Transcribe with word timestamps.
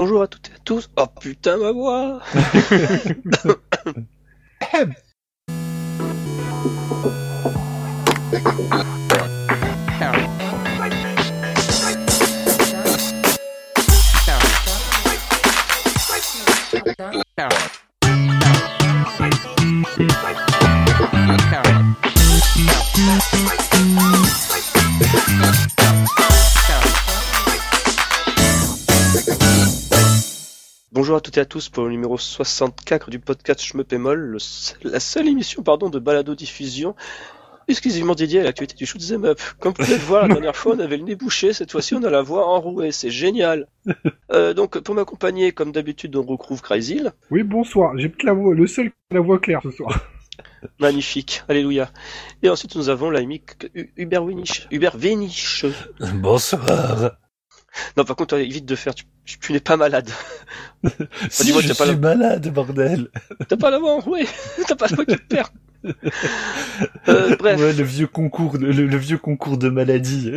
Bonjour 0.00 0.22
à 0.22 0.28
toutes 0.28 0.50
et 0.50 0.54
à 0.54 0.58
tous. 0.64 0.88
Oh 0.96 1.08
putain 1.20 1.56
ma 1.56 1.72
voix 1.72 2.20
toutes 31.28 31.36
et 31.36 31.40
à 31.40 31.44
tous 31.44 31.68
pour 31.68 31.84
le 31.84 31.90
numéro 31.90 32.16
64 32.16 33.10
du 33.10 33.18
podcast 33.18 33.62
Je 33.62 33.76
me 33.76 33.84
pémol, 33.84 34.38
la 34.82 34.98
seule 34.98 35.28
émission 35.28 35.62
pardon 35.62 35.90
de 35.90 35.98
balado 35.98 36.34
diffusion 36.34 36.94
exclusivement 37.68 38.14
dédiée 38.14 38.40
à 38.40 38.44
l'actualité 38.44 38.76
du 38.76 38.86
shoot 38.86 39.02
'em 39.12 39.26
up. 39.26 39.38
Comme 39.60 39.74
vous 39.76 39.84
pouvez 39.84 39.98
le 39.98 40.02
voir, 40.04 40.22
la 40.26 40.32
dernière 40.36 40.56
fois 40.56 40.74
on 40.74 40.78
avait 40.78 40.96
le 40.96 41.02
nez 41.02 41.16
bouché, 41.16 41.52
cette 41.52 41.70
fois-ci 41.70 41.94
on 41.94 42.02
a 42.02 42.08
la 42.08 42.22
voix 42.22 42.46
enrouée, 42.48 42.92
c'est 42.92 43.10
génial. 43.10 43.66
Euh, 44.32 44.54
donc 44.54 44.78
pour 44.78 44.94
m'accompagner, 44.94 45.52
comme 45.52 45.70
d'habitude, 45.72 46.16
on 46.16 46.22
retrouve 46.22 46.62
Crazyl, 46.62 47.12
Oui, 47.30 47.42
bonsoir. 47.42 47.92
J'ai 47.98 48.10
la 48.24 48.32
voix, 48.32 48.54
le 48.54 48.66
seul 48.66 48.86
qui 48.90 48.96
a 49.10 49.14
la 49.16 49.20
voix 49.20 49.38
claire 49.38 49.60
ce 49.62 49.70
soir. 49.70 50.00
magnifique, 50.78 51.42
alléluia. 51.48 51.90
Et 52.42 52.48
ensuite 52.48 52.74
nous 52.76 52.88
avons 52.88 53.10
l'ami 53.10 53.42
U- 53.74 53.90
Hubert 53.98 54.24
Wenich, 54.24 54.66
Hubert 54.70 54.96
Wenich. 54.96 55.66
Bonsoir. 56.14 57.18
Non 57.96 58.04
par 58.04 58.16
contre, 58.16 58.36
évite 58.36 58.64
de 58.66 58.74
faire, 58.76 58.94
tu, 58.94 59.52
n'es 59.52 59.60
pas 59.60 59.76
malade. 59.76 60.10
Si 61.30 61.44
dis-moi, 61.44 61.60
je 61.62 61.68
pas 61.68 61.74
suis 61.84 61.86
la- 61.86 61.96
malade, 61.96 62.48
bordel. 62.52 63.08
T'as 63.48 63.56
pas 63.56 63.70
la 63.70 63.78
voix 63.78 63.92
enrouée, 63.94 64.26
t'as 64.68 64.76
pas 64.76 64.86
la 64.88 65.04
qui 65.04 65.16
te 65.16 65.22
perd. 65.22 65.48
Euh, 67.08 67.36
bref. 67.36 67.58
Ouais, 67.60 67.72
le 67.72 67.84
vieux 67.84 68.06
concours, 68.08 68.56
le, 68.58 68.72
le 68.72 68.96
vieux 68.96 69.16
concours 69.16 69.56
de 69.58 69.68
maladie. 69.70 70.32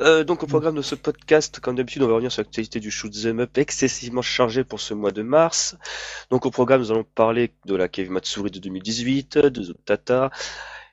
Euh, 0.00 0.24
donc 0.24 0.42
au 0.42 0.46
programme 0.46 0.76
de 0.76 0.82
ce 0.82 0.94
podcast, 0.94 1.60
comme 1.60 1.76
d'habitude, 1.76 2.02
on 2.02 2.06
va 2.06 2.14
revenir 2.14 2.32
sur 2.32 2.42
l'actualité 2.42 2.80
du 2.80 2.90
shoot 2.90 3.12
'em 3.26 3.40
up 3.40 3.58
excessivement 3.58 4.22
chargé 4.22 4.64
pour 4.64 4.80
ce 4.80 4.94
mois 4.94 5.10
de 5.10 5.22
mars. 5.22 5.76
Donc 6.30 6.46
au 6.46 6.50
programme, 6.50 6.80
nous 6.80 6.90
allons 6.90 7.04
parler 7.04 7.52
de 7.66 7.74
la 7.74 7.88
Cave 7.88 8.10
Matsuri 8.10 8.50
de 8.50 8.58
2018, 8.58 9.38
de 9.38 9.62
Zotata, 9.62 10.30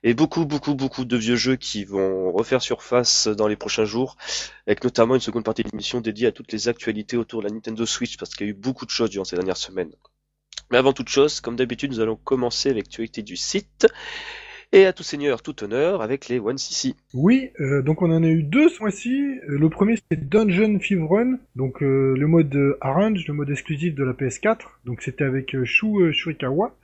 et 0.08 0.14
beaucoup, 0.14 0.46
beaucoup, 0.46 0.76
beaucoup 0.76 1.04
de 1.04 1.18
vieux 1.18 1.36
jeux 1.36 1.56
qui 1.56 1.84
vont 1.84 2.32
refaire 2.32 2.62
surface 2.62 3.28
dans 3.28 3.48
les 3.48 3.56
prochains 3.56 3.86
jours, 3.86 4.18
avec 4.68 4.84
notamment 4.84 5.16
une 5.16 5.22
seconde 5.22 5.44
partie 5.44 5.64
de 5.64 5.70
l'émission 5.72 6.00
dédiée 6.00 6.28
à 6.28 6.32
toutes 6.32 6.52
les 6.54 6.68
actualités 6.70 7.18
autour 7.18 7.42
de 7.42 7.48
la 7.48 7.54
Nintendo 7.54 7.86
Switch, 7.88 8.16
parce 8.18 8.36
qu'il 8.36 8.46
y 8.46 8.50
a 8.50 8.52
eu 8.52 8.56
beaucoup 8.56 8.86
de 8.86 8.92
choses 8.92 9.10
durant 9.10 9.26
ces 9.26 9.36
dernières 9.36 9.58
semaines. 9.58 9.92
Mais 10.72 10.78
avant 10.78 10.94
toute 10.94 11.10
chose, 11.10 11.42
comme 11.42 11.56
d'habitude, 11.56 11.92
nous 11.92 12.00
allons 12.00 12.16
commencer 12.16 12.72
l'actualité 12.74 13.24
du 13.24 13.36
site, 13.36 13.88
et 14.72 14.86
à 14.86 14.94
tout 14.94 15.04
seigneur, 15.04 15.42
tout 15.42 15.64
honneur, 15.64 16.02
avec 16.04 16.28
les 16.28 16.38
One 16.40 16.58
CC. 16.60 16.94
Oui, 17.14 17.50
euh, 17.60 17.82
donc 17.82 18.02
on 18.04 18.12
en 18.12 18.24
a 18.24 18.28
eu 18.28 18.44
deux 18.44 18.70
ce 18.70 18.80
mois-ci. 18.82 19.10
Euh, 19.50 19.58
Le 19.58 19.70
premier 19.70 19.96
c'était 19.96 20.18
Dungeon 20.18 20.80
Fever 20.80 21.06
Run, 21.10 21.38
donc 21.56 21.82
euh, 21.82 22.14
le 22.16 22.28
mode 22.28 22.56
Arrange, 22.82 23.26
le 23.28 23.34
mode 23.34 23.50
exclusif 23.50 23.96
de 23.96 24.04
la 24.04 24.14
PS4. 24.14 24.58
Donc 24.86 25.02
c'était 25.02 25.24
avec 25.24 25.56
Shu 25.64 26.14
Shurikawa. 26.14 26.76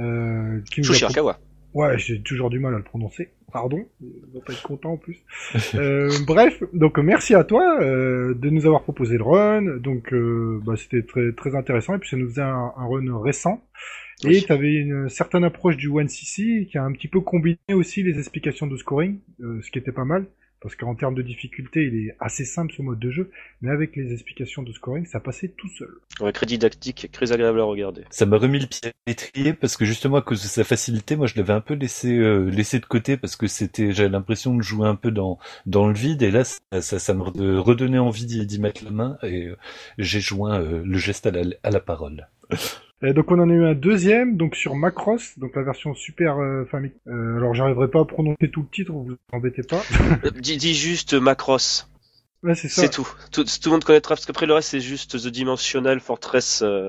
Euh, 0.00 0.60
qui 0.70 0.80
nous 0.80 0.86
a 0.86 0.90
pro- 0.90 0.94
Shushirakawa. 0.94 1.38
Ouais, 1.74 1.98
j'ai 1.98 2.20
toujours 2.22 2.50
du 2.50 2.58
mal 2.58 2.74
à 2.74 2.78
le 2.78 2.82
prononcer. 2.82 3.28
Pardon, 3.52 3.86
il 4.00 4.08
va 4.34 4.40
pas 4.44 4.52
être 4.52 4.62
content 4.62 4.92
en 4.92 4.96
plus. 4.96 5.16
Euh, 5.74 6.10
bref, 6.26 6.62
donc 6.72 6.98
merci 6.98 7.34
à 7.34 7.44
toi 7.44 7.80
euh, 7.80 8.34
de 8.34 8.50
nous 8.50 8.66
avoir 8.66 8.82
proposé 8.82 9.16
le 9.16 9.22
run. 9.24 9.78
Donc 9.78 10.12
euh, 10.12 10.60
bah, 10.64 10.74
c'était 10.76 11.02
très 11.02 11.32
très 11.32 11.54
intéressant 11.54 11.94
et 11.94 11.98
puis 11.98 12.08
ça 12.08 12.16
nous 12.16 12.28
faisait 12.28 12.42
un, 12.42 12.72
un 12.76 12.86
run 12.86 13.20
récent. 13.22 13.62
Et 14.24 14.28
Oui. 14.28 14.44
tu 14.44 14.52
avais 14.52 14.74
une 14.74 15.08
certaine 15.08 15.44
approche 15.44 15.76
du 15.76 15.88
1cc 15.90 16.66
qui 16.66 16.76
a 16.78 16.84
un 16.84 16.92
petit 16.92 17.08
peu 17.08 17.20
combiné 17.20 17.58
aussi 17.72 18.02
les 18.02 18.18
explications 18.18 18.66
de 18.66 18.76
scoring, 18.76 19.18
euh, 19.40 19.60
ce 19.62 19.70
qui 19.70 19.78
était 19.78 19.92
pas 19.92 20.04
mal. 20.04 20.26
Parce 20.60 20.74
qu'en 20.74 20.94
termes 20.94 21.14
de 21.14 21.22
difficulté, 21.22 21.86
il 21.86 22.08
est 22.08 22.16
assez 22.20 22.44
simple 22.44 22.72
ce 22.76 22.82
mode 22.82 22.98
de 22.98 23.10
jeu, 23.10 23.30
mais 23.60 23.70
avec 23.70 23.94
les 23.94 24.12
explications 24.12 24.62
de 24.62 24.72
scoring, 24.72 25.06
ça 25.06 25.20
passait 25.20 25.48
tout 25.48 25.68
seul. 25.68 25.88
Ouais, 26.20 26.32
crédit 26.32 26.54
didactique, 26.54 27.08
très 27.12 27.30
agréable 27.30 27.60
à 27.60 27.64
regarder. 27.64 28.02
Ça 28.10 28.26
m'a 28.26 28.38
remis 28.38 28.58
le 28.58 28.66
pied 28.66 28.80
à 28.88 28.92
l'étrier 29.06 29.52
parce 29.52 29.76
que 29.76 29.84
justement 29.84 30.16
à 30.16 30.22
cause 30.22 30.42
de 30.42 30.48
sa 30.48 30.64
facilité, 30.64 31.14
moi 31.14 31.26
je 31.26 31.36
l'avais 31.36 31.52
un 31.52 31.60
peu 31.60 31.74
laissé 31.74 32.16
euh, 32.16 32.50
laissé 32.50 32.80
de 32.80 32.86
côté 32.86 33.16
parce 33.16 33.36
que 33.36 33.46
c'était 33.46 33.92
j'avais 33.92 34.08
l'impression 34.08 34.54
de 34.56 34.62
jouer 34.62 34.88
un 34.88 34.96
peu 34.96 35.10
dans 35.10 35.38
dans 35.66 35.86
le 35.86 35.94
vide 35.94 36.22
et 36.22 36.30
là 36.30 36.42
ça 36.44 36.58
ça, 36.80 36.98
ça 36.98 37.14
me 37.14 37.22
re- 37.22 37.56
redonnait 37.58 37.98
envie 37.98 38.26
d'y 38.26 38.44
d'y 38.46 38.58
mettre 38.60 38.84
la 38.84 38.90
main 38.90 39.18
et 39.22 39.46
euh, 39.46 39.56
j'ai 39.98 40.20
joint 40.20 40.60
euh, 40.60 40.82
le 40.84 40.98
geste 40.98 41.26
à 41.26 41.30
la, 41.30 41.42
à 41.62 41.70
la 41.70 41.80
parole. 41.80 42.28
Et 43.02 43.12
donc 43.12 43.30
on 43.30 43.38
en 43.38 43.48
a 43.48 43.52
eu 43.52 43.64
un 43.64 43.74
deuxième, 43.74 44.36
donc 44.36 44.56
sur 44.56 44.74
Macross, 44.74 45.38
donc 45.38 45.54
la 45.54 45.62
version 45.62 45.94
Super 45.94 46.38
euh, 46.38 46.64
Famicom. 46.64 46.98
Euh, 47.06 47.36
alors 47.36 47.54
j'arriverai 47.54 47.88
pas 47.88 48.00
à 48.00 48.04
prononcer 48.04 48.50
tout 48.50 48.62
le 48.62 48.68
titre, 48.68 48.92
vous 48.92 49.16
embêtez 49.32 49.62
pas. 49.62 49.82
Euh, 50.24 50.30
dis, 50.30 50.56
dis 50.56 50.74
juste 50.74 51.14
Macross, 51.14 51.88
Ouais, 52.42 52.54
c'est 52.54 52.68
ça. 52.68 52.82
c'est 52.82 52.88
tout. 52.90 53.08
tout. 53.32 53.44
Tout 53.44 53.50
le 53.66 53.70
monde 53.70 53.84
connaîtra, 53.84 54.14
parce 54.14 54.26
qu'après 54.26 54.46
le 54.46 54.54
reste 54.54 54.70
c'est 54.70 54.80
juste 54.80 55.16
The 55.18 55.28
Dimensional 55.28 56.00
Fortress 56.00 56.62
euh, 56.62 56.88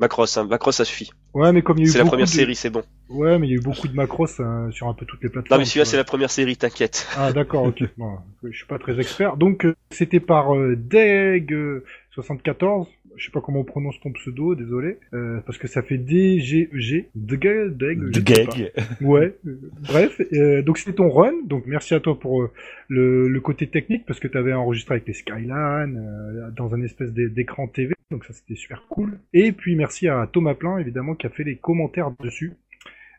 Macross. 0.00 0.36
Hein. 0.36 0.44
Macross 0.44 0.76
ça 0.76 0.84
suffit. 0.84 1.12
Ouais, 1.34 1.52
mais 1.52 1.62
comme 1.62 1.78
il 1.78 1.82
y 1.82 1.84
a 1.84 1.88
eu 1.88 1.92
C'est 1.92 1.98
la 1.98 2.04
première 2.04 2.26
de... 2.26 2.30
série, 2.30 2.56
c'est 2.56 2.70
bon. 2.70 2.82
Ouais, 3.08 3.38
mais 3.38 3.46
il 3.46 3.50
y 3.50 3.54
a 3.54 3.56
eu 3.56 3.60
beaucoup 3.60 3.86
de 3.86 3.94
Macross 3.94 4.40
hein, 4.40 4.68
sur 4.72 4.88
un 4.88 4.94
peu 4.94 5.06
toutes 5.06 5.22
les 5.22 5.28
plateformes. 5.28 5.56
Non 5.56 5.62
mais 5.62 5.66
celui-là 5.66 5.84
c'est 5.84 5.96
la 5.96 6.04
première 6.04 6.30
série, 6.32 6.56
t'inquiète. 6.56 7.06
Ah 7.16 7.32
d'accord, 7.32 7.64
ok. 7.64 7.82
Bon, 7.96 8.18
je 8.42 8.56
suis 8.56 8.66
pas 8.66 8.78
très 8.80 8.98
expert. 8.98 9.36
Donc 9.36 9.64
euh, 9.64 9.76
c'était 9.90 10.20
par 10.20 10.54
euh, 10.56 10.74
Deg 10.76 11.52
euh, 11.52 11.84
74. 12.12 12.86
Je 13.16 13.24
sais 13.26 13.30
pas 13.30 13.40
comment 13.40 13.60
on 13.60 13.64
prononce 13.64 13.98
ton 14.00 14.10
pseudo, 14.12 14.54
désolé, 14.54 14.98
euh, 15.12 15.40
parce 15.46 15.58
que 15.58 15.66
ça 15.68 15.82
fait 15.82 15.98
D 15.98 16.40
G 16.40 16.68
G. 16.72 17.08
Deg, 17.14 17.40
Deg. 17.76 18.00
je 18.12 18.20
De 18.20 18.30
sais 18.30 18.44
pas. 18.44 18.52
gag. 18.56 18.72
Ouais. 19.00 19.34
euh, 19.46 19.58
bref, 19.88 20.20
euh, 20.32 20.62
donc 20.62 20.78
c'était 20.78 20.94
ton 20.96 21.08
run. 21.10 21.32
Donc 21.46 21.64
merci 21.66 21.94
à 21.94 22.00
toi 22.00 22.18
pour 22.18 22.42
euh, 22.42 22.50
le, 22.88 23.28
le 23.28 23.40
côté 23.40 23.66
technique 23.66 24.04
parce 24.06 24.20
que 24.20 24.28
tu 24.28 24.36
avais 24.38 24.52
enregistré 24.52 24.94
avec 24.96 25.06
les 25.06 25.14
Skyline 25.14 25.96
euh, 25.98 26.50
dans 26.56 26.74
un 26.74 26.82
espèce 26.82 27.12
d'é- 27.12 27.28
d'écran 27.28 27.66
TV. 27.68 27.94
Donc 28.10 28.24
ça 28.24 28.32
c'était 28.32 28.54
super 28.54 28.82
cool. 28.88 29.18
Et 29.32 29.52
puis 29.52 29.76
merci 29.76 30.08
à 30.08 30.28
Thomas 30.30 30.54
Plein 30.54 30.78
évidemment 30.78 31.14
qui 31.14 31.26
a 31.26 31.30
fait 31.30 31.44
les 31.44 31.56
commentaires 31.56 32.10
dessus. 32.22 32.52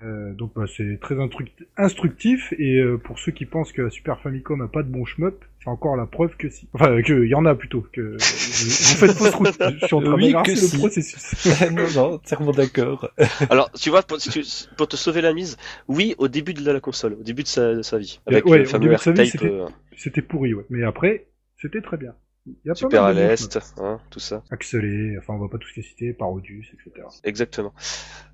Euh, 0.02 0.34
donc 0.34 0.52
bah, 0.56 0.66
c'est 0.68 1.00
très 1.00 1.16
instruct- 1.16 1.66
instructif 1.78 2.54
et 2.60 2.80
euh, 2.80 2.98
pour 2.98 3.18
ceux 3.18 3.32
qui 3.32 3.46
pensent 3.46 3.72
que 3.72 3.82
la 3.82 3.90
Super 3.90 4.20
Famicom 4.22 4.60
a 4.62 4.68
pas 4.68 4.84
de 4.84 4.90
bon 4.90 5.06
shmup, 5.06 5.46
c'est 5.64 5.70
encore 5.70 5.96
la 5.96 6.06
preuve 6.06 6.36
que 6.36 6.50
si. 6.50 6.68
Enfin 6.74 7.02
que 7.02 7.24
il 7.24 7.30
y 7.30 7.34
en 7.36 7.46
a 7.46 7.56
plutôt 7.56 7.82
que 7.94 8.02
vous 8.02 8.20
faites 8.20 9.12
fausse 9.18 9.34
route. 9.36 9.56
Je 9.80 9.86
suis 9.86 9.96
en 9.96 10.02
train 10.02 10.16
Oui, 10.16 10.34
de 10.34 10.42
que 10.44 10.52
le 10.52 10.58
si. 10.58 10.78
processus. 10.78 11.62
non 11.72 11.84
non, 11.96 12.14
entièrement 12.16 12.52
d'accord. 12.52 13.10
Alors 13.50 13.72
tu 13.72 13.90
vois, 13.90 14.04
pour, 14.04 14.20
si 14.20 14.30
tu- 14.30 14.44
pour 14.76 14.88
te 14.90 14.98
sauver 14.98 15.22
la 15.22 15.34
mise, 15.34 15.56
oui 15.88 16.14
au 16.18 16.28
début 16.28 16.54
de 16.54 16.70
la 16.70 16.80
console, 16.82 17.14
au 17.14 17.24
début 17.24 17.44
de 17.44 17.48
sa, 17.48 17.74
de 17.76 17.82
sa 17.82 17.98
vie, 17.98 18.20
avec 18.28 18.46
ouais, 18.46 18.58
le 18.58 18.64
au 18.64 18.68
fameux 18.68 18.84
début 18.90 18.96
de 18.96 19.00
sa 19.02 19.12
vie, 19.14 19.22
R-Type, 19.22 19.32
c'était- 19.32 19.54
euh, 19.54 19.66
C'était 19.96 20.22
pourri, 20.22 20.54
ouais. 20.54 20.66
Mais 20.70 20.84
après, 20.84 21.28
c'était 21.56 21.82
très 21.82 21.96
bien. 21.96 22.14
Il 22.48 22.54
y 22.66 22.70
a 22.70 22.74
pas 22.74 22.76
super 22.76 23.04
à 23.04 23.14
l'est, 23.14 23.58
hein, 23.80 24.00
tout 24.12 24.20
ça. 24.20 24.44
Axelé, 24.52 25.18
enfin 25.18 25.34
on 25.34 25.40
va 25.40 25.48
pas 25.48 25.58
tous 25.58 25.72
les 25.76 25.82
citer, 25.82 26.14
Parodius, 26.14 26.68
etc. 26.74 27.08
Exactement. 27.24 27.74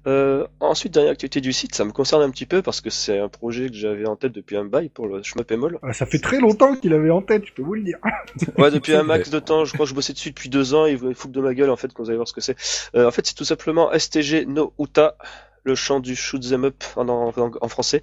Euh, 0.06 0.48
ensuite, 0.60 0.94
dernière 0.94 1.14
activité 1.14 1.40
du 1.40 1.54
site, 1.54 1.76
ça 1.76 1.86
me 1.86 1.92
concerne 1.92 2.22
un 2.22 2.30
petit 2.30 2.46
peu 2.46 2.62
parce 2.62 2.82
que 2.82 2.90
c'est 2.90 3.20
un 3.20 3.30
projet 3.30 3.70
que 3.70 3.76
j'avais 3.76 4.06
en 4.06 4.18
tête 4.18 4.34
depuis 4.34 4.58
un 4.58 4.66
bail 4.66 4.90
pour 4.90 5.08
le 5.08 5.22
Moll. 5.56 5.80
Ah, 5.82 5.94
ça 5.94 6.06
fait 6.06 6.20
très 6.20 6.40
longtemps 6.40 6.76
qu'il 6.76 6.94
avait 6.94 7.10
en 7.10 7.22
tête, 7.22 7.46
je 7.46 7.54
peux 7.54 7.62
vous 7.62 7.76
le 7.76 7.84
dire. 7.84 8.00
Ouais, 8.58 8.72
depuis 8.72 8.94
un 8.94 9.04
max 9.04 9.30
de 9.30 9.40
temps, 9.40 9.66
je 9.66 9.74
crois 9.74 9.86
que 9.86 9.90
je 9.90 9.96
bossais 9.96 10.14
dessus 10.14 10.30
depuis 10.30 10.50
deux 10.50 10.74
ans, 10.74 10.86
et 10.86 10.96
vous 10.96 11.14
foutent 11.14 11.32
de 11.32 11.42
ma 11.42 11.54
gueule 11.54 11.70
en 11.70 11.76
fait 11.78 11.94
quand 11.94 12.04
vous 12.04 12.10
allez 12.10 12.18
voir 12.18 12.28
ce 12.28 12.34
que 12.34 12.42
c'est. 12.42 12.58
Euh, 12.96 13.08
en 13.08 13.12
fait, 13.12 13.26
c'est 13.26 13.36
tout 13.36 13.46
simplement 13.46 13.98
STG 13.98 14.46
no 14.46 14.74
Uta, 14.78 15.16
le 15.64 15.76
chant 15.76 16.00
du 16.00 16.16
shoot 16.16 16.44
'em 16.52 16.66
up 16.66 16.84
en, 16.96 17.68
français. 17.68 18.02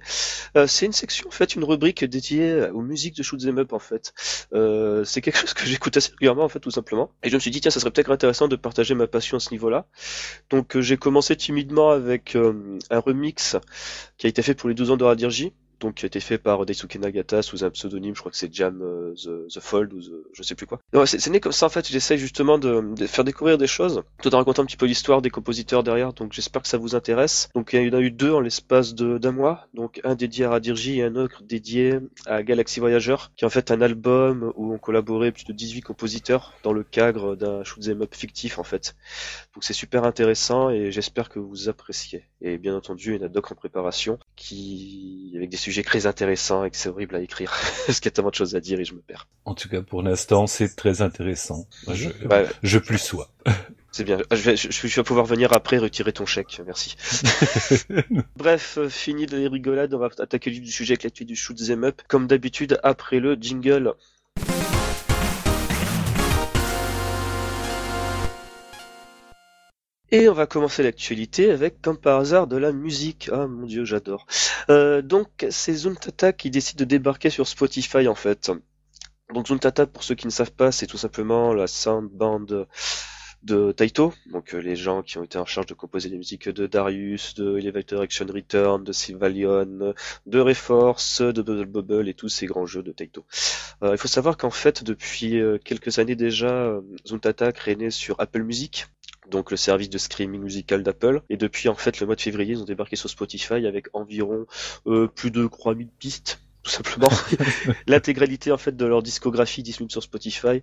Euh, 0.55 0.67
c'est 0.67 0.85
une 0.85 0.93
section 0.93 1.27
en 1.27 1.31
fait, 1.31 1.55
une 1.55 1.63
rubrique 1.63 2.03
dédiée 2.03 2.69
aux 2.73 2.81
musiques 2.81 3.15
de 3.15 3.23
shoot 3.23 3.43
'em 3.45 3.59
up 3.59 3.73
en 3.73 3.79
fait. 3.79 4.13
Euh, 4.53 5.03
c'est 5.03 5.21
quelque 5.21 5.37
chose 5.37 5.53
que 5.53 5.65
j'écoute 5.65 5.97
assez 5.97 6.11
régulièrement 6.11 6.43
en 6.43 6.49
fait, 6.49 6.59
tout 6.59 6.71
simplement. 6.71 7.11
Et 7.23 7.29
je 7.29 7.35
me 7.35 7.39
suis 7.39 7.51
dit 7.51 7.61
tiens, 7.61 7.71
ça 7.71 7.79
serait 7.79 7.91
peut-être 7.91 8.11
intéressant 8.11 8.47
de 8.47 8.55
partager 8.55 8.95
ma 8.95 9.07
passion 9.07 9.37
à 9.37 9.39
ce 9.39 9.51
niveau-là. 9.51 9.85
Donc 10.49 10.75
euh, 10.75 10.81
j'ai 10.81 10.97
commencé 10.97 11.35
timidement 11.35 11.89
avec 11.91 12.35
un 12.35 12.99
remix 12.99 13.55
qui 14.17 14.27
a 14.27 14.29
été 14.29 14.41
fait 14.41 14.53
pour 14.53 14.69
les 14.69 14.75
12 14.75 14.91
ans 14.91 14.97
de 14.97 15.03
Radirji 15.03 15.53
donc 15.79 15.95
qui 15.95 16.05
a 16.05 16.07
été 16.07 16.19
fait 16.19 16.37
par 16.37 16.65
Daisuke 16.65 16.95
Nagata 16.95 17.41
sous 17.41 17.63
un 17.63 17.69
pseudonyme, 17.69 18.15
je 18.15 18.19
crois 18.19 18.31
que 18.31 18.37
c'est 18.37 18.53
Jam 18.53 18.81
euh, 18.81 19.13
the, 19.15 19.53
the 19.53 19.59
Fold 19.59 19.93
ou 19.93 20.01
the, 20.01 20.11
je 20.33 20.43
sais 20.43 20.55
plus 20.55 20.65
quoi. 20.65 20.79
C'est 21.05 21.27
né 21.29 21.39
comme 21.39 21.51
ça 21.51 21.65
en 21.65 21.69
fait, 21.69 21.87
j'essaye 21.87 22.17
justement 22.17 22.57
de, 22.57 22.95
faire 23.07 23.23
découvrir 23.23 23.57
des 23.57 23.67
choses, 23.67 24.03
tout 24.21 24.33
en 24.33 24.37
racontant 24.37 24.63
un 24.63 24.65
petit 24.65 24.77
peu 24.77 24.85
l'histoire 24.85 25.21
des 25.21 25.29
compositeurs 25.29 25.83
derrière, 25.83 26.13
donc 26.13 26.33
j'espère 26.33 26.61
que 26.61 26.67
ça 26.67 26.77
vous 26.77 26.95
intéresse. 26.95 27.49
Donc 27.55 27.71
il 27.73 27.87
y 27.87 27.89
en 27.89 27.97
a 27.97 28.01
eu 28.01 28.11
deux 28.11 28.31
en 28.31 28.39
l'espace 28.39 28.93
d'un 28.95 29.31
mois, 29.31 29.67
donc 29.73 30.01
un 30.03 30.15
dédié 30.15 30.45
à 30.45 30.49
Radirji 30.49 30.99
et 30.99 31.03
un 31.03 31.15
autre 31.15 31.43
dédié 31.43 31.99
à 32.25 32.43
Galaxy 32.43 32.79
Voyager, 32.79 33.15
qui 33.35 33.45
est 33.45 33.47
en 33.47 33.51
fait 33.51 33.71
un 33.71 33.81
album 33.81 34.53
où 34.55 34.73
ont 34.73 34.77
collaboré 34.77 35.31
plus 35.31 35.45
de 35.45 35.53
18 35.53 35.81
compositeurs 35.81 36.53
dans 36.63 36.73
le 36.73 36.83
cadre 36.83 37.35
d'un 37.35 37.63
shoot'em 37.63 38.01
up 38.01 38.13
fictif 38.15 38.59
en 38.59 38.63
fait. 38.63 38.95
Donc 39.53 39.63
c'est 39.63 39.73
super 39.73 40.03
intéressant 40.03 40.69
et 40.69 40.91
j'espère 40.91 41.29
que 41.29 41.39
vous 41.39 41.69
appréciez. 41.69 42.25
Et 42.41 42.57
bien 42.57 42.75
entendu, 42.75 43.15
il 43.15 43.21
y 43.21 43.23
en 43.23 43.25
a 43.25 43.29
d'autres 43.29 43.51
en 43.51 43.55
préparation 43.55 44.19
qui, 44.35 45.33
avec 45.35 45.49
des 45.49 45.57
sujet 45.69 45.83
très 45.83 46.07
intéressant 46.07 46.63
et 46.63 46.71
que 46.71 46.77
c'est 46.77 46.89
horrible 46.89 47.15
à 47.15 47.21
écrire. 47.21 47.51
Parce 47.85 47.99
qu'il 47.99 48.05
y 48.05 48.07
a 48.09 48.11
tellement 48.11 48.31
de 48.31 48.35
choses 48.35 48.55
à 48.55 48.59
dire 48.59 48.79
et 48.79 48.85
je 48.85 48.93
me 48.93 49.01
perds. 49.01 49.27
En 49.45 49.53
tout 49.53 49.69
cas, 49.69 49.81
pour 49.81 50.01
l'instant, 50.01 50.47
c'est 50.47 50.75
très 50.75 51.01
intéressant. 51.01 51.67
Moi, 51.85 51.95
je, 52.63 52.77
plus 52.79 52.97
sois. 52.97 53.29
C'est 53.91 54.03
bien. 54.03 54.19
Je 54.31 54.37
vais, 54.37 54.55
je, 54.55 54.69
je 54.69 54.95
vais 54.95 55.03
pouvoir 55.03 55.25
venir 55.25 55.51
après 55.51 55.79
retirer 55.79 56.13
ton 56.13 56.27
chèque. 56.27 56.61
Merci. 56.63 56.95
Bref, 58.35 58.77
euh, 58.77 58.87
fini 58.87 59.25
les 59.25 59.47
rigolades. 59.47 59.95
On 59.95 59.97
va 59.97 60.09
attaquer 60.19 60.51
le 60.51 60.63
sujet 60.67 60.93
avec 60.93 61.03
l'actu 61.03 61.25
du 61.25 61.35
shoot 61.35 61.57
them 61.57 61.83
up. 61.83 61.99
Comme 62.07 62.27
d'habitude, 62.27 62.79
après 62.83 63.19
le 63.19 63.33
jingle. 63.33 63.93
Et 70.11 70.27
on 70.27 70.33
va 70.33 70.47
commencer 70.47 70.81
l'actualité 70.81 71.51
avec, 71.51 71.81
comme 71.83 71.97
par 71.97 72.19
hasard, 72.19 72.47
de 72.47 72.57
la 72.57 72.71
musique. 72.71 73.29
Ah 73.31 73.45
mon 73.45 73.67
dieu, 73.67 73.85
j'adore. 73.85 74.25
Euh, 74.71 75.03
donc, 75.03 75.45
c'est 75.51 75.73
Zuntata 75.73 76.33
qui 76.33 76.49
décide 76.49 76.79
de 76.79 76.85
débarquer 76.85 77.29
sur 77.29 77.47
Spotify 77.47 78.07
en 78.07 78.15
fait. 78.15 78.51
Donc 79.33 79.47
Zuntata, 79.47 79.85
pour 79.85 80.03
ceux 80.03 80.15
qui 80.15 80.25
ne 80.25 80.31
savent 80.31 80.51
pas, 80.51 80.71
c'est 80.71 80.87
tout 80.87 80.97
simplement 80.97 81.53
la 81.53 81.67
sound 81.67 82.09
band 82.09 82.65
de 83.43 83.71
Taito, 83.71 84.11
donc 84.25 84.53
euh, 84.53 84.57
les 84.57 84.75
gens 84.75 85.01
qui 85.01 85.17
ont 85.17 85.23
été 85.23 85.37
en 85.37 85.45
charge 85.45 85.67
de 85.67 85.73
composer 85.73 86.09
les 86.09 86.17
musiques 86.17 86.49
de 86.49 86.67
Darius, 86.67 87.35
de 87.35 87.57
Elevator 87.57 88.01
Action 88.01 88.25
Return, 88.25 88.83
de 88.83 88.91
Sylvalion, 88.91 89.93
de 90.25 90.39
Reforce, 90.39 91.21
de 91.21 91.41
Bubble 91.41 91.65
Bubble 91.65 92.09
et 92.09 92.15
tous 92.15 92.27
ces 92.27 92.47
grands 92.47 92.65
jeux 92.65 92.83
de 92.83 92.91
Taito. 92.91 93.25
Euh, 93.83 93.91
il 93.91 93.97
faut 93.97 94.09
savoir 94.09 94.35
qu'en 94.35 94.49
fait, 94.49 94.83
depuis 94.83 95.39
quelques 95.63 95.99
années 95.99 96.15
déjà, 96.15 96.73
Zuntata 97.07 97.51
est 97.67 97.75
né 97.75 97.91
sur 97.91 98.19
Apple 98.19 98.43
Music, 98.43 98.87
donc 99.29 99.51
le 99.51 99.57
service 99.57 99.89
de 99.89 99.97
streaming 99.97 100.41
musical 100.41 100.83
d'Apple. 100.83 101.21
Et 101.29 101.37
depuis 101.37 101.69
en 101.69 101.75
fait 101.75 101.99
le 101.99 102.05
mois 102.05 102.15
de 102.15 102.21
février, 102.21 102.53
ils 102.53 102.61
ont 102.61 102.65
débarqué 102.65 102.95
sur 102.95 103.09
Spotify 103.09 103.65
avec 103.65 103.87
environ 103.93 104.45
euh, 104.87 105.07
plus 105.07 105.31
de 105.31 105.47
3000 105.47 105.87
pistes 105.87 106.41
tout 106.63 106.71
simplement. 106.71 107.09
L'intégralité 107.87 108.51
en 108.51 108.57
fait 108.57 108.75
de 108.75 108.85
leur 108.85 109.01
discographie 109.01 109.63
disponible 109.63 109.91
sur 109.91 110.03
Spotify, 110.03 110.61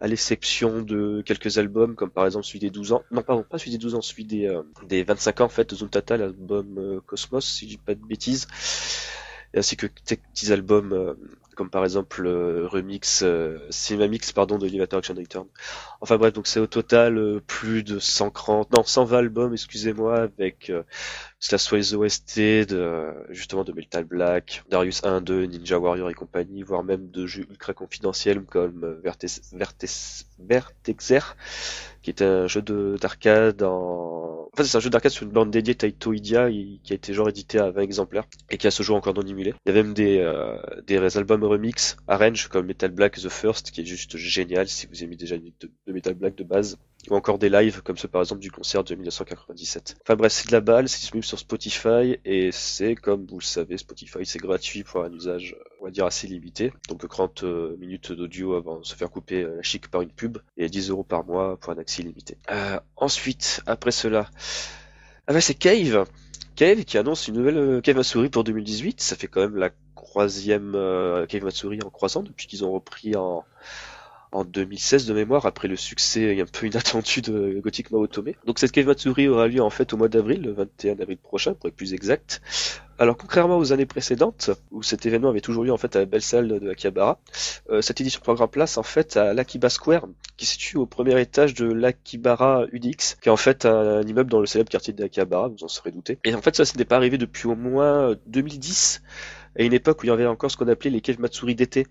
à 0.00 0.06
l'exception 0.06 0.82
de 0.82 1.22
quelques 1.24 1.58
albums 1.58 1.94
comme 1.94 2.10
par 2.10 2.26
exemple 2.26 2.44
celui 2.44 2.60
des 2.60 2.70
12 2.70 2.92
ans. 2.92 3.02
Non 3.10 3.22
pardon, 3.22 3.44
pas 3.48 3.58
celui 3.58 3.72
des 3.72 3.78
12 3.78 3.94
ans, 3.94 4.02
celui 4.02 4.24
des, 4.24 4.46
euh, 4.46 4.62
des 4.86 5.02
25 5.02 5.40
ans 5.40 5.44
en 5.44 5.48
fait 5.48 5.70
de 5.70 5.76
Zuntata, 5.76 6.16
l'album 6.16 6.78
euh, 6.78 7.00
Cosmos, 7.06 7.44
si 7.44 7.64
je 7.64 7.70
dis 7.70 7.78
pas 7.78 7.94
de 7.94 8.04
bêtises. 8.04 8.46
Et 9.54 9.58
ainsi 9.58 9.76
que 9.76 9.86
quelques 9.86 10.22
petits 10.32 10.52
albums 10.52 10.92
euh, 10.92 11.14
comme 11.58 11.70
par 11.70 11.82
exemple 11.82 12.22
le 12.22 12.66
remix 12.68 13.22
euh, 13.24 13.58
Cinemamix 13.68 14.30
pardon 14.30 14.58
de 14.58 14.68
Elevator 14.68 15.00
Action 15.00 15.14
Return. 15.14 15.48
Enfin 16.00 16.16
bref, 16.16 16.32
donc 16.32 16.46
c'est 16.46 16.60
au 16.60 16.68
total 16.68 17.18
euh, 17.18 17.40
plus 17.44 17.82
de 17.82 17.98
130 17.98 18.70
non 18.72 18.84
120 18.84 19.18
albums, 19.18 19.52
excusez-moi, 19.52 20.20
avec 20.20 20.70
euh, 20.70 20.84
cela 21.40 21.58
soit 21.58 21.78
les 21.78 21.94
OST 21.94 22.38
de 22.38 22.76
euh, 22.76 23.12
justement 23.30 23.64
de 23.64 23.72
Metal 23.72 24.04
Black, 24.04 24.64
Darius 24.70 25.04
1, 25.04 25.20
2, 25.20 25.46
Ninja 25.46 25.78
Warrior 25.78 26.10
et 26.10 26.14
compagnie, 26.14 26.62
voire 26.62 26.82
même 26.82 27.10
de 27.10 27.26
jeux 27.26 27.46
ultra 27.48 27.74
confidentiels 27.74 28.44
comme 28.44 28.84
euh, 28.84 29.00
Vertex, 29.02 29.52
Vertex, 29.52 30.26
Vertexer, 30.38 31.20
qui 32.14 32.22
est 32.22 32.26
un 32.26 32.46
jeu 32.48 32.62
de 32.62 32.96
d'arcade 33.00 33.62
en 33.62 34.48
enfin 34.52 34.64
c'est 34.64 34.76
un 34.76 34.80
jeu 34.80 34.90
d'arcade 34.90 35.12
sur 35.12 35.24
une 35.26 35.32
bande 35.32 35.50
dédiée 35.50 35.74
Taito 35.74 36.12
Idia 36.12 36.48
et- 36.50 36.80
qui 36.82 36.92
a 36.92 36.96
été 36.96 37.12
genre 37.14 37.28
édité 37.28 37.58
à 37.58 37.70
20 37.70 37.82
exemplaires 37.82 38.24
et 38.50 38.56
qui 38.58 38.66
a 38.66 38.70
ce 38.70 38.82
jour 38.82 38.96
encore 38.96 39.14
non 39.14 39.22
émulé. 39.22 39.54
Il 39.66 39.74
y 39.74 39.78
a 39.78 39.82
même 39.82 39.94
des 39.94 40.18
euh, 40.18 40.56
albums 41.16 41.44
remix 41.44 41.96
arrange 42.06 42.48
comme 42.48 42.66
Metal 42.66 42.90
Black 42.90 43.16
The 43.16 43.28
First 43.28 43.70
qui 43.70 43.82
est 43.82 43.84
juste 43.84 44.16
génial 44.16 44.68
si 44.68 44.86
vous 44.86 45.02
aimez 45.04 45.16
déjà 45.16 45.36
une 45.36 45.52
de 45.86 45.92
Metal 45.92 46.14
Black 46.14 46.34
de 46.36 46.44
base 46.44 46.78
ou 47.10 47.14
encore 47.14 47.38
des 47.38 47.48
lives 47.48 47.82
comme 47.82 47.96
ceux 47.96 48.08
par 48.08 48.22
exemple 48.22 48.40
du 48.40 48.50
concert 48.50 48.84
de 48.84 48.94
1997. 48.94 49.96
Enfin 50.02 50.16
bref, 50.16 50.32
c'est 50.32 50.48
de 50.48 50.52
la 50.52 50.60
balle, 50.60 50.88
c'est 50.88 51.00
disponible 51.00 51.26
sur 51.26 51.38
Spotify 51.38 52.18
et 52.24 52.50
c'est 52.52 52.94
comme 52.94 53.26
vous 53.26 53.38
le 53.38 53.44
savez, 53.44 53.78
Spotify 53.78 54.24
c'est 54.24 54.38
gratuit 54.38 54.84
pour 54.84 55.02
un 55.02 55.12
usage 55.12 55.56
on 55.80 55.84
va 55.84 55.90
dire 55.90 56.06
assez 56.06 56.26
limité. 56.26 56.72
Donc 56.88 57.06
30 57.08 57.44
euh, 57.44 57.76
minutes 57.78 58.12
d'audio 58.12 58.54
avant 58.54 58.80
de 58.80 58.84
se 58.84 58.94
faire 58.94 59.10
couper 59.10 59.42
euh, 59.42 59.56
la 59.56 59.62
chic 59.62 59.88
par 59.88 60.02
une 60.02 60.10
pub 60.10 60.38
et 60.56 60.68
10 60.68 60.90
euros 60.90 61.04
par 61.04 61.24
mois 61.24 61.56
pour 61.56 61.72
un 61.72 61.78
accès 61.78 62.02
limité. 62.02 62.36
Euh, 62.50 62.78
ensuite, 62.96 63.62
après 63.66 63.90
cela, 63.90 64.28
ah 65.26 65.32
bah 65.32 65.40
c'est 65.40 65.54
Cave. 65.54 66.06
Cave 66.56 66.84
qui 66.84 66.98
annonce 66.98 67.28
une 67.28 67.36
nouvelle 67.36 67.80
Cave 67.82 67.96
Matsuri 67.96 68.28
pour 68.30 68.44
2018. 68.44 69.00
Ça 69.00 69.16
fait 69.16 69.28
quand 69.28 69.40
même 69.40 69.56
la 69.56 69.70
troisième 69.94 70.72
Cave 71.28 71.44
Matsuri 71.44 71.78
en 71.84 71.90
croissant 71.90 72.22
depuis 72.22 72.46
qu'ils 72.48 72.64
ont 72.64 72.72
repris 72.72 73.14
en 73.14 73.44
en 74.32 74.44
2016 74.44 75.06
de 75.06 75.14
mémoire 75.14 75.46
après 75.46 75.68
le 75.68 75.76
succès 75.76 76.40
un 76.40 76.44
peu 76.44 76.66
inattendu 76.66 77.22
de 77.22 77.60
Gothic 77.60 77.90
Mao 77.90 78.02
Otome. 78.02 78.32
Donc 78.46 78.58
cette 78.58 78.72
Cave 78.72 78.86
Matsuri 78.86 79.28
aura 79.28 79.48
lieu 79.48 79.62
en 79.62 79.70
fait 79.70 79.92
au 79.92 79.96
mois 79.96 80.08
d'avril, 80.08 80.42
le 80.42 80.52
21 80.52 81.00
avril 81.00 81.18
prochain 81.18 81.54
pour 81.54 81.68
être 81.68 81.76
plus 81.76 81.94
exact. 81.94 82.40
Alors 83.00 83.16
contrairement 83.16 83.58
aux 83.58 83.72
années 83.72 83.86
précédentes 83.86 84.50
où 84.72 84.82
cet 84.82 85.06
événement 85.06 85.28
avait 85.28 85.40
toujours 85.40 85.62
lieu 85.62 85.72
en 85.72 85.76
fait 85.76 85.94
à 85.94 86.00
la 86.00 86.04
belle 86.04 86.22
salle 86.22 86.48
de 86.48 86.70
Akihabara, 86.70 87.20
euh, 87.70 87.80
cette 87.80 88.00
édition 88.00 88.20
prend 88.20 88.48
place 88.48 88.76
en 88.76 88.82
fait 88.82 89.16
à 89.16 89.34
l'Akiba 89.34 89.70
Square 89.70 90.08
qui 90.36 90.46
se 90.46 90.52
situe 90.52 90.78
au 90.78 90.86
premier 90.86 91.20
étage 91.20 91.54
de 91.54 91.66
l'Akibara 91.66 92.64
UDX 92.72 93.18
qui 93.20 93.28
est 93.28 93.32
en 93.32 93.36
fait 93.36 93.66
un, 93.66 94.02
immeuble 94.02 94.30
dans 94.30 94.40
le 94.40 94.46
célèbre 94.46 94.70
quartier 94.70 94.92
d'Akihabara, 94.92 95.48
vous 95.48 95.62
en 95.62 95.68
serez 95.68 95.92
douté. 95.92 96.18
Et 96.24 96.34
en 96.34 96.42
fait 96.42 96.56
ça 96.56 96.64
ce 96.64 96.76
n'est 96.76 96.84
pas 96.84 96.96
arrivé 96.96 97.18
depuis 97.18 97.46
au 97.46 97.54
moins 97.54 98.10
euh, 98.10 98.16
2010 98.26 99.00
à 99.58 99.62
une 99.62 99.72
époque 99.72 100.02
où 100.02 100.06
il 100.06 100.08
y 100.08 100.12
avait 100.12 100.26
encore 100.26 100.50
ce 100.50 100.56
qu'on 100.56 100.68
appelait 100.68 100.90
les 100.90 101.00
Cave 101.00 101.20
Matsuri 101.20 101.54
d'été. 101.54 101.86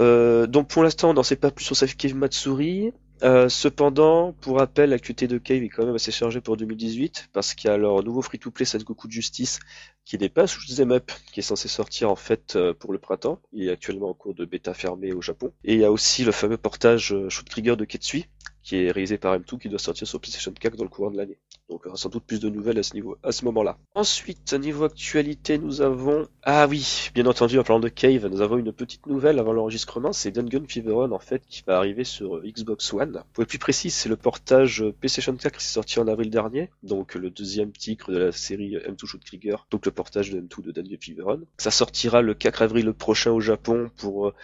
Euh, 0.00 0.46
donc 0.46 0.68
pour 0.68 0.82
l'instant, 0.82 1.10
on 1.10 1.14
n'en 1.14 1.22
sait 1.22 1.36
pas 1.36 1.50
plus 1.50 1.64
sur 1.64 1.76
sa 1.76 1.86
Cave 1.86 2.14
Matsuri. 2.14 2.92
Euh, 3.22 3.48
cependant, 3.48 4.32
pour 4.40 4.58
rappel, 4.58 4.90
l'actualité 4.90 5.28
de 5.28 5.38
Cave 5.38 5.62
est 5.62 5.68
quand 5.68 5.86
même 5.86 5.94
assez 5.94 6.10
chargée 6.10 6.40
pour 6.40 6.56
2018 6.56 7.28
parce 7.32 7.54
qu'il 7.54 7.70
y 7.70 7.72
a 7.72 7.76
leur 7.76 8.02
nouveau 8.02 8.20
free-to-play 8.20 8.64
de 8.64 9.10
Justice 9.10 9.60
qui 10.04 10.18
n'est 10.18 10.28
pas 10.28 10.48
sous 10.48 10.74
Them 10.74 10.90
Up, 10.90 11.12
qui 11.32 11.38
est 11.38 11.44
censé 11.44 11.68
sortir 11.68 12.10
en 12.10 12.16
fait 12.16 12.56
euh, 12.56 12.74
pour 12.74 12.92
le 12.92 12.98
printemps. 12.98 13.40
Il 13.52 13.68
est 13.68 13.70
actuellement 13.70 14.10
en 14.10 14.14
cours 14.14 14.34
de 14.34 14.44
bêta 14.44 14.74
fermée 14.74 15.12
au 15.12 15.22
Japon. 15.22 15.52
Et 15.62 15.74
il 15.74 15.80
y 15.80 15.84
a 15.84 15.92
aussi 15.92 16.24
le 16.24 16.32
fameux 16.32 16.56
portage 16.56 17.12
euh, 17.12 17.28
Shoot 17.28 17.48
Trigger 17.48 17.76
de 17.76 17.84
Ketsui 17.84 18.26
qui 18.62 18.76
est 18.76 18.90
réalisé 18.90 19.18
par 19.18 19.36
M2 19.38 19.58
qui 19.58 19.68
doit 19.68 19.78
sortir 19.78 20.06
sur 20.06 20.20
PlayStation 20.20 20.52
4 20.52 20.76
dans 20.76 20.84
le 20.84 20.90
courant 20.90 21.10
de 21.10 21.16
l'année. 21.16 21.38
Donc 21.72 21.86
aura 21.86 21.96
sans 21.96 22.10
doute 22.10 22.24
plus 22.24 22.38
de 22.38 22.50
nouvelles 22.50 22.78
à 22.78 22.82
ce 22.82 22.92
niveau, 22.92 23.16
à 23.22 23.32
ce 23.32 23.46
moment-là. 23.46 23.78
Ensuite, 23.94 24.52
niveau 24.52 24.84
actualité, 24.84 25.56
nous 25.56 25.80
avons, 25.80 26.28
ah 26.42 26.66
oui, 26.68 27.08
bien 27.14 27.24
entendu, 27.24 27.58
en 27.58 27.62
parlant 27.62 27.80
de 27.80 27.88
Cave, 27.88 28.26
nous 28.26 28.42
avons 28.42 28.58
une 28.58 28.74
petite 28.74 29.06
nouvelle 29.06 29.38
avant 29.38 29.54
l'enregistrement, 29.54 30.12
c'est 30.12 30.32
Dungeon 30.32 30.66
Fever 30.68 30.92
Run, 30.92 31.12
en 31.12 31.18
fait, 31.18 31.42
qui 31.48 31.62
va 31.66 31.78
arriver 31.78 32.04
sur 32.04 32.36
euh, 32.36 32.42
Xbox 32.44 32.92
One. 32.92 33.24
Pour 33.32 33.42
être 33.42 33.48
plus 33.48 33.58
précis, 33.58 33.88
c'est 33.88 34.10
le 34.10 34.16
portage 34.16 34.82
euh, 34.82 34.92
PlayStation 34.92 35.34
4 35.34 35.56
qui 35.56 35.64
s'est 35.64 35.72
sorti 35.72 35.98
en 35.98 36.08
avril 36.08 36.28
dernier, 36.28 36.68
donc 36.82 37.14
le 37.14 37.30
deuxième 37.30 37.72
titre 37.72 38.12
de 38.12 38.18
la 38.18 38.32
série 38.32 38.76
M2 38.76 39.06
Shoot 39.06 39.24
Trigger, 39.24 39.56
donc 39.70 39.86
le 39.86 39.92
portage 39.92 40.30
de 40.30 40.42
M2 40.42 40.60
de 40.60 40.72
Dungeon 40.72 40.98
Fever 41.00 41.22
Run. 41.22 41.40
Ça 41.56 41.70
sortira 41.70 42.20
le 42.20 42.34
4 42.34 42.60
avril 42.60 42.92
prochain 42.92 43.30
au 43.30 43.40
Japon 43.40 43.90
pour 43.96 44.26
euh, 44.26 44.34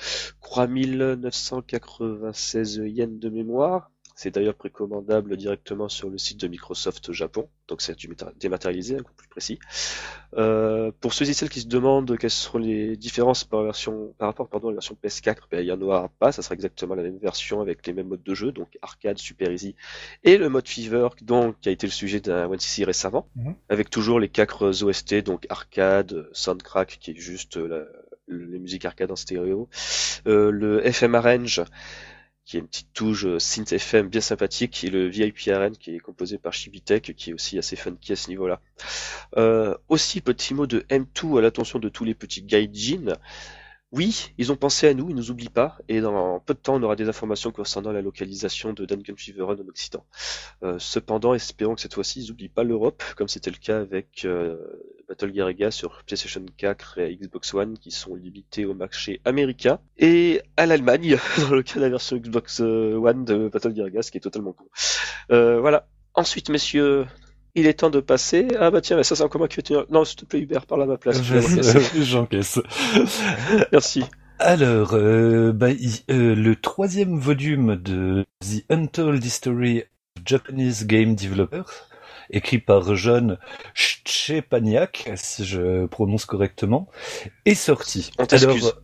3996 0.40 2.80
yens 2.86 3.18
de 3.18 3.28
mémoire. 3.28 3.90
C'est 4.20 4.32
d'ailleurs 4.32 4.56
précommandable 4.56 5.36
directement 5.36 5.88
sur 5.88 6.10
le 6.10 6.18
site 6.18 6.40
de 6.40 6.48
Microsoft 6.48 7.12
Japon, 7.12 7.48
donc 7.68 7.80
c'est 7.80 7.96
dématérialisé, 8.40 8.96
un 8.96 9.04
peu 9.04 9.12
plus 9.16 9.28
précis. 9.28 9.60
Euh, 10.36 10.90
pour 11.00 11.14
ceux 11.14 11.30
et 11.30 11.32
celles 11.32 11.48
qui 11.48 11.60
se 11.60 11.68
demandent 11.68 12.18
quelles 12.18 12.28
seront 12.28 12.58
les 12.58 12.96
différences 12.96 13.44
par, 13.44 13.62
version, 13.62 14.12
par 14.18 14.26
rapport 14.26 14.48
pardon, 14.48 14.66
à 14.66 14.70
la 14.72 14.74
version 14.78 14.98
PS4, 15.00 15.42
ben, 15.52 15.60
il 15.60 15.66
n'y 15.66 15.70
en 15.70 15.80
aura 15.82 16.10
pas, 16.18 16.32
ça 16.32 16.42
sera 16.42 16.56
exactement 16.56 16.96
la 16.96 17.04
même 17.04 17.18
version 17.18 17.60
avec 17.60 17.86
les 17.86 17.92
mêmes 17.92 18.08
modes 18.08 18.24
de 18.24 18.34
jeu, 18.34 18.50
donc 18.50 18.76
arcade, 18.82 19.18
super 19.18 19.52
easy, 19.52 19.76
et 20.24 20.36
le 20.36 20.48
mode 20.48 20.66
Fever, 20.66 21.10
donc, 21.22 21.54
qui 21.60 21.68
a 21.68 21.72
été 21.72 21.86
le 21.86 21.92
sujet 21.92 22.18
d'un 22.18 22.48
1cc 22.48 22.82
récemment, 22.86 23.28
Mhm. 23.36 23.54
avec 23.68 23.88
toujours 23.88 24.18
les 24.18 24.28
quatre 24.28 24.82
OST, 24.82 25.22
donc 25.22 25.46
arcade, 25.48 26.28
soundcrack, 26.32 26.98
qui 27.00 27.12
est 27.12 27.14
juste 27.14 27.56
euh, 27.56 27.68
la, 27.68 27.84
les 28.28 28.58
musiques 28.58 28.84
arcade 28.84 29.10
en 29.10 29.16
stéréo, 29.16 29.68
euh, 30.26 30.50
le 30.50 30.86
FM 30.86 31.14
Arrange, 31.14 31.62
qui 32.48 32.56
est 32.56 32.60
une 32.60 32.66
petite 32.66 32.94
touche 32.94 33.26
euh, 33.26 33.38
synth 33.38 33.74
FM 33.74 34.08
bien 34.08 34.22
sympathique, 34.22 34.82
et 34.82 34.88
le 34.88 35.06
VIP 35.06 35.36
RN 35.48 35.76
qui 35.76 35.94
est 35.94 35.98
composé 35.98 36.38
par 36.38 36.54
Chibitek, 36.54 37.14
qui 37.14 37.30
est 37.30 37.32
aussi 37.34 37.58
assez 37.58 37.76
funky 37.76 38.12
à 38.12 38.16
ce 38.16 38.30
niveau-là. 38.30 38.62
Euh, 39.36 39.74
aussi, 39.90 40.22
petit 40.22 40.54
mot 40.54 40.66
de 40.66 40.80
M2 40.88 41.38
à 41.38 41.42
l'attention 41.42 41.78
de 41.78 41.90
tous 41.90 42.04
les 42.04 42.14
petits 42.14 42.42
gaijin. 42.42 43.18
Oui, 43.90 44.34
ils 44.36 44.52
ont 44.52 44.56
pensé 44.56 44.86
à 44.86 44.92
nous, 44.92 45.08
ils 45.08 45.16
nous 45.16 45.30
oublient 45.30 45.48
pas, 45.48 45.78
et 45.88 46.02
dans 46.02 46.40
peu 46.40 46.52
de 46.52 46.58
temps, 46.58 46.74
on 46.74 46.82
aura 46.82 46.94
des 46.94 47.08
informations 47.08 47.52
concernant 47.52 47.90
la 47.90 48.02
localisation 48.02 48.74
de 48.74 48.84
Dungeon 48.84 49.16
Fever 49.16 49.42
Run 49.42 49.56
en 49.56 49.68
Occident. 49.68 50.04
Euh, 50.62 50.78
cependant, 50.78 51.32
espérons 51.32 51.74
que 51.74 51.80
cette 51.80 51.94
fois-ci, 51.94 52.20
ils 52.20 52.28
n'oublient 52.28 52.50
pas 52.50 52.64
l'Europe, 52.64 53.02
comme 53.16 53.28
c'était 53.28 53.50
le 53.50 53.56
cas 53.56 53.80
avec 53.80 54.26
euh, 54.26 54.58
Battle 55.08 55.32
Garaga 55.32 55.70
sur 55.70 56.02
PlayStation 56.04 56.44
4 56.58 56.98
et 56.98 57.16
Xbox 57.16 57.54
One, 57.54 57.78
qui 57.78 57.90
sont 57.90 58.14
limités 58.14 58.66
au 58.66 58.74
marché 58.74 59.22
américain, 59.24 59.80
et 59.96 60.42
à 60.58 60.66
l'Allemagne, 60.66 61.16
dans 61.48 61.54
le 61.54 61.62
cas 61.62 61.76
de 61.76 61.80
la 61.80 61.88
version 61.88 62.18
Xbox 62.18 62.60
euh, 62.60 62.96
One 62.96 63.24
de 63.24 63.48
Battle 63.48 63.72
Garaga, 63.72 64.02
ce 64.02 64.10
qui 64.10 64.18
est 64.18 64.22
totalement 64.22 64.52
con. 64.52 64.66
Euh, 65.30 65.60
voilà. 65.60 65.88
Ensuite, 66.12 66.50
messieurs, 66.50 67.06
il 67.58 67.66
est 67.66 67.74
temps 67.74 67.90
de 67.90 68.00
passer. 68.00 68.48
Ah 68.58 68.70
bah 68.70 68.80
tiens, 68.80 68.96
mais 68.96 69.04
ça 69.04 69.16
c'est 69.16 69.22
encore 69.22 69.40
moi 69.40 69.48
qui 69.48 69.56
vais 69.56 69.62
tenir. 69.62 69.84
Non, 69.90 70.04
s'il 70.04 70.16
te 70.16 70.24
plaît, 70.24 70.40
Hubert, 70.40 70.66
parle 70.66 70.82
à 70.82 70.86
ma 70.86 70.96
place. 70.96 71.22
J'encaisse. 72.00 72.60
Merci. 73.72 74.04
Alors, 74.38 74.94
euh, 74.94 75.52
bah, 75.52 75.68
euh, 76.10 76.34
le 76.34 76.56
troisième 76.56 77.18
volume 77.18 77.76
de 77.76 78.24
The 78.40 78.64
Untold 78.70 79.24
History 79.24 79.80
of 79.80 80.22
Japanese 80.24 80.86
Game 80.86 81.16
Developers 81.16 81.88
écrit 82.30 82.58
par 82.58 82.94
John 82.94 83.38
Szczepaniak, 83.74 85.10
si 85.16 85.44
je 85.44 85.86
prononce 85.86 86.24
correctement, 86.24 86.88
est 87.46 87.54
sorti. 87.54 88.10
On 88.18 88.26
t'excuse. 88.26 88.74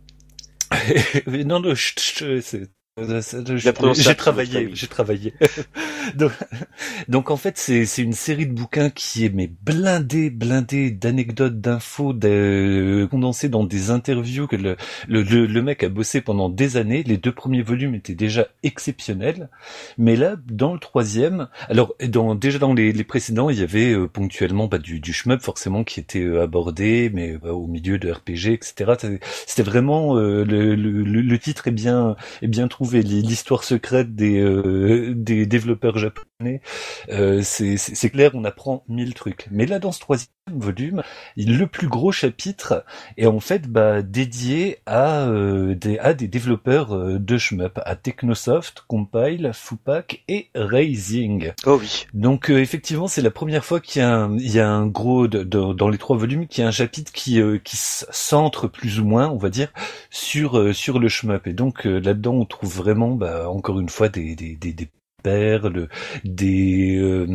non, 1.27 1.59
non, 1.59 1.73
c'est 1.75 2.69
j'ai 2.97 4.15
travaillé, 4.15 4.69
j'ai 4.71 4.87
travaillé. 4.87 5.33
donc, 6.15 6.31
donc, 7.09 7.29
en 7.29 7.35
fait, 7.35 7.57
c'est 7.57 8.01
une 8.01 8.13
série 8.13 8.47
de 8.47 8.53
bouquins 8.53 8.89
qui 8.89 9.25
est 9.25 9.29
mais 9.33 9.51
blindée, 9.63 10.29
blindée 10.29 10.91
d'anecdotes, 10.91 11.59
d'infos, 11.59 12.13
de, 12.13 13.05
condensées 13.11 13.49
dans 13.49 13.65
des 13.65 13.91
interviews 13.91 14.47
que 14.47 14.55
le, 14.55 14.77
le, 15.09 15.23
le, 15.23 15.61
mec 15.61 15.83
a 15.83 15.89
bossé 15.89 16.21
pendant 16.21 16.47
des 16.47 16.77
années. 16.77 17.03
Les 17.03 17.17
deux 17.17 17.33
premiers 17.33 17.63
volumes 17.63 17.95
étaient 17.95 18.15
déjà 18.15 18.47
exceptionnels, 18.63 19.49
mais 19.97 20.15
là, 20.15 20.37
dans 20.45 20.73
le 20.73 20.79
troisième, 20.79 21.49
alors 21.67 21.95
dans 22.07 22.33
déjà 22.33 22.59
dans 22.59 22.73
les, 22.73 22.93
les 22.93 23.03
précédents, 23.03 23.49
il 23.49 23.59
y 23.59 23.63
avait 23.63 23.91
euh, 23.91 24.07
ponctuellement 24.07 24.67
bah, 24.67 24.77
du, 24.77 25.01
du 25.01 25.11
shmup 25.11 25.41
forcément 25.41 25.83
qui 25.83 25.99
était 25.99 26.23
euh, 26.23 26.43
abordé, 26.43 27.11
mais 27.13 27.35
bah, 27.35 27.51
au 27.51 27.67
milieu 27.67 27.97
de 27.97 28.09
RPG, 28.09 28.53
etc. 28.53 28.93
C'était 29.45 29.63
vraiment 29.63 30.15
euh, 30.15 30.45
le, 30.45 30.75
le, 30.75 31.03
le, 31.03 31.39
titre 31.39 31.67
est 31.67 31.71
bien 31.71 32.15
est 32.41 32.47
bien 32.47 32.69
trouvé 32.69 32.84
l'histoire 32.93 33.63
secrète 33.63 34.15
des, 34.15 34.39
euh, 34.39 35.13
des 35.15 35.45
développeurs 35.45 35.97
japonais, 35.97 36.61
euh, 37.09 37.41
c'est 37.43 38.09
clair, 38.09 38.31
on 38.33 38.43
apprend 38.43 38.83
mille 38.87 39.13
trucs. 39.13 39.47
Mais 39.51 39.65
là, 39.65 39.79
dans 39.79 39.91
ce 39.91 39.99
troisième 39.99 40.29
volume, 40.51 41.01
le 41.37 41.65
plus 41.65 41.87
gros 41.87 42.11
chapitre 42.11 42.85
est 43.17 43.25
en 43.25 43.39
fait 43.39 43.67
bah, 43.67 44.03
dédié 44.03 44.77
à, 44.85 45.27
euh, 45.27 45.73
des, 45.73 45.97
à 45.97 46.13
des 46.13 46.27
développeurs 46.27 46.95
euh, 46.95 47.17
de 47.17 47.37
shmup, 47.37 47.79
à 47.83 47.95
Technosoft, 47.95 48.83
Compile, 48.87 49.51
Fupak 49.53 50.23
et 50.27 50.49
Raising. 50.53 51.53
Oh 51.65 51.79
oui. 51.79 52.05
Donc 52.13 52.51
euh, 52.51 52.59
effectivement, 52.59 53.07
c'est 53.07 53.23
la 53.23 53.31
première 53.31 53.65
fois 53.65 53.79
qu'il 53.79 54.01
y, 54.01 54.05
a 54.05 54.15
un, 54.15 54.37
il 54.37 54.51
y 54.51 54.59
a 54.59 54.69
un 54.69 54.85
gros 54.85 55.27
de, 55.27 55.43
dans 55.43 55.89
les 55.89 55.97
trois 55.97 56.17
volumes, 56.17 56.47
qu'il 56.47 56.61
y 56.61 56.65
a 56.65 56.67
un 56.67 56.71
chapitre 56.71 57.11
qui, 57.11 57.41
qui 57.63 57.77
centre 57.77 58.67
plus 58.67 58.99
ou 58.99 59.05
moins, 59.05 59.29
on 59.29 59.37
va 59.37 59.49
dire, 59.49 59.73
sur 60.09 60.75
sur 60.75 60.99
le 60.99 61.09
shmup. 61.09 61.47
Et 61.47 61.53
donc 61.53 61.85
là-dedans, 61.85 62.33
on 62.33 62.45
trouve 62.45 62.74
vraiment, 62.75 63.15
bah, 63.15 63.49
encore 63.49 63.79
une 63.79 63.89
fois, 63.89 64.09
des, 64.09 64.35
des, 64.35 64.55
des, 64.55 64.73
des 64.73 64.89
perles, 65.23 65.89
des, 66.23 66.97
euh, 66.97 67.25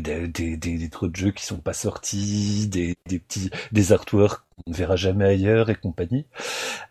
des, 0.00 0.28
des, 0.28 0.56
des, 0.56 0.90
trucs 0.90 1.12
de 1.12 1.16
jeux 1.16 1.30
qui 1.30 1.44
sont 1.44 1.58
pas 1.58 1.72
sortis, 1.72 2.66
des, 2.68 2.96
des 3.06 3.18
petits, 3.20 3.50
des 3.70 3.92
artworks 3.92 4.42
qu'on 4.56 4.70
ne 4.72 4.76
verra 4.76 4.96
jamais 4.96 5.24
ailleurs 5.24 5.70
et 5.70 5.76
compagnie. 5.76 6.26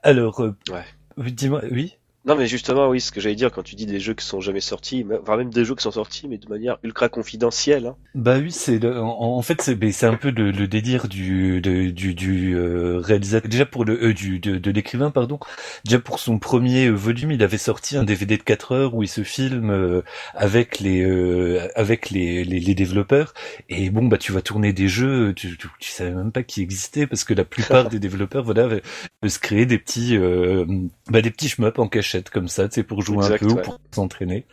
Alors, 0.04 0.42
euh, 0.42 0.56
ouais. 0.72 1.32
dis-moi, 1.32 1.62
oui? 1.70 1.98
Non, 2.28 2.36
mais 2.36 2.46
justement, 2.46 2.90
oui, 2.90 3.00
ce 3.00 3.14
que 3.14 3.22
j'allais 3.22 3.36
dire 3.36 3.54
quand 3.54 3.64
tu 3.64 3.76
dis 3.76 3.86
des 3.86 4.02
jeux 4.02 4.14
qui 4.14 4.26
sont 4.26 4.42
jamais 4.42 4.60
sortis, 4.60 5.06
enfin 5.22 5.38
même 5.38 5.50
des 5.50 5.64
jeux 5.64 5.76
qui 5.76 5.84
sont 5.84 5.92
sortis, 5.92 6.28
mais 6.28 6.38
de 6.38 6.50
manière 6.50 6.78
ultra 6.84 7.08
confidentielle. 7.08 7.86
Hein. 7.88 7.96
Bah 8.16 8.38
oui, 8.40 8.52
c'est 8.52 8.84
en, 8.86 9.42
fait 9.42 9.62
c'est 9.62 10.06
un 10.06 10.16
peu 10.16 10.32
le, 10.32 10.52
le 10.52 10.68
délire 10.68 11.08
du 11.08 11.62
du 11.62 11.94
du 11.94 12.54
euh, 12.58 13.00
réalisateur. 13.00 13.50
Déjà 13.50 13.66
pour 13.66 13.86
le 13.86 14.08
euh, 14.08 14.14
du 14.14 14.40
de, 14.40 14.58
de 14.58 14.72
l'écrivain, 14.72 15.10
pardon. 15.10 15.40
Déjà 15.86 16.00
pour 16.00 16.20
son 16.20 16.38
premier 16.38 16.90
volume, 16.90 17.32
il 17.32 17.42
avait 17.44 17.58
sorti 17.58 17.96
un 17.96 18.04
DVD 18.04 18.36
de 18.36 18.44
4 18.44 18.74
heures 18.74 18.94
où 18.94 19.04
il 19.04 19.08
se 19.08 19.24
filme 19.24 19.72
euh, 19.72 20.02
avec 20.36 20.82
les 20.82 21.06
avec 21.76 22.10
les, 22.10 22.44
les, 22.44 22.60
les 22.60 22.76
développeurs. 22.76 23.34
Et 23.70 23.90
bon 23.90 24.06
bah 24.06 24.18
tu 24.18 24.34
vas 24.34 24.42
tourner 24.42 24.74
des 24.74 24.90
jeux, 24.90 25.34
tu, 25.34 25.58
tu, 25.58 25.90
savais 25.90 26.12
même 26.12 26.34
pas 26.34 26.44
qu'ils 26.44 26.64
existaient 26.64 27.08
parce 27.08 27.24
que 27.24 27.34
la 27.34 27.46
plupart 27.46 27.88
des 27.90 28.00
développeurs 28.00 28.44
voilà 28.44 28.68
se 29.26 29.40
créer 29.40 29.66
des 29.66 29.78
petits 29.78 30.18
bah 31.10 31.22
des 31.22 31.32
petits 31.32 31.48
shmups 31.48 31.80
en 31.80 31.88
cachette 31.88 32.17
comme 32.24 32.48
ça, 32.48 32.68
c'est 32.70 32.84
pour 32.84 33.02
jouer 33.02 33.26
un 33.26 33.38
peu 33.38 33.46
ou 33.46 33.56
pour 33.56 33.80
s'entraîner. 33.92 34.46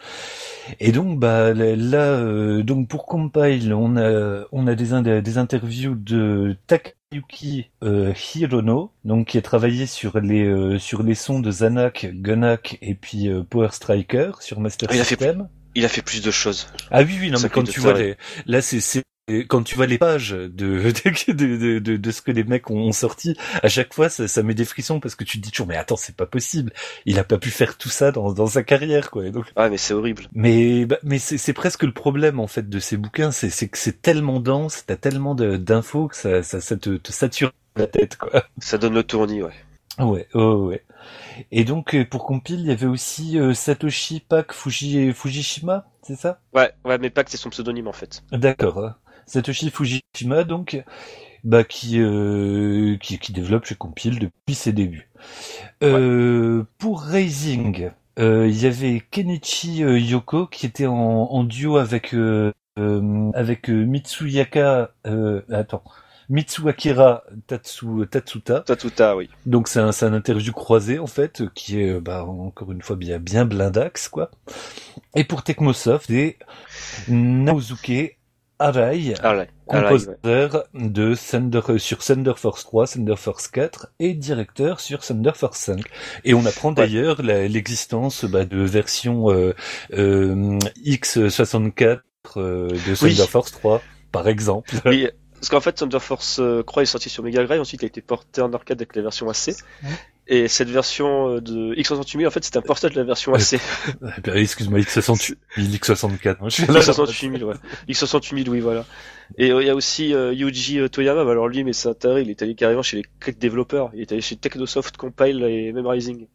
Et 0.80 0.92
donc 0.92 1.18
bah 1.18 1.52
là, 1.52 2.12
euh, 2.12 2.62
donc 2.62 2.88
pour 2.88 3.06
Compile, 3.06 3.74
on 3.74 3.96
a 3.96 4.44
on 4.52 4.66
a 4.66 4.74
des 4.74 5.20
des 5.22 5.38
interviews 5.38 5.94
de 5.94 6.56
Takayuki 6.66 7.70
euh, 7.82 8.12
Hirono, 8.34 8.92
donc 9.04 9.28
qui 9.28 9.38
a 9.38 9.42
travaillé 9.42 9.86
sur 9.86 10.20
les 10.20 10.44
euh, 10.44 10.78
sur 10.78 11.02
les 11.02 11.14
sons 11.14 11.40
de 11.40 11.50
Zanak, 11.50 12.06
Gunak 12.12 12.78
et 12.80 12.94
puis 12.94 13.28
euh, 13.28 13.42
Power 13.42 13.68
Striker 13.72 14.32
sur 14.40 14.60
Master 14.60 14.88
il 14.92 15.04
System. 15.04 15.40
A 15.40 15.44
fait, 15.44 15.50
il 15.74 15.84
a 15.84 15.88
fait 15.88 16.02
plus 16.02 16.22
de 16.22 16.30
choses. 16.30 16.68
Ah 16.90 17.02
oui 17.02 17.18
oui 17.20 17.30
non 17.30 17.38
mais 17.42 17.48
quand 17.48 17.64
tu 17.64 17.80
vois 17.80 17.94
les, 17.94 18.16
là 18.46 18.62
c'est 18.62 18.80
quand 19.48 19.62
tu 19.62 19.74
vois 19.76 19.86
les 19.86 19.98
pages 19.98 20.30
de 20.32 20.48
de, 20.48 21.78
de, 21.78 21.96
de, 21.96 22.10
ce 22.10 22.22
que 22.22 22.30
les 22.30 22.44
mecs 22.44 22.70
ont, 22.70 22.92
sorti, 22.92 23.36
à 23.62 23.68
chaque 23.68 23.94
fois 23.94 24.08
ça, 24.08 24.28
ça 24.28 24.42
met 24.42 24.54
des 24.54 24.64
frissons 24.64 25.00
parce 25.00 25.14
que 25.14 25.24
tu 25.24 25.38
te 25.38 25.42
dis 25.42 25.50
toujours 25.50 25.66
mais 25.66 25.76
attends 25.76 25.96
c'est 25.96 26.16
pas 26.16 26.26
possible, 26.26 26.72
il 27.06 27.18
a 27.18 27.24
pas 27.24 27.38
pu 27.38 27.50
faire 27.50 27.78
tout 27.78 27.88
ça 27.88 28.12
dans, 28.12 28.32
dans 28.32 28.46
sa 28.46 28.62
carrière 28.62 29.10
quoi. 29.10 29.28
donc 29.30 29.46
ah 29.56 29.68
mais 29.68 29.78
c'est 29.78 29.94
horrible. 29.94 30.24
Mais 30.32 30.84
bah, 30.86 30.98
mais 31.02 31.18
c'est 31.18 31.52
presque 31.52 31.84
le 31.84 31.92
problème 31.92 32.40
en 32.40 32.46
fait 32.46 32.68
de 32.68 32.78
ces 32.78 32.96
bouquins, 32.96 33.30
c'est 33.30 33.50
c'est 33.50 33.68
que 33.68 33.78
c'est 33.78 34.02
tellement 34.02 34.40
dense, 34.40 34.84
t'as 34.86 34.96
tellement 34.96 35.34
d'infos 35.34 36.08
que 36.08 36.16
ça, 36.16 36.42
ça, 36.42 36.60
ça 36.60 36.76
te, 36.76 36.96
te, 36.96 37.12
sature 37.12 37.52
la 37.76 37.86
tête 37.86 38.16
quoi. 38.16 38.44
Ça 38.60 38.78
donne 38.78 38.94
le 38.94 39.02
tournis 39.02 39.42
ouais. 39.42 39.52
Ouais, 39.98 40.26
oh, 40.34 40.66
ouais. 40.66 40.82
Et 41.52 41.64
donc 41.64 41.94
euh, 41.94 42.04
pour 42.04 42.24
compile, 42.24 42.60
il 42.60 42.66
y 42.66 42.72
avait 42.72 42.86
aussi 42.86 43.38
euh, 43.38 43.54
Satoshi 43.54 44.20
Pak 44.20 44.52
Fuji, 44.52 45.12
Fujishima, 45.12 45.86
c'est 46.02 46.16
ça? 46.16 46.40
Ouais, 46.52 46.72
ouais, 46.84 46.98
mais 46.98 47.10
Pak 47.10 47.28
c'est 47.28 47.36
son 47.36 47.50
pseudonyme 47.50 47.86
en 47.86 47.92
fait. 47.92 48.22
D'accord. 48.32 48.94
Satoshi 49.26 49.70
Fujishima, 49.70 50.44
donc, 50.44 50.82
bah, 51.44 51.64
qui, 51.64 52.00
euh, 52.00 52.96
qui, 52.98 53.18
qui 53.18 53.32
développe 53.32 53.66
chez 53.66 53.74
Compile 53.74 54.18
depuis 54.18 54.54
ses 54.54 54.72
débuts. 54.72 55.08
Euh, 55.82 56.64
Pour 56.78 57.02
Raising, 57.02 57.90
euh, 58.18 58.46
il 58.48 58.62
y 58.62 58.66
avait 58.66 59.02
Kenichi 59.10 59.78
Yoko 59.78 60.46
qui 60.46 60.66
était 60.66 60.86
en, 60.86 60.94
en 60.94 61.44
duo 61.44 61.76
avec 61.76 62.14
euh, 62.14 62.52
avec 63.34 63.68
Mitsuyaka. 63.68 64.92
attends. 65.50 65.84
Mitsuakira 66.30 67.22
Tatsu, 67.46 68.06
Tatsuta. 68.10 68.60
Tatsuta, 68.60 69.14
oui. 69.14 69.28
Donc 69.44 69.68
c'est 69.68 69.80
un, 69.80 69.90
un 69.90 70.12
interview 70.14 70.52
croisé 70.52 70.98
en 70.98 71.06
fait, 71.06 71.42
qui 71.54 71.78
est 71.78 72.00
bah, 72.00 72.24
encore 72.24 72.72
une 72.72 72.80
fois 72.80 72.96
bien 72.96 73.18
bien 73.18 73.44
blindax 73.44 74.08
quoi. 74.08 74.30
Et 75.14 75.24
pour 75.24 75.42
Tecmosoft, 75.42 76.08
et 76.10 76.38
Naozuke 77.08 78.16
Arai, 78.58 79.14
compositeur 79.66 80.64
de 80.74 81.14
Thunder, 81.14 81.60
sur 81.78 81.98
Thunder 81.98 82.34
Force 82.36 82.64
3, 82.64 82.86
Thunder 82.86 83.16
Force 83.16 83.48
4 83.48 83.88
et 83.98 84.14
directeur 84.14 84.80
sur 84.80 85.00
Thunder 85.00 85.32
Force 85.34 85.58
5. 85.58 85.82
Et 86.24 86.34
on 86.34 86.44
apprend 86.46 86.72
d'ailleurs 86.72 87.22
l'existence 87.22 88.24
bah, 88.24 88.44
de 88.44 88.60
versions 88.60 89.30
euh, 89.30 89.54
euh, 89.92 90.58
X64 90.84 92.00
euh, 92.36 92.68
de 92.68 92.94
Thunder 92.94 93.26
Force 93.28 93.52
3, 93.52 93.82
par 94.12 94.28
exemple. 94.28 94.74
Oui. 94.84 95.08
Parce 95.34 95.48
qu'en 95.48 95.60
fait, 95.60 95.72
Thunder 95.72 96.00
Force 96.00 96.40
3 96.66 96.82
est 96.82 96.86
sorti 96.86 97.10
sur 97.10 97.22
Mega 97.22 97.44
Drive, 97.44 97.60
ensuite 97.60 97.82
il 97.82 97.84
a 97.84 97.88
été 97.88 98.00
porté 98.00 98.40
en 98.40 98.52
arcade 98.54 98.78
avec 98.78 98.96
la 98.96 99.02
version 99.02 99.28
AC. 99.28 99.56
Et 100.26 100.48
cette 100.48 100.70
version 100.70 101.36
euh, 101.36 101.40
de 101.40 101.74
X68000, 101.74 102.26
en 102.26 102.30
fait, 102.30 102.42
c'est 102.44 102.56
un 102.56 102.62
portage 102.62 102.92
de 102.92 103.00
la 103.00 103.04
version 103.04 103.34
AC. 103.34 103.60
Excuse-moi, 104.34 104.80
X68000, 104.80 105.36
X64. 105.58 106.36
X68000, 106.40 107.42
ouais. 107.42 107.54
X68000, 107.88 108.48
oui, 108.48 108.60
voilà. 108.60 108.86
Et 109.38 109.50
euh, 109.50 109.62
il 109.62 109.66
y 109.66 109.70
a 109.70 109.74
aussi 109.74 110.14
euh, 110.14 110.32
Yuji 110.32 110.80
euh, 110.80 110.88
Toyama, 110.88 111.22
alors 111.22 111.48
lui, 111.48 111.64
mais 111.64 111.72
c'est 111.72 111.88
intérêt, 111.88 112.22
il 112.22 112.30
est 112.30 112.42
allé 112.42 112.54
carrément 112.54 112.82
chez 112.82 113.02
les 113.26 113.32
développeurs, 113.32 113.90
il 113.94 114.00
est 114.00 114.12
allé 114.12 114.20
chez 114.20 114.36
Technosoft, 114.36 114.96
Compile 114.96 115.42
et 115.44 115.72
Memorizing. 115.72 116.26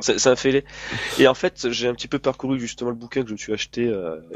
c'est 0.00 0.26
un 0.26 0.36
fêlé. 0.36 0.64
Et 1.18 1.28
en 1.28 1.34
fait, 1.34 1.70
j'ai 1.70 1.88
un 1.88 1.94
petit 1.94 2.08
peu 2.08 2.18
parcouru 2.18 2.58
justement 2.58 2.90
le 2.90 2.96
bouquin 2.96 3.22
que 3.22 3.28
je 3.28 3.34
me 3.34 3.38
suis 3.38 3.52
acheté 3.52 3.82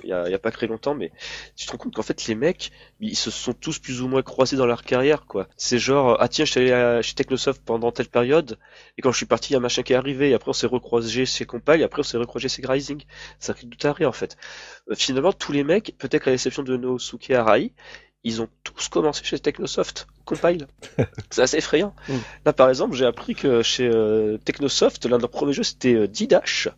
il 0.04 0.08
y, 0.08 0.12
a, 0.12 0.28
y, 0.28 0.34
a, 0.34 0.38
pas 0.38 0.50
très 0.50 0.66
longtemps, 0.66 0.94
mais 0.94 1.10
tu 1.56 1.66
te 1.66 1.72
rends 1.72 1.78
compte 1.78 1.94
qu'en 1.94 2.02
fait, 2.02 2.26
les 2.26 2.34
mecs, 2.34 2.70
ils 3.00 3.16
se 3.16 3.30
sont 3.30 3.52
tous 3.52 3.78
plus 3.78 4.02
ou 4.02 4.08
moins 4.08 4.22
croisés 4.22 4.56
dans 4.56 4.66
leur 4.66 4.84
carrière, 4.84 5.26
quoi. 5.26 5.48
C'est 5.56 5.78
genre, 5.78 6.16
ah 6.20 6.28
tiens, 6.28 6.44
je 6.44 6.52
suis 6.52 6.72
allé 6.72 7.02
chez 7.02 7.14
Technosoft 7.14 7.62
pendant 7.64 7.90
telle 7.92 8.08
période, 8.08 8.58
et 8.96 9.02
quand 9.02 9.10
je 9.10 9.16
suis 9.16 9.26
parti, 9.26 9.50
il 9.50 9.52
y 9.54 9.56
a 9.56 9.58
un 9.58 9.62
machin 9.62 9.82
qui 9.82 9.92
est 9.92 9.96
arrivé, 9.96 10.30
et 10.30 10.34
après 10.34 10.50
on 10.50 10.54
s'est 10.54 10.66
recroisé 10.66 11.26
chez 11.26 11.44
Compile, 11.44 11.80
et 11.80 11.84
après 11.84 12.00
on 12.00 12.04
s'est 12.04 12.18
recroisé 12.18 12.48
chez 12.48 12.62
Rising. 12.64 13.02
C'est 13.40 13.52
un 13.52 13.54
truc 13.54 13.68
de 13.68 13.76
taré, 13.76 14.06
en 14.06 14.12
fait. 14.12 14.36
finalement, 14.94 15.32
tous 15.32 15.52
les 15.52 15.64
mecs, 15.64 15.94
peut-être 15.98 16.28
à 16.28 16.30
l'exception 16.30 16.62
de 16.62 16.76
Nosuke 16.76 17.30
Ils 18.24 18.42
ont 18.42 18.48
tous 18.64 18.88
commencé 18.88 19.22
chez 19.24 19.38
Technosoft, 19.38 20.08
Compile. 20.24 20.66
C'est 21.30 21.42
assez 21.42 21.58
effrayant. 21.58 21.94
Mm. 22.08 22.14
Là, 22.46 22.52
par 22.52 22.68
exemple, 22.68 22.96
j'ai 22.96 23.06
appris 23.06 23.34
que 23.34 23.62
chez 23.62 23.88
euh, 23.88 24.38
Technosoft, 24.38 25.06
l'un 25.06 25.18
de 25.18 25.22
leurs 25.22 25.30
premiers 25.30 25.52
jeux, 25.52 25.62
c'était 25.62 25.94
euh, 25.94 26.08
D-Dash. 26.08 26.68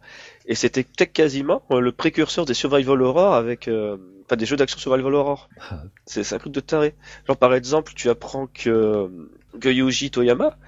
Et 0.45 0.55
c'était 0.55 0.85
quasiment 0.85 1.63
euh, 1.71 1.81
le 1.81 1.93
précurseur 1.93 2.45
des 2.45 2.55
Survival 2.55 3.01
Horror 3.03 3.35
avec... 3.35 3.71
pas 4.29 4.37
des 4.37 4.45
jeux 4.45 4.57
d'action 4.57 4.79
Survival 4.79 5.15
Horror. 5.15 5.49
Ah. 5.71 5.83
C'est 6.05 6.33
un 6.35 6.39
truc 6.39 6.53
de 6.53 6.61
taré. 6.61 6.95
Genre, 7.27 7.39
par 7.39 7.55
exemple, 7.55 7.95
tu 7.97 8.11
apprends 8.11 8.47
que, 8.47 9.11
que 9.61 9.69
Yuji 9.71 10.11
Toyama, 10.11 10.59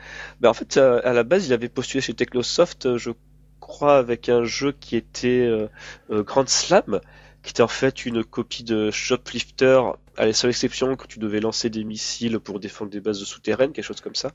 ben, 0.40 0.48
en 0.48 0.54
fait, 0.54 0.78
à, 0.78 1.12
la 1.12 1.22
base, 1.22 1.46
il 1.46 1.52
avait 1.52 1.68
postulé 1.68 2.00
chez 2.00 2.14
Technosoft, 2.14 2.96
je 2.96 3.10
crois, 3.60 3.98
avec 3.98 4.30
un 4.30 4.44
jeu 4.44 4.72
qui 4.72 4.96
était 4.96 5.48
Grand 6.10 6.48
Slam, 6.48 7.00
qui 7.42 7.50
était 7.50 7.62
en 7.62 7.68
fait 7.68 8.06
une 8.06 8.24
copie 8.24 8.64
de 8.64 8.90
Shoplifter 8.90 9.80
à 10.16 10.26
la 10.26 10.32
seule 10.32 10.50
exception 10.50 10.96
que 10.96 11.06
tu 11.06 11.18
devais 11.18 11.40
lancer 11.40 11.70
des 11.70 11.84
missiles 11.84 12.38
pour 12.38 12.60
défendre 12.60 12.90
des 12.90 13.00
bases 13.00 13.22
souterraines, 13.24 13.72
quelque 13.72 13.84
chose 13.84 14.00
comme 14.00 14.14
ça, 14.14 14.32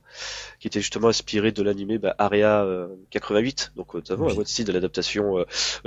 qui 0.60 0.68
était 0.68 0.80
justement 0.80 1.08
inspiré 1.10 1.52
de 1.52 1.62
l'animé 1.64 1.98
bah, 1.98 2.16
Area 2.18 2.66
88, 3.12 3.74
donc 3.76 3.94
notamment 3.94 4.28
la 4.28 4.34
voix 4.34 4.44
de 4.44 4.72
l'adaptation 4.72 5.46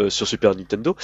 sur 0.09 0.27
Super 0.27 0.55
Nintendo, 0.55 0.97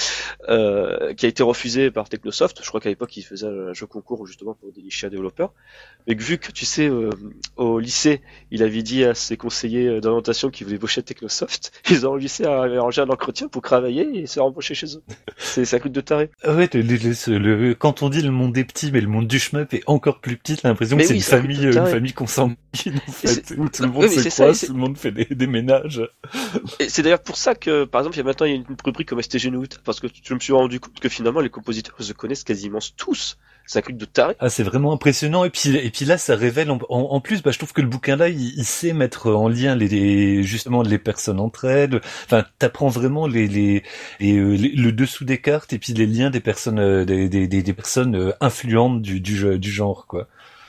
qui 0.47 1.25
a 1.25 1.29
été 1.29 1.43
refusé 1.43 1.91
par 1.91 2.09
Technosoft. 2.09 2.59
Je 2.63 2.67
crois 2.67 2.79
qu'à 2.79 2.89
l'époque, 2.89 3.15
ils 3.17 3.23
faisaient 3.23 3.47
un 3.47 3.73
jeu 3.73 3.85
concours 3.85 4.25
justement 4.25 4.53
pour 4.53 4.71
dénicher 4.71 5.07
un 5.07 5.09
développeur. 5.09 5.53
Mais 6.07 6.15
vu 6.15 6.37
que 6.37 6.51
tu 6.51 6.65
sais, 6.65 6.89
au 7.57 7.79
lycée, 7.79 8.21
il 8.51 8.63
avait 8.63 8.83
dit 8.83 9.03
à 9.03 9.13
ses 9.13 9.37
conseillers 9.37 9.99
d'orientation 10.01 10.49
qu'il 10.49 10.65
voulait 10.65 10.79
boucher 10.79 11.03
Technosoft, 11.03 11.71
ils 11.89 12.07
ont 12.07 12.13
réussi 12.13 12.45
à 12.45 12.61
arranger 12.61 13.01
un 13.01 13.09
entretien 13.09 13.47
pour 13.47 13.61
travailler 13.61 14.19
et 14.19 14.25
se 14.25 14.39
embaucher 14.39 14.73
chez 14.73 14.95
eux. 14.95 15.03
C'est 15.37 15.73
un 15.73 15.79
coup 15.79 15.89
de 15.89 16.01
taré. 16.01 16.29
Ah 16.43 16.55
ouais, 16.55 16.69
le, 16.73 17.73
quand 17.73 18.03
on 18.03 18.09
dit 18.09 18.21
le 18.21 18.31
monde 18.31 18.57
est 18.57 18.76
petit, 18.77 18.91
mais 18.91 19.01
le 19.01 19.07
monde 19.07 19.27
du 19.27 19.39
shmup 19.39 19.73
est 19.73 19.83
encore 19.87 20.19
plus 20.19 20.37
petit, 20.37 20.55
t'as 20.55 20.69
l'impression 20.69 20.97
que 20.97 21.03
c'est 21.03 21.15
une 21.15 21.21
famille, 21.21 21.63
une 21.63 21.87
famille 21.87 22.13
consanguine, 22.13 22.99
en 23.07 23.11
fait, 23.11 23.53
où 23.57 23.67
tout 23.69 23.83
le 23.83 23.89
monde 23.89 24.09
se 24.09 24.29
croise, 24.29 24.65
tout 24.65 24.73
le 24.73 24.79
monde 24.79 24.97
fait 24.97 25.11
des, 25.11 25.47
ménages. 25.47 26.01
Et 26.79 26.89
c'est 26.89 27.01
d'ailleurs 27.01 27.21
pour 27.21 27.37
ça 27.37 27.55
que, 27.55 27.85
par 27.85 28.01
exemple, 28.01 28.15
il 28.15 28.19
y 28.19 28.21
a 28.21 28.25
maintenant 28.25 28.45
une 28.45 28.65
rubrique 28.83 29.09
comme 29.09 29.21
STG 29.21 29.49
Note, 29.49 29.81
parce 29.83 29.99
que 29.99 30.07
je 30.21 30.33
me 30.33 30.39
suis 30.39 30.53
rendu 30.53 30.79
compte 30.79 30.99
que 30.99 31.09
finalement 31.09 31.39
les 31.39 31.49
compositeurs 31.49 31.95
se 31.99 32.13
connaissent 32.13 32.43
quasiment 32.43 32.79
tous 32.95 33.37
un 33.75 33.81
truc 33.81 33.97
de 33.97 34.05
taré. 34.05 34.35
Ah, 34.39 34.49
c'est 34.49 34.63
vraiment 34.63 34.93
impressionnant. 34.93 35.43
Et 35.43 35.49
puis, 35.49 35.75
et 35.75 35.89
puis 35.89 36.05
là, 36.05 36.17
ça 36.17 36.35
révèle 36.35 36.71
en, 36.71 37.19
plus, 37.21 37.41
bah, 37.41 37.51
je 37.51 37.57
trouve 37.57 37.73
que 37.73 37.81
le 37.81 37.87
bouquin 37.87 38.15
là, 38.15 38.29
il, 38.29 38.65
sait 38.65 38.93
mettre 38.93 39.31
en 39.31 39.49
lien 39.49 39.75
les, 39.75 40.43
justement 40.43 40.81
les 40.81 40.97
personnes 40.97 41.39
entre 41.39 41.65
elles. 41.65 42.01
Enfin, 42.25 42.45
t'apprends 42.59 42.87
vraiment 42.87 43.27
les, 43.27 43.47
les, 43.47 43.83
euh, 44.21 44.55
les, 44.55 44.69
le 44.69 44.91
dessous 44.91 45.25
des 45.25 45.39
cartes 45.39 45.73
et 45.73 45.79
puis 45.79 45.93
les 45.93 46.05
liens 46.05 46.29
des 46.29 46.39
personnes, 46.39 46.79
euh, 46.79 47.05
des, 47.05 47.27
des, 47.29 47.47
des 47.47 47.73
personnes 47.73 48.15
euh, 48.15 48.31
influentes 48.41 49.01
du, 49.01 49.19
du, 49.19 49.57
du 49.57 49.71
genre, 49.71 50.05
quoi. 50.07 50.27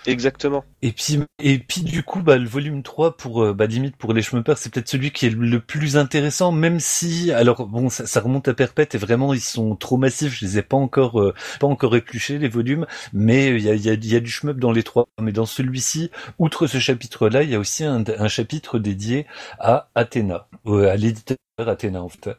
Exactement. 0.08 0.64
Et 0.80 0.92
puis, 0.92 1.20
et 1.38 1.58
puis 1.58 1.82
du 1.82 2.02
coup, 2.02 2.22
bah, 2.22 2.38
le 2.38 2.48
volume 2.48 2.82
3 2.82 3.18
pour, 3.18 3.44
euh, 3.44 3.52
bah, 3.52 3.66
limite 3.66 3.94
pour 3.96 4.14
les 4.14 4.22
Schmuppers, 4.22 4.56
c'est 4.56 4.72
peut-être 4.72 4.88
celui 4.88 5.10
qui 5.10 5.26
est 5.26 5.30
le 5.30 5.60
plus 5.60 5.98
intéressant, 5.98 6.50
même 6.50 6.80
si, 6.80 7.30
alors 7.30 7.66
bon, 7.66 7.90
ça, 7.90 8.06
ça, 8.06 8.22
remonte 8.22 8.48
à 8.48 8.54
perpète 8.54 8.94
et 8.94 8.98
vraiment 8.98 9.34
ils 9.34 9.40
sont 9.40 9.76
trop 9.76 9.98
massifs. 9.98 10.32
Je 10.34 10.46
les 10.46 10.58
ai 10.58 10.62
pas 10.62 10.78
encore, 10.78 11.20
euh, 11.20 11.34
pas 11.60 11.66
encore 11.66 11.94
épluchés 11.94 12.38
les 12.38 12.48
volumes, 12.48 12.86
mais 13.12 13.48
il 13.48 13.60
y 13.60 13.68
a, 13.68 13.74
y, 13.74 13.90
a, 13.90 13.94
y 13.94 14.16
a 14.16 14.20
du 14.20 14.30
shmup 14.30 14.58
dans 14.58 14.72
les 14.72 14.82
trois. 14.82 15.08
Mais 15.20 15.32
dans 15.32 15.44
celui-ci, 15.46 16.10
outre 16.38 16.66
ce 16.66 16.78
chapitre-là, 16.78 17.42
il 17.42 17.50
y 17.50 17.54
a 17.54 17.58
aussi 17.58 17.84
un, 17.84 18.02
un 18.06 18.28
chapitre 18.28 18.78
dédié 18.78 19.26
à 19.58 19.90
Athéna, 19.94 20.48
euh, 20.66 20.90
à 20.90 20.96
l'éditeur 20.96 21.36
Athéna 21.58 22.02
en 22.02 22.08
fait. 22.08 22.30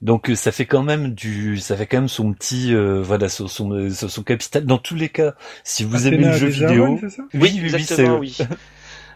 Donc 0.00 0.30
euh, 0.30 0.34
ça 0.34 0.52
fait 0.52 0.66
quand 0.66 0.82
même 0.82 1.14
du, 1.14 1.58
ça 1.58 1.76
fait 1.76 1.86
quand 1.86 1.98
même 1.98 2.08
son 2.08 2.32
petit, 2.32 2.72
euh, 2.72 3.02
voilà, 3.02 3.28
son, 3.28 3.48
son, 3.48 3.90
son, 3.90 4.22
capital. 4.22 4.64
Dans 4.64 4.78
tous 4.78 4.94
les 4.94 5.08
cas, 5.08 5.34
si 5.64 5.84
vous 5.84 6.06
aimez 6.06 6.24
le 6.24 6.32
jeu 6.32 6.48
vidéo, 6.48 6.98
oui, 7.34 7.58
oui, 7.60 7.60
exactement, 7.64 8.18
oui. 8.18 8.36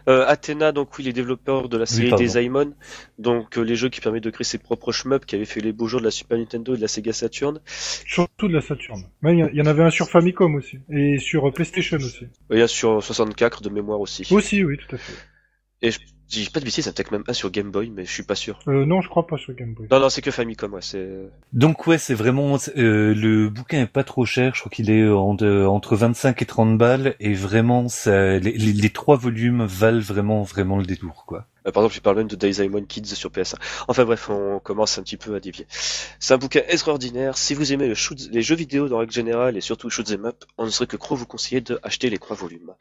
Euh, 0.09 0.25
Athena, 0.27 0.73
donc 0.73 0.97
oui, 0.97 1.05
les 1.05 1.13
développeurs 1.13 1.69
de 1.69 1.77
la 1.77 1.85
série 1.85 2.11
des 2.15 2.33
donc 3.19 3.55
les 3.55 3.75
jeux 3.77 3.87
qui 3.87 4.01
permettent 4.01 4.25
de 4.25 4.31
créer 4.31 4.43
ses 4.43 4.57
propres 4.57 4.91
shmups, 4.91 5.25
qui 5.25 5.35
avaient 5.35 5.45
fait 5.45 5.61
les 5.61 5.71
beaux 5.71 5.87
jours 5.87 6.01
de 6.01 6.05
la 6.05 6.11
Super 6.11 6.37
Nintendo 6.37 6.73
et 6.73 6.77
de 6.77 6.81
la 6.81 6.89
Sega 6.89 7.13
Saturn. 7.13 7.61
Surtout 7.65 8.49
de 8.49 8.53
la 8.53 8.59
Saturn. 8.59 9.01
Mais 9.21 9.33
il 9.33 9.55
y, 9.55 9.61
en 9.61 9.65
avait 9.65 9.83
un 9.83 9.89
sur 9.89 10.09
Famicom 10.09 10.55
aussi, 10.55 10.79
et 10.89 11.19
sur 11.19 11.49
PlayStation 11.53 11.95
aussi. 11.95 12.27
Il 12.51 12.57
y 12.57 12.61
a 12.61 12.67
sur 12.67 13.01
64 13.01 13.61
de 13.61 13.69
mémoire 13.69 14.01
aussi. 14.01 14.27
Aussi, 14.29 14.61
oui, 14.65 14.77
tout 14.77 14.93
à 14.93 14.97
fait. 14.97 15.13
Et 15.81 15.91
je 15.91 15.99
dis 16.39 16.49
pas 16.49 16.59
de 16.59 16.65
bêtises, 16.65 16.85
ça 16.85 16.91
peut-être 16.91 17.11
même 17.11 17.23
un 17.27 17.33
sur 17.33 17.51
Game 17.51 17.71
Boy, 17.71 17.89
mais 17.89 18.05
je 18.05 18.11
suis 18.11 18.23
pas 18.23 18.35
sûr. 18.35 18.59
Euh, 18.67 18.85
non, 18.85 19.01
je 19.01 19.09
crois 19.09 19.27
pas 19.27 19.37
sur 19.37 19.53
Game 19.53 19.73
Boy. 19.73 19.87
Non, 19.91 19.99
non, 19.99 20.09
c'est 20.09 20.21
que 20.21 20.31
Famicom, 20.31 20.73
ouais. 20.73 20.81
C'est. 20.81 21.07
Donc 21.53 21.87
ouais, 21.87 21.97
c'est 21.97 22.13
vraiment 22.13 22.57
euh, 22.77 23.13
le 23.13 23.49
bouquin 23.49 23.81
est 23.81 23.87
pas 23.87 24.03
trop 24.03 24.25
cher. 24.25 24.53
Je 24.55 24.61
crois 24.61 24.71
qu'il 24.71 24.89
est 24.89 25.07
entre 25.07 25.95
25 25.95 26.41
et 26.41 26.45
30 26.45 26.77
balles, 26.77 27.15
et 27.19 27.33
vraiment, 27.33 27.87
ça, 27.87 28.37
les, 28.39 28.51
les, 28.51 28.89
trois 28.89 29.15
volumes 29.15 29.65
valent 29.65 30.01
vraiment, 30.01 30.43
vraiment 30.43 30.77
le 30.77 30.85
détour, 30.85 31.25
quoi. 31.25 31.47
Euh, 31.65 31.71
par 31.71 31.83
exemple, 31.83 31.95
je 31.95 32.01
parle 32.01 32.17
même 32.17 32.27
de 32.27 32.35
Daisymon 32.35 32.83
Kids 32.83 33.15
sur 33.15 33.29
PS1. 33.29 33.55
Enfin 33.87 34.05
bref, 34.05 34.29
on 34.29 34.59
commence 34.59 34.97
un 34.97 35.03
petit 35.03 35.17
peu 35.17 35.35
à 35.35 35.39
dévier. 35.39 35.65
C'est 36.19 36.33
un 36.33 36.37
bouquin 36.37 36.61
extraordinaire. 36.67 37.37
Si 37.37 37.53
vous 37.53 37.73
aimez 37.73 37.87
le 37.87 37.95
shoot, 37.95 38.19
les 38.31 38.41
jeux 38.41 38.55
vidéo 38.55 38.89
dans 38.89 38.97
règle 38.97 39.13
générale 39.13 39.57
et 39.57 39.61
surtout 39.61 39.89
shoot 39.89 40.05
them 40.05 40.25
up, 40.25 40.43
on 40.57 40.65
ne 40.65 40.69
serait 40.69 40.87
que 40.87 40.97
trop 40.97 41.15
vous 41.15 41.25
conseiller 41.25 41.61
d'acheter 41.61 42.09
les 42.09 42.17
trois 42.17 42.35
volumes. 42.35 42.73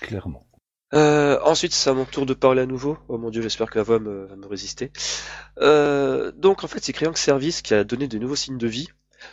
Clairement. 0.00 0.46
Euh, 0.94 1.38
ensuite, 1.42 1.74
c'est 1.74 1.90
à 1.90 1.94
mon 1.94 2.04
tour 2.04 2.24
de 2.26 2.34
parler 2.34 2.62
à 2.62 2.66
nouveau. 2.66 2.98
Oh 3.08 3.18
mon 3.18 3.30
dieu, 3.30 3.42
j'espère 3.42 3.68
que 3.70 3.78
la 3.78 3.82
voix 3.82 3.98
va 3.98 4.36
me 4.36 4.46
résister. 4.46 4.92
Euh, 5.58 6.30
donc, 6.32 6.64
en 6.64 6.68
fait, 6.68 6.82
c'est 6.84 6.92
Creank 6.92 7.18
Service 7.18 7.62
qui 7.62 7.74
a 7.74 7.84
donné 7.84 8.06
de 8.06 8.18
nouveaux 8.18 8.36
signes 8.36 8.58
de 8.58 8.68
vie. 8.68 8.88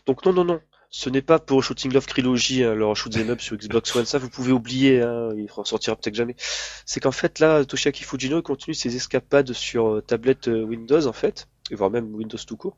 Donc, 0.07 0.25
non, 0.25 0.33
non, 0.33 0.45
non. 0.45 0.61
Ce 0.89 1.09
n'est 1.09 1.21
pas 1.21 1.39
pour 1.39 1.63
Shooting 1.63 1.93
Love 1.93 2.05
Trilogy, 2.05 2.63
hein, 2.63 2.75
leur 2.75 2.97
shoot 2.97 3.15
up 3.15 3.39
sur 3.39 3.55
Xbox 3.55 3.95
One, 3.95 4.05
ça 4.05 4.17
vous 4.17 4.29
pouvez 4.29 4.51
oublier, 4.51 5.01
hein, 5.01 5.29
il 5.37 5.47
en 5.55 5.63
sortira 5.63 5.95
peut-être 5.95 6.15
jamais. 6.15 6.35
C'est 6.85 6.99
qu'en 6.99 7.13
fait 7.13 7.39
là, 7.39 7.63
Toshiaki 7.63 8.03
Fujino 8.03 8.41
continue 8.41 8.73
ses 8.73 8.93
escapades 8.97 9.53
sur 9.53 9.87
euh, 9.87 10.01
tablette 10.01 10.47
Windows 10.47 11.07
en 11.07 11.13
fait, 11.13 11.47
et 11.69 11.75
voire 11.75 11.91
même 11.91 12.13
Windows 12.13 12.37
tout 12.45 12.57
court 12.57 12.75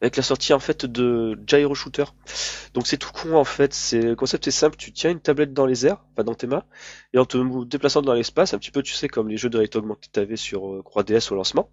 avec 0.00 0.16
la 0.16 0.22
sortie 0.22 0.52
en 0.52 0.58
fait 0.58 0.86
de 0.86 1.38
Gyro 1.46 1.74
Shooter. 1.74 2.04
Donc 2.74 2.86
c'est 2.86 2.96
tout 2.96 3.10
con 3.12 3.34
en 3.34 3.44
fait, 3.44 3.72
c'est 3.74 4.00
le 4.00 4.16
concept 4.16 4.46
est 4.48 4.52
simple, 4.52 4.76
tu 4.76 4.92
tiens 4.92 5.10
une 5.10 5.20
tablette 5.20 5.52
dans 5.52 5.66
les 5.66 5.86
airs, 5.86 6.04
pas 6.14 6.22
dans 6.22 6.34
tes 6.34 6.46
mains, 6.46 6.64
et 7.12 7.18
en 7.18 7.24
te 7.24 7.64
déplaçant 7.64 8.02
dans 8.02 8.14
l'espace, 8.14 8.54
un 8.54 8.58
petit 8.58 8.70
peu 8.70 8.82
tu 8.82 8.94
sais 8.94 9.08
comme 9.08 9.28
les 9.28 9.36
jeux 9.36 9.50
de 9.50 9.56
réalité 9.56 9.78
augmentée 9.78 10.08
que 10.08 10.12
tu 10.12 10.20
avais 10.20 10.36
sur 10.36 10.68
euh, 10.68 10.82
Croix 10.82 11.02
DS 11.02 11.30
au 11.30 11.34
lancement, 11.34 11.70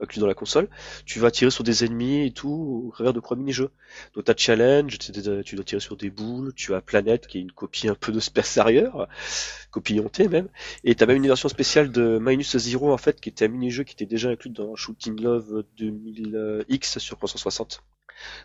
inclus 0.00 0.20
dans 0.20 0.26
la 0.26 0.34
console, 0.34 0.68
tu 1.04 1.18
vas 1.18 1.30
tirer 1.30 1.50
sur 1.50 1.64
des 1.64 1.84
ennemis 1.84 2.26
et 2.26 2.30
tout 2.32 2.84
au 2.86 2.90
travers 2.92 3.12
de 3.12 3.20
trois 3.20 3.36
mini-jeux. 3.36 3.70
Donc 4.14 4.24
t'as 4.24 4.34
Challenge, 4.36 4.98
tu 4.98 5.12
dois 5.54 5.64
tirer 5.64 5.80
sur 5.80 5.96
des 5.96 6.10
boules, 6.10 6.52
tu 6.54 6.74
as 6.74 6.80
Planète 6.80 7.26
qui 7.26 7.38
est 7.38 7.40
une 7.40 7.52
copie 7.52 7.88
un 7.88 7.94
peu 7.94 8.12
de 8.12 8.20
Space 8.20 8.58
Harrier, 8.58 8.88
copie 9.70 10.00
hontée 10.00 10.28
même, 10.28 10.48
et 10.84 10.94
t'as 10.94 11.06
même 11.06 11.18
une 11.18 11.26
version 11.26 11.48
spéciale 11.48 11.90
de 11.90 12.18
Minus 12.20 12.56
Zero 12.56 12.92
en 12.92 12.98
fait 12.98 13.20
qui 13.20 13.28
était 13.28 13.44
un 13.44 13.48
mini-jeu 13.48 13.84
qui 13.84 13.94
était 13.94 14.06
déjà 14.06 14.30
inclus 14.30 14.50
dans 14.50 14.74
Shooting 14.76 15.20
Love 15.20 15.64
2000X 15.78 16.98
sur 16.98 17.16
360. 17.16 17.82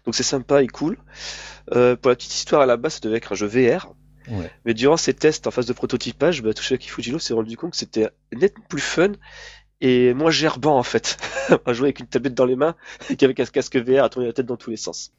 Donc 0.05 0.15
c'est 0.15 0.23
sympa 0.23 0.63
et 0.63 0.67
cool. 0.67 0.97
Euh, 1.73 1.95
pour 1.95 2.09
la 2.09 2.15
petite 2.15 2.33
histoire 2.33 2.61
à 2.61 2.65
la 2.65 2.77
base, 2.77 2.95
ça 2.95 2.99
devait 3.01 3.17
être 3.17 3.31
un 3.31 3.35
jeu 3.35 3.47
VR. 3.47 3.93
Mais 4.65 4.73
durant 4.73 4.97
ces 4.97 5.13
tests 5.13 5.45
en 5.45 5.51
phase 5.51 5.67
de 5.67 5.73
prototypage, 5.73 6.41
bah, 6.41 6.53
Toshiyaki 6.53 6.89
Fujino 6.89 7.19
s'est 7.19 7.33
rendu 7.33 7.55
compte 7.57 7.71
que 7.71 7.77
c'était 7.77 8.09
nettement 8.33 8.65
plus 8.67 8.81
fun 8.81 9.11
et 9.81 10.13
moins 10.13 10.31
gerbant 10.31 10.77
en 10.77 10.83
fait, 10.83 11.17
à 11.65 11.73
jouer 11.73 11.87
avec 11.87 11.99
une 11.99 12.07
tablette 12.07 12.33
dans 12.33 12.45
les 12.45 12.55
mains 12.55 12.75
qu'avec 13.17 13.39
un 13.39 13.45
casque 13.45 13.77
VR 13.77 14.03
à 14.03 14.09
tourner 14.09 14.27
la 14.27 14.33
tête 14.33 14.45
dans 14.45 14.57
tous 14.57 14.69
les 14.69 14.77
sens. 14.77 15.11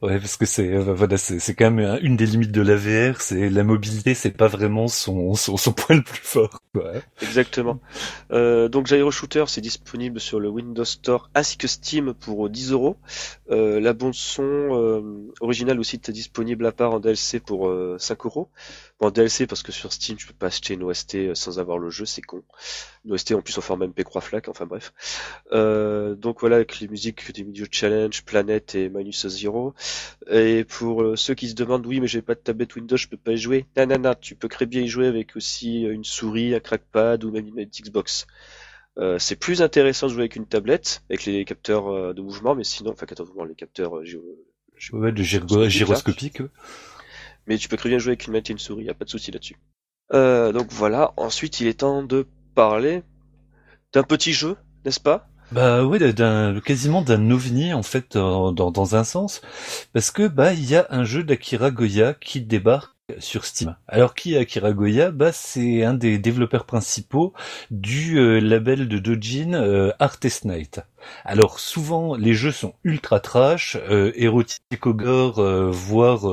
Ouais, 0.00 0.18
parce 0.18 0.36
que 0.36 0.46
c'est 0.46 0.72
euh, 0.72 0.94
voilà, 0.94 1.18
c'est 1.18 1.54
quand 1.54 1.70
même 1.70 1.98
une 2.02 2.16
des 2.16 2.26
limites 2.26 2.52
de 2.52 2.62
la 2.62 2.76
VR, 2.76 3.20
c'est 3.20 3.50
la 3.50 3.64
mobilité, 3.64 4.14
c'est 4.14 4.30
pas 4.30 4.48
vraiment 4.48 4.88
son, 4.88 5.34
son, 5.34 5.56
son 5.56 5.72
point 5.72 5.96
le 5.96 6.02
plus 6.02 6.22
fort. 6.22 6.60
Ouais. 6.74 7.02
Exactement. 7.22 7.78
Euh, 8.32 8.68
donc 8.68 8.86
Gyro 8.86 9.10
Shooter, 9.10 9.44
c'est 9.46 9.60
disponible 9.60 10.18
sur 10.18 10.40
le 10.40 10.48
Windows 10.48 10.84
Store 10.84 11.30
ainsi 11.34 11.56
que 11.56 11.68
Steam 11.68 12.14
pour 12.14 12.50
10 12.50 12.72
euros. 12.72 12.96
Euh, 13.50 13.80
la 13.80 13.92
bande 13.92 14.14
son 14.14 14.42
euh, 14.42 15.32
originale 15.40 15.78
aussi 15.78 15.96
est 15.96 16.10
disponible 16.10 16.66
à 16.66 16.72
part 16.72 16.92
en 16.92 17.00
DLC 17.00 17.38
pour 17.38 17.72
5 17.98 18.26
euros. 18.26 18.48
Bon, 19.04 19.10
DLC 19.10 19.46
parce 19.46 19.62
que 19.62 19.70
sur 19.70 19.92
Steam, 19.92 20.18
je 20.18 20.26
peux 20.26 20.32
pas 20.32 20.46
acheter 20.46 20.72
une 20.72 20.82
OST 20.82 21.34
sans 21.34 21.58
avoir 21.58 21.76
le 21.76 21.90
jeu, 21.90 22.06
c'est 22.06 22.22
con. 22.22 22.42
Une 23.04 23.12
OST 23.12 23.32
en 23.32 23.42
plus 23.42 23.58
en 23.58 23.60
format 23.60 23.86
MP3 23.86 24.22
FLAC, 24.22 24.48
enfin 24.48 24.64
bref. 24.64 24.94
donc 25.52 26.40
voilà, 26.40 26.56
avec 26.56 26.80
les 26.80 26.88
musiques 26.88 27.30
des 27.32 27.44
milieux 27.44 27.66
challenge, 27.70 28.24
Planète 28.24 28.74
et 28.74 28.88
Minus 28.88 29.26
Zero. 29.28 29.74
Et 30.30 30.64
pour 30.64 31.02
euh, 31.02 31.16
ceux 31.16 31.34
qui 31.34 31.50
se 31.50 31.54
demandent, 31.54 31.86
oui, 31.86 32.00
mais 32.00 32.06
j'ai 32.06 32.22
pas 32.22 32.34
de 32.34 32.40
tablette 32.40 32.76
Windows, 32.76 32.96
je 32.96 33.08
peux 33.08 33.18
pas 33.18 33.32
y 33.32 33.36
jouer. 33.36 33.66
Nanana, 33.76 34.14
tu 34.14 34.36
peux 34.36 34.48
très 34.48 34.64
bien 34.64 34.80
y 34.80 34.88
jouer 34.88 35.06
avec 35.06 35.36
aussi 35.36 35.82
une 35.82 36.04
souris, 36.04 36.54
un 36.54 36.60
crackpad 36.60 37.24
ou 37.24 37.30
même 37.30 37.46
une 37.46 37.62
Xbox. 37.66 38.26
Euh, 38.96 39.18
c'est 39.18 39.36
plus 39.36 39.60
intéressant 39.60 40.06
de 40.06 40.12
jouer 40.12 40.22
avec 40.22 40.36
une 40.36 40.46
tablette, 40.46 41.02
avec 41.10 41.26
les 41.26 41.44
capteurs 41.44 41.88
euh, 41.88 42.14
de 42.14 42.22
mouvement, 42.22 42.54
mais 42.54 42.64
sinon, 42.64 42.92
enfin, 42.92 43.04
capteurs 43.04 43.26
de 43.26 43.32
mouvement, 43.32 43.44
les 43.44 43.54
capteurs 43.54 43.98
euh, 43.98 44.04
ouais, 44.92 45.12
de 45.12 45.22
gyroscopique. 45.22 46.42
Mais 47.46 47.58
tu 47.58 47.68
peux 47.68 47.76
très 47.76 47.88
bien 47.88 47.98
jouer 47.98 48.10
avec 48.10 48.26
une 48.26 48.32
manette 48.32 48.50
et 48.50 48.52
une 48.52 48.58
souris, 48.58 48.84
y 48.84 48.90
a 48.90 48.94
pas 48.94 49.04
de 49.04 49.10
souci 49.10 49.30
là-dessus. 49.30 49.56
donc 50.10 50.70
voilà. 50.70 51.12
Ensuite, 51.16 51.60
il 51.60 51.66
est 51.66 51.80
temps 51.80 52.02
de 52.02 52.26
parler 52.54 53.02
d'un 53.92 54.02
petit 54.02 54.32
jeu, 54.32 54.56
n'est-ce 54.84 55.00
pas? 55.00 55.28
Bah 55.52 55.84
oui, 55.84 55.98
d'un 56.14 56.58
quasiment 56.60 57.02
d'un 57.02 57.30
ovni 57.30 57.74
en 57.74 57.82
fait 57.82 58.16
dans, 58.16 58.52
dans 58.52 58.96
un 58.96 59.04
sens, 59.04 59.42
parce 59.92 60.10
que 60.10 60.26
bah 60.26 60.52
il 60.54 60.68
y 60.68 60.74
a 60.74 60.86
un 60.90 61.04
jeu 61.04 61.22
d'Akira 61.22 61.70
Goya 61.70 62.14
qui 62.14 62.40
débarque 62.40 62.93
sur 63.18 63.44
Steam. 63.44 63.76
Alors 63.86 64.14
qui 64.14 64.34
est 64.34 64.38
Akira 64.38 64.72
Goya 64.72 65.10
Bah 65.10 65.30
c'est 65.32 65.84
un 65.84 65.92
des 65.94 66.18
développeurs 66.18 66.64
principaux 66.64 67.34
du 67.70 68.18
euh, 68.18 68.40
label 68.40 68.88
de 68.88 68.98
Dojin 68.98 69.52
euh, 69.52 69.92
Artist 69.98 70.46
Night. 70.46 70.80
Alors 71.24 71.60
souvent 71.60 72.16
les 72.16 72.32
jeux 72.32 72.50
sont 72.52 72.74
ultra 72.82 73.20
trash, 73.20 73.76
euh, 73.90 74.12
au 74.30 74.94
gore, 74.94 75.38
euh, 75.38 75.70
voire 75.70 76.26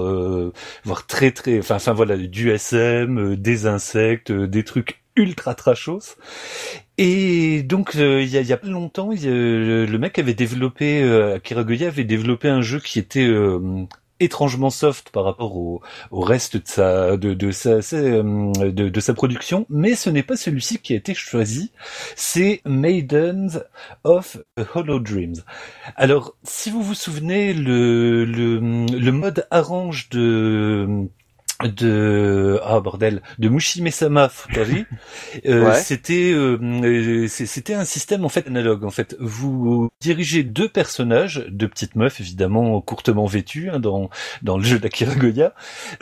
voire 0.86 1.06
très 1.08 1.32
très, 1.32 1.60
enfin 1.60 1.92
voilà 1.92 2.16
du 2.16 2.52
SM, 2.52 3.36
des 3.36 3.66
insectes, 3.68 4.32
des 4.32 4.64
trucs 4.64 5.02
ultra 5.16 5.56
trashos. 5.56 6.16
Et 6.98 7.64
donc 7.64 7.96
euh, 7.96 8.22
il 8.22 8.30
y, 8.30 8.38
a, 8.38 8.42
y, 8.42 8.54
a, 8.54 8.58
pas 8.58 8.68
longtemps, 8.68 9.10
le 9.12 9.98
mec 9.98 10.20
avait 10.20 10.34
développé, 10.34 11.02
euh, 11.04 11.36
Akira 11.36 11.62
avait 11.62 12.04
développé 12.04 12.48
un 12.48 12.62
jeu 12.62 12.80
qui 12.80 13.00
était 13.00 13.26
euh, 13.26 13.86
étrangement 14.22 14.70
soft 14.70 15.10
par 15.10 15.24
rapport 15.24 15.56
au, 15.58 15.82
au 16.12 16.22
reste 16.22 16.58
de 16.58 16.64
sa 16.66 17.18
de, 17.18 17.34
de 17.34 17.52
sa 17.52 17.78
de, 17.80 18.90
de 18.90 19.00
sa 19.00 19.14
production, 19.14 19.66
mais 19.70 19.96
ce 19.96 20.10
n'est 20.10 20.24
pas 20.24 20.36
celui-ci 20.38 20.80
qui 20.80 20.94
a 20.94 20.98
été 20.98 21.14
choisi. 21.14 21.72
C'est 22.16 22.62
Maidens 22.66 23.64
of 24.04 24.38
Hollow 24.76 25.00
Dreams. 25.00 25.44
Alors, 25.96 26.36
si 26.44 26.70
vous 26.70 26.84
vous 26.84 26.96
souvenez, 26.96 27.54
le 27.54 28.26
le, 28.26 28.60
le 28.60 29.12
mode 29.12 29.48
arrange 29.52 30.10
de 30.10 31.10
de 31.63 32.60
ah 32.63 32.80
bordel 32.80 33.21
de 33.39 33.50
Mushimesama 33.50 34.30
Futari. 34.30 34.86
Euh, 35.45 35.74
c'était 35.76 36.32
euh, 36.34 37.28
c'était 37.28 37.74
un 37.74 37.86
système 37.86 38.26
en 38.26 38.30
fait 38.30 38.47
analogue. 38.47 38.84
En 38.84 38.89
fait 38.89 39.15
vous 39.19 39.89
dirigez 40.02 40.43
deux 40.43 40.67
personnages 40.67 41.45
deux 41.50 41.67
petites 41.67 41.95
meufs 41.95 42.19
évidemment 42.19 42.82
courtement 42.82 43.26
vêtues 43.26 43.69
hein, 43.69 43.80
dans 43.80 44.10
dans 44.41 44.58
le 44.58 44.63
jeu 44.63 44.80
d'Akira 44.80 45.15
Goya 45.15 45.54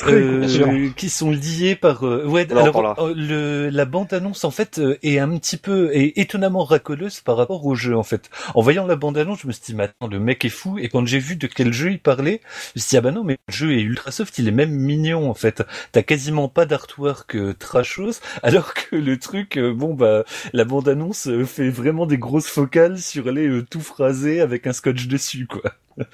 euh, 0.08 0.90
qui 0.96 1.10
sont 1.10 1.32
liés 1.32 1.76
par 1.76 2.06
euh, 2.06 2.26
ouais 2.26 2.50
alors, 2.52 3.00
euh, 3.00 3.14
le 3.16 3.70
la 3.70 3.86
bande 3.86 4.14
annonce 4.14 4.44
en 4.44 4.52
fait 4.52 4.82
est 5.04 5.20
un 5.20 5.38
petit 5.38 5.58
peu 5.58 5.96
est 5.96 6.18
étonnamment 6.18 6.64
racoleuse 6.64 7.22
par 7.22 7.38
rapport 7.38 7.66
au 7.66 7.76
jeu 7.76 7.96
en 7.96 8.04
fait. 8.04 8.30
En 8.56 8.62
voyant 8.62 8.86
la 8.86 8.96
bande 8.96 9.18
annonce 9.18 9.40
je 9.42 9.48
me 9.48 9.52
suis 9.52 9.64
dit 9.68 9.76
mais 9.76 9.84
attends 9.84 10.08
le 10.08 10.20
mec 10.20 10.46
est 10.46 10.50
fou. 10.50 10.78
Et 10.80 10.90
quand 10.90 11.06
j'ai 11.06 11.20
vu 11.20 11.36
de 11.36 11.48
quel 11.48 11.74
jeu 11.74 11.92
il 11.92 12.00
parlait 12.00 12.42
je 12.44 12.80
me 12.80 12.82
suis 12.82 12.90
dit 12.90 12.98
ah 12.98 13.02
bah 13.02 13.12
non 13.12 13.24
mais 13.24 13.38
le 13.48 13.54
jeu 13.54 13.74
est 13.74 13.82
ultra 13.82 14.12
soft 14.12 14.38
il 14.38 14.48
est 14.48 14.52
même 14.52 14.72
mignon 14.72 15.30
en 15.30 15.34
fait 15.34 15.49
T'as 15.92 16.04
quasiment 16.04 16.50
pas 16.50 16.66
d'artwork 16.66 17.36
euh, 17.36 17.54
trashos, 17.54 18.20
alors 18.44 18.74
que 18.74 18.96
le 18.96 19.18
truc, 19.18 19.58
euh, 19.58 19.74
bon 19.74 19.94
bah, 19.94 20.24
la 20.54 20.66
bande-annonce 20.66 21.28
euh, 21.28 21.46
fait 21.46 21.70
vraiment 21.70 22.06
des 22.06 22.18
grosses 22.18 22.48
focales 22.48 23.00
sur 23.00 23.32
les 23.32 23.64
tout 23.70 23.82
phrasés 23.82 24.42
avec 24.42 24.68
un 24.68 24.74
scotch 24.74 25.08
dessus, 25.08 25.48
quoi. 25.48 25.74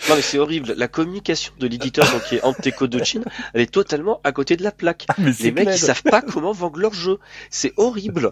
Non 0.10 0.16
mais 0.16 0.22
c'est 0.22 0.40
horrible. 0.40 0.74
La 0.78 0.88
communication 0.88 1.54
de 1.60 1.68
l'éditeur 1.68 2.12
donc 2.12 2.24
qui 2.24 2.36
est 2.36 2.44
Anteco 2.44 2.88
Dochin, 2.88 3.22
elle 3.54 3.62
est 3.62 3.72
totalement 3.72 4.20
à 4.24 4.32
côté 4.32 4.58
de 4.58 4.64
la 4.64 4.72
plaque. 4.72 5.06
Ah, 5.10 5.16
les 5.40 5.52
mecs 5.52 5.70
ils 5.72 5.78
savent 5.78 6.04
pas 6.04 6.22
comment 6.22 6.52
vendre 6.52 6.80
leur 6.80 6.94
jeu. 6.94 7.20
C'est 7.50 7.74
horrible. 7.78 8.32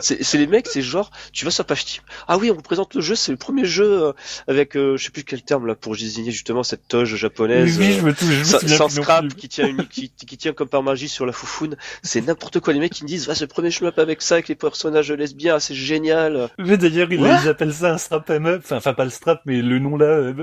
C'est 0.00 0.34
les 0.34 0.46
mecs, 0.46 0.68
c'est 0.68 0.82
genre 0.82 1.10
tu 1.32 1.44
vas 1.44 1.50
sur 1.50 1.64
page 1.64 1.82
Steam. 1.82 2.02
Ah 2.28 2.38
oui, 2.38 2.50
on 2.50 2.54
vous 2.54 2.62
présente 2.62 2.94
le 2.94 3.00
jeu, 3.00 3.14
c'est 3.14 3.32
le 3.32 3.38
premier 3.38 3.64
jeu 3.64 4.04
euh, 4.04 4.12
avec 4.46 4.76
euh, 4.76 4.96
je 4.96 5.04
sais 5.04 5.10
plus 5.10 5.24
quel 5.24 5.42
terme 5.42 5.66
là 5.66 5.74
pour 5.74 5.96
désigner 5.96 6.30
justement 6.30 6.62
cette 6.62 6.86
toge 6.88 7.14
japonaise. 7.16 7.78
Oui, 7.78 7.94
je 7.94 8.02
me 8.02 8.14
sans, 8.44 8.88
scrap 8.88 9.28
qui 9.34 9.48
tient 9.48 9.66
une, 9.66 9.86
qui, 9.86 10.10
tient 10.10 10.52
comme 10.52 10.68
par 10.68 10.82
magie 10.82 11.08
sur 11.08 11.26
la 11.26 11.32
foufoune. 11.32 11.76
C'est 12.02 12.20
n'importe 12.20 12.60
quoi. 12.60 12.72
Les 12.72 12.80
mecs 12.80 12.92
qui 12.92 13.04
me 13.04 13.08
disent, 13.08 13.26
va 13.26 13.34
c'est 13.34 13.44
le 13.44 13.48
premier 13.48 13.70
shmup 13.70 13.98
avec 13.98 14.22
ça, 14.22 14.36
avec 14.36 14.48
les 14.48 14.54
personnages 14.54 15.10
lesbiens, 15.10 15.58
c'est 15.58 15.74
génial. 15.74 16.48
Mais 16.58 16.76
d'ailleurs 16.76 17.10
ils, 17.12 17.48
appellent 17.48 17.74
ça 17.74 17.92
un 17.92 17.98
strap 17.98 18.28
up. 18.30 18.62
Enfin, 18.64 18.76
enfin 18.76 18.94
pas 18.94 19.04
le 19.04 19.10
strap, 19.10 19.42
mais 19.46 19.62
le 19.62 19.78
nom 19.78 19.96
là. 19.96 20.06
Euh, 20.06 20.34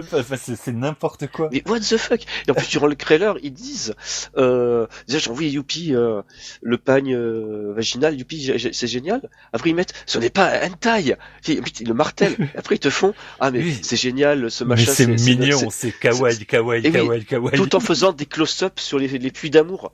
c'est 0.56 0.72
n'importe 0.72 1.28
quoi. 1.28 1.50
Mais 1.52 1.64
what 1.68 1.80
the 1.80 1.98
fuck? 1.98 2.22
Et 2.48 2.52
en 2.52 2.54
plus 2.54 2.70
durant 2.70 2.88
le 2.88 2.96
trailer, 2.96 3.38
ils 3.44 3.54
disent 3.54 3.96
euh, 4.38 4.88
déjà 5.08 5.20
j'ai 5.20 5.30
envoyé 5.30 5.50
Youpi 5.50 5.96
euh, 5.96 6.22
le 6.62 6.78
pagne 6.78 7.14
euh, 7.14 7.74
vaginal, 7.76 8.18
Youpi 8.18 8.52
c'est 8.72 8.88
génial. 8.88 9.30
Après 9.54 9.70
ils 9.70 9.76
mettent 9.76 9.94
ce 10.06 10.18
n'est 10.18 10.30
pas 10.30 10.64
un 10.64 10.72
taille. 10.72 11.16
Ils 11.48 11.88
le 11.88 11.94
martèlent. 11.94 12.38
Après 12.56 12.76
ils 12.76 12.80
te 12.80 12.90
font 12.90 13.14
ah 13.40 13.52
mais 13.52 13.64
c'est 13.82 13.98
génial 13.98 14.50
ce 14.52 14.64
machin. 14.64 14.92
c'est 14.92 15.08
mignon, 15.08 15.70
c'est 15.70 15.92
kawaii, 15.92 16.46
kawaii, 16.46 16.92
kawaii, 16.92 17.26
kawaii. 17.26 17.58
Tout 17.58 17.76
en 17.76 17.80
faisant 17.80 18.14
des 18.14 18.26
close-up 18.26 18.80
sur 18.80 19.00
les, 19.00 19.08
les 19.08 19.32
puits 19.32 19.50
d'amour. 19.50 19.92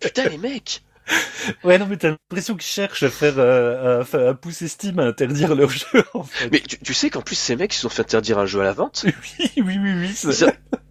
Putain 0.00 0.28
les 0.28 0.38
mecs 0.38 0.82
Ouais, 1.64 1.78
non, 1.78 1.86
mais 1.86 1.96
t'as 1.96 2.10
l'impression 2.10 2.54
qu'ils 2.54 2.68
cherchent 2.68 3.02
à 3.02 3.10
faire, 3.10 3.34
euh, 3.38 4.02
à, 4.12 4.34
pousser 4.34 4.68
Steam 4.68 4.98
à 4.98 5.04
interdire 5.04 5.54
leur 5.54 5.70
jeu, 5.70 6.04
en 6.14 6.22
fait. 6.22 6.50
Mais 6.52 6.60
tu, 6.60 6.94
sais 6.94 7.10
qu'en 7.10 7.22
plus, 7.22 7.36
ces 7.36 7.56
mecs, 7.56 7.76
ils 7.76 7.86
ont 7.86 7.90
fait 7.90 8.02
interdire 8.02 8.38
un 8.38 8.46
jeu 8.46 8.60
à 8.60 8.64
la 8.64 8.72
vente. 8.72 9.04
Oui, 9.38 9.50
oui, 9.56 9.78
oui, 9.80 9.92
oui. 9.94 10.32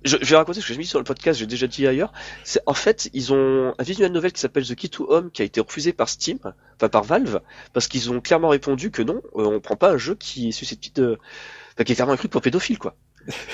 je, 0.04 0.18
vais 0.18 0.36
raconter 0.36 0.62
ce 0.62 0.68
que 0.68 0.74
j'ai 0.74 0.78
mis 0.78 0.86
sur 0.86 1.00
le 1.00 1.06
podcast, 1.06 1.40
j'ai 1.40 1.46
déjà 1.46 1.68
dit 1.68 1.88
ailleurs. 1.88 2.12
C'est, 2.44 2.62
en 2.66 2.74
fait, 2.74 3.10
ils 3.14 3.34
ont 3.34 3.74
un 3.78 3.84
visual 3.84 4.12
novel 4.12 4.32
qui 4.32 4.40
s'appelle 4.40 4.66
The 4.66 4.76
Key 4.76 4.90
to 4.90 5.12
Home 5.12 5.32
qui 5.32 5.42
a 5.42 5.46
été 5.46 5.60
refusé 5.60 5.94
par 5.94 6.10
Steam, 6.10 6.40
enfin 6.44 6.90
par 6.90 7.04
Valve, 7.04 7.42
parce 7.74 7.88
qu'ils 7.88 8.12
ont 8.12 8.20
clairement 8.22 8.50
répondu 8.50 8.92
que 8.92 9.02
non, 9.02 9.22
euh, 9.36 9.46
on 9.46 9.60
prend 9.60 9.76
pas 9.76 9.92
un 9.92 9.98
jeu 9.98 10.16
qui 10.16 10.50
est 10.50 10.52
susceptible 10.52 10.96
de, 10.96 11.20
enfin, 11.74 11.84
qui 11.84 11.92
est 11.94 11.96
clairement 11.96 12.14
écrit 12.14 12.28
pour 12.28 12.42
pédophile, 12.42 12.80
quoi 12.80 12.96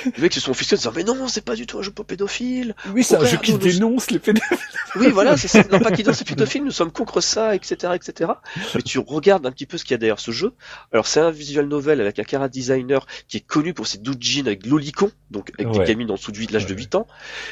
les 0.06 0.22
mecs 0.22 0.34
se 0.34 0.40
sont 0.40 0.52
offusqués 0.52 0.76
en 0.76 0.78
disant 0.78 0.94
mais 0.96 1.04
non 1.04 1.28
c'est 1.28 1.44
pas 1.44 1.56
du 1.56 1.66
tout 1.66 1.80
un 1.80 1.82
jeu 1.82 1.92
pour 1.92 2.06
pédophile 2.06 2.76
oui 2.94 3.04
c'est 3.04 3.16
un 3.16 3.26
jeu 3.26 3.38
qui 3.38 3.54
dénonce 3.54 4.12
les 4.12 4.20
pédophiles. 4.20 4.58
Oui 4.96 5.10
voilà 5.10 5.38
c'est 5.38 5.48
ça. 5.48 5.64
Non 5.72 5.80
pas 5.80 5.92
qui 5.92 6.04
dénonce 6.04 6.20
les 6.20 6.26
pédophiles 6.26 6.64
nous 6.64 6.72
sommes 6.72 6.92
contre 6.92 7.22
ça 7.22 7.56
etc 7.56 7.94
etc 7.96 8.32
mais 8.76 8.82
tu 8.82 9.00
regardes 9.00 9.46
un 9.46 9.52
petit 9.52 9.66
peu 9.66 9.78
ce 9.78 9.84
qu'il 9.84 9.92
y 9.92 9.96
a 9.96 9.98
derrière 9.98 10.20
ce 10.20 10.32
jeu. 10.32 10.54
Alors 10.92 11.08
c'est 11.08 11.20
un 11.20 11.32
visual 11.32 11.68
novel 11.68 12.02
avec 12.02 12.20
un 12.20 12.24
cara 12.24 12.50
designer 12.50 13.06
qui 13.28 13.38
est 13.38 13.46
connu 13.46 13.74
pour 13.74 13.88
ses 13.88 13.98
doujins 13.98 14.46
avec 14.46 14.66
l'olicon 14.66 15.12
donc 15.32 15.52
avec 15.58 15.72
des 15.72 15.84
gamines 15.84 16.12
en 16.12 16.16
dessous 16.16 16.32
de 16.32 16.38
8 16.38 16.52
l'âge 16.52 16.66
de 16.66 16.76
8 16.76 16.96
ans. 16.96 17.08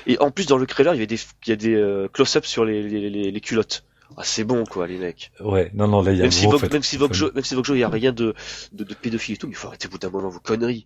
Et 0.08 0.18
en 0.20 0.32
plus 0.32 0.46
dans 0.46 0.58
le 0.58 0.66
trailer 0.66 0.94
il 0.94 0.98
y 0.98 1.00
avait 1.00 1.08
des 1.08 1.20
il 1.46 1.50
y 1.50 1.54
a 1.54 1.56
des 1.56 1.76
euh, 1.76 2.08
close-ups 2.08 2.48
sur 2.48 2.66
les, 2.66 2.84
les, 2.84 3.32
les, 3.32 3.42
culottes. 3.42 3.84
Ah, 4.18 4.22
c'est 4.24 4.44
bon 4.44 4.66
quoi 4.66 4.88
les 4.88 4.98
mecs. 4.98 5.32
Ouais, 5.40 5.72
non 5.74 5.88
non 5.88 6.02
là 6.02 6.12
il 6.12 6.18
y 6.18 6.22
a 6.22 6.24
même 6.24 6.32
si, 6.32 6.46
Vogue, 6.46 6.72
même 6.72 6.84
si 6.84 6.98
Vogue 6.98 7.16
même 7.34 7.44
si 7.44 7.56
il 7.56 7.78
y 7.78 7.84
a 7.84 7.90
rien 7.90 8.12
de, 8.12 8.36
de, 8.74 8.84
de 8.84 8.94
pédophile 8.94 9.36
et 9.36 9.38
tout, 9.38 9.48
mais 9.48 9.54
il 9.54 9.56
faut 9.56 9.68
arrêter 9.68 9.88
au 9.88 9.92
bout 9.92 9.98
d'un 9.98 10.10
moment 10.10 10.30
vos 10.30 10.40
conneries. 10.40 10.86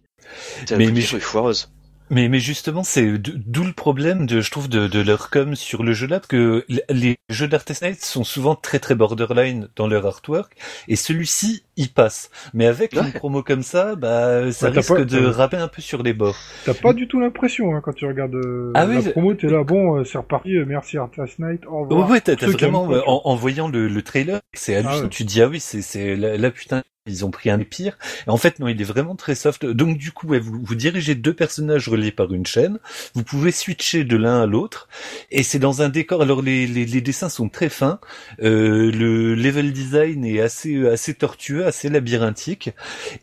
Mais, 0.71 0.91
mais 0.91 1.01
je... 1.01 1.17
foireuse. 1.17 1.71
Mais, 2.11 2.29
mais 2.29 2.39
justement, 2.39 2.83
c'est 2.83 3.17
d'où 3.17 3.63
le 3.63 3.73
problème, 3.73 4.27
de, 4.27 4.39
je 4.39 4.51
trouve, 4.51 4.69
de, 4.69 4.87
de 4.87 4.99
leur 4.99 5.31
com 5.31 5.55
sur 5.55 5.81
le 5.81 5.93
jeu 5.93 6.05
là, 6.05 6.19
parce 6.19 6.27
que 6.27 6.63
les 6.89 7.17
jeux 7.29 7.47
d'Artist 7.47 7.81
Night 7.81 7.99
sont 8.05 8.23
souvent 8.23 8.53
très 8.53 8.77
très 8.77 8.93
borderline 8.93 9.69
dans 9.75 9.87
leur 9.87 10.05
artwork, 10.05 10.55
et 10.87 10.97
celui-ci, 10.97 11.63
il 11.77 11.91
passe. 11.91 12.29
Mais 12.53 12.67
avec 12.67 12.93
une 12.93 13.11
promo 13.11 13.41
comme 13.41 13.63
ça, 13.63 13.95
bah, 13.95 14.51
ça 14.51 14.69
risque 14.69 15.03
de 15.03 15.25
râper 15.25 15.57
un 15.57 15.67
peu 15.67 15.81
sur 15.81 16.03
les 16.03 16.13
bords. 16.13 16.37
T'as 16.65 16.75
pas 16.75 16.93
du 16.93 17.07
tout 17.07 17.19
l'impression, 17.19 17.75
hein, 17.75 17.81
quand 17.83 17.93
tu 17.93 18.05
regardes 18.05 18.35
euh, 18.35 18.71
ah 18.75 18.85
la 18.85 19.01
promo, 19.01 19.33
t'es 19.33 19.47
là, 19.47 19.63
bon, 19.63 19.97
euh, 19.97 20.03
c'est 20.03 20.19
reparti, 20.19 20.55
euh, 20.57 20.65
merci 20.67 20.99
Artist 20.99 21.39
Night, 21.39 21.65
au 21.65 21.85
revoir. 21.85 22.07
Ouais, 22.07 22.21
t'as 22.21 22.35
vraiment, 22.35 22.83
en, 22.83 23.21
en, 23.25 23.35
voyant 23.35 23.67
le, 23.67 23.87
le 23.87 24.01
trailer, 24.03 24.41
c'est 24.53 24.75
ah 24.75 24.79
hallucinant, 24.79 25.09
tu 25.09 25.23
dis, 25.23 25.41
ah 25.41 25.47
oui, 25.47 25.59
c'est 25.59 26.15
la, 26.15 26.37
la 26.37 26.51
putain 26.51 26.83
ils 27.07 27.23
ont 27.23 27.31
pris 27.31 27.49
un 27.49 27.59
des 27.59 27.65
pires. 27.65 27.97
Et 28.25 28.29
en 28.29 28.37
fait, 28.37 28.59
non, 28.59 28.67
il 28.67 28.81
est 28.81 28.85
vraiment 28.85 29.15
très 29.15 29.35
soft. 29.35 29.65
Donc 29.65 29.97
du 29.97 30.11
coup, 30.11 30.27
vous, 30.27 30.75
dirigez 30.75 31.15
deux 31.15 31.33
personnages 31.33 31.87
reliés 31.87 32.11
par 32.11 32.33
une 32.33 32.45
chaîne. 32.45 32.79
Vous 33.13 33.23
pouvez 33.23 33.51
switcher 33.51 34.03
de 34.03 34.17
l'un 34.17 34.41
à 34.41 34.45
l'autre. 34.45 34.87
Et 35.31 35.43
c'est 35.43 35.59
dans 35.59 35.81
un 35.81 35.89
décor. 35.89 36.21
Alors 36.21 36.41
les, 36.41 36.85
dessins 37.01 37.29
sont 37.29 37.49
très 37.49 37.69
fins. 37.69 37.99
Euh, 38.41 38.91
le 38.91 39.35
level 39.35 39.71
design 39.71 40.25
est 40.25 40.41
assez 40.41 40.87
assez 40.87 41.13
tortueux, 41.13 41.65
assez 41.65 41.89
labyrinthique. 41.89 42.71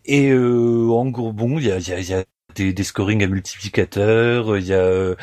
Et 0.05 0.31
euh, 0.31 0.88
en 0.90 1.07
gros, 1.07 1.33
bon, 1.33 1.59
il 1.59 1.66
y 1.66 1.73
a, 1.73 1.79
y, 1.79 1.92
a, 1.92 2.01
y 2.01 2.14
a 2.14 2.25
des, 2.54 2.72
des 2.72 2.84
scorings 2.84 3.22
à 3.24 3.26
multiplicateurs, 3.26 4.56
il 4.56 4.66
y 4.66 4.72
a 4.72 4.80
euh, 4.80 5.14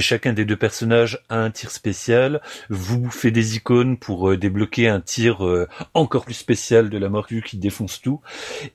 chacun 0.00 0.32
des 0.32 0.44
deux 0.44 0.56
personnages 0.56 1.20
a 1.28 1.38
un 1.38 1.50
tir 1.50 1.70
spécial, 1.70 2.40
vous 2.68 3.10
faites 3.10 3.32
des 3.32 3.56
icônes 3.56 3.98
pour 3.98 4.30
euh, 4.30 4.36
débloquer 4.36 4.88
un 4.88 5.00
tir 5.00 5.46
euh, 5.46 5.68
encore 5.94 6.24
plus 6.24 6.34
spécial 6.34 6.90
de 6.90 6.98
la 6.98 7.08
morgue 7.08 7.42
qui 7.42 7.56
défonce 7.56 8.00
tout, 8.00 8.20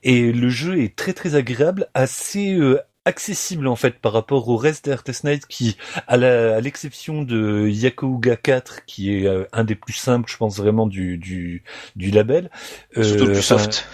et 0.02 0.32
le 0.32 0.48
jeu 0.48 0.80
est 0.80 0.96
très 0.96 1.12
très 1.12 1.34
agréable, 1.34 1.88
assez 1.94 2.58
accessible 3.04 3.66
en 3.66 3.76
fait 3.76 3.98
par 3.98 4.12
rapport 4.12 4.48
au 4.48 4.56
reste 4.56 4.88
d'Artist 4.88 5.24
Night 5.24 5.46
qui, 5.46 5.76
à 6.06 6.16
l'exception 6.60 7.22
de 7.22 7.68
Yakouga 7.68 8.36
4 8.36 8.84
qui 8.86 9.14
est 9.14 9.26
euh, 9.26 9.44
un 9.52 9.64
des 9.64 9.74
plus 9.74 9.92
simples, 9.92 10.30
je 10.30 10.36
pense 10.36 10.56
vraiment 10.56 10.86
du 10.86 11.18
du, 11.18 11.62
du 11.96 12.10
label. 12.10 12.50
Surtout 12.94 13.26
le 13.26 13.32
plus 13.32 13.38
euh, 13.38 13.42
soft. 13.42 13.88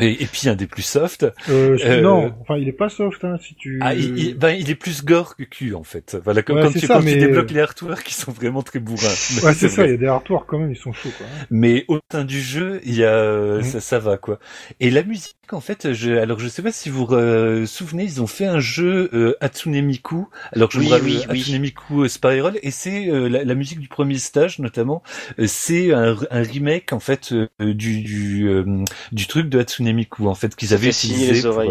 Et, 0.00 0.22
et, 0.22 0.26
puis 0.26 0.48
un 0.48 0.54
des 0.54 0.66
plus 0.66 0.82
soft. 0.82 1.26
Euh, 1.48 1.76
euh, 1.84 2.00
non, 2.00 2.34
enfin 2.40 2.56
il 2.56 2.68
est 2.68 2.72
pas 2.72 2.88
soft 2.88 3.24
hein, 3.24 3.36
si 3.42 3.54
tu. 3.54 3.78
Ah, 3.82 3.94
il, 3.94 4.36
ben, 4.38 4.50
il 4.50 4.70
est 4.70 4.74
plus 4.74 5.04
gore 5.04 5.36
que 5.36 5.42
cul 5.42 5.74
en 5.74 5.82
fait. 5.82 6.16
Voilà 6.24 6.42
comme 6.42 6.60
quand, 6.60 6.72
tu, 6.72 6.86
quand 6.86 7.00
tu 7.00 7.16
débloques 7.16 7.50
les 7.50 7.60
artworks 7.60 8.02
qui 8.02 8.14
sont 8.14 8.32
vraiment 8.32 8.62
très 8.62 8.78
bourrins. 8.78 9.02
Ouais 9.42 9.54
c'est 9.54 9.68
ça, 9.68 9.84
il 9.84 9.90
y 9.90 9.94
a 9.94 9.96
des 9.96 10.06
artworks 10.06 10.46
quand 10.48 10.58
même, 10.58 10.70
ils 10.70 10.76
sont 10.76 10.92
chauds 10.92 11.10
quoi. 11.16 11.26
Mais 11.50 11.84
au 11.88 11.98
sein 12.10 12.24
du 12.24 12.40
jeu, 12.40 12.80
il 12.84 12.94
y 12.94 13.04
a 13.04 13.56
mhm. 13.56 13.62
ça, 13.62 13.80
ça 13.80 13.98
va 13.98 14.16
quoi. 14.16 14.38
Et 14.80 14.90
la 14.90 15.02
musique 15.02 15.36
en 15.50 15.60
fait, 15.60 15.92
je, 15.92 16.12
alors 16.12 16.38
je 16.38 16.48
sais 16.48 16.62
pas 16.62 16.72
si 16.72 16.88
vous 16.88 17.06
vous 17.06 17.66
souvenez, 17.66 18.04
ils 18.04 18.22
ont 18.22 18.26
fait 18.26 18.46
un 18.46 18.51
jeu 18.60 19.10
euh, 19.12 19.36
Hatsune 19.40 19.80
Miku. 19.82 20.28
Alors 20.52 20.70
je 20.70 20.78
oui, 20.78 20.90
me 20.90 21.00
oui, 21.00 21.24
Hatsune 21.28 21.60
Miku 21.60 22.02
euh, 22.02 22.08
Spiral 22.08 22.58
et 22.62 22.70
c'est 22.70 23.08
euh, 23.08 23.28
la, 23.28 23.54
musique 23.54 23.80
du 23.80 23.88
premier 23.88 24.18
stage 24.18 24.58
notamment. 24.58 25.02
Euh, 25.38 25.46
c'est 25.46 25.92
un, 25.92 26.16
un, 26.30 26.42
remake 26.42 26.92
en 26.92 27.00
fait 27.00 27.34
du 27.60 28.02
du, 28.02 28.64
du 29.12 29.26
truc 29.26 29.48
de 29.48 29.58
Hatsune 29.58 29.92
Miku 29.92 30.28
en 30.28 30.34
fait 30.34 30.54
qu'ils 30.56 30.74
avaient 30.74 30.88
utilisé. 30.88 31.42
Pour, 31.42 31.62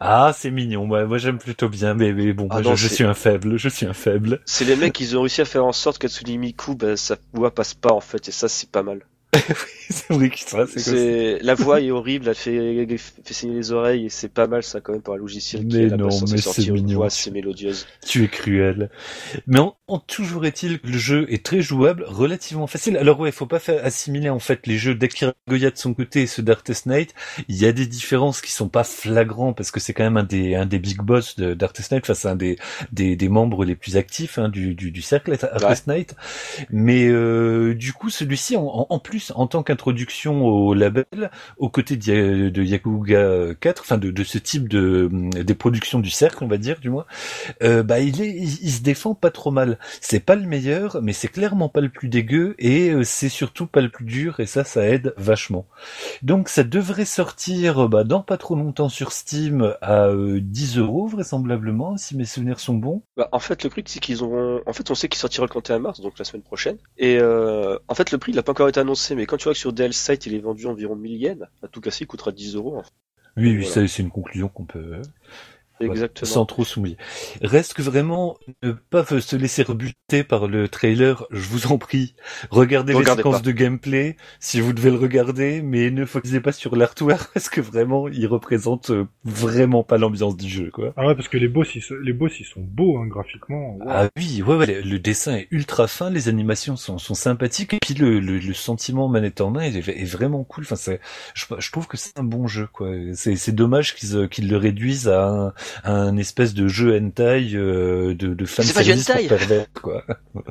ah, 0.00 0.32
c'est 0.36 0.50
mignon. 0.50 0.86
Moi, 0.86 1.04
moi 1.06 1.18
j'aime 1.18 1.38
plutôt 1.38 1.68
bien, 1.68 1.94
mais, 1.94 2.12
mais 2.12 2.32
bon, 2.32 2.48
ah 2.50 2.62
je, 2.62 2.88
suis 2.88 3.04
un 3.04 3.14
faible. 3.14 3.58
Je 3.58 3.68
suis 3.68 3.86
un 3.86 3.92
faible. 3.92 4.40
C'est 4.44 4.64
les 4.64 4.76
mecs, 4.76 4.98
ils 5.00 5.16
ont 5.16 5.22
réussi 5.22 5.40
à 5.40 5.44
faire 5.44 5.64
en 5.64 5.72
sorte 5.72 5.98
qu'Hatsune 5.98 6.38
Miku, 6.38 6.74
ben, 6.74 6.96
ça 6.96 7.16
voix 7.32 7.54
passe 7.54 7.74
pas 7.74 7.92
en 7.92 8.00
fait, 8.00 8.28
et 8.28 8.32
ça 8.32 8.48
c'est 8.48 8.70
pas 8.70 8.82
mal. 8.82 9.02
c'est 9.90 10.10
vrai 10.12 10.30
qu'il 10.30 10.46
c'est 10.48 10.78
C'est 10.78 11.38
la 11.42 11.54
voix 11.54 11.80
est 11.80 11.90
horrible, 11.90 12.28
elle 12.28 12.34
fait, 12.34 12.54
elle 12.54 12.98
fait 12.98 13.34
saigner 13.34 13.54
les 13.56 13.72
oreilles 13.72 14.06
et 14.06 14.08
c'est 14.08 14.28
pas 14.32 14.46
mal 14.46 14.62
ça 14.62 14.80
quand 14.80 14.92
même 14.92 15.02
pour 15.02 15.14
un 15.14 15.18
logiciel 15.18 15.66
qui 15.66 15.76
Mais 15.76 15.82
est 15.82 15.88
là 15.88 15.96
non, 15.96 16.08
mais 16.26 16.38
c'est 16.40 16.64
une 16.64 16.72
mignon. 16.74 16.96
voix 16.96 17.06
assez 17.06 17.30
mélodieuse. 17.30 17.86
Tu 18.06 18.24
es 18.24 18.28
cruel. 18.28 18.90
Mais 19.46 19.58
en, 19.60 19.76
en- 19.86 19.98
toujours 19.98 20.46
est-il 20.46 20.80
que 20.80 20.86
le 20.86 20.98
jeu 20.98 21.26
est 21.30 21.44
très 21.44 21.60
jouable, 21.60 22.04
relativement 22.06 22.66
facile. 22.66 22.96
Alors 22.96 23.20
ouais, 23.20 23.30
faut 23.32 23.46
pas 23.46 23.58
faire 23.58 23.84
assimiler 23.84 24.30
en 24.30 24.38
fait 24.38 24.66
les 24.66 24.78
jeux 24.78 24.94
d'Akira 24.94 25.34
Goya 25.48 25.70
de 25.70 25.76
son 25.76 25.92
côté 25.94 26.22
et 26.22 26.26
ceux 26.26 26.42
d'Artest 26.42 26.86
Knight. 26.86 27.14
Il 27.48 27.56
y 27.56 27.66
a 27.66 27.72
des 27.72 27.86
différences 27.86 28.40
qui 28.40 28.50
sont 28.52 28.68
pas 28.68 28.84
flagrants 28.84 29.52
parce 29.52 29.70
que 29.70 29.80
c'est 29.80 29.92
quand 29.92 30.04
même 30.04 30.16
un 30.16 30.24
des 30.24 30.54
un 30.54 30.66
des 30.66 30.78
big 30.78 30.98
boss 31.02 31.36
d'Artest 31.38 31.90
Knight, 31.92 32.04
enfin 32.04 32.14
c'est 32.14 32.28
un 32.28 32.36
des, 32.36 32.56
des 32.92 33.16
des 33.16 33.28
membres 33.28 33.64
les 33.64 33.76
plus 33.76 33.96
actifs 33.96 34.38
hein, 34.38 34.48
du, 34.48 34.74
du 34.74 34.90
du 34.90 35.02
cercle 35.02 35.36
Artest 35.52 35.86
Knight. 35.86 36.14
Mais 36.70 37.06
euh, 37.08 37.74
du 37.74 37.92
coup, 37.92 38.10
celui-ci 38.10 38.56
en, 38.56 38.64
en- 38.64 38.86
en 38.90 38.98
plus 38.98 39.17
en 39.34 39.46
tant 39.46 39.62
qu'introduction 39.62 40.44
au 40.44 40.74
label, 40.74 41.30
aux 41.58 41.68
côtés 41.68 41.96
de, 41.96 42.48
de 42.48 42.62
Yakuga 42.62 43.54
4, 43.60 43.82
enfin 43.82 43.98
de, 43.98 44.24
ce 44.24 44.38
type 44.38 44.68
de 44.68 45.08
des 45.10 45.54
productions 45.54 46.00
du 46.00 46.10
cercle, 46.10 46.44
on 46.44 46.48
va 46.48 46.58
dire 46.58 46.80
du 46.80 46.90
moins, 46.90 47.06
euh, 47.62 47.82
bah 47.82 48.00
il 48.00 48.20
est, 48.22 48.30
il, 48.30 48.70
se 48.70 48.82
défend 48.82 49.14
pas 49.14 49.30
trop 49.30 49.50
mal. 49.50 49.78
C'est 50.00 50.20
pas 50.20 50.36
le 50.36 50.46
meilleur, 50.46 51.00
mais 51.02 51.12
c'est 51.12 51.28
clairement 51.28 51.68
pas 51.68 51.80
le 51.80 51.88
plus 51.88 52.08
dégueu 52.08 52.54
et 52.58 52.90
euh, 52.90 53.04
c'est 53.04 53.28
surtout 53.28 53.66
pas 53.66 53.80
le 53.80 53.88
plus 53.88 54.04
dur 54.04 54.40
et 54.40 54.46
ça, 54.46 54.64
ça 54.64 54.86
aide 54.86 55.14
vachement. 55.16 55.66
Donc 56.22 56.48
ça 56.48 56.64
devrait 56.64 57.04
sortir 57.04 57.84
euh, 57.84 57.88
bah, 57.88 58.04
dans 58.04 58.22
pas 58.22 58.36
trop 58.36 58.54
longtemps 58.54 58.88
sur 58.88 59.12
Steam 59.12 59.74
à 59.80 60.06
euh, 60.06 60.40
10 60.40 60.78
euros 60.78 61.06
vraisemblablement, 61.06 61.96
si 61.96 62.16
mes 62.16 62.24
souvenirs 62.24 62.60
sont 62.60 62.74
bons. 62.74 63.02
Bah, 63.16 63.28
en 63.32 63.38
fait, 63.38 63.64
le 63.64 63.70
truc, 63.70 63.88
c'est 63.88 64.00
qu'ils 64.00 64.24
ont, 64.24 64.60
en 64.66 64.72
fait, 64.72 64.90
on 64.90 64.94
sait 64.94 65.08
qu'il 65.08 65.18
sortira 65.18 65.44
le 65.44 65.50
31 65.50 65.78
mars, 65.78 66.00
donc 66.00 66.18
la 66.18 66.24
semaine 66.24 66.42
prochaine. 66.42 66.78
Et, 66.96 67.18
en 67.20 67.94
fait, 67.94 68.10
le 68.10 68.18
prix, 68.18 68.32
il 68.32 68.38
a 68.38 68.42
pas 68.42 68.52
encore 68.52 68.68
été 68.68 68.80
annoncé, 68.80 69.07
mais 69.14 69.26
quand 69.26 69.36
tu 69.36 69.44
vois 69.44 69.52
que 69.52 69.58
sur 69.58 69.72
DL 69.72 69.92
Site, 69.92 70.26
il 70.26 70.34
est 70.34 70.38
vendu 70.40 70.66
environ 70.66 70.96
1000 70.96 71.16
yens, 71.16 71.44
à 71.62 71.68
tout 71.68 71.80
casser, 71.80 72.04
il 72.04 72.06
coûtera 72.06 72.32
10 72.32 72.56
euros. 72.56 72.82
Oui, 73.36 73.50
oui, 73.50 73.56
Voilà. 73.58 73.68
ça 73.72 73.86
c'est 73.86 74.02
une 74.02 74.10
conclusion 74.10 74.48
qu'on 74.48 74.64
peut 74.64 75.00
Exactement. 75.80 76.30
sans 76.30 76.46
trop 76.46 76.64
soumis. 76.64 76.96
Reste 77.42 77.74
que 77.74 77.82
vraiment 77.82 78.36
ne 78.62 78.72
pas 78.72 79.04
se 79.04 79.36
laisser 79.36 79.62
rebuter 79.62 80.24
par 80.24 80.48
le 80.48 80.68
trailer, 80.68 81.26
je 81.30 81.40
vous 81.48 81.66
en 81.68 81.78
prie. 81.78 82.14
Regardez 82.50 82.92
les 82.92 82.98
Regardez 82.98 83.20
séquences 83.20 83.36
pas. 83.36 83.42
de 83.42 83.52
gameplay 83.52 84.16
si 84.40 84.60
vous 84.60 84.72
devez 84.72 84.90
le 84.90 84.96
regarder, 84.96 85.62
mais 85.62 85.90
ne 85.90 86.04
focalisez 86.04 86.40
pas 86.40 86.52
sur 86.52 86.76
l'artwork 86.76 87.30
parce 87.34 87.48
que 87.48 87.60
vraiment 87.60 88.08
il 88.08 88.26
représente 88.26 88.90
euh, 88.90 89.06
vraiment 89.24 89.82
pas 89.84 89.98
l'ambiance 89.98 90.36
du 90.36 90.48
jeu 90.48 90.70
quoi. 90.70 90.92
Ah 90.96 91.06
ouais, 91.06 91.14
parce 91.14 91.28
que 91.28 91.36
les 91.38 91.48
boss, 91.48 91.74
ils, 91.74 91.82
les 92.02 92.12
boss, 92.12 92.32
ils 92.40 92.44
sont 92.46 92.60
beaux, 92.60 92.98
hein, 92.98 93.06
graphiquement. 93.06 93.76
Wow. 93.76 93.84
Ah 93.88 94.08
oui, 94.16 94.42
ouais, 94.42 94.56
ouais, 94.56 94.66
le- 94.66 94.80
le 94.80 94.98
dessin 94.98 95.36
est 95.36 95.48
ultra 95.50 95.86
fin, 95.86 96.10
les 96.10 96.28
animations 96.28 96.76
sont, 96.76 96.98
sont 96.98 97.14
sympathiques, 97.14 97.74
et 97.74 97.78
puis 97.80 97.94
le, 97.94 98.20
le, 98.20 98.38
le 98.38 98.54
sentiment 98.54 99.08
manette 99.08 99.40
en 99.40 99.50
main 99.50 99.62
est, 99.62 99.76
est 99.88 100.04
vraiment 100.04 100.44
cool. 100.44 100.64
Enfin, 100.64 100.76
c'est, 100.76 101.00
je, 101.34 101.44
je 101.58 101.70
trouve 101.70 101.86
que 101.86 101.96
c'est 101.96 102.18
un 102.18 102.24
bon 102.24 102.46
jeu, 102.46 102.68
quoi. 102.72 102.90
C'est, 103.14 103.36
c'est 103.36 103.52
dommage 103.52 103.94
qu'ils, 103.94 104.16
euh, 104.16 104.26
qu'ils 104.28 104.48
le 104.48 104.56
réduisent 104.56 105.08
à 105.08 105.26
un, 105.28 105.46
à 105.48 105.52
un 105.84 106.16
espèce 106.16 106.54
de 106.54 106.68
jeu 106.68 106.96
hentai 106.96 107.50
euh, 107.54 108.14
de, 108.14 108.34
de 108.34 108.44
fan 108.44 108.64
service 108.64 109.06
pervers, 109.06 109.66
quoi. 109.72 110.04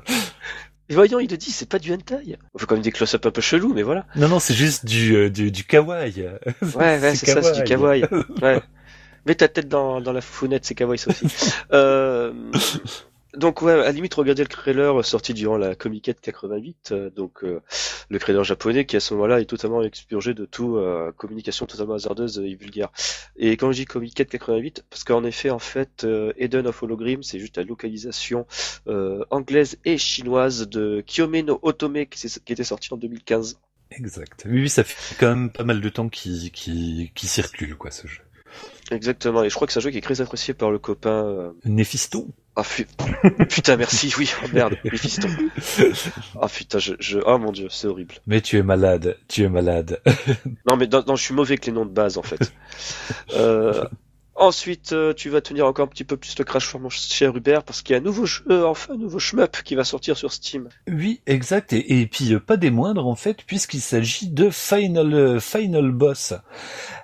Voyons, 0.89 1.19
il 1.19 1.29
le 1.29 1.35
dit, 1.35 1.51
c'est 1.51 1.67
pas 1.67 1.79
du 1.79 1.93
hentai. 1.93 2.37
On 2.53 2.59
fait 2.59 2.65
quand 2.65 2.75
même 2.75 2.83
des 2.83 2.93
close-up 2.93 3.25
un 3.25 3.31
peu 3.31 3.41
chelous, 3.41 3.73
mais 3.73 3.83
voilà. 3.83 4.05
Non, 4.15 4.29
non, 4.29 4.39
c'est 4.39 4.53
juste 4.53 4.85
du, 4.85 5.15
euh, 5.15 5.29
du, 5.29 5.51
du 5.51 5.65
kawaii. 5.65 6.25
Ouais, 6.61 6.99
ouais, 6.99 7.15
c'est 7.15 7.25
ça, 7.25 7.41
c'est 7.41 7.57
du 7.57 7.63
kawaii. 7.63 8.05
Ouais. 8.41 8.61
Mets 9.25 9.35
ta 9.35 9.49
tête 9.49 9.67
dans, 9.67 9.99
dans 9.99 10.13
la 10.13 10.21
founette, 10.21 10.65
c'est 10.65 10.75
kawaii 10.75 10.97
ça 10.97 11.11
aussi. 11.11 11.27
euh, 11.73 12.31
donc 13.35 13.61
ouais, 13.61 13.73
à 13.73 13.77
la 13.77 13.91
limite, 13.91 14.13
regardez 14.13 14.43
le 14.43 14.49
trailer 14.49 15.03
sorti 15.05 15.33
durant 15.33 15.57
la 15.57 15.75
Comiquette 15.75 16.21
88, 16.21 16.89
euh, 16.91 17.09
donc 17.09 17.43
euh, 17.43 17.61
le 18.09 18.19
trailer 18.19 18.43
japonais 18.43 18.85
qui 18.85 18.95
à 18.95 18.99
ce 18.99 19.13
moment-là 19.13 19.41
est 19.41 19.45
totalement 19.45 19.83
expurgé 19.83 20.33
de 20.33 20.45
tout 20.45 20.77
euh, 20.77 21.11
communication 21.11 21.65
totalement 21.65 21.95
hasardeuse 21.95 22.39
et 22.39 22.55
vulgaire. 22.55 22.89
Et 23.35 23.57
quand 23.57 23.71
je 23.71 23.77
dis 23.77 23.85
Comiquette 23.85 24.29
88, 24.29 24.85
parce 24.89 25.03
qu'en 25.03 25.23
effet, 25.23 25.49
en 25.49 25.59
fait, 25.59 26.03
euh, 26.03 26.31
Eden 26.37 26.67
of 26.67 26.81
Hologrim, 26.81 27.23
c'est 27.23 27.39
juste 27.39 27.57
la 27.57 27.63
localisation 27.63 28.45
euh, 28.87 29.23
anglaise 29.29 29.77
et 29.85 29.97
chinoise 29.97 30.67
de 30.67 31.03
Kyome 31.05 31.39
no 31.41 31.59
Otome 31.61 32.05
qui, 32.05 32.29
qui 32.29 32.53
était 32.53 32.63
sorti 32.63 32.93
en 32.93 32.97
2015. 32.97 33.59
Exact. 33.91 34.43
Oui, 34.45 34.61
oui, 34.61 34.69
ça 34.69 34.83
fait 34.83 35.15
quand 35.19 35.29
même 35.29 35.49
pas 35.49 35.63
mal 35.63 35.81
de 35.81 35.89
temps 35.89 36.09
qu'il, 36.09 36.51
qu'il, 36.51 37.11
qu'il 37.13 37.29
circule, 37.29 37.75
quoi, 37.75 37.91
ce 37.91 38.07
jeu. 38.07 38.21
Exactement, 38.89 39.43
et 39.43 39.49
je 39.49 39.55
crois 39.55 39.67
que 39.67 39.73
c'est 39.73 39.79
un 39.79 39.81
jeu 39.81 39.89
qui 39.91 39.97
est 39.97 40.01
très 40.01 40.21
apprécié 40.21 40.53
par 40.53 40.71
le 40.71 40.79
copain. 40.79 41.25
euh, 41.25 41.51
Néphisto. 41.65 42.27
Ah 42.55 42.63
putain, 43.49 43.75
merci, 43.77 44.11
oui, 44.17 44.31
oh 44.43 44.47
merde, 44.53 44.75
fistons. 44.95 45.27
Ah 46.41 46.47
putain, 46.47 46.79
je, 46.79 46.93
je, 46.99 47.19
oh 47.25 47.37
mon 47.37 47.51
dieu, 47.51 47.67
c'est 47.69 47.85
horrible. 47.87 48.15
Mais 48.25 48.41
tu 48.41 48.57
es 48.57 48.63
malade, 48.63 49.17
tu 49.27 49.43
es 49.43 49.49
malade. 49.49 50.01
Non 50.67 50.77
mais 50.77 50.87
non, 50.87 51.03
non, 51.07 51.15
je 51.15 51.23
suis 51.23 51.33
mauvais 51.35 51.51
avec 51.53 51.65
les 51.67 51.71
noms 51.73 51.85
de 51.85 51.91
base 51.91 52.17
en 52.17 52.23
fait. 52.23 52.51
Euh, 53.35 53.83
ensuite, 54.37 54.93
euh, 54.93 55.13
tu 55.13 55.29
vas 55.29 55.41
tenir 55.41 55.65
encore 55.65 55.85
un 55.85 55.87
petit 55.89 56.03
peu 56.03 56.17
plus 56.17 56.37
le 56.37 56.43
crash 56.43 56.67
sur 56.67 56.79
mon 56.79 56.89
cher 56.89 57.35
Hubert 57.35 57.63
parce 57.63 57.81
qu'il 57.81 57.93
y 57.93 57.95
a 57.95 57.99
un 57.99 58.03
nouveau 58.03 58.25
jeu, 58.25 58.43
euh, 58.49 58.65
enfin 58.65 58.93
un 58.93 58.97
nouveau 58.97 59.19
shmup 59.19 59.63
qui 59.63 59.75
va 59.75 59.83
sortir 59.83 60.15
sur 60.17 60.31
Steam. 60.31 60.69
Oui, 60.87 61.21
exact. 61.25 61.73
Et, 61.73 62.01
et 62.01 62.07
puis 62.07 62.33
euh, 62.33 62.39
pas 62.39 62.57
des 62.57 62.69
moindres 62.71 63.07
en 63.07 63.15
fait, 63.15 63.43
puisqu'il 63.43 63.81
s'agit 63.81 64.29
de 64.29 64.49
Final 64.49 65.41
Final 65.41 65.91
Boss. 65.91 66.33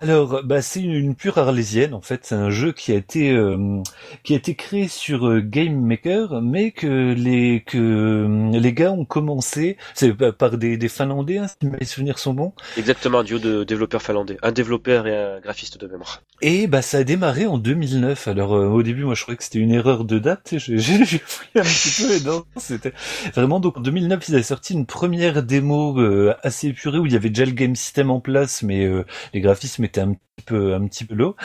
Alors, 0.02 0.43
bah 0.43 0.62
c'est 0.62 0.82
une, 0.82 0.93
une 0.93 1.15
pure 1.15 1.38
arlésienne 1.38 1.93
en 1.93 2.02
fait. 2.02 2.22
C'est 2.26 2.36
un 2.36 2.50
jeu 2.52 2.72
qui 2.72 2.91
a 2.91 2.96
été 2.96 3.32
euh, 3.32 3.82
qui 4.24 4.34
a 4.34 4.38
été 4.38 4.56
créé 4.56 4.88
sur 4.88 5.41
Game 5.41 5.82
Maker, 5.82 6.41
mais 6.41 6.72
que 6.72 7.13
les 7.13 7.63
que 7.65 8.52
les 8.54 8.74
gars 8.74 8.91
ont 8.91 9.06
commencé, 9.06 9.78
c'est 9.96 10.13
par- 10.13 10.36
par 10.36 10.58
des, 10.58 10.78
des 10.78 10.89
Finlandais, 10.89 11.39
hein, 11.39 11.48
si 11.48 11.67
mes 11.67 11.86
souvenirs 11.86 12.19
sont 12.19 12.34
bons. 12.34 12.54
Exactement, 12.78 13.19
un 13.19 13.24
duo 13.24 13.39
de 13.39 13.63
développeurs 13.63 14.02
finlandais, 14.02 14.38
un 14.43 14.52
développeur 14.52 15.08
et 15.08 15.15
un 15.17 15.39
graphiste 15.39 15.80
de 15.80 15.88
mémoire. 15.88 16.22
Et 16.41 16.67
bah 16.67 16.82
ça 16.82 16.98
a 17.00 17.04
démarré 17.04 17.22
en 17.23 17.57
2009. 17.57 18.27
Alors 18.27 18.53
euh, 18.53 18.67
au 18.67 18.83
début, 18.83 19.05
moi 19.05 19.15
je 19.15 19.21
croyais 19.21 19.38
que 19.38 19.43
c'était 19.43 19.59
une 19.59 19.71
erreur 19.71 20.03
de 20.03 20.19
date. 20.19 20.55
J'ai 20.57 20.77
fouillé 20.79 21.62
un 21.62 21.63
petit 21.63 22.03
peu 22.03 22.12
et 22.13 22.19
non, 22.21 22.43
c'était 22.57 22.93
vraiment 23.33 23.59
donc 23.59 23.77
en 23.77 23.81
2009 23.81 24.27
ils 24.27 24.36
avaient 24.36 24.43
sorti 24.43 24.73
une 24.73 24.86
première 24.86 25.41
démo 25.41 25.97
euh, 25.99 26.36
assez 26.43 26.67
épurée 26.67 26.97
où 26.97 27.05
il 27.05 27.13
y 27.13 27.15
avait 27.15 27.29
déjà 27.29 27.45
le 27.45 27.51
game 27.51 27.75
system 27.75 28.12
en 28.12 28.19
place, 28.19 28.62
mais 28.62 28.86
euh, 28.86 29.05
les 29.33 29.39
graphismes 29.39 29.86
étaient 29.86 30.01
un 30.01 30.15
peu 30.41 30.74
un 30.74 30.86
petit 30.88 31.06
peu 31.06 31.15
low. 31.15 31.36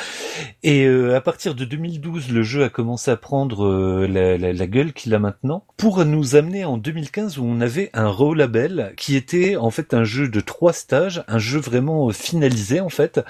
Et 0.62 0.86
euh, 0.86 1.14
à 1.14 1.20
partir 1.20 1.54
de 1.54 1.64
2012, 1.64 2.30
le 2.30 2.42
jeu 2.42 2.64
a 2.64 2.68
commencé 2.68 3.10
à 3.10 3.16
prendre 3.16 3.66
euh, 3.66 4.06
la, 4.08 4.38
la, 4.38 4.52
la 4.52 4.66
gueule 4.66 4.92
qu'il 4.92 5.14
a 5.14 5.18
maintenant, 5.18 5.64
pour 5.76 6.04
nous 6.04 6.36
amener 6.36 6.64
en 6.64 6.78
2015 6.78 7.38
où 7.38 7.44
on 7.44 7.60
avait 7.60 7.90
un 7.92 8.08
raw 8.08 8.34
label 8.34 8.94
qui 8.96 9.14
était 9.14 9.56
en 9.56 9.70
fait 9.70 9.94
un 9.94 10.04
jeu 10.04 10.28
de 10.28 10.40
trois 10.40 10.72
stages, 10.72 11.22
un 11.28 11.38
jeu 11.38 11.60
vraiment 11.60 12.08
euh, 12.08 12.12
finalisé 12.12 12.80
en 12.80 12.88
fait, 12.88 13.20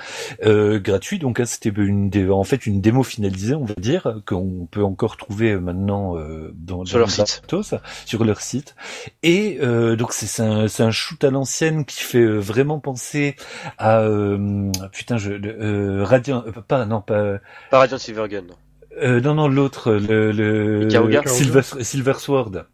euh, 0.44 0.78
gratuit. 0.78 1.18
Donc 1.18 1.40
hein, 1.40 1.44
c'était 1.44 1.70
une 1.70 2.08
dé- 2.08 2.30
en 2.30 2.44
fait 2.44 2.64
une 2.66 2.80
démo 2.80 3.02
finalisée, 3.02 3.54
on 3.54 3.64
va 3.64 3.74
dire, 3.78 4.20
qu'on 4.26 4.66
peut 4.70 4.84
encore 4.84 5.16
trouver 5.16 5.56
maintenant 5.58 6.16
euh, 6.16 6.52
dans, 6.54 6.84
Sur 6.84 6.94
dans 6.94 6.98
leur 7.00 7.08
le 7.08 7.12
site. 7.12 7.42
Sur 8.06 8.24
leur 8.24 8.40
site. 8.40 8.74
Et 9.22 9.58
euh, 9.60 9.96
donc 9.96 10.12
c'est 10.12 10.26
c'est 10.26 10.42
un, 10.42 10.68
c'est 10.68 10.82
un 10.84 10.90
shoot 10.92 11.22
à 11.24 11.30
l'ancienne 11.30 11.84
qui 11.84 12.00
fait 12.02 12.24
vraiment 12.26 12.78
penser 12.78 13.34
à 13.76 14.00
euh, 14.00 14.70
putain 14.92 15.18
je 15.18 15.32
euh, 15.60 16.04
Radiant 16.04 16.44
euh, 16.46 16.52
pas 16.66 16.84
non 16.86 17.00
pas 17.00 17.38
Pas 17.70 17.78
Radiant 17.78 17.98
Silvergun. 17.98 18.42
non. 18.42 18.54
euh, 19.02 19.20
non 19.20 19.34
non 19.34 19.48
l'autre 19.48 19.92
le, 19.92 20.32
le 20.32 20.84
Ikaruga 20.88 21.22
Silver 21.26 21.62
Silver 21.62 22.14
Sword. 22.18 22.64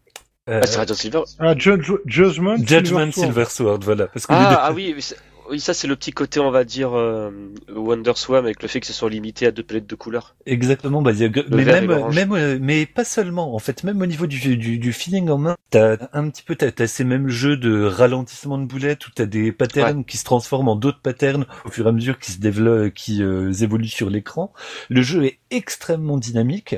Euh, 0.47 0.59
Ah, 0.61 0.65
c'est 0.67 0.77
Radiant 0.77 0.95
Silver. 0.95 1.21
Ah, 1.39 1.55
Ju- 1.57 1.81
Ju- 1.81 1.97
Judgment, 2.05 2.57
Judgment 2.57 3.11
Silver 3.11 3.11
Sword. 3.11 3.25
Silver 3.25 3.45
Sword 3.49 3.79
voilà 3.83 4.07
parce 4.07 4.27
que 4.27 4.33
Ah, 4.33 4.61
ah 4.65 4.71
oui, 4.73 4.93
mais 4.95 5.01
oui, 5.49 5.59
ça 5.59 5.73
c'est 5.73 5.87
le 5.87 5.95
petit 5.95 6.11
côté, 6.11 6.39
on 6.39 6.51
va 6.51 6.63
dire, 6.63 6.93
euh, 6.93 7.29
Wonderswam 7.69 8.45
avec 8.45 8.61
le 8.61 8.67
fait 8.67 8.79
que 8.79 8.87
ce 8.87 8.93
soit 8.93 9.09
limité 9.09 9.45
à 9.47 9.51
deux 9.51 9.63
palettes 9.63 9.87
de 9.87 9.95
couleurs. 9.95 10.35
Exactement, 10.45 11.01
bah, 11.01 11.11
a- 11.11 11.55
mais 11.55 11.65
même, 11.65 11.87
même, 12.13 12.31
euh, 12.33 12.57
mais 12.61 12.85
pas 12.85 13.05
seulement. 13.05 13.53
En 13.55 13.59
fait, 13.59 13.83
même 13.83 14.01
au 14.01 14.05
niveau 14.05 14.27
du, 14.27 14.57
du, 14.57 14.77
du 14.77 14.93
feeling 14.93 15.29
en 15.29 15.37
main, 15.37 15.55
t'as 15.69 15.97
un 16.13 16.29
petit 16.29 16.43
peu, 16.43 16.55
t'as, 16.55 16.71
t'as 16.71 16.87
ces 16.87 17.03
mêmes 17.03 17.27
jeux 17.27 17.57
de 17.57 17.83
ralentissement 17.83 18.57
de 18.57 18.65
boulettes 18.65 19.07
où 19.07 19.11
t'as 19.13 19.25
des 19.25 19.51
patterns 19.51 20.03
qui 20.05 20.17
se 20.17 20.23
transforment 20.23 20.69
en 20.69 20.75
d'autres 20.75 21.01
patterns 21.01 21.45
au 21.65 21.69
fur 21.69 21.85
et 21.85 21.89
à 21.89 21.91
mesure 21.91 22.19
qui 22.19 22.31
se 22.31 22.39
développent, 22.39 22.93
qui 22.93 23.21
euh, 23.23 23.51
évoluent 23.53 23.87
sur 23.87 24.09
l'écran. 24.09 24.53
Le 24.89 25.01
jeu 25.01 25.25
est 25.25 25.39
extrêmement 25.51 26.17
dynamique. 26.17 26.75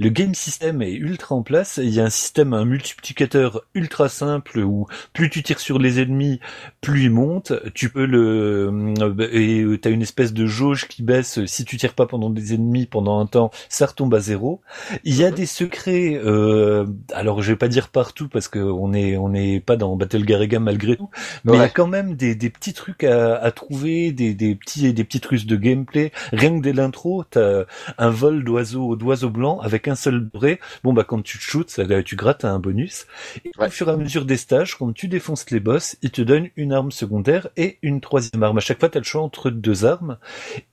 Le 0.00 0.08
game 0.08 0.34
system 0.34 0.80
est 0.80 0.94
ultra 0.94 1.34
en 1.34 1.42
place. 1.42 1.78
Il 1.82 1.90
y 1.90 2.00
a 2.00 2.04
un 2.04 2.10
système, 2.10 2.54
un 2.54 2.64
multiplicateur 2.64 3.62
ultra 3.74 4.08
simple 4.08 4.60
où 4.60 4.86
plus 5.12 5.28
tu 5.28 5.42
tires 5.42 5.60
sur 5.60 5.78
les 5.78 6.00
ennemis, 6.00 6.40
plus 6.80 7.04
ils 7.04 7.10
montent. 7.10 7.52
Tu 7.74 7.90
peux 7.90 8.06
le 8.06 8.70
euh, 8.98 9.28
et 9.30 9.60
euh, 9.60 9.78
t'as 9.78 9.90
une 9.90 10.00
espèce 10.02 10.32
de 10.32 10.46
jauge 10.46 10.88
qui 10.88 11.02
baisse. 11.02 11.44
Si 11.44 11.66
tu 11.66 11.76
tires 11.76 11.92
pas 11.94 12.06
pendant 12.06 12.30
des 12.30 12.54
ennemis 12.54 12.86
pendant 12.86 13.20
un 13.20 13.26
temps, 13.26 13.50
ça 13.68 13.84
retombe 13.86 14.14
à 14.14 14.20
zéro. 14.20 14.62
Il 15.04 15.14
y 15.16 15.24
a 15.24 15.30
Mhm. 15.30 15.34
des 15.34 15.46
secrets. 15.46 16.18
Euh, 16.24 16.86
alors 17.12 17.42
je 17.42 17.52
vais 17.52 17.56
pas 17.58 17.68
dire 17.68 17.88
partout 17.90 18.28
parce 18.28 18.48
que 18.48 18.58
on 18.58 18.94
est 18.94 19.18
on 19.18 19.28
n'est 19.28 19.60
pas 19.60 19.76
dans 19.76 19.96
Battle 19.96 20.24
Garega 20.24 20.60
malgré 20.60 20.96
tout, 20.96 21.10
mais 21.44 21.58
il 21.58 21.60
y 21.60 21.64
a 21.64 21.68
quand 21.68 21.86
même 21.86 22.16
des, 22.16 22.34
des 22.34 22.48
petits 22.50 22.72
trucs 22.72 23.04
à, 23.04 23.36
à 23.36 23.50
trouver, 23.52 24.12
des, 24.12 24.34
des 24.34 24.54
petits 24.54 24.92
des 24.94 25.04
petites 25.04 25.26
ruses 25.26 25.46
de 25.46 25.56
gameplay. 25.56 26.10
Rien 26.32 26.56
que 26.58 26.62
dès 26.62 26.72
l'intro, 26.72 27.24
t'as 27.30 27.64
un 27.98 28.10
vol 28.10 28.44
d'oiseaux 28.44 28.96
d'oiseaux 28.96 29.30
blancs 29.30 29.60
avec 29.62 29.88
qu'un 29.90 29.96
seul 29.96 30.20
bray, 30.20 30.58
bon 30.84 30.92
bah 30.92 31.02
quand 31.02 31.20
tu 31.20 31.38
te 31.38 31.42
shootes, 31.42 31.70
ça, 31.70 31.84
tu 32.02 32.14
grattes 32.14 32.44
un 32.44 32.60
bonus. 32.60 33.06
Et 33.44 33.50
au 33.58 33.68
fur 33.68 33.88
et 33.88 33.92
à 33.92 33.96
mesure 33.96 34.24
des 34.24 34.36
stages, 34.36 34.76
quand 34.78 34.92
tu 34.92 35.08
défonces 35.08 35.50
les 35.50 35.58
boss, 35.58 35.96
ils 36.02 36.12
te 36.12 36.22
donnent 36.22 36.48
une 36.56 36.72
arme 36.72 36.92
secondaire 36.92 37.48
et 37.56 37.78
une 37.82 38.00
troisième 38.00 38.42
arme. 38.42 38.58
À 38.58 38.60
chaque 38.60 38.78
fois, 38.78 38.88
t'as 38.88 39.00
le 39.00 39.04
choix 39.04 39.22
entre 39.22 39.50
deux 39.50 39.84
armes. 39.84 40.18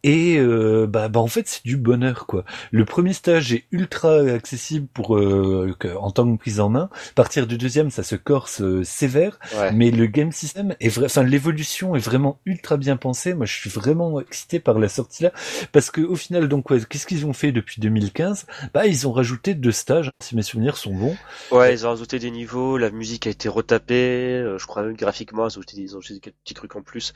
Et 0.04 0.38
euh, 0.38 0.86
bah, 0.88 1.10
bah 1.10 1.20
en 1.20 1.28
fait, 1.28 1.48
c'est 1.48 1.66
du 1.66 1.78
bonheur 1.78 2.28
quoi. 2.28 2.46
Le 2.72 2.86
premier 2.86 3.14
stage 3.14 3.54
est 3.54 3.66
ultra 3.72 4.20
accessible 4.20 4.88
pour 4.94 5.18
euh, 5.18 5.76
en 6.00 6.12
tant 6.12 6.32
que 6.32 6.40
prise 6.40 6.60
en 6.60 6.70
main. 6.70 6.90
À 6.94 7.14
partir 7.16 7.48
du 7.48 7.58
deuxième, 7.58 7.90
ça 7.90 8.04
se 8.04 8.16
corse 8.16 8.62
euh, 8.62 8.84
sévère, 8.84 9.40
mais 9.74 9.90
le 9.90 10.06
game 10.06 10.32
system 10.32 10.76
est 10.80 10.90
vrai, 10.90 11.06
enfin 11.06 11.24
l'évolution 11.24 11.96
est 11.96 12.06
vraiment 12.06 12.40
ultra 12.46 12.78
bien 12.78 12.98
pensée. 12.98 13.34
Moi, 13.34 13.48
je 13.48 13.54
suis 13.54 13.70
vraiment 13.70 14.20
excité 14.22 14.60
par 14.60 14.78
la 14.78 14.90
sortie 14.90 15.24
là 15.24 15.32
parce 15.72 15.90
que 15.90 16.02
au 16.02 16.16
final, 16.16 16.48
donc 16.48 16.68
qu'est-ce 16.88 17.08
qu'ils 17.08 17.26
ont 17.26 17.34
fait 17.34 17.52
depuis 17.52 17.82
2015 17.82 18.46
Bah, 18.74 18.86
ils 18.86 18.97
ont 19.06 19.12
rajouté 19.12 19.54
deux 19.54 19.74
stages, 19.74 20.12
si 20.24 20.36
mes 20.36 20.42
souvenirs 20.42 20.78
sont 20.78 20.94
bons. 20.94 21.18
Ouais, 21.52 21.74
ils 21.74 21.86
ont 21.86 21.90
rajouté 21.90 22.18
des 22.20 22.32
niveaux, 22.32 22.78
la 22.78 22.90
musique 22.90 23.28
a 23.28 23.30
été 23.30 23.50
retapée, 23.50 24.56
je 24.58 24.66
crois 24.66 24.84
même 24.84 24.96
graphiquement, 24.96 25.48
ils 25.48 25.58
ont 25.58 26.00
ajouté, 26.00 26.22
des 26.24 26.32
petits 26.32 26.54
trucs 26.54 26.76
en 26.76 26.82
plus. 26.82 27.14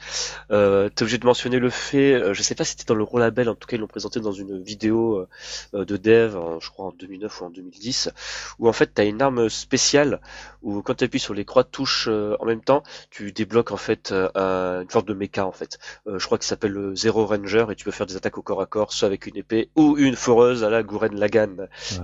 Euh, 0.51 0.89
T'es 0.89 1.03
obligé 1.03 1.17
de 1.17 1.25
mentionner 1.25 1.59
le 1.59 1.69
fait, 1.69 2.33
je 2.33 2.41
sais 2.43 2.55
pas 2.55 2.65
si 2.65 2.71
c'était 2.71 2.85
dans 2.85 2.95
le 2.95 3.03
Rollabel, 3.03 3.49
en 3.49 3.55
tout 3.55 3.67
cas 3.67 3.77
ils 3.77 3.79
l'ont 3.79 3.87
présenté 3.87 4.19
dans 4.19 4.33
une 4.33 4.61
vidéo 4.61 5.25
de 5.73 5.97
dev, 5.97 6.37
je 6.59 6.69
crois 6.69 6.87
en 6.87 6.91
2009 6.91 7.41
ou 7.41 7.45
en 7.45 7.49
2010, 7.49 8.09
où 8.59 8.67
en 8.67 8.73
fait 8.73 8.93
tu 8.93 9.01
as 9.01 9.05
une 9.05 9.21
arme 9.21 9.49
spéciale 9.49 10.19
où 10.61 10.81
quand 10.81 10.95
tu 10.95 11.03
appuies 11.03 11.19
sur 11.19 11.33
les 11.33 11.45
croix 11.45 11.63
de 11.63 11.69
touche 11.69 12.07
euh, 12.09 12.35
en 12.39 12.45
même 12.45 12.61
temps, 12.61 12.83
tu 13.09 13.31
débloques 13.31 13.71
en 13.71 13.77
fait 13.77 14.11
euh, 14.11 14.81
une 14.81 14.89
sorte 14.89 15.07
de 15.07 15.13
méca 15.13 15.45
en 15.45 15.51
fait. 15.51 15.79
Euh, 16.07 16.19
je 16.19 16.25
crois 16.25 16.37
qu'il 16.37 16.47
s'appelle 16.47 16.71
le 16.71 16.95
Zero 16.95 17.25
Ranger 17.25 17.65
et 17.71 17.75
tu 17.75 17.85
peux 17.85 17.91
faire 17.91 18.05
des 18.05 18.15
attaques 18.15 18.37
au 18.37 18.41
corps 18.41 18.61
à 18.61 18.65
corps, 18.65 18.93
soit 18.93 19.07
avec 19.07 19.25
une 19.27 19.37
épée 19.37 19.69
ou 19.75 19.97
une 19.97 20.15
foreuse 20.15 20.63
à 20.63 20.69
la 20.69 20.83
Gurren 20.83 21.17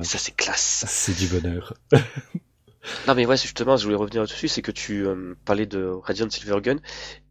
Et 0.01 0.06
ça 0.06 0.17
c'est 0.17 0.36
classe. 0.36 0.86
C'est 0.88 1.17
du 1.17 1.27
bonheur. 1.27 1.73
non 3.08 3.15
mais 3.15 3.25
ouais, 3.25 3.38
justement, 3.38 3.77
je 3.77 3.84
voulais 3.84 3.95
revenir 3.95 4.21
là-dessus, 4.21 4.47
c'est 4.47 4.62
que 4.62 4.71
tu 4.71 5.06
parlais 5.45 5.65
de 5.65 5.86
Radiant 5.86 6.30
Silvergun 6.30 6.77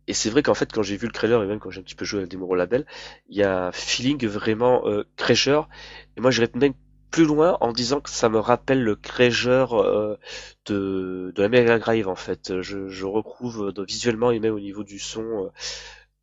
et 0.08 0.14
c'est 0.14 0.30
vrai 0.30 0.42
qu'en 0.42 0.54
fait, 0.54 0.72
quand 0.72 0.82
j'ai 0.82 0.96
vu 0.96 1.06
le 1.06 1.12
trailer 1.12 1.42
et 1.42 1.46
même 1.46 1.58
quand 1.58 1.70
j'ai 1.70 1.80
un 1.80 1.82
petit 1.82 1.94
peu 1.94 2.04
joué 2.04 2.20
à 2.20 2.22
la 2.22 2.28
démo 2.28 2.54
label, 2.54 2.86
il 3.28 3.36
y 3.36 3.42
a 3.42 3.66
un 3.66 3.72
feeling 3.72 4.24
vraiment 4.26 4.86
euh, 4.86 5.04
Crasher. 5.16 5.60
Et 6.16 6.20
moi, 6.20 6.30
j'irais 6.30 6.50
même 6.54 6.74
plus 7.10 7.24
loin 7.24 7.56
en 7.60 7.72
disant 7.72 8.00
que 8.00 8.10
ça 8.10 8.28
me 8.28 8.38
rappelle 8.38 8.82
le 8.82 8.94
Crasher 8.94 9.66
euh, 9.72 10.16
de, 10.66 11.32
de 11.34 11.42
la 11.42 11.48
Mega 11.48 11.78
Drive 11.78 12.08
en 12.08 12.14
fait. 12.14 12.60
Je, 12.60 12.88
je 12.88 13.04
retrouve 13.04 13.72
euh, 13.76 13.84
visuellement 13.84 14.30
et 14.30 14.38
même 14.38 14.54
au 14.54 14.60
niveau 14.60 14.84
du 14.84 14.98
son 14.98 15.50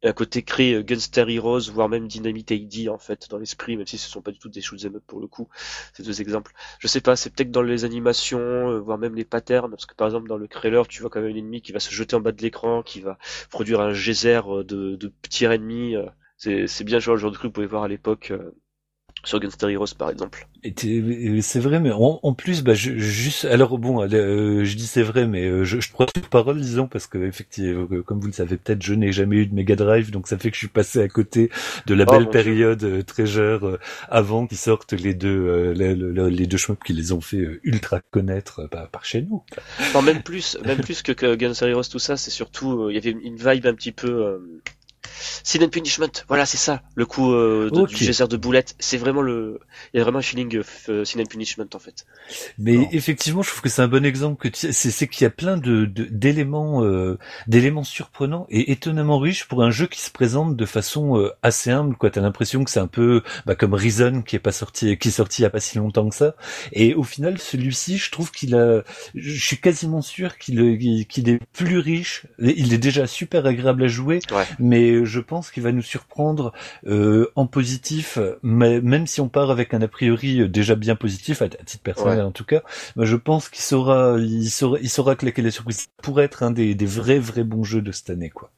un 0.03 0.13
côté 0.13 0.43
créé 0.43 0.75
euh, 0.75 0.83
Gunstar 0.83 1.29
Heroes, 1.29 1.71
voire 1.71 1.89
même 1.89 2.07
Dynamite 2.07 2.51
AD 2.51 2.89
en 2.89 2.97
fait 2.97 3.29
dans 3.29 3.37
l'esprit, 3.37 3.77
même 3.77 3.87
si 3.87 3.97
ce 3.97 4.09
sont 4.09 4.21
pas 4.21 4.31
du 4.31 4.39
tout 4.39 4.49
des 4.49 4.61
shoot'em 4.61 4.95
up 4.95 5.03
pour 5.07 5.19
le 5.19 5.27
coup, 5.27 5.47
ces 5.93 6.03
deux 6.03 6.21
exemples. 6.21 6.53
Je 6.79 6.87
sais 6.87 7.01
pas, 7.01 7.15
c'est 7.15 7.29
peut-être 7.31 7.51
dans 7.51 7.61
les 7.61 7.85
animations, 7.85 8.39
euh, 8.39 8.79
voire 8.79 8.97
même 8.97 9.15
les 9.15 9.25
patterns, 9.25 9.69
parce 9.69 9.85
que 9.85 9.95
par 9.95 10.07
exemple 10.07 10.27
dans 10.29 10.37
le 10.37 10.47
trailer, 10.47 10.87
tu 10.87 11.01
vois 11.01 11.09
quand 11.09 11.21
même 11.21 11.31
un 11.33 11.37
ennemi 11.37 11.61
qui 11.61 11.71
va 11.71 11.79
se 11.79 11.91
jeter 11.91 12.15
en 12.15 12.21
bas 12.21 12.31
de 12.31 12.41
l'écran, 12.41 12.83
qui 12.83 13.01
va 13.01 13.17
produire 13.49 13.81
un 13.81 13.93
geyser 13.93 14.41
euh, 14.47 14.63
de, 14.63 14.95
de 14.95 15.07
petits 15.07 15.45
ennemis. 15.45 15.95
C'est 16.37 16.83
bien 16.83 16.99
genre 16.99 17.15
le 17.15 17.21
genre 17.21 17.31
de 17.31 17.35
truc 17.37 17.43
que 17.43 17.47
vous 17.47 17.53
pouvez 17.53 17.67
voir 17.67 17.83
à 17.83 17.87
l'époque 17.87 18.33
sur 19.23 19.39
Gunstar 19.39 19.69
Heroes 19.69 19.95
par 19.97 20.09
exemple. 20.09 20.47
Et 20.63 21.41
c'est 21.41 21.59
vrai, 21.59 21.79
mais 21.81 21.91
en, 21.91 22.33
plus, 22.33 22.63
bah, 22.63 22.73
je, 22.73 22.97
juste, 22.97 23.43
alors 23.45 23.77
bon, 23.77 24.01
euh, 24.01 24.63
je 24.63 24.75
dis 24.77 24.87
c'est 24.87 25.01
vrai, 25.01 25.27
mais 25.27 25.45
euh, 25.45 25.65
je, 25.65 25.81
je 25.81 25.91
crois 25.91 26.05
toute 26.05 26.27
parole, 26.27 26.61
disons, 26.61 26.87
parce 26.87 27.07
que 27.07 27.17
effectivement, 27.17 27.87
euh, 27.91 28.01
comme 28.01 28.21
vous 28.21 28.27
le 28.27 28.33
savez 28.33 28.55
peut-être, 28.55 28.81
je 28.81 28.93
n'ai 28.93 29.11
jamais 29.11 29.37
eu 29.37 29.47
de 29.47 29.53
Mega 29.53 29.75
Drive, 29.75 30.11
donc 30.11 30.27
ça 30.27 30.37
fait 30.37 30.49
que 30.51 30.55
je 30.55 30.59
suis 30.59 30.67
passé 30.69 31.01
à 31.01 31.07
côté 31.09 31.49
de 31.85 31.93
la 31.93 32.05
oh, 32.07 32.11
belle 32.11 32.29
période 32.29 33.05
Treasure 33.05 33.77
avant 34.09 34.47
qu'ils 34.47 34.57
sortent 34.57 34.93
les 34.93 35.13
deux, 35.13 35.71
les, 35.71 35.95
les, 35.95 36.47
deux 36.47 36.57
shmups 36.57 36.83
qui 36.85 36.93
les 36.93 37.11
ont 37.11 37.21
fait 37.21 37.59
ultra 37.63 37.99
connaître 38.11 38.69
bah, 38.71 38.87
par 38.89 39.03
chez 39.03 39.21
nous. 39.21 39.43
Non, 39.93 40.01
même 40.01 40.23
plus, 40.23 40.57
même 40.65 40.79
plus 40.79 41.01
que, 41.01 41.11
que 41.11 41.35
Gunstar 41.35 41.67
Heroes, 41.67 41.83
tout 41.91 41.99
ça, 41.99 42.15
c'est 42.15 42.31
surtout, 42.31 42.89
il 42.89 42.95
y 42.95 42.97
avait 42.97 43.11
une 43.11 43.35
vibe 43.35 43.65
un 43.67 43.73
petit 43.73 43.91
peu 43.91 44.39
Sin 45.43 45.63
and 45.63 45.69
Punishment, 45.69 46.11
voilà, 46.27 46.45
c'est 46.45 46.57
ça, 46.57 46.81
le 46.95 47.05
coup 47.05 47.33
euh, 47.33 47.69
du 47.87 47.95
geyser 47.95 48.27
de 48.27 48.37
boulettes. 48.37 48.75
C'est 48.79 48.97
vraiment 48.97 49.21
le, 49.21 49.59
il 49.93 49.97
y 49.97 49.99
a 49.99 50.03
vraiment 50.03 50.19
un 50.19 50.23
feeling 50.23 50.63
euh, 50.89 51.05
Sin 51.05 51.19
and 51.19 51.25
Punishment 51.25 51.67
en 51.73 51.79
fait. 51.79 52.05
Mais 52.57 52.87
effectivement, 52.91 53.41
je 53.41 53.49
trouve 53.49 53.61
que 53.61 53.69
c'est 53.69 53.81
un 53.81 53.87
bon 53.87 54.05
exemple 54.05 54.49
que 54.49 54.55
c'est 54.71 55.07
qu'il 55.07 55.23
y 55.23 55.27
a 55.27 55.29
plein 55.29 55.57
de 55.57 55.85
d'éléments 55.85 56.83
euh, 56.83 57.17
d'éléments 57.47 57.83
surprenants 57.83 58.47
et 58.49 58.71
étonnamment 58.71 59.19
riches 59.19 59.45
pour 59.45 59.63
un 59.63 59.71
jeu 59.71 59.87
qui 59.87 60.01
se 60.01 60.11
présente 60.11 60.55
de 60.55 60.65
façon 60.65 61.17
euh, 61.17 61.31
assez 61.41 61.71
humble. 61.71 61.95
Quoi, 61.95 62.09
t'as 62.09 62.21
l'impression 62.21 62.63
que 62.63 62.71
c'est 62.71 62.79
un 62.79 62.87
peu 62.87 63.21
bah, 63.45 63.55
comme 63.55 63.73
Reason 63.73 64.21
qui 64.21 64.35
est 64.35 64.39
pas 64.39 64.51
sorti, 64.51 64.97
qui 64.97 65.07
est 65.09 65.11
sorti 65.11 65.41
il 65.41 65.43
y 65.43 65.47
a 65.47 65.49
pas 65.49 65.59
si 65.59 65.77
longtemps 65.77 66.09
que 66.09 66.15
ça. 66.15 66.35
Et 66.71 66.93
au 66.93 67.03
final, 67.03 67.37
celui-ci, 67.39 67.97
je 67.97 68.11
trouve 68.11 68.31
qu'il 68.31 68.55
a, 68.55 68.83
je 69.15 69.45
suis 69.45 69.57
quasiment 69.57 70.01
sûr 70.01 70.37
qu'il 70.37 71.07
qu'il 71.07 71.29
est 71.29 71.39
plus 71.53 71.77
riche. 71.79 72.25
Il 72.39 72.73
est 72.73 72.77
déjà 72.77 73.07
super 73.07 73.45
agréable 73.45 73.83
à 73.83 73.87
jouer, 73.87 74.19
mais 74.59 74.92
je 75.03 75.19
pense 75.19 75.51
qu'il 75.51 75.63
va 75.63 75.71
nous 75.71 75.81
surprendre 75.81 76.53
euh, 76.85 77.31
en 77.35 77.47
positif, 77.47 78.19
mais 78.41 78.81
même 78.81 79.07
si 79.07 79.21
on 79.21 79.29
part 79.29 79.51
avec 79.51 79.73
un 79.73 79.81
a 79.81 79.87
priori 79.87 80.47
déjà 80.49 80.75
bien 80.75 80.95
positif, 80.95 81.41
à, 81.41 81.49
titre 81.49 81.83
personnel 81.83 82.21
en 82.21 82.31
tout 82.31 82.45
cas, 82.45 82.61
bah, 82.95 83.05
je 83.05 83.15
pense 83.15 83.49
qu'il 83.49 83.61
saura, 83.61 84.17
il 84.19 84.49
saura, 84.49 84.77
il 84.81 84.89
saura 84.89 85.15
claquer 85.15 85.41
les 85.41 85.51
surprises 85.51 85.87
pour 86.01 86.21
être 86.21 86.43
un 86.43 86.51
des, 86.51 86.75
des 86.75 86.85
vrais 86.85 87.19
vrais 87.19 87.43
bons 87.43 87.63
jeux 87.63 87.81
de 87.81 87.91
cette 87.91 88.09
année, 88.09 88.29
quoi. 88.29 88.51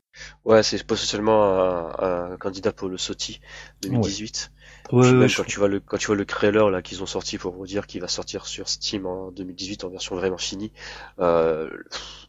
Ouais, 0.45 0.63
c'est 0.63 0.81
potentiellement 0.85 1.43
un, 1.43 2.31
un, 2.31 2.37
candidat 2.37 2.71
pour 2.71 2.87
le 2.87 2.97
SOTI 2.97 3.41
2018. 3.81 4.51
Ouais, 4.91 5.27
quand 5.35 5.43
tu 5.43 5.57
vois 5.57 5.67
le 5.67 5.79
quand 5.79 5.97
tu 5.97 6.07
vois 6.07 6.15
le 6.15 6.25
trailer 6.25 6.69
là 6.69 6.83
qu'ils 6.83 7.01
ont 7.01 7.07
sorti 7.07 7.39
pour 7.39 7.53
vous 7.53 7.65
dire 7.65 7.87
qu'il 7.87 8.01
va 8.01 8.07
sortir 8.07 8.45
sur 8.45 8.69
Steam 8.69 9.07
en 9.07 9.31
2018 9.31 9.83
en 9.83 9.89
version 9.89 10.15
vraiment 10.15 10.37
finie, 10.37 10.71
euh, 11.19 11.69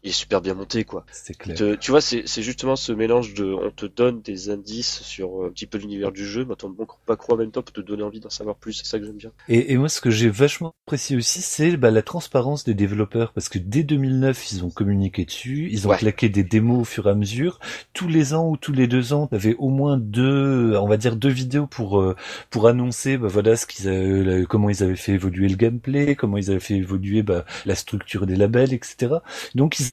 il 0.07 0.11
est 0.11 0.13
super 0.13 0.41
bien 0.41 0.53
monté 0.53 0.85
quoi. 0.85 1.05
C'est 1.11 1.37
clair. 1.37 1.77
tu 1.79 1.91
vois 1.91 2.01
c'est 2.01 2.23
c'est 2.25 2.41
justement 2.41 2.75
ce 2.75 2.91
mélange 2.91 3.33
de 3.33 3.45
on 3.45 3.71
te 3.71 3.85
donne 3.85 4.21
des 4.21 4.49
indices 4.49 5.01
sur 5.01 5.43
euh, 5.43 5.47
un 5.47 5.49
petit 5.51 5.65
peu 5.65 5.77
l'univers 5.77 6.11
du 6.11 6.25
jeu, 6.25 6.45
mais 6.47 6.55
on 6.63 6.69
ne 6.69 6.75
pas 7.05 7.15
croire 7.17 7.37
en 7.37 7.41
même 7.41 7.51
temps 7.51 7.61
pour 7.61 7.73
te 7.73 7.81
donner 7.81 8.03
envie 8.03 8.19
d'en 8.19 8.29
savoir 8.29 8.55
plus. 8.55 8.73
C'est 8.73 8.85
ça 8.85 8.99
que 8.99 9.05
j'aime 9.05 9.17
bien. 9.17 9.31
Et, 9.49 9.73
et 9.73 9.77
moi 9.77 9.89
ce 9.89 9.99
que 10.01 10.09
j'ai 10.09 10.29
vachement 10.29 10.73
apprécié 10.85 11.17
aussi 11.17 11.41
c'est 11.41 11.75
bah, 11.77 11.91
la 11.91 12.01
transparence 12.01 12.63
des 12.63 12.73
développeurs 12.73 13.33
parce 13.33 13.49
que 13.49 13.59
dès 13.59 13.83
2009 13.83 14.51
ils 14.51 14.63
ont 14.63 14.69
communiqué 14.69 15.25
dessus, 15.25 15.67
ils 15.71 15.87
ont 15.87 15.91
claqué 15.91 16.29
des 16.29 16.43
démos 16.43 16.81
au 16.81 16.85
fur 16.85 17.07
et 17.07 17.11
à 17.11 17.15
mesure. 17.15 17.59
Tous 17.93 18.07
les 18.07 18.33
ans 18.33 18.49
ou 18.49 18.57
tous 18.57 18.73
les 18.73 18.87
deux 18.87 19.13
ans 19.13 19.27
t'avais 19.27 19.55
au 19.55 19.69
moins 19.69 19.97
deux 19.97 20.75
on 20.77 20.87
va 20.87 20.97
dire 20.97 21.17
deux 21.17 21.29
vidéos 21.29 21.67
pour 21.67 21.99
euh, 21.99 22.15
pour 22.49 22.67
annoncer 22.67 23.17
bah, 23.17 23.27
voilà 23.27 23.55
ce 23.57 23.65
qu'ils 23.65 24.45
comment 24.47 24.69
ils 24.69 24.83
avaient 24.83 24.95
fait 24.95 25.13
évoluer 25.13 25.49
le 25.49 25.55
gameplay, 25.55 26.15
comment 26.15 26.37
ils 26.37 26.49
avaient 26.49 26.59
fait 26.59 26.75
évoluer 26.75 27.23
bah, 27.23 27.45
la 27.65 27.75
structure 27.75 28.25
des 28.25 28.35
labels, 28.35 28.73
etc. 28.73 29.15
Donc 29.55 29.79
ils 29.79 29.89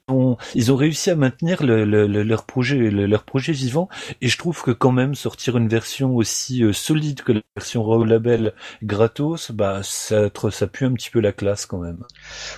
ils 0.54 0.70
ont 0.70 0.76
réussi 0.76 1.10
à 1.10 1.16
maintenir 1.16 1.62
le, 1.64 1.84
leur 1.84 2.44
projet 2.44 2.90
leur 2.90 3.24
projet 3.24 3.52
vivant 3.52 3.88
et 4.20 4.28
je 4.28 4.36
trouve 4.36 4.62
que 4.62 4.70
quand 4.70 4.92
même 4.92 5.14
sortir 5.14 5.56
une 5.56 5.68
version 5.68 6.14
aussi 6.14 6.62
euh, 6.62 6.72
solide 6.74 7.22
que 7.22 7.32
la 7.32 7.40
version 7.56 7.82
Raw 7.82 8.04
Label 8.04 8.54
gratos, 8.82 9.50
bah 9.50 9.80
ça 9.82 10.30
ça 10.50 10.66
pue 10.66 10.84
un 10.84 10.92
petit 10.92 11.10
peu 11.10 11.20
la 11.20 11.32
classe 11.32 11.64
quand 11.64 11.78
même. 11.78 12.04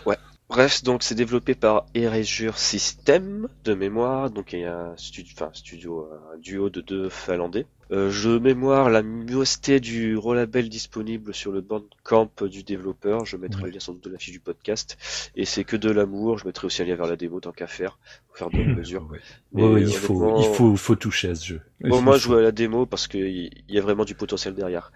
Ouais, 0.06 0.16
Bref, 0.48 0.84
donc 0.84 1.02
c'est 1.02 1.16
développé 1.16 1.56
par 1.56 1.86
Erasure 1.94 2.56
System 2.56 3.48
de 3.64 3.74
mémoire, 3.74 4.30
donc 4.30 4.52
il 4.52 4.60
y 4.60 4.64
a 4.64 4.76
un 4.76 4.96
studio, 4.96 5.32
enfin 5.36 5.50
studio, 5.52 6.08
un 6.32 6.38
duo 6.38 6.70
de 6.70 6.80
deux 6.80 7.08
Finlandais. 7.08 7.66
Euh, 7.92 8.10
je 8.10 8.30
mémoire 8.30 8.90
la 8.90 9.02
miosté 9.02 9.78
du 9.78 10.16
relabel 10.16 10.68
disponible 10.68 11.32
sur 11.32 11.52
le 11.52 11.60
bandcamp 11.60 12.30
du 12.42 12.62
développeur. 12.62 13.24
Je 13.24 13.36
mettrai 13.36 13.64
le 13.64 13.70
lien 13.70 13.80
sans 13.80 13.92
doute 13.92 14.04
de 14.04 14.10
la 14.10 14.18
fiche 14.18 14.32
du 14.32 14.40
podcast. 14.40 14.96
Et 15.36 15.44
c'est 15.44 15.64
que 15.64 15.76
de 15.76 15.90
l'amour. 15.90 16.38
Je 16.38 16.46
mettrai 16.46 16.66
aussi 16.66 16.82
un 16.82 16.84
lien 16.84 16.96
vers 16.96 17.06
la 17.06 17.16
démo 17.16 17.40
tant 17.40 17.52
qu'à 17.52 17.66
faire, 17.66 17.98
pour 18.28 18.38
faire 18.38 18.50
de 18.50 18.56
mesures. 18.76 19.08
Ouais. 19.54 19.82
il 19.82 19.92
faut, 19.92 20.38
il 20.38 20.54
faut, 20.54 20.76
faut 20.76 20.96
toucher 20.96 21.30
à 21.30 21.34
ce 21.34 21.46
jeu. 21.46 21.60
Bon, 21.80 22.02
moi, 22.02 22.16
je 22.16 22.22
joue 22.22 22.34
à 22.34 22.42
la 22.42 22.52
démo 22.52 22.86
parce 22.86 23.06
qu'il 23.06 23.50
y 23.68 23.78
a 23.78 23.80
vraiment 23.80 24.04
du 24.04 24.14
potentiel 24.14 24.54
derrière. 24.54 24.92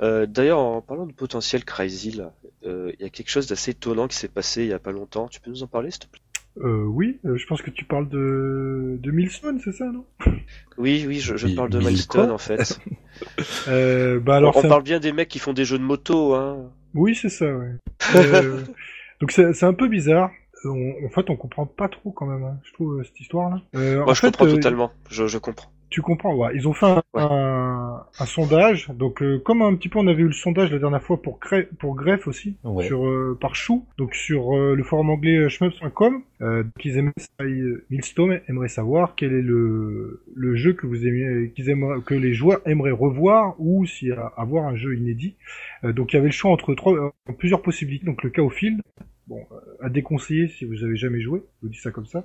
Euh, 0.00 0.26
D'ailleurs, 0.26 0.60
en 0.60 0.80
parlant 0.82 1.06
de 1.06 1.12
potentiel 1.12 1.64
Crazy, 1.64 2.20
euh, 2.64 2.92
il 2.98 3.02
y 3.02 3.06
a 3.06 3.10
quelque 3.10 3.30
chose 3.30 3.46
d'assez 3.46 3.72
étonnant 3.72 4.06
qui 4.06 4.16
s'est 4.16 4.28
passé 4.28 4.62
il 4.62 4.68
y 4.68 4.72
a 4.72 4.78
pas 4.78 4.92
longtemps. 4.92 5.28
Tu 5.28 5.40
peux 5.40 5.50
nous 5.50 5.62
en 5.62 5.66
parler, 5.66 5.90
s'il 5.90 6.00
te 6.00 6.06
plaît? 6.06 6.20
Euh, 6.64 6.84
oui, 6.84 7.18
euh, 7.24 7.36
je 7.36 7.46
pense 7.46 7.62
que 7.62 7.70
tu 7.70 7.84
parles 7.84 8.08
de, 8.08 8.98
de 9.00 9.10
Milestone, 9.10 9.60
c'est 9.62 9.72
ça, 9.72 9.86
non? 9.86 10.04
Oui, 10.76 11.04
oui, 11.06 11.20
je, 11.20 11.36
je 11.36 11.48
parle 11.54 11.70
de 11.70 11.78
Milestone 11.78 12.30
en 12.30 12.38
fait. 12.38 12.80
euh, 13.68 14.18
bah 14.20 14.36
alors, 14.36 14.56
on, 14.56 14.68
parle 14.68 14.82
bien 14.82 14.98
des 14.98 15.12
mecs 15.12 15.28
qui 15.28 15.38
font 15.38 15.52
des 15.52 15.64
jeux 15.64 15.78
de 15.78 15.84
moto, 15.84 16.34
hein. 16.34 16.70
Oui, 16.94 17.14
c'est 17.14 17.28
ça. 17.28 17.46
Ouais. 17.46 17.76
euh, 18.16 18.62
donc 19.20 19.30
c'est 19.32 19.64
un 19.64 19.74
peu 19.74 19.88
bizarre. 19.88 20.30
On, 20.64 21.06
en 21.06 21.08
fait, 21.10 21.30
on 21.30 21.36
comprend 21.36 21.66
pas 21.66 21.88
trop 21.88 22.10
quand 22.10 22.26
même, 22.26 22.42
hein, 22.42 22.58
je 22.64 22.72
trouve 22.72 23.02
cette 23.04 23.20
histoire-là. 23.20 23.62
Moi, 23.72 24.14
je 24.14 24.20
comprends 24.20 24.46
totalement. 24.46 24.90
Je, 25.08 25.26
je 25.26 25.38
comprends. 25.38 25.70
Tu 25.90 26.02
comprends, 26.02 26.34
ouais. 26.34 26.50
Ils 26.54 26.68
ont 26.68 26.74
fait 26.74 26.86
un, 26.86 27.02
Ouais. 27.14 27.22
un, 27.22 28.02
un 28.20 28.26
sondage, 28.26 28.88
donc 28.90 29.22
euh, 29.22 29.38
comme 29.38 29.62
un 29.62 29.74
petit 29.74 29.88
peu 29.88 29.98
on 29.98 30.06
avait 30.06 30.22
eu 30.22 30.26
le 30.26 30.32
sondage 30.32 30.70
la 30.70 30.78
dernière 30.78 31.02
fois 31.02 31.20
pour, 31.22 31.38
Cré- 31.40 31.68
pour 31.78 31.94
Greff 31.96 32.26
aussi, 32.28 32.56
Ouais. 32.62 32.84
sur 32.84 33.06
euh, 33.06 33.36
par 33.40 33.54
Chou, 33.54 33.86
donc 33.96 34.14
sur 34.14 34.54
euh, 34.54 34.74
le 34.74 34.82
forum 34.84 35.08
anglais 35.08 35.36
euh, 35.36 35.48
shmups.com, 35.48 36.22
euh, 36.42 36.64
qu'ils 36.78 36.98
aimeraient, 36.98 37.12
euh, 37.40 37.84
Millstone 37.90 38.40
aimerait 38.48 38.68
savoir 38.68 39.14
quel 39.16 39.32
est 39.32 39.40
le, 39.42 40.22
le 40.34 40.56
jeu 40.56 40.74
que 40.74 40.86
vous 40.86 41.06
aimez, 41.06 41.52
qu'ils 41.56 41.70
aimeraient, 41.70 42.00
que 42.02 42.14
les 42.14 42.34
joueurs 42.34 42.60
aimeraient 42.66 42.90
revoir 42.90 43.54
ou 43.58 43.86
s'il 43.86 44.08
y 44.08 44.12
a 44.12 44.32
avoir 44.36 44.66
un 44.66 44.76
jeu 44.76 44.94
inédit. 44.96 45.36
Euh, 45.84 45.92
donc 45.94 46.12
il 46.12 46.16
y 46.16 46.18
avait 46.18 46.28
le 46.28 46.32
choix 46.32 46.50
entre 46.50 46.74
trois, 46.74 46.92
euh, 46.94 47.10
plusieurs 47.38 47.62
possibilités, 47.62 48.04
donc 48.04 48.22
le 48.22 48.30
Chaosfield, 48.30 48.82
bon, 49.28 49.40
euh, 49.52 49.56
à 49.86 49.88
déconseiller 49.90 50.48
si 50.48 50.64
vous 50.64 50.82
avez 50.84 50.96
jamais 50.96 51.20
joué, 51.20 51.40
je 51.60 51.66
vous 51.66 51.72
dis 51.72 51.78
ça 51.78 51.90
comme 51.90 52.06
ça. 52.06 52.24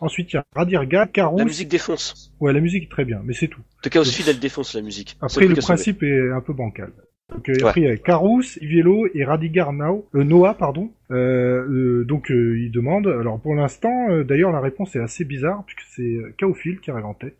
Ensuite 0.00 0.32
il 0.32 0.36
y 0.36 0.38
a 0.38 0.44
Radirga, 0.54 1.06
Carous, 1.06 1.38
La 1.38 1.44
musique 1.44 1.68
défonce. 1.68 2.32
ouais 2.40 2.52
la 2.52 2.60
musique 2.60 2.84
est 2.84 2.90
très 2.90 3.04
bien, 3.04 3.20
mais 3.24 3.32
c'est 3.32 3.48
tout. 3.48 3.62
De 3.82 3.88
Chaos 3.88 4.04
Field, 4.04 4.28
elle 4.28 4.40
défonce 4.40 4.74
la 4.74 4.82
musique. 4.82 5.16
Après, 5.20 5.46
le 5.46 5.54
principe 5.54 6.02
est 6.02 6.30
un 6.30 6.40
peu 6.40 6.52
bancal. 6.52 6.92
Donc, 7.30 7.48
euh, 7.48 7.52
Ouais. 7.54 7.64
Après, 7.64 7.80
il 7.82 7.84
y 7.84 7.90
a 7.90 7.96
Carous, 7.96 8.42
Ivielo 8.60 9.06
et 9.14 9.24
Radigar 9.24 9.72
Nao, 9.72 10.08
euh, 10.16 10.24
Noah, 10.24 10.54
pardon. 10.54 10.90
Euh, 11.12 11.64
euh, 11.68 12.04
donc, 12.04 12.28
euh, 12.32 12.58
il 12.58 12.72
demande. 12.72 13.06
Alors, 13.06 13.40
pour 13.40 13.54
l'instant, 13.54 14.10
euh, 14.10 14.24
d'ailleurs, 14.24 14.50
la 14.50 14.58
réponse 14.60 14.96
est 14.96 15.00
assez 15.00 15.24
bizarre, 15.24 15.62
puisque 15.64 15.86
c'est 15.94 16.16
Chaophile 16.38 16.80
qui 16.80 16.90
arrive 16.90 17.04
en 17.06 17.14
tête. 17.14 17.36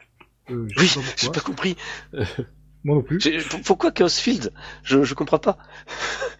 Euh, 0.51 0.69
je 0.71 0.81
Oui, 0.81 0.87
sais 0.87 1.01
pas 1.01 1.07
j'ai 1.21 1.31
pas 1.31 1.41
compris. 1.41 1.77
Moi 2.85 2.97
non 2.97 3.03
plus. 3.03 3.19
Pourquoi 3.67 3.91
Chaos 3.93 4.09
Field 4.09 4.53
je, 4.83 5.03
je 5.03 5.15
comprends 5.15 5.39
pas. 5.39 5.59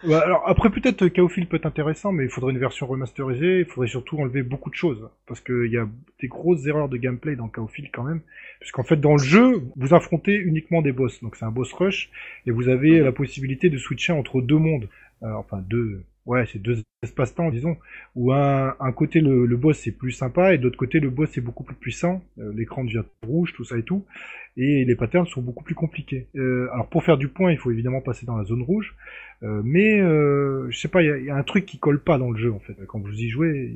Ouais, 0.03 0.15
alors, 0.15 0.41
après, 0.47 0.71
peut-être 0.71 1.03
euh, 1.03 1.09
Chaophile 1.09 1.47
peut 1.47 1.57
être 1.57 1.67
intéressant, 1.67 2.11
mais 2.11 2.23
il 2.23 2.29
faudrait 2.31 2.51
une 2.51 2.57
version 2.59 2.87
remasterisée. 2.87 3.59
Il 3.59 3.65
faudrait 3.65 3.87
surtout 3.87 4.17
enlever 4.17 4.41
beaucoup 4.41 4.71
de 4.71 4.75
choses. 4.75 5.07
Parce 5.27 5.39
qu'il 5.41 5.67
y 5.71 5.77
a 5.77 5.87
des 6.19 6.27
grosses 6.27 6.65
erreurs 6.65 6.89
de 6.89 6.97
gameplay 6.97 7.35
dans 7.35 7.47
Chaophile 7.47 7.89
quand 7.93 8.03
même. 8.03 8.21
Puisqu'en 8.59 8.83
fait, 8.83 8.97
dans 8.97 9.13
le 9.13 9.23
jeu, 9.23 9.61
vous 9.75 9.93
affrontez 9.93 10.33
uniquement 10.35 10.81
des 10.81 10.91
boss. 10.91 11.21
Donc, 11.21 11.35
c'est 11.35 11.45
un 11.45 11.51
boss 11.51 11.71
rush. 11.73 12.09
Et 12.47 12.51
vous 12.51 12.69
avez 12.69 12.99
Mhm. 12.99 13.05
la 13.05 13.11
possibilité 13.11 13.69
de 13.69 13.77
switcher 13.77 14.13
entre 14.13 14.41
deux 14.41 14.57
mondes. 14.57 14.89
Euh, 15.23 15.31
enfin, 15.33 15.63
deux. 15.69 16.01
Ouais, 16.25 16.45
c'est 16.51 16.59
deux 16.59 16.83
espaces-temps, 17.01 17.49
disons. 17.49 17.77
Où 18.15 18.31
un, 18.31 18.75
un 18.79 18.91
côté, 18.91 19.21
le, 19.21 19.45
le 19.45 19.57
boss 19.57 19.87
est 19.87 19.91
plus 19.91 20.11
sympa. 20.11 20.53
Et 20.53 20.57
de 20.57 20.63
l'autre 20.63 20.77
côté, 20.77 20.99
le 20.99 21.09
boss 21.09 21.35
est 21.37 21.41
beaucoup 21.41 21.63
plus 21.63 21.75
puissant. 21.75 22.23
Euh, 22.39 22.53
L'écran 22.55 22.83
devient 22.83 23.03
rouge, 23.25 23.53
tout 23.53 23.63
ça 23.63 23.77
et 23.77 23.83
tout. 23.83 24.05
Et 24.57 24.85
les 24.85 24.95
patterns 24.95 25.27
sont 25.27 25.41
beaucoup 25.41 25.63
plus 25.63 25.75
compliqués. 25.75 26.27
Euh, 26.35 26.69
alors, 26.73 26.87
pour 26.89 27.03
faire 27.03 27.17
du 27.17 27.27
point, 27.27 27.51
il 27.51 27.57
faut 27.57 27.71
évidemment 27.71 28.01
passer 28.01 28.25
dans 28.25 28.37
la 28.37 28.43
zone 28.43 28.61
rouge. 28.61 28.95
Euh, 29.43 29.61
mais 29.63 29.99
euh, 29.99 30.69
je 30.69 30.77
sais 30.77 30.87
pas, 30.87 31.01
il 31.01 31.23
y, 31.23 31.25
y 31.25 31.29
a 31.31 31.35
un 31.35 31.41
truc 31.41 31.65
qui 31.65 31.79
colle 31.79 31.99
pas 31.99 32.19
dans 32.19 32.29
le 32.29 32.37
jeu 32.37 32.53
en 32.53 32.59
fait. 32.59 32.75
Quand 32.85 32.99
vous 32.99 33.11
y 33.11 33.27
jouez, 33.27 33.71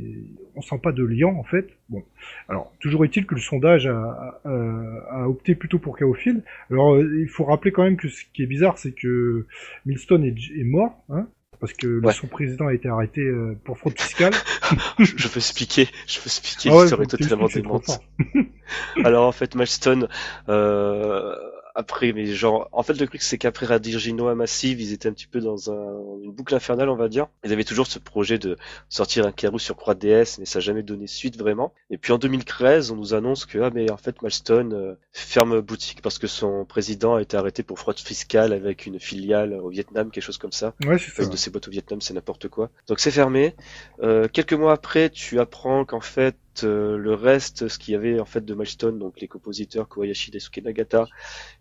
on 0.53 0.61
sent 0.61 0.77
pas 0.83 0.91
de 0.91 1.03
lien 1.03 1.25
en 1.25 1.43
fait. 1.43 1.67
Bon, 1.89 2.03
alors 2.47 2.71
toujours 2.79 3.03
est-il 3.03 3.25
que 3.25 3.33
le 3.33 3.41
sondage 3.41 3.87
a, 3.87 4.39
a, 4.45 5.05
a 5.09 5.27
opté 5.27 5.55
plutôt 5.55 5.79
pour 5.79 5.97
Chaophile. 5.97 6.43
Alors 6.69 6.93
euh, 6.93 7.19
il 7.19 7.27
faut 7.29 7.45
rappeler 7.45 7.71
quand 7.71 7.81
même 7.81 7.97
que 7.97 8.09
ce 8.09 8.23
qui 8.31 8.43
est 8.43 8.45
bizarre, 8.45 8.77
c'est 8.77 8.91
que 8.91 9.47
Milstone 9.87 10.23
est, 10.23 10.35
est 10.55 10.63
mort, 10.63 11.03
hein, 11.09 11.27
parce 11.59 11.73
que 11.73 11.87
le- 11.87 11.99
Ouais. 12.05 12.13
son 12.13 12.27
président 12.27 12.67
a 12.67 12.73
été 12.73 12.87
arrêté 12.89 13.21
euh, 13.21 13.57
pour 13.63 13.77
fraude 13.77 13.99
fiscale. 13.99 14.33
je, 14.99 15.05
je 15.17 15.27
veux 15.27 15.37
expliquer, 15.37 15.87
je 16.07 16.19
veux 16.19 16.25
expliquer 16.27 16.69
Ah 16.71 16.75
ouais, 16.75 16.81
l'histoire 16.83 17.01
est 17.01 17.05
totalement 17.07 17.47
démente. 17.47 17.99
Alors 19.03 19.27
en 19.27 19.31
fait, 19.31 19.55
Milestone, 19.55 20.07
euh, 20.49 21.35
après, 21.75 22.13
mais 22.13 22.25
genre, 22.27 22.69
en 22.71 22.83
fait, 22.83 22.93
le 22.93 23.05
truc 23.05 23.21
c'est 23.21 23.37
qu'après 23.37 23.65
Radirginoa 23.65 24.33
Massive, 24.33 24.81
ils 24.81 24.93
étaient 24.93 25.09
un 25.09 25.13
petit 25.13 25.27
peu 25.27 25.41
dans 25.41 25.71
un, 25.71 26.23
une 26.23 26.31
boucle 26.31 26.55
infernale, 26.55 26.89
on 26.89 26.95
va 26.95 27.09
dire. 27.09 27.27
Ils 27.43 27.51
avaient 27.51 27.65
toujours 27.65 27.85
ce 27.85 27.99
projet 27.99 28.37
de 28.37 28.57
sortir 28.89 29.27
un 29.27 29.31
Karoo 29.33 29.59
sur 29.59 29.75
Croix 29.75 29.93
DS, 29.93 30.39
mais 30.39 30.45
ça 30.45 30.59
n'a 30.59 30.61
jamais 30.61 30.83
donné 30.83 31.05
suite 31.05 31.37
vraiment. 31.37 31.73
Et 31.89 31.97
puis 31.97 32.13
en 32.13 32.17
2013, 32.17 32.91
on 32.91 32.95
nous 32.95 33.13
annonce 33.13 33.45
que 33.45 33.59
ah 33.59 33.69
mais 33.73 33.91
en 33.91 33.97
fait, 33.97 34.21
Milestone 34.21 34.73
euh, 34.73 34.95
ferme 35.11 35.59
boutique 35.59 36.01
parce 36.01 36.17
que 36.17 36.27
son 36.27 36.63
président 36.63 37.15
a 37.15 37.21
été 37.21 37.35
arrêté 37.35 37.61
pour 37.61 37.77
fraude 37.77 37.99
fiscale 37.99 38.53
avec 38.53 38.85
une 38.85 38.99
filiale 38.99 39.53
au 39.53 39.69
Vietnam, 39.69 40.11
quelque 40.11 40.23
chose 40.23 40.37
comme 40.37 40.53
ça. 40.53 40.73
Ouais, 40.85 40.97
c'est 40.97 41.11
ça. 41.11 41.23
Une 41.23 41.29
de 41.29 41.37
ces 41.37 41.51
boîtes 41.51 41.67
au 41.67 41.71
Vietnam, 41.71 41.99
c'est 41.99 42.13
n'importe 42.13 42.47
quoi. 42.47 42.69
Donc 42.87 42.99
c'est 43.01 43.11
fermé. 43.11 43.53
Euh, 44.01 44.29
quelques 44.29 44.53
mois 44.53 44.71
après, 44.71 45.09
tu 45.09 45.41
apprends 45.41 45.83
qu'en 45.83 46.01
fait 46.01 46.37
euh, 46.63 46.97
le 46.97 47.13
reste, 47.13 47.67
ce 47.67 47.77
qu'il 47.77 47.93
y 47.93 47.95
avait 47.95 48.19
en 48.19 48.25
fait 48.25 48.43
de 48.43 48.53
Milestone, 48.53 48.97
donc 48.97 49.19
les 49.19 49.27
compositeurs 49.27 49.87
Kobayashi, 49.87 50.31
Daisuke 50.31 50.63
Nagata 50.63 51.05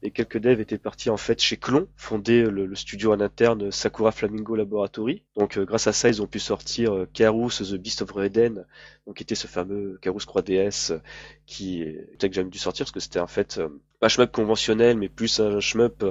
et 0.02 0.10
quelques 0.10 0.38
devs 0.38 0.60
étaient 0.60 0.78
partis 0.78 1.10
en 1.10 1.16
fait 1.16 1.40
chez 1.40 1.56
Clon, 1.56 1.88
fonder 1.96 2.44
le, 2.44 2.74
studio 2.74 3.12
en 3.12 3.20
interne 3.20 3.70
Sakura 3.70 4.12
Flamingo 4.12 4.54
Laboratory. 4.56 5.22
Donc 5.36 5.56
euh, 5.56 5.64
grâce 5.64 5.86
à 5.86 5.92
ça, 5.92 6.08
ils 6.08 6.22
ont 6.22 6.26
pu 6.26 6.38
sortir 6.38 6.94
euh, 6.94 7.08
Karus 7.12 7.62
The 7.62 7.74
Beast 7.74 8.02
of 8.02 8.16
Eden, 8.16 8.64
donc 9.06 9.20
était 9.20 9.34
ce 9.34 9.46
fameux 9.46 9.98
Karus 10.00 10.24
Croix 10.24 10.42
DS 10.42 10.90
euh, 10.90 10.98
qui 11.46 11.82
était 11.82 12.28
que 12.28 12.34
jamais 12.34 12.50
dû 12.50 12.58
sortir 12.58 12.84
parce 12.84 12.92
que 12.92 13.00
c'était 13.00 13.20
en 13.20 13.26
fait 13.26 13.60
un 14.00 14.08
shmup 14.08 14.32
conventionnel, 14.32 14.96
mais 14.96 15.08
plus 15.08 15.40
un 15.40 15.60
shmup 15.60 16.04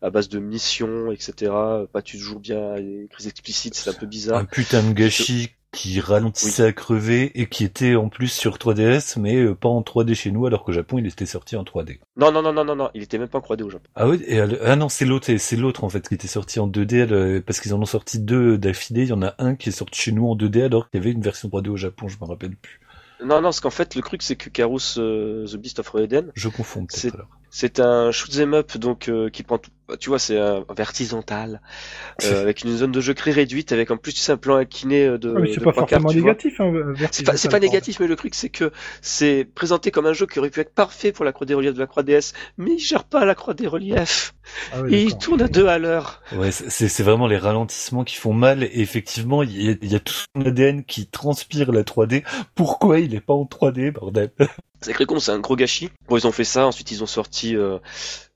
à 0.00 0.10
base 0.10 0.28
de 0.28 0.38
missions, 0.38 1.10
etc. 1.12 1.52
Pas 1.92 2.02
toujours 2.02 2.40
bien 2.40 2.76
écrit 2.76 3.28
explicite, 3.28 3.74
c'est 3.74 3.90
un 3.90 3.94
peu 3.94 4.06
bizarre. 4.06 4.38
Un 4.38 4.44
putain 4.44 4.82
de 4.82 4.92
gâchis 4.92 5.50
qui 5.72 6.00
ralentissait 6.00 6.64
à 6.64 6.72
crever 6.72 7.32
et 7.40 7.46
qui 7.46 7.64
était 7.64 7.94
en 7.96 8.08
plus 8.10 8.28
sur 8.28 8.56
3DS 8.58 9.18
mais 9.18 9.36
euh, 9.36 9.54
pas 9.54 9.68
en 9.70 9.80
3D 9.80 10.14
chez 10.14 10.30
nous 10.30 10.44
alors 10.46 10.64
qu'au 10.64 10.72
Japon 10.72 10.98
il 10.98 11.06
était 11.06 11.26
sorti 11.26 11.56
en 11.56 11.64
3D. 11.64 11.98
Non, 12.16 12.30
non, 12.30 12.42
non, 12.42 12.52
non, 12.52 12.64
non, 12.64 12.76
non, 12.76 12.90
il 12.94 13.02
était 13.02 13.18
même 13.18 13.28
pas 13.28 13.38
en 13.38 13.42
3D 13.42 13.62
au 13.62 13.70
Japon. 13.70 13.88
Ah 13.94 14.06
oui, 14.08 14.22
et, 14.26 14.36
elle- 14.36 14.58
ah 14.64 14.76
non 14.76 14.88
c'est 14.88 15.04
l'autre, 15.06 15.34
c'est 15.36 15.56
l'autre 15.56 15.82
en 15.84 15.88
fait 15.88 16.06
qui 16.06 16.14
était 16.14 16.28
sorti 16.28 16.60
en 16.60 16.68
2D 16.68 16.94
elle, 17.00 17.12
euh, 17.14 17.40
parce 17.44 17.58
qu'ils 17.60 17.72
en 17.74 17.80
ont 17.80 17.86
sorti 17.86 18.18
deux 18.20 18.58
d'affilée. 18.58 19.02
Il 19.02 19.08
y 19.08 19.12
en 19.12 19.22
a 19.22 19.34
un 19.38 19.54
qui 19.56 19.70
est 19.70 19.72
sorti 19.72 20.00
chez 20.00 20.12
nous 20.12 20.28
en 20.28 20.36
2D 20.36 20.62
alors 20.64 20.90
qu'il 20.90 21.00
y 21.00 21.02
avait 21.02 21.12
une 21.12 21.22
version 21.22 21.48
3D 21.48 21.68
au 21.68 21.76
Japon, 21.76 22.06
je 22.08 22.18
me 22.20 22.26
rappelle 22.26 22.54
plus. 22.56 22.78
Non, 23.24 23.36
non, 23.36 23.42
parce 23.44 23.60
qu'en 23.60 23.70
fait, 23.70 23.94
le 23.94 24.02
truc, 24.02 24.20
c'est 24.20 24.34
que 24.34 24.50
Karus 24.50 24.96
euh, 24.98 25.46
The 25.46 25.54
Beast 25.56 25.78
of 25.78 25.94
Eden, 25.94 26.32
Je 26.34 26.48
confonds 26.48 26.86
C'est- 26.90 27.02
peut-être 27.12 27.14
alors. 27.14 27.28
c'est 27.50 27.78
un 27.78 28.10
shoot'em 28.10 28.52
up, 28.52 28.76
donc, 28.78 29.08
euh, 29.08 29.30
qui 29.30 29.44
prend 29.44 29.58
tout, 29.58 29.70
tu 29.98 30.08
vois, 30.08 30.18
c'est 30.18 30.38
un 30.38 30.64
vertisantal, 30.76 31.60
euh, 32.24 32.42
avec 32.42 32.62
une 32.62 32.76
zone 32.76 32.92
de 32.92 33.00
jeu 33.00 33.14
très 33.14 33.30
réduite, 33.30 33.72
avec 33.72 33.90
en 33.90 33.96
plus, 33.96 34.12
tu 34.12 34.20
sais, 34.20 34.32
un 34.32 34.36
plan 34.36 34.56
incliné 34.56 35.04
euh, 35.06 35.18
de, 35.18 35.34
Ah, 35.36 35.40
mais 35.40 35.52
c'est 35.52 35.60
de 35.60 35.64
pas 35.64 35.72
forcément 35.72 36.02
vois. 36.08 36.14
négatif. 36.14 36.60
Hein, 36.60 36.72
C'est 37.10 37.24
pas, 37.24 37.36
c'est 37.36 37.48
pas 37.48 37.60
négatif, 37.60 38.00
mais 38.00 38.06
le 38.06 38.16
truc, 38.16 38.34
c'est 38.34 38.48
que 38.50 38.72
c'est 39.00 39.44
présenté 39.54 39.90
comme 39.90 40.06
un 40.06 40.12
jeu 40.12 40.26
qui 40.26 40.38
aurait 40.38 40.50
pu 40.50 40.60
être 40.60 40.74
parfait 40.74 41.12
pour 41.12 41.24
la 41.24 41.32
croix 41.32 41.46
des 41.46 41.54
reliefs 41.54 41.74
de 41.74 41.80
la 41.80 41.86
croix 41.86 42.02
DS, 42.02 42.32
mais 42.58 42.72
il 42.74 42.78
gère 42.78 43.04
pas 43.04 43.24
la 43.24 43.34
croix 43.34 43.54
des 43.54 43.66
reliefs. 43.66 44.34
Ah 44.72 44.82
ouais, 44.82 44.92
et 44.92 45.02
il 45.02 45.16
tourne 45.18 45.42
à 45.42 45.48
deux 45.48 45.66
à 45.66 45.78
l'heure. 45.78 46.20
Ouais, 46.36 46.50
c'est 46.50 47.02
vraiment 47.02 47.26
les 47.26 47.38
ralentissements 47.38 48.04
qui 48.04 48.16
font 48.16 48.32
mal 48.32 48.64
et 48.64 48.80
effectivement 48.80 49.42
il 49.42 49.52
y 49.82 49.86
y 49.86 49.94
a 49.94 50.00
tout 50.00 50.14
son 50.14 50.44
ADN 50.44 50.84
qui 50.84 51.06
transpire 51.06 51.70
la 51.72 51.82
3D. 51.82 52.24
Pourquoi 52.54 52.98
il 52.98 53.14
est 53.14 53.20
pas 53.20 53.34
en 53.34 53.44
3D 53.44 53.92
bordel? 53.92 54.30
C'est 54.80 54.92
très 54.94 55.06
con, 55.06 55.20
c'est 55.20 55.30
un 55.30 55.38
gros 55.38 55.54
gâchis. 55.54 55.90
Bon, 56.08 56.16
ils 56.16 56.26
ont 56.26 56.32
fait 56.32 56.42
ça, 56.44 56.66
ensuite 56.66 56.90
ils 56.90 57.04
ont 57.04 57.06
sorti 57.06 57.54
euh, 57.54 57.78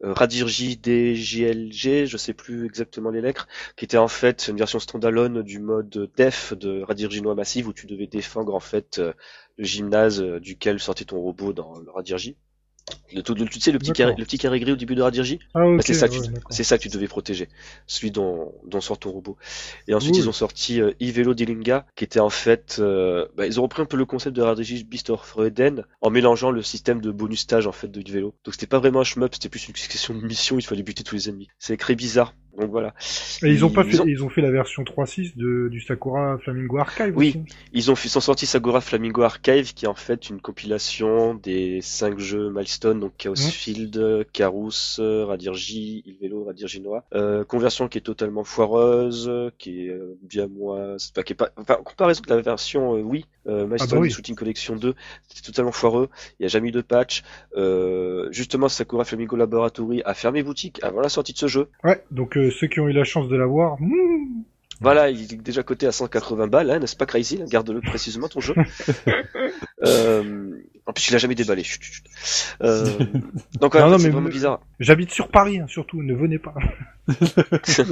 euh, 0.05 0.13
Radirji 0.13 0.79
DJLG, 0.83 2.05
je 2.05 2.17
sais 2.17 2.35
plus 2.35 2.67
exactement 2.67 3.11
les 3.11 3.21
lettres, 3.21 3.49
qui 3.77 3.85
était 3.85 3.97
en 3.97 4.09
fait 4.09 4.49
une 4.49 4.57
version 4.57 4.79
standalone 4.79 5.43
du 5.43 5.59
mode 5.59 6.11
def 6.17 6.53
de 6.53 6.83
Radirji 6.83 7.23
Noah 7.23 7.35
Massive 7.35 7.69
où 7.69 7.73
tu 7.73 7.87
devais 7.87 8.07
défendre 8.07 8.55
en 8.55 8.61
fait 8.61 8.99
euh, 8.99 9.13
le 9.57 9.65
gymnase 9.65 10.21
euh, 10.21 10.39
duquel 10.41 10.81
sortait 10.81 11.07
ton 11.07 11.19
robot 11.21 11.53
dans 11.53 11.79
le 11.79 11.91
Radirji. 11.91 12.37
Le, 13.13 13.23
tout- 13.23 13.35
le- 13.35 13.47
tu 13.47 13.61
sais 13.61 13.73
le 13.73 13.79
petit 13.79 13.93
carré, 13.93 14.15
le 14.17 14.25
petit 14.25 14.39
carré 14.39 14.61
gris 14.61 14.73
au 14.73 14.77
début 14.77 14.95
de 14.95 15.03
Radirji 15.03 15.39
Ah, 15.55 15.61
Bah, 15.61 15.83
c'est 15.85 15.95
ça, 15.95 16.09
que 16.09 16.15
ouais, 16.15 16.21
tu- 16.51 16.65
ça 16.65 16.77
que 16.79 16.83
tu 16.83 16.89
devais 16.89 17.09
protéger, 17.09 17.49
celui 17.87 18.11
dont, 18.11 18.53
dont 18.67 18.81
sort 18.81 18.99
ton 18.99 19.11
robot. 19.11 19.37
Et 19.89 19.95
ensuite, 19.95 20.17
ils 20.17 20.29
ont 20.29 20.33
sorti 20.33 20.81
euh, 20.81 20.93
Ivelo 21.01 21.35
Dilinga, 21.35 21.87
qui 21.97 22.05
était 22.05 22.21
en 22.21 22.31
fait, 22.31 22.77
euh, 22.79 23.27
bah, 23.37 23.47
ils 23.47 23.59
ont 23.59 23.63
repris 23.65 23.83
un 23.83 23.87
peu 23.87 23.97
le 23.97 24.05
concept 24.05 24.37
de 24.37 24.43
Radirji 24.43 24.85
Beast 24.85 25.11
of 25.11 25.37
en 26.01 26.11
mélangeant 26.11 26.51
le 26.51 26.63
système 26.63 27.01
de 27.01 27.11
bonus 27.11 27.41
stage 27.41 27.67
en 27.67 27.73
fait 27.73 27.89
de 27.89 28.01
Ivelo. 28.01 28.35
Donc 28.45 28.55
c'était 28.55 28.67
pas 28.67 28.79
vraiment 28.79 29.01
un 29.01 29.05
shmup, 29.05 29.35
c'était 29.35 29.49
plus 29.49 29.67
une 29.67 29.75
question 29.75 30.15
de 30.15 30.21
mission, 30.25 30.59
il 30.59 30.63
fallait 30.63 30.83
buter 30.83 31.03
tous 31.03 31.15
les 31.15 31.29
ennemis. 31.29 31.49
C'est 31.59 31.77
très 31.77 31.95
bizarre. 31.95 32.35
Donc 32.59 32.71
voilà. 32.71 32.95
Et 33.43 33.51
ils 33.51 33.65
ont 33.65 33.71
pas 33.71 33.85
fait, 33.85 34.01
ont- 34.01 34.07
ils 34.07 34.25
ont 34.25 34.29
fait 34.31 34.41
la 34.41 34.51
version 34.51 34.83
3.6 34.85 35.37
de, 35.37 35.69
du 35.71 35.81
Sakura 35.81 36.39
Flamingo 36.39 36.79
Archive 36.79 37.13
Oui. 37.17 37.29
aussi. 37.45 37.55
Ils 37.73 37.91
ont 37.91 37.95
ils 37.95 38.09
sont 38.11 38.21
sortis 38.21 38.47
Sagura 38.47 38.81
Flamingo 38.81 39.23
Archive, 39.23 39.75
qui 39.75 39.85
est 39.85 39.89
en 39.89 39.95
fait 39.95 40.31
une 40.31 40.41
compilation 40.41 41.35
des 41.35 41.81
cinq 41.83 42.19
jeux 42.19 42.51
Milestone, 42.51 43.01
donc 43.01 43.13
Chaos 43.19 43.35
Mhm. 43.35 43.51
Field, 43.51 44.27
Karus, 44.33 45.01
Radirji, 45.01 46.03
Ilvelo, 46.07 46.45
Radirji 46.45 46.81
Noah. 46.81 47.05
Euh, 47.15 47.45
conversion 47.45 47.89
qui 47.89 47.99
est 47.99 48.03
totalement 48.03 48.45
foireuse, 48.45 49.31
qui 49.59 49.87
est 49.87 49.91
euh, 49.91 50.17
bien 50.23 50.47
moins, 50.49 50.97
pas, 51.15 51.23
qui 51.23 51.33
est 51.33 51.37
pas, 51.37 51.51
enfin, 51.57 51.77
en 51.81 51.83
comparaison 51.83 52.23
de 52.27 52.35
la 52.35 52.41
version 52.41 52.97
euh, 52.97 53.01
oui, 53.03 53.27
euh, 53.49 53.67
Milestone 53.67 53.99
bah 53.99 54.03
oui. 54.03 54.11
Shooting 54.11 54.35
Collection 54.35 54.77
2, 54.77 54.95
c'était 55.29 55.47
totalement 55.47 55.73
foireux. 55.73 56.09
Il 56.39 56.43
n'y 56.43 56.47
a 56.47 56.49
jamais 56.49 56.69
eu 56.69 56.73
de 56.73 56.81
patch. 56.81 57.23
Euh, 57.57 58.29
justement, 58.31 58.69
Sakura 58.69 59.05
Flamingo 59.05 59.37
Laboratory 59.37 60.03
a 60.05 60.15
fermé 60.15 60.43
boutique 60.43 60.81
avant 60.83 61.01
la 61.01 61.09
sortie 61.09 61.33
de 61.33 61.39
ce 61.39 61.47
jeu. 61.47 61.69
Ouais, 61.85 62.03
donc 62.11 62.37
euh, 62.37 62.51
ceux 62.51 62.67
qui 62.67 62.81
ont 62.81 62.89
eu 62.89 62.93
la 62.93 63.05
chance 63.05 63.29
de 63.29 63.37
l'avoir, 63.37 63.77
hmm, 63.81 64.43
Voilà, 64.81 65.11
il 65.11 65.33
est 65.33 65.43
déjà 65.43 65.63
coté 65.63 65.87
à 65.87 65.93
180 65.93 66.47
balles, 66.49 66.71
hein, 66.71 66.79
n'est-ce 66.79 66.97
pas 66.97 67.07
Crazy? 67.07 67.41
Garde-le 67.47 67.81
précisément 67.81 68.29
ton 68.29 68.41
jeu. 68.41 68.55
euh, 69.87 70.51
en 70.87 70.93
plus, 70.93 71.09
il 71.11 71.15
a 71.15 71.19
jamais 71.19 71.35
déballé. 71.35 71.65
Chut, 71.65 71.83
chut, 71.83 71.95
chut. 71.95 72.05
Euh, 72.63 72.85
donc, 73.61 73.75
ouais, 73.75 73.81
Non, 73.81 73.99
c'est 73.99 74.09
vraiment 74.11 74.29
me- 74.29 74.31
bizarre. 74.31 74.61
j'habite 74.79 75.11
sur 75.11 75.29
Paris, 75.29 75.59
hein, 75.59 75.67
surtout, 75.69 76.03
ne 76.03 76.15
venez 76.15 76.39
pas. 76.39 76.55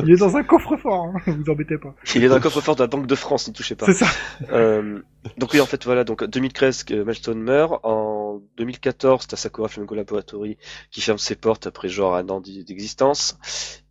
Il 0.04 0.10
est 0.12 0.16
dans 0.16 0.36
un 0.36 0.42
coffre-fort, 0.42 1.06
hein, 1.14 1.20
vous 1.26 1.50
embêtez 1.50 1.78
pas. 1.78 1.94
Il 2.14 2.24
est 2.24 2.28
dans 2.28 2.34
le 2.36 2.40
coffre-fort 2.40 2.76
de 2.76 2.82
la 2.82 2.86
Banque 2.86 3.06
de 3.06 3.14
France, 3.14 3.46
n'y 3.48 3.52
touchez 3.54 3.74
pas. 3.74 3.86
C'est 3.86 3.94
ça. 3.94 4.06
Euh, 4.52 5.00
donc 5.38 5.52
oui, 5.54 5.60
en 5.60 5.66
fait, 5.66 5.84
voilà. 5.84 6.04
Donc 6.04 6.24
2013, 6.24 6.84
que 6.84 6.94
Milestone 6.94 7.40
meurt. 7.40 7.80
En 7.84 8.13
2014, 8.56 9.26
t'as 9.26 9.36
Sakura 9.36 9.68
Flamengo 9.68 9.94
Laboratory 9.94 10.56
qui 10.90 11.00
ferme 11.00 11.18
ses 11.18 11.36
portes 11.36 11.66
après 11.66 11.88
genre 11.88 12.14
un 12.14 12.28
an 12.28 12.40
d'existence. 12.40 13.38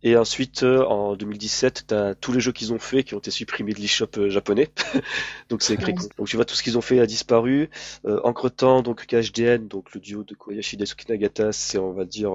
Et 0.02 0.16
ensuite, 0.16 0.62
euh, 0.62 0.84
en 0.84 1.16
2017, 1.16 1.84
t'as 1.86 2.14
tous 2.14 2.32
les 2.32 2.40
jeux 2.40 2.52
qu'ils 2.52 2.72
ont 2.72 2.78
fait 2.78 3.04
qui 3.04 3.14
ont 3.14 3.18
été 3.18 3.30
supprimés 3.30 3.72
de 3.72 3.80
l'eShop 3.80 4.18
euh, 4.18 4.28
japonais. 4.28 4.70
donc 5.48 5.62
c'est 5.62 5.74
écrit. 5.74 5.94
Donc 6.18 6.28
tu 6.28 6.36
vois, 6.36 6.44
tout 6.44 6.54
ce 6.54 6.62
qu'ils 6.62 6.76
ont 6.76 6.82
fait 6.82 7.00
a 7.00 7.06
disparu. 7.06 7.70
Euh, 8.04 8.20
Entre-temps, 8.24 8.82
donc 8.82 9.06
KHDN, 9.06 9.68
donc 9.68 9.94
le 9.94 10.00
duo 10.00 10.24
de 10.24 10.34
Koyashi 10.34 10.76
et 10.76 11.08
Nagata, 11.08 11.52
c'est 11.52 11.78
on 11.78 11.92
va 11.92 12.04
dire 12.04 12.32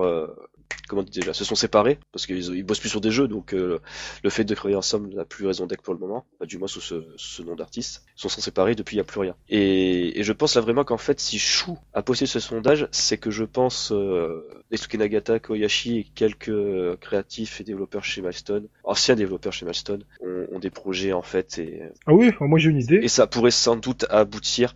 comment 0.90 1.04
dire 1.04 1.22
déjà, 1.22 1.34
se 1.34 1.46
sont 1.46 1.56
séparés 1.56 2.00
parce 2.12 2.26
qu'ils 2.26 2.56
ils 2.56 2.64
bossent 2.64 2.80
plus 2.80 2.90
sur 2.90 3.02
des 3.02 3.12
jeux, 3.12 3.28
donc 3.28 3.54
euh, 3.54 3.80
le 4.24 4.30
fait 4.30 4.44
de 4.44 4.54
travailler 4.56 4.76
ensemble 4.76 5.14
n'a 5.14 5.26
plus 5.26 5.46
raison 5.46 5.66
d'être 5.68 5.82
pour 5.82 5.94
le 5.94 6.00
moment, 6.00 6.26
pas 6.40 6.46
du 6.46 6.58
moins 6.58 6.68
sous 6.68 6.82
ce, 6.82 7.06
ce 7.16 7.42
nom 7.44 7.56
d'artiste. 7.56 8.04
Ils 8.18 8.22
sont 8.22 8.30
séparés 8.30 8.76
depuis 8.76 8.96
il 8.96 8.98
n'y 8.98 9.02
a 9.02 9.06
plus 9.06 9.20
rien. 9.20 9.36
Et, 9.48 10.20
et, 10.20 10.24
je 10.24 10.34
pense 10.34 10.56
là 10.56 10.62
vraiment 10.62 10.84
qu'en 10.84 10.98
fait, 10.98 11.20
si 11.20 11.40
Shu 11.40 11.72
a 11.94 12.02
posté 12.02 12.26
ce 12.26 12.40
sondage, 12.40 12.88
c'est 12.92 13.18
que 13.18 13.32
je 13.32 13.44
pense 13.44 13.92
euh, 13.92 14.48
Nagata, 14.94 15.40
Koyashi 15.40 16.00
et 16.00 16.04
quelques 16.04 17.00
créatifs 17.00 17.62
et 17.62 17.64
développeurs 17.64 18.04
chez 18.04 18.22
Milestone, 18.22 18.68
anciens 18.84 19.16
développeurs 19.16 19.54
chez 19.54 19.66
Milestone, 19.66 20.04
ont, 20.22 20.48
ont 20.52 20.60
des 20.60 20.70
projets 20.72 21.14
en 21.14 21.22
fait. 21.22 21.60
Et, 21.60 21.82
ah 22.06 22.14
oui, 22.14 22.32
moi 22.40 22.60
j'ai 22.60 22.70
une 22.70 22.80
idée. 22.80 23.00
Et 23.02 23.08
ça 23.08 23.28
pourrait 23.28 23.52
sans 23.52 23.76
doute 23.76 24.06
aboutir 24.10 24.74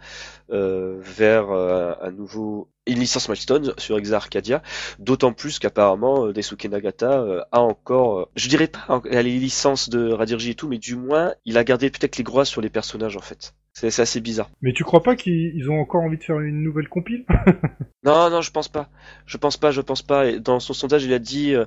euh, 0.54 1.00
vers 1.02 1.52
euh, 1.52 1.94
un 2.02 2.12
nouveau 2.12 2.70
une 2.86 3.00
licence 3.00 3.30
Milestone 3.30 3.74
sur 3.78 3.98
Exa 3.98 4.18
Arcadia, 4.18 4.62
d'autant 5.00 5.34
plus 5.34 5.58
qu'apparemment 5.58 6.28
euh, 6.28 6.34
Daisuke 6.34 6.66
Nagata 6.66 7.48
a 7.52 7.62
encore, 7.62 8.30
je 8.36 8.50
dirais 8.50 8.68
pas 8.68 9.02
les 9.06 9.24
licences 9.24 9.90
de 9.90 10.12
Radirji 10.12 10.52
et 10.52 10.56
tout, 10.56 10.68
mais 10.68 10.78
du 10.78 10.96
moins 10.96 11.34
il 11.46 11.58
a 11.58 11.64
gardé 11.64 11.90
peut-être 11.90 12.18
les 12.18 12.24
droits 12.24 12.46
sur 12.46 12.62
les 12.62 12.70
personnages 12.70 13.18
en 13.18 13.22
fait. 13.22 13.54
C'est 13.74 14.00
assez 14.00 14.22
bizarre. 14.22 14.50
Mais 14.62 14.72
tu 14.72 14.84
crois 14.84 15.02
pas 15.02 15.16
qu'ils 15.16 15.70
ont 15.72 15.80
encore 15.80 16.04
envie 16.04 16.18
de 16.18 16.24
faire 16.24 16.40
une 16.40 16.62
nouvelle 16.62 16.88
compile? 16.88 17.26
Non, 18.04 18.30
non, 18.30 18.42
je 18.42 18.52
pense 18.52 18.68
pas. 18.68 18.90
Je 19.26 19.38
pense 19.38 19.56
pas, 19.56 19.72
je 19.72 19.80
pense 19.80 20.02
pas. 20.02 20.26
Et 20.28 20.40
dans 20.40 20.60
son 20.60 20.74
sondage, 20.74 21.06
il 21.06 21.14
a 21.14 21.20
dit 21.20 21.56
euh, 21.56 21.66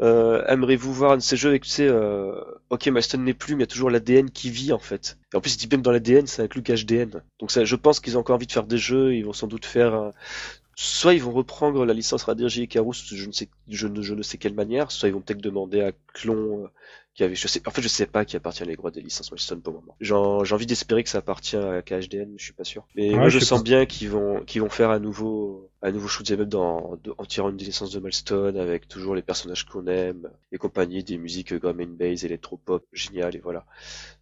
euh, 0.00 0.44
Aimeriez-vous 0.46 0.92
voir 0.92 1.12
un 1.12 1.16
de 1.16 1.22
ces 1.22 1.36
jeux 1.36 1.48
avec, 1.50 1.64
tu 1.64 1.70
sais, 1.70 1.88
euh, 1.88 2.40
ok, 2.70 2.86
Milestone 2.86 3.24
n'est 3.24 3.34
plus, 3.34 3.54
mais 3.54 3.60
il 3.60 3.62
y 3.62 3.70
a 3.70 3.72
toujours 3.72 3.90
l'ADN 3.90 4.30
qui 4.30 4.50
vit, 4.50 4.72
en 4.72 4.78
fait. 4.78 5.18
Et 5.32 5.36
en 5.36 5.40
plus, 5.40 5.54
il 5.54 5.58
dit 5.58 5.68
même 5.70 5.82
dans 5.82 5.92
l'ADN, 5.92 6.26
ça 6.26 6.42
inclut 6.42 6.62
HDN. 6.62 7.22
Donc 7.40 7.50
ça, 7.50 7.64
je 7.64 7.76
pense 7.76 8.00
qu'ils 8.00 8.16
ont 8.16 8.20
encore 8.20 8.36
envie 8.36 8.46
de 8.46 8.52
faire 8.52 8.66
des 8.66 8.78
jeux, 8.78 9.14
ils 9.14 9.24
vont 9.24 9.32
sans 9.32 9.46
doute 9.46 9.64
faire... 9.64 10.12
soit 10.74 11.14
ils 11.14 11.22
vont 11.22 11.32
reprendre 11.32 11.84
la 11.84 11.94
licence 11.94 12.26
et 12.28 12.66
Karus, 12.66 13.14
je 13.14 13.26
ne 13.26 13.32
sais, 13.32 13.48
je 13.68 13.86
ne, 13.86 14.02
je 14.02 14.14
ne 14.14 14.22
sais 14.22 14.38
quelle 14.38 14.54
manière, 14.54 14.90
soit 14.90 15.08
ils 15.08 15.12
vont 15.12 15.20
peut-être 15.20 15.42
demander 15.42 15.80
à 15.80 15.92
Clon 16.12 16.68
avait, 17.24 17.34
je 17.34 17.48
sais, 17.48 17.62
en 17.66 17.70
fait, 17.70 17.82
je 17.82 17.88
sais 17.88 18.06
pas 18.06 18.24
qui 18.24 18.36
appartient 18.36 18.64
les 18.64 18.76
droits 18.76 18.90
des 18.90 19.00
licences 19.00 19.32
Milestone 19.32 19.62
pour 19.62 19.72
le 19.72 19.80
moment. 19.80 19.96
J'ai 20.00 20.54
envie 20.54 20.66
d'espérer 20.66 21.02
que 21.02 21.08
ça 21.08 21.18
appartient 21.18 21.56
à 21.56 21.82
KHDN, 21.82 22.30
mais 22.30 22.38
je 22.38 22.44
suis 22.44 22.52
pas 22.52 22.64
sûr. 22.64 22.86
Mais 22.94 23.10
moi, 23.10 23.28
je, 23.28 23.38
sens 23.38 23.62
bien 23.62 23.86
qu'ils 23.86 24.10
vont, 24.10 24.42
qu'ils 24.44 24.62
vont 24.62 24.68
faire 24.68 24.90
un 24.90 24.98
nouveau, 24.98 25.70
un 25.82 25.92
nouveau 25.92 26.08
shoot'em 26.08 26.40
up 26.40 26.48
dans, 26.48 26.98
en 27.18 27.24
tirant 27.24 27.50
une 27.50 27.56
des 27.56 27.66
licences 27.66 27.92
de 27.92 28.00
Milestone 28.00 28.56
avec 28.56 28.88
toujours 28.88 29.14
les 29.14 29.22
personnages 29.22 29.64
qu'on 29.64 29.86
aime 29.86 30.30
et 30.50 30.58
compagnie, 30.58 31.04
des 31.04 31.18
musiques 31.18 31.54
drum 31.54 31.80
and 31.80 31.96
bass, 31.98 32.24
électropop, 32.24 32.84
génial 32.92 33.36
et 33.36 33.38
voilà. 33.38 33.64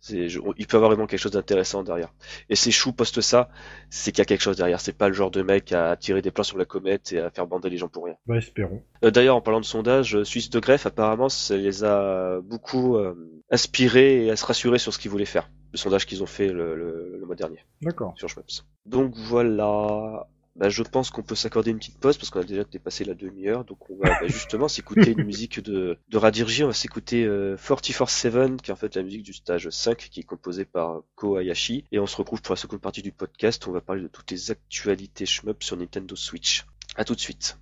C'est, 0.01 0.27
il 0.27 0.67
peut 0.67 0.77
avoir 0.77 0.91
vraiment 0.91 1.07
quelque 1.07 1.21
chose 1.21 1.33
d'intéressant 1.33 1.83
derrière. 1.83 2.13
Et 2.49 2.57
ces 2.57 2.71
Chou 2.71 2.93
poste 2.93 3.21
ça, 3.21 3.49
c'est 3.89 4.11
qu'il 4.11 4.19
y 4.19 4.23
a 4.23 4.27
quelque 4.27 4.43
chose 4.43 4.57
derrière. 4.57 4.81
C'est 4.81 4.93
pas 4.93 5.09
le 5.09 5.15
genre 5.15 5.31
de 5.31 5.43
mec 5.43 5.73
à 5.73 5.97
tirer 5.97 6.23
des 6.23 6.31
plans 6.31 6.45
sur 6.45 6.59
la 6.59 6.65
comète 6.65 7.13
et 7.13 7.21
à 7.21 7.31
faire 7.31 7.47
bander 7.47 7.71
les 7.71 7.79
gens 7.79 7.89
pour 7.89 8.05
rien. 8.05 8.17
Bah, 8.27 8.37
espérons. 8.37 8.83
Euh, 9.05 9.11
d'ailleurs, 9.11 9.37
en 9.37 9.41
parlant 9.41 9.61
de 9.61 9.65
sondage, 9.65 10.23
Suisse 10.25 10.51
de 10.51 10.59
greffe, 10.59 10.87
apparemment, 10.87 11.29
ça 11.29 11.57
les 11.57 11.85
a 11.85 12.41
beaucoup 12.41 12.97
euh, 12.97 13.15
inspirés 13.51 14.27
et 14.27 14.31
à 14.31 14.37
se 14.37 14.45
rassurer 14.45 14.79
sur 14.79 14.93
ce 14.93 14.99
qu'ils 14.99 15.11
voulaient 15.11 15.25
faire. 15.25 15.49
Le 15.73 15.79
sondage 15.79 16.07
qu'ils 16.07 16.23
ont 16.23 16.27
fait 16.27 16.49
le, 16.49 16.77
le, 16.77 17.17
le 17.19 17.27
mois 17.27 17.35
dernier. 17.37 17.65
D'accord. 17.81 18.15
Sur 18.17 18.29
Schweppes. 18.29 18.65
Donc 18.87 19.15
voilà. 19.17 20.29
Bah, 20.57 20.69
je 20.69 20.83
pense 20.85 21.11
qu'on 21.11 21.23
peut 21.23 21.35
s'accorder 21.35 21.73
une 21.73 21.79
petite 21.79 21.99
pause 21.99 22.17
parce 22.17 22.31
qu'on 22.31 22.41
a 22.41 22.45
déjà 22.45 22.63
dépassé 22.65 23.05
la 23.05 23.15
demi-heure. 23.15 23.65
Donc 23.65 23.91
on 23.91 23.97
va 23.97 24.11
bah, 24.21 24.27
justement 24.29 24.69
s'écouter 24.69 25.13
une 25.13 25.25
musique 25.27 25.61
de, 25.61 25.99
de 26.09 26.19
Radirji. 26.19 26.63
On 26.63 26.69
va 26.69 26.73
s'écouter 26.73 27.25
euh, 27.25 27.57
44-7, 27.57 28.57
qui 28.57 28.71
est 28.71 28.73
en 28.73 28.77
fait 28.77 28.95
la 28.95 29.03
musique 29.03 29.25
du 29.25 29.33
stage 29.33 29.69
5, 29.69 29.97
qui 29.97 30.21
est 30.21 30.25
composée 30.25 30.65
par 30.65 31.03
Ko 31.17 31.39
Hayashi. 31.39 31.85
Et 31.91 31.99
on 31.99 32.07
se 32.07 32.17
retrouve 32.17 32.41
pour 32.41 32.53
la 32.53 32.61
seconde 32.61 32.81
partie 32.81 33.03
du 33.03 33.11
podcast. 33.11 33.67
On 33.67 33.73
va 33.73 33.81
parler 33.81 34.03
de 34.03 34.09
toutes 34.09 34.31
les 34.31 34.53
actualités 34.53 35.27
shmup 35.27 35.63
sur 35.63 35.77
Nintendo 35.77 36.15
Switch. 36.15 36.65
À 36.97 37.05
tout 37.05 37.17
de 37.17 37.21
suite. 37.21 37.59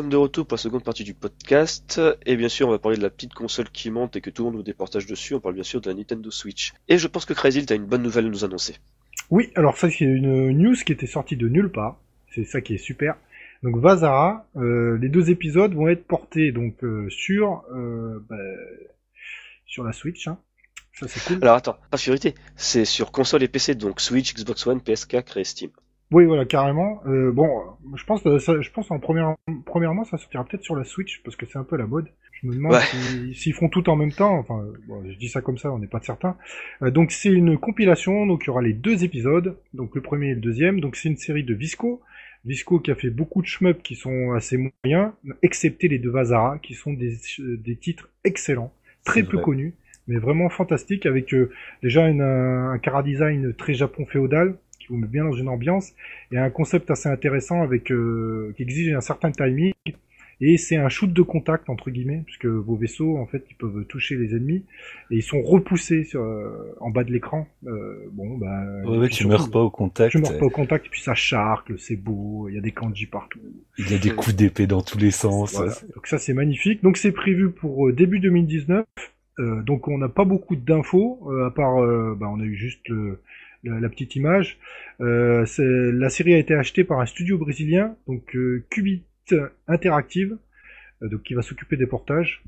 Sommes 0.00 0.08
de 0.08 0.16
retour 0.16 0.46
pour 0.46 0.56
la 0.56 0.62
seconde 0.62 0.82
partie 0.82 1.04
du 1.04 1.12
podcast, 1.12 2.00
et 2.24 2.34
bien 2.34 2.48
sûr 2.48 2.68
on 2.68 2.70
va 2.70 2.78
parler 2.78 2.96
de 2.96 3.02
la 3.02 3.10
petite 3.10 3.34
console 3.34 3.68
qui 3.68 3.90
monte 3.90 4.16
et 4.16 4.22
que 4.22 4.30
tout 4.30 4.44
le 4.44 4.46
monde 4.48 4.56
nous 4.56 4.62
déportage 4.62 5.04
dessus, 5.04 5.34
on 5.34 5.40
parle 5.40 5.56
bien 5.56 5.62
sûr 5.62 5.82
de 5.82 5.90
la 5.90 5.94
Nintendo 5.94 6.30
Switch. 6.30 6.72
Et 6.88 6.96
je 6.96 7.06
pense 7.06 7.26
que 7.26 7.34
Crazy, 7.34 7.66
t'as 7.66 7.74
une 7.74 7.84
bonne 7.84 8.02
nouvelle 8.02 8.24
à 8.24 8.28
nous 8.30 8.42
annoncer. 8.42 8.76
Oui, 9.28 9.50
alors 9.56 9.76
ça 9.76 9.90
c'est 9.90 10.06
une 10.06 10.52
news 10.52 10.74
qui 10.74 10.92
était 10.92 11.06
sortie 11.06 11.36
de 11.36 11.48
nulle 11.48 11.70
part, 11.70 12.00
c'est 12.34 12.44
ça 12.44 12.62
qui 12.62 12.72
est 12.72 12.78
super. 12.78 13.16
Donc 13.62 13.76
Vazara, 13.76 14.46
euh, 14.56 14.96
les 14.96 15.10
deux 15.10 15.28
épisodes 15.28 15.74
vont 15.74 15.88
être 15.88 16.06
portés 16.06 16.50
donc 16.50 16.82
euh, 16.82 17.10
sur 17.10 17.62
euh, 17.74 18.24
bah, 18.26 18.36
sur 19.66 19.84
la 19.84 19.92
Switch. 19.92 20.28
Hein. 20.28 20.38
Ça 20.94 21.08
c'est 21.08 21.22
cool. 21.24 21.40
Alors 21.42 21.56
attends, 21.56 21.76
pas 21.90 21.98
priorité, 21.98 22.34
c'est 22.56 22.86
sur 22.86 23.12
console 23.12 23.42
et 23.42 23.48
PC, 23.48 23.74
donc 23.74 24.00
Switch, 24.00 24.32
Xbox 24.32 24.66
One, 24.66 24.78
PS4 24.78 25.38
et 25.38 25.44
Steam. 25.44 25.70
Oui, 26.12 26.24
voilà, 26.24 26.44
carrément. 26.44 27.00
Euh, 27.06 27.30
bon, 27.30 27.48
je 27.94 28.04
pense, 28.04 28.22
ça, 28.38 28.60
je 28.60 28.70
pense 28.70 28.90
en 28.90 28.98
première, 28.98 29.36
premièrement, 29.64 30.04
ça 30.04 30.18
sortira 30.18 30.44
peut-être 30.44 30.64
sur 30.64 30.74
la 30.74 30.84
Switch 30.84 31.22
parce 31.22 31.36
que 31.36 31.46
c'est 31.46 31.58
un 31.58 31.64
peu 31.64 31.76
la 31.76 31.86
mode. 31.86 32.08
Je 32.32 32.48
me 32.48 32.54
demande 32.54 32.72
Ouais. 32.72 33.32
s'ils 33.34 33.52
font 33.54 33.68
tout 33.68 33.88
en 33.90 33.96
même 33.96 34.10
temps. 34.12 34.38
Enfin, 34.38 34.64
bon, 34.88 35.04
je 35.08 35.16
dis 35.18 35.28
ça 35.28 35.40
comme 35.40 35.58
ça, 35.58 35.70
on 35.72 35.78
n'est 35.78 35.86
pas 35.86 36.00
certain. 36.00 36.36
Euh, 36.82 36.90
donc 36.90 37.12
c'est 37.12 37.28
une 37.30 37.58
compilation. 37.58 38.26
Donc 38.26 38.44
il 38.44 38.46
y 38.48 38.50
aura 38.50 38.62
les 38.62 38.72
deux 38.72 39.04
épisodes. 39.04 39.56
Donc 39.74 39.94
le 39.94 40.00
premier 40.00 40.30
et 40.30 40.34
le 40.34 40.40
deuxième. 40.40 40.80
Donc 40.80 40.96
c'est 40.96 41.08
une 41.08 41.16
série 41.16 41.44
de 41.44 41.54
Visco. 41.54 42.00
Visco 42.44 42.80
qui 42.80 42.90
a 42.90 42.94
fait 42.94 43.10
beaucoup 43.10 43.42
de 43.42 43.46
shmups 43.46 43.82
qui 43.82 43.94
sont 43.94 44.32
assez 44.32 44.56
moyens, 44.82 45.12
excepté 45.42 45.88
les 45.88 45.98
deux 45.98 46.10
Vazara 46.10 46.58
qui 46.58 46.72
sont 46.72 46.94
des, 46.94 47.12
des 47.38 47.76
titres 47.76 48.08
excellents, 48.24 48.72
très 49.04 49.22
peu 49.22 49.36
vrai. 49.36 49.44
connus, 49.44 49.74
mais 50.08 50.16
vraiment 50.18 50.48
fantastiques 50.48 51.04
avec 51.04 51.34
euh, 51.34 51.50
déjà 51.82 52.08
une, 52.08 52.22
un, 52.22 52.72
un 52.72 53.52
très 53.58 53.74
Japon 53.74 54.06
féodal 54.06 54.56
vous 54.90 54.96
met 54.98 55.06
bien 55.06 55.24
dans 55.24 55.32
une 55.32 55.48
ambiance 55.48 55.92
et 56.32 56.38
un 56.38 56.50
concept 56.50 56.90
assez 56.90 57.08
intéressant 57.08 57.62
avec 57.62 57.90
euh, 57.90 58.52
qui 58.56 58.62
exige 58.64 58.92
un 58.94 59.00
certain 59.00 59.30
timing 59.30 59.72
et 60.42 60.56
c'est 60.56 60.76
un 60.76 60.88
shoot 60.88 61.12
de 61.12 61.20
contact 61.20 61.68
entre 61.68 61.90
guillemets 61.90 62.22
puisque 62.24 62.46
vos 62.46 62.74
vaisseaux 62.74 63.18
en 63.18 63.26
fait 63.26 63.44
ils 63.50 63.56
peuvent 63.56 63.84
toucher 63.84 64.16
les 64.16 64.34
ennemis 64.34 64.64
et 65.10 65.16
ils 65.16 65.22
sont 65.22 65.42
repoussés 65.42 66.02
sur, 66.04 66.22
euh, 66.22 66.74
en 66.80 66.90
bas 66.90 67.04
de 67.04 67.12
l'écran 67.12 67.46
euh, 67.66 68.06
bon 68.12 68.38
bah 68.38 68.62
Ouais, 68.86 68.96
ouais, 68.98 69.08
tu 69.10 69.26
meurs 69.26 69.50
pas 69.50 69.60
au 69.60 69.68
contact. 69.70 70.12
tu 70.12 70.18
meurs 70.18 70.38
pas 70.38 70.46
au 70.46 70.50
contact 70.50 70.86
et 70.86 70.88
puis 70.88 71.02
ça 71.02 71.14
charcle 71.14 71.78
c'est 71.78 71.96
beau 71.96 72.48
il 72.48 72.54
y 72.54 72.58
a 72.58 72.62
des 72.62 72.72
kanji 72.72 73.04
partout 73.06 73.38
Il 73.78 73.90
y 73.90 73.94
a 73.94 73.98
des 73.98 74.10
coups 74.12 74.34
d'épée 74.34 74.66
dans 74.66 74.80
tous 74.80 74.96
les 74.98 75.10
sens. 75.10 75.52
voilà. 75.54 75.72
Donc 75.94 76.06
ça 76.06 76.16
c'est 76.18 76.32
magnifique. 76.32 76.82
Donc 76.82 76.96
c'est 76.96 77.12
prévu 77.12 77.50
pour 77.50 77.92
début 77.92 78.18
2019. 78.18 78.86
Euh, 79.40 79.62
donc 79.62 79.88
on 79.88 79.98
n'a 79.98 80.08
pas 80.08 80.24
beaucoup 80.24 80.56
d'infos 80.56 81.30
à 81.46 81.50
part 81.50 81.76
bah, 82.16 82.28
on 82.32 82.40
a 82.40 82.44
eu 82.44 82.54
juste 82.56 82.88
le- 82.88 83.20
la, 83.64 83.80
la 83.80 83.88
petite 83.88 84.16
image. 84.16 84.58
Euh, 85.00 85.44
la 85.58 86.08
série 86.08 86.34
a 86.34 86.38
été 86.38 86.54
achetée 86.54 86.84
par 86.84 87.00
un 87.00 87.06
studio 87.06 87.38
brésilien 87.38 87.96
donc 88.06 88.34
euh, 88.36 88.64
Qubit 88.70 89.04
Interactive 89.66 90.36
euh, 91.02 91.08
donc 91.08 91.22
qui 91.22 91.34
va 91.34 91.42
s'occuper 91.42 91.76
des 91.76 91.86
portages. 91.86 92.42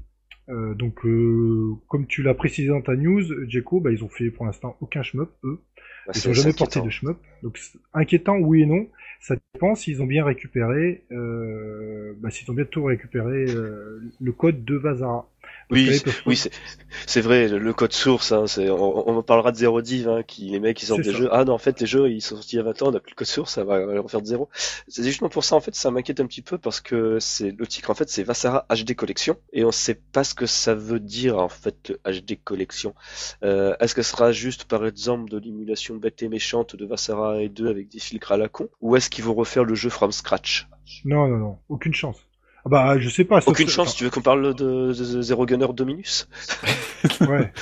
Euh, 0.48 0.74
donc 0.74 1.00
comme 1.88 2.06
tu 2.06 2.22
l'as 2.22 2.34
précisé 2.34 2.68
dans 2.68 2.82
ta 2.82 2.96
news, 2.96 3.22
Jeko, 3.48 3.80
bah, 3.80 3.92
ils 3.92 4.02
ont 4.04 4.08
fait 4.08 4.30
pour 4.30 4.44
l'instant 4.46 4.76
aucun 4.80 5.02
shmup 5.02 5.30
eux. 5.44 5.60
Bah, 6.06 6.12
Ils 6.16 6.28
n'ont 6.28 6.34
jamais 6.34 6.52
porté 6.52 6.80
de 6.80 6.90
shmup. 6.90 7.16
Donc 7.42 7.58
inquiétant, 7.94 8.36
oui 8.38 8.62
et 8.62 8.66
non. 8.66 8.88
Ça 9.20 9.36
dépend 9.54 9.76
s'ils 9.76 10.02
ont 10.02 10.06
bien 10.06 10.24
récupéré, 10.24 11.04
bah, 11.10 12.30
s'ils 12.30 12.50
ont 12.50 12.54
bien 12.54 12.64
tout 12.64 12.82
récupéré 12.82 13.46
le 13.46 14.32
code 14.32 14.64
de 14.64 14.74
Vazara. 14.74 15.30
Oui, 15.70 16.02
oui, 16.26 16.40
c'est 17.06 17.20
vrai, 17.20 17.48
le, 17.48 17.72
code 17.72 17.92
source, 17.92 18.32
hein, 18.32 18.44
on, 18.58 19.04
on 19.06 19.22
parlera 19.22 19.52
de 19.52 19.56
Zero 19.56 19.80
Div, 19.80 20.08
hein, 20.08 20.22
qui, 20.22 20.50
les 20.50 20.60
mecs, 20.60 20.82
ils 20.82 20.86
sortent 20.86 21.02
des 21.02 21.12
ça. 21.12 21.18
jeux. 21.18 21.28
Ah 21.32 21.44
non, 21.44 21.54
en 21.54 21.58
fait, 21.58 21.80
les 21.80 21.86
jeux, 21.86 22.10
ils 22.10 22.20
sont 22.20 22.36
sortis 22.36 22.56
il 22.56 22.58
y 22.58 22.60
a 22.60 22.64
20 22.64 22.82
ans, 22.82 22.88
on 22.88 22.92
n'a 22.92 23.00
plus 23.00 23.12
le 23.12 23.16
code 23.16 23.26
source, 23.26 23.52
ça 23.52 23.64
va, 23.64 23.78
on 23.78 24.02
va 24.02 24.20
de 24.20 24.26
zéro. 24.26 24.48
C'est 24.88 25.02
justement 25.04 25.30
pour 25.30 25.44
ça, 25.44 25.56
en 25.56 25.60
fait, 25.60 25.74
ça 25.74 25.90
m'inquiète 25.90 26.20
un 26.20 26.26
petit 26.26 26.42
peu 26.42 26.58
parce 26.58 26.80
que 26.80 27.18
c'est, 27.20 27.50
le 27.50 27.66
titre, 27.66 27.90
en 27.90 27.94
fait, 27.94 28.08
c'est 28.08 28.22
Vassara 28.22 28.66
HD 28.70 28.94
Collection, 28.94 29.36
et 29.52 29.64
on 29.64 29.72
sait 29.72 29.94
pas 29.94 30.24
ce 30.24 30.34
que 30.34 30.46
ça 30.46 30.74
veut 30.74 31.00
dire, 31.00 31.38
en 31.38 31.48
fait, 31.48 31.92
HD 32.04 32.38
Collection. 32.42 32.94
Euh, 33.44 33.74
est-ce 33.80 33.94
que 33.94 34.02
ce 34.02 34.10
sera 34.10 34.32
juste, 34.32 34.64
par 34.64 34.86
exemple, 34.86 35.30
de 35.30 35.38
l'émulation 35.38 35.96
bête 35.96 36.22
et 36.22 36.28
méchante 36.28 36.76
de 36.76 36.84
Vassara 36.84 37.40
et 37.40 37.48
2 37.48 37.68
avec 37.68 37.88
des 37.88 37.98
filtres 37.98 38.32
à 38.32 38.36
la 38.36 38.48
con, 38.48 38.68
ou 38.80 38.96
est-ce 38.96 39.10
qu'ils 39.10 39.24
vont 39.24 39.34
refaire 39.34 39.64
le 39.64 39.74
jeu 39.74 39.90
from 39.90 40.12
scratch? 40.12 40.68
Non, 41.04 41.28
non, 41.28 41.38
non, 41.38 41.58
aucune 41.68 41.94
chance. 41.94 42.26
Ah 42.64 42.68
bah 42.68 42.98
je 42.98 43.08
sais 43.08 43.24
pas. 43.24 43.40
Aucune 43.46 43.66
que- 43.66 43.72
chance, 43.72 43.94
tu 43.96 44.04
veux 44.04 44.10
qu'on 44.10 44.20
parle 44.20 44.54
de, 44.54 44.92
Zero 44.92 45.46
Gunner 45.46 45.66
Dominus? 45.74 46.28
ouais, 47.22 47.52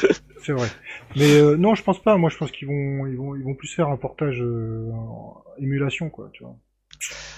c'est 0.42 0.52
vrai. 0.52 0.68
Mais 1.16 1.32
euh, 1.40 1.56
non, 1.56 1.74
je 1.74 1.82
pense 1.82 2.02
pas. 2.02 2.16
Moi, 2.16 2.28
je 2.30 2.36
pense 2.36 2.50
qu'ils 2.50 2.68
vont, 2.68 3.06
ils 3.06 3.16
vont, 3.16 3.34
ils 3.34 3.42
vont 3.42 3.54
plus 3.54 3.68
faire 3.74 3.88
un 3.88 3.96
portage 3.96 4.40
euh, 4.42 4.90
en 4.92 5.42
émulation, 5.58 6.10
quoi. 6.10 6.28
Tu 6.32 6.42
vois. 6.44 6.56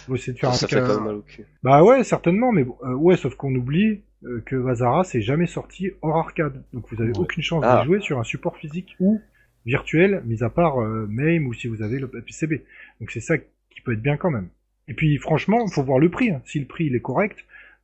Ils 0.08 0.14
essayer 0.16 0.32
de 0.32 0.38
faire 0.38 0.50
un 0.50 0.54
ça 0.54 0.66
fait 0.66 0.76
à- 0.76 0.80
quand 0.80 0.94
même 0.96 1.04
mal 1.04 1.14
au 1.16 1.22
cul. 1.22 1.46
Bah 1.62 1.84
ouais, 1.84 2.02
certainement, 2.02 2.50
mais 2.50 2.64
bon, 2.64 2.76
euh, 2.84 2.94
ouais, 2.94 3.16
sauf 3.16 3.36
qu'on 3.36 3.54
oublie 3.54 4.02
euh, 4.24 4.42
que 4.44 4.56
Vazara 4.56 5.04
c'est 5.04 5.20
jamais 5.20 5.46
sorti 5.46 5.90
hors 6.02 6.16
arcade. 6.16 6.62
Donc 6.72 6.84
vous 6.90 7.00
avez 7.00 7.12
Ouais. 7.12 7.18
aucune 7.18 7.42
chance 7.44 7.62
Ah. 7.66 7.80
de 7.80 7.84
jouer 7.86 8.00
sur 8.00 8.18
un 8.18 8.24
support 8.24 8.56
physique 8.56 8.96
ou 8.98 9.20
virtuel, 9.66 10.22
mis 10.26 10.42
à 10.42 10.50
part 10.50 10.80
euh, 10.82 11.06
MAME 11.08 11.46
ou 11.46 11.54
si 11.54 11.68
vous 11.68 11.82
avez 11.82 12.00
le 12.00 12.08
PCB. 12.08 12.64
Donc 13.00 13.12
c'est 13.12 13.20
ça 13.20 13.38
qui 13.38 13.80
peut 13.84 13.92
être 13.92 14.02
bien 14.02 14.16
quand 14.16 14.30
même. 14.30 14.48
Et 14.88 14.94
puis 14.94 15.16
franchement, 15.18 15.64
faut 15.68 15.84
voir 15.84 16.00
le 16.00 16.10
prix. 16.10 16.30
hein. 16.30 16.42
Si 16.44 16.58
le 16.58 16.66
prix 16.66 16.86
il 16.86 16.96
est 16.96 17.00
correct, 17.00 17.38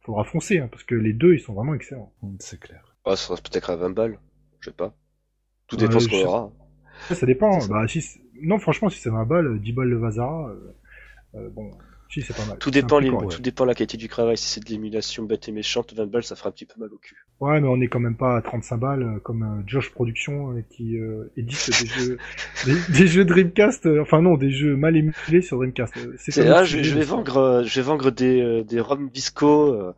faudra 0.08 0.24
foncer, 0.24 0.58
hein, 0.58 0.68
parce 0.70 0.84
que 0.84 0.94
les 0.94 1.12
deux 1.12 1.34
ils 1.34 1.40
sont 1.40 1.52
vraiment 1.52 1.74
excellents. 1.74 2.12
C'est 2.38 2.58
clair. 2.58 2.96
Ah, 3.04 3.10
ça 3.10 3.28
sera 3.28 3.36
peut-être 3.36 3.70
à 3.70 3.76
20 3.76 3.90
balles. 3.90 4.18
Je 4.60 4.70
sais 4.70 4.76
pas. 4.76 4.94
Tout 5.66 5.76
Ouais, 5.76 5.82
dépend 5.82 6.00
ce 6.00 6.08
je 6.08 6.10
qu'on 6.10 6.26
aura. 6.26 6.52
Ça, 7.08 7.14
ça 7.14 7.26
dépend. 7.26 7.60
Ça. 7.60 7.68
Bah, 7.68 7.86
si 7.86 8.02
non, 8.40 8.58
franchement, 8.58 8.88
si 8.88 8.98
c'est 8.98 9.10
20 9.10 9.26
balles, 9.26 9.60
10 9.60 9.72
balles 9.72 9.88
le 9.88 9.98
Vazara, 9.98 10.48
euh, 10.48 10.74
euh, 11.34 11.50
bon, 11.50 11.72
si 12.10 12.22
c'est 12.22 12.34
pas 12.34 12.46
mal. 12.46 12.58
Tout 12.58 12.70
dépend, 12.70 12.98
les, 12.98 13.10
tout 13.10 13.42
dépend 13.42 13.64
de 13.64 13.68
la 13.68 13.74
qualité 13.74 13.98
du 13.98 14.08
travail. 14.08 14.38
Si 14.38 14.48
c'est 14.48 14.64
de 14.64 14.70
l'émulation 14.70 15.24
bête 15.24 15.48
et 15.48 15.52
méchante, 15.52 15.92
20 15.92 16.06
balles, 16.06 16.24
ça 16.24 16.36
fera 16.36 16.48
un 16.48 16.52
petit 16.52 16.64
peu 16.64 16.80
mal 16.80 16.92
au 16.92 16.98
cul. 16.98 17.26
Ouais, 17.40 17.60
mais 17.60 17.68
on 17.68 17.80
est 17.80 17.86
quand 17.86 18.00
même 18.00 18.16
pas 18.16 18.36
à 18.36 18.42
35 18.42 18.78
balles 18.78 19.02
euh, 19.04 19.18
comme 19.20 19.44
euh, 19.44 19.62
Josh 19.64 19.92
Production 19.92 20.56
euh, 20.56 20.62
qui 20.70 20.98
euh, 20.98 21.30
édite 21.36 21.70
des 21.70 21.86
jeux, 21.86 22.18
des, 22.64 22.82
des 22.88 23.06
jeux 23.06 23.24
Dreamcast. 23.24 23.86
euh, 23.86 24.02
enfin 24.02 24.20
non, 24.22 24.36
des 24.36 24.50
jeux 24.50 24.74
mal 24.74 24.96
émulés 24.96 25.40
sur 25.40 25.56
Dreamcast. 25.58 25.96
C'est 26.16 26.32
si- 26.32 26.42
je, 26.64 26.82
je 26.82 26.94
vais 26.96 27.04
vendre, 27.04 27.62
je 27.64 27.74
vais 27.80 27.86
vendre 27.86 28.10
des, 28.10 28.40
euh, 28.40 28.64
des 28.64 28.80
ROM 28.80 29.08
Visco. 29.14 29.72
euh, 29.72 29.92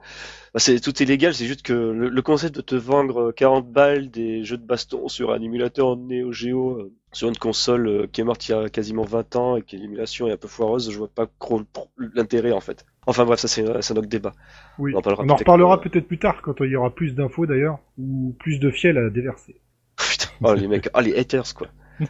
bah, 0.55 0.61
c'est, 0.61 0.81
tout 0.81 1.03
est 1.03 1.07
légal, 1.07 1.35
c'est 1.35 1.47
juste 1.47 1.63
que 1.63 1.73
le, 1.75 2.09
le 2.11 2.23
concept 2.23 2.57
de 2.57 2.63
te 2.63 2.75
vendre 2.77 3.31
euh, 3.31 3.33
40 3.33 3.71
balles 3.73 4.11
des 4.11 4.45
jeux 4.45 4.59
de 4.59 4.67
baston 4.67 5.09
sur 5.09 5.33
un 5.33 5.41
émulateur 5.43 5.97
Neo 5.97 6.33
Geo, 6.33 6.73
euh, 6.81 6.93
sur 7.13 7.29
une 7.29 7.39
console 7.39 7.89
euh, 7.89 8.07
qui 8.09 8.21
est 8.23 8.25
morte 8.25 8.49
il 8.49 8.53
y 8.53 8.55
a 8.55 8.69
quasiment 8.71 9.05
20 9.05 9.37
ans 9.37 9.57
et 9.57 9.63
que 9.63 9.77
l'émulation 9.77 10.29
est 10.29 10.33
un 10.33 10.37
peu 10.39 10.49
foireuse, 10.49 10.91
je 10.91 10.99
vois 10.99 11.09
pas 11.09 11.29
trop 11.39 11.63
l'intérêt 11.99 12.53
en 12.53 12.61
fait. 12.61 12.87
Enfin 13.07 13.25
bref, 13.25 13.41
ça 13.41 13.49
c'est, 13.49 13.65
c'est 13.83 13.95
un 13.95 13.97
autre 13.97 14.09
débat. 14.09 14.33
Oui. 14.79 14.93
On 14.95 14.99
en 14.99 15.31
On 15.31 15.37
reparlera 15.37 15.75
euh, 15.75 15.79
peut-être 15.79 16.07
plus 16.07 16.19
tard 16.19 16.43
quand 16.43 16.61
il 16.61 16.71
y 16.71 16.77
aura 16.77 16.95
plus 16.95 17.15
d'infos 17.15 17.47
d'ailleurs 17.47 17.79
ou 17.99 18.37
plus 18.39 18.59
de 18.59 18.71
fiel 18.71 18.99
à 18.99 19.11
déverser. 19.11 19.61
Putain, 19.97 20.29
oh 20.43 20.55
les 20.55 20.69
mecs, 20.69 20.89
oh 20.95 21.01
les 21.01 21.17
haters 21.19 21.55
quoi. 21.55 21.69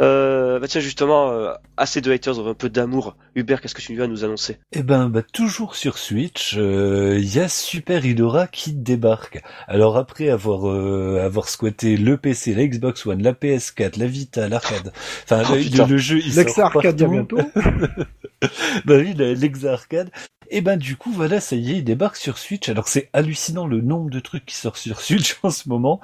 Euh, 0.00 0.58
bah 0.58 0.66
tiens 0.66 0.80
justement, 0.80 1.30
euh, 1.30 1.52
assez 1.76 2.00
de 2.00 2.10
haters, 2.10 2.38
un 2.46 2.54
peu 2.54 2.70
d'amour. 2.70 3.16
Hubert, 3.34 3.60
qu'est-ce 3.60 3.74
que 3.74 3.82
tu 3.82 3.94
vas 3.96 4.06
nous 4.06 4.24
annoncer? 4.24 4.58
Eh 4.72 4.82
ben, 4.82 5.08
bah, 5.10 5.22
toujours 5.22 5.74
sur 5.76 5.98
Switch, 5.98 6.54
euh, 6.56 7.18
il 7.18 7.34
y 7.34 7.38
a 7.38 7.48
Super 7.48 8.04
Hidora 8.06 8.46
qui 8.46 8.72
débarque. 8.72 9.42
Alors 9.68 9.96
après 9.98 10.30
avoir 10.30 10.68
euh, 10.70 11.20
avoir 11.22 11.48
squatté 11.48 11.96
le 11.98 12.16
PC, 12.16 12.54
la 12.54 12.66
Xbox 12.66 13.04
One, 13.06 13.22
la 13.22 13.32
PS4, 13.34 13.98
la 13.98 14.06
Vita, 14.06 14.48
l'arcade, 14.48 14.92
enfin 15.24 15.42
Oh, 15.50 15.54
le, 15.54 15.86
le 15.86 15.98
jeu 15.98 16.18
il 16.24 16.32
sort 16.32 16.70
partout. 16.72 16.80
bientôt. 17.10 17.38
bah 18.84 18.94
oui, 18.96 19.14
la- 19.16 19.34
l'exa 19.34 19.72
arcade. 19.74 20.10
Et 20.52 20.62
ben 20.62 20.76
du 20.76 20.96
coup 20.96 21.12
voilà, 21.12 21.40
ça 21.40 21.54
y 21.54 21.70
est, 21.72 21.76
il 21.78 21.84
débarque 21.84 22.16
sur 22.16 22.36
Switch. 22.36 22.68
Alors 22.68 22.88
c'est 22.88 23.08
hallucinant 23.12 23.68
le 23.68 23.80
nombre 23.80 24.10
de 24.10 24.18
trucs 24.18 24.44
qui 24.46 24.56
sortent 24.56 24.78
sur 24.78 25.00
Switch 25.00 25.36
en 25.44 25.50
ce 25.50 25.68
moment. 25.68 26.00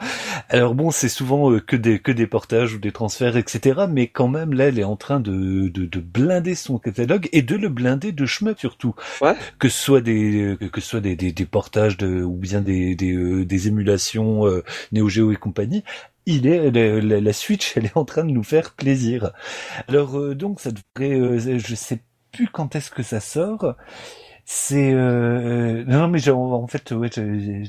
Alors 0.48 0.74
bon, 0.76 0.92
c'est 0.92 1.08
souvent 1.08 1.50
euh, 1.50 1.58
que 1.60 1.74
des 1.74 1.98
que 1.98 2.12
des 2.12 2.28
portages 2.28 2.74
ou 2.74 2.78
des 2.78 2.92
transferts, 2.92 3.36
etc. 3.36 3.86
Mais 3.90 4.06
quand 4.06 4.28
même 4.28 4.52
là, 4.54 4.66
elle 4.66 4.78
est 4.78 4.84
en 4.84 4.94
train 4.96 5.18
de 5.18 5.68
de, 5.68 5.84
de 5.86 5.98
blinder 6.00 6.54
son 6.54 6.78
catalogue 6.78 7.28
et 7.32 7.42
de 7.42 7.56
le 7.56 7.68
blinder 7.68 8.12
de 8.12 8.24
shmup 8.24 8.58
surtout. 8.60 8.94
Ouais. 9.20 9.34
Que 9.58 9.68
ce 9.68 9.82
soit 9.82 10.00
des 10.00 10.56
que, 10.60 10.66
que 10.66 10.80
ce 10.80 10.88
soit 10.90 11.00
des, 11.00 11.16
des, 11.16 11.32
des 11.32 11.46
portages 11.46 11.96
de 11.96 12.22
ou 12.22 12.36
bien 12.36 12.60
des 12.60 12.94
des, 12.94 13.14
euh, 13.14 13.44
des 13.44 13.66
émulations 13.68 14.46
euh, 14.46 14.62
Neo 14.92 15.08
Geo 15.08 15.32
et 15.32 15.36
compagnie. 15.36 15.82
Il 16.24 16.46
est 16.46 16.70
la, 16.70 17.00
la- 17.00 17.20
la 17.20 17.32
Switch, 17.32 17.76
elle 17.76 17.86
est 17.86 17.96
en 17.96 18.04
train 18.04 18.24
de 18.24 18.30
nous 18.30 18.42
faire 18.44 18.72
plaisir. 18.74 19.32
Alors 19.88 20.18
euh, 20.18 20.34
donc 20.36 20.60
ça 20.60 20.70
devrait, 20.70 21.18
euh, 21.18 21.58
je 21.58 21.74
sais 21.74 22.00
plus 22.32 22.48
quand 22.48 22.76
est-ce 22.76 22.90
que 22.90 23.02
ça 23.02 23.18
sort. 23.20 23.74
C'est 24.48 24.92
euh, 24.94 25.84
non 25.86 26.06
mais 26.08 26.18
j'ai- 26.20 26.30
en 26.30 26.66
fait 26.68 26.92
ouais 26.92 27.10
j'ai- 27.12 27.64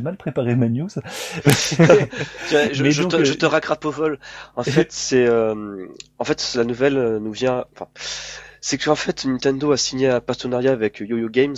mal 0.00 0.16
préparé 0.16 0.54
ma 0.54 0.68
news. 0.68 0.88
Je, 2.72 2.82
Mais 2.82 2.90
je 2.90 3.02
donc, 3.02 3.12
te, 3.12 3.16
euh, 3.16 3.24
je 3.24 3.34
te 3.34 3.46
au 3.86 3.90
vol. 3.90 4.18
En 4.56 4.62
fait, 4.64 4.92
c'est, 4.92 5.26
euh, 5.26 5.86
en 6.18 6.24
fait, 6.24 6.54
la 6.54 6.64
nouvelle 6.64 6.96
euh, 6.98 7.18
nous 7.20 7.32
vient. 7.32 7.64
Enfin, 7.74 7.88
c'est 8.60 8.78
qu'en 8.78 8.94
fait, 8.96 9.24
Nintendo 9.24 9.72
a 9.72 9.76
signé 9.76 10.08
un 10.08 10.20
partenariat 10.20 10.72
avec 10.72 11.00
Yo-Yo 11.00 11.28
Games 11.30 11.56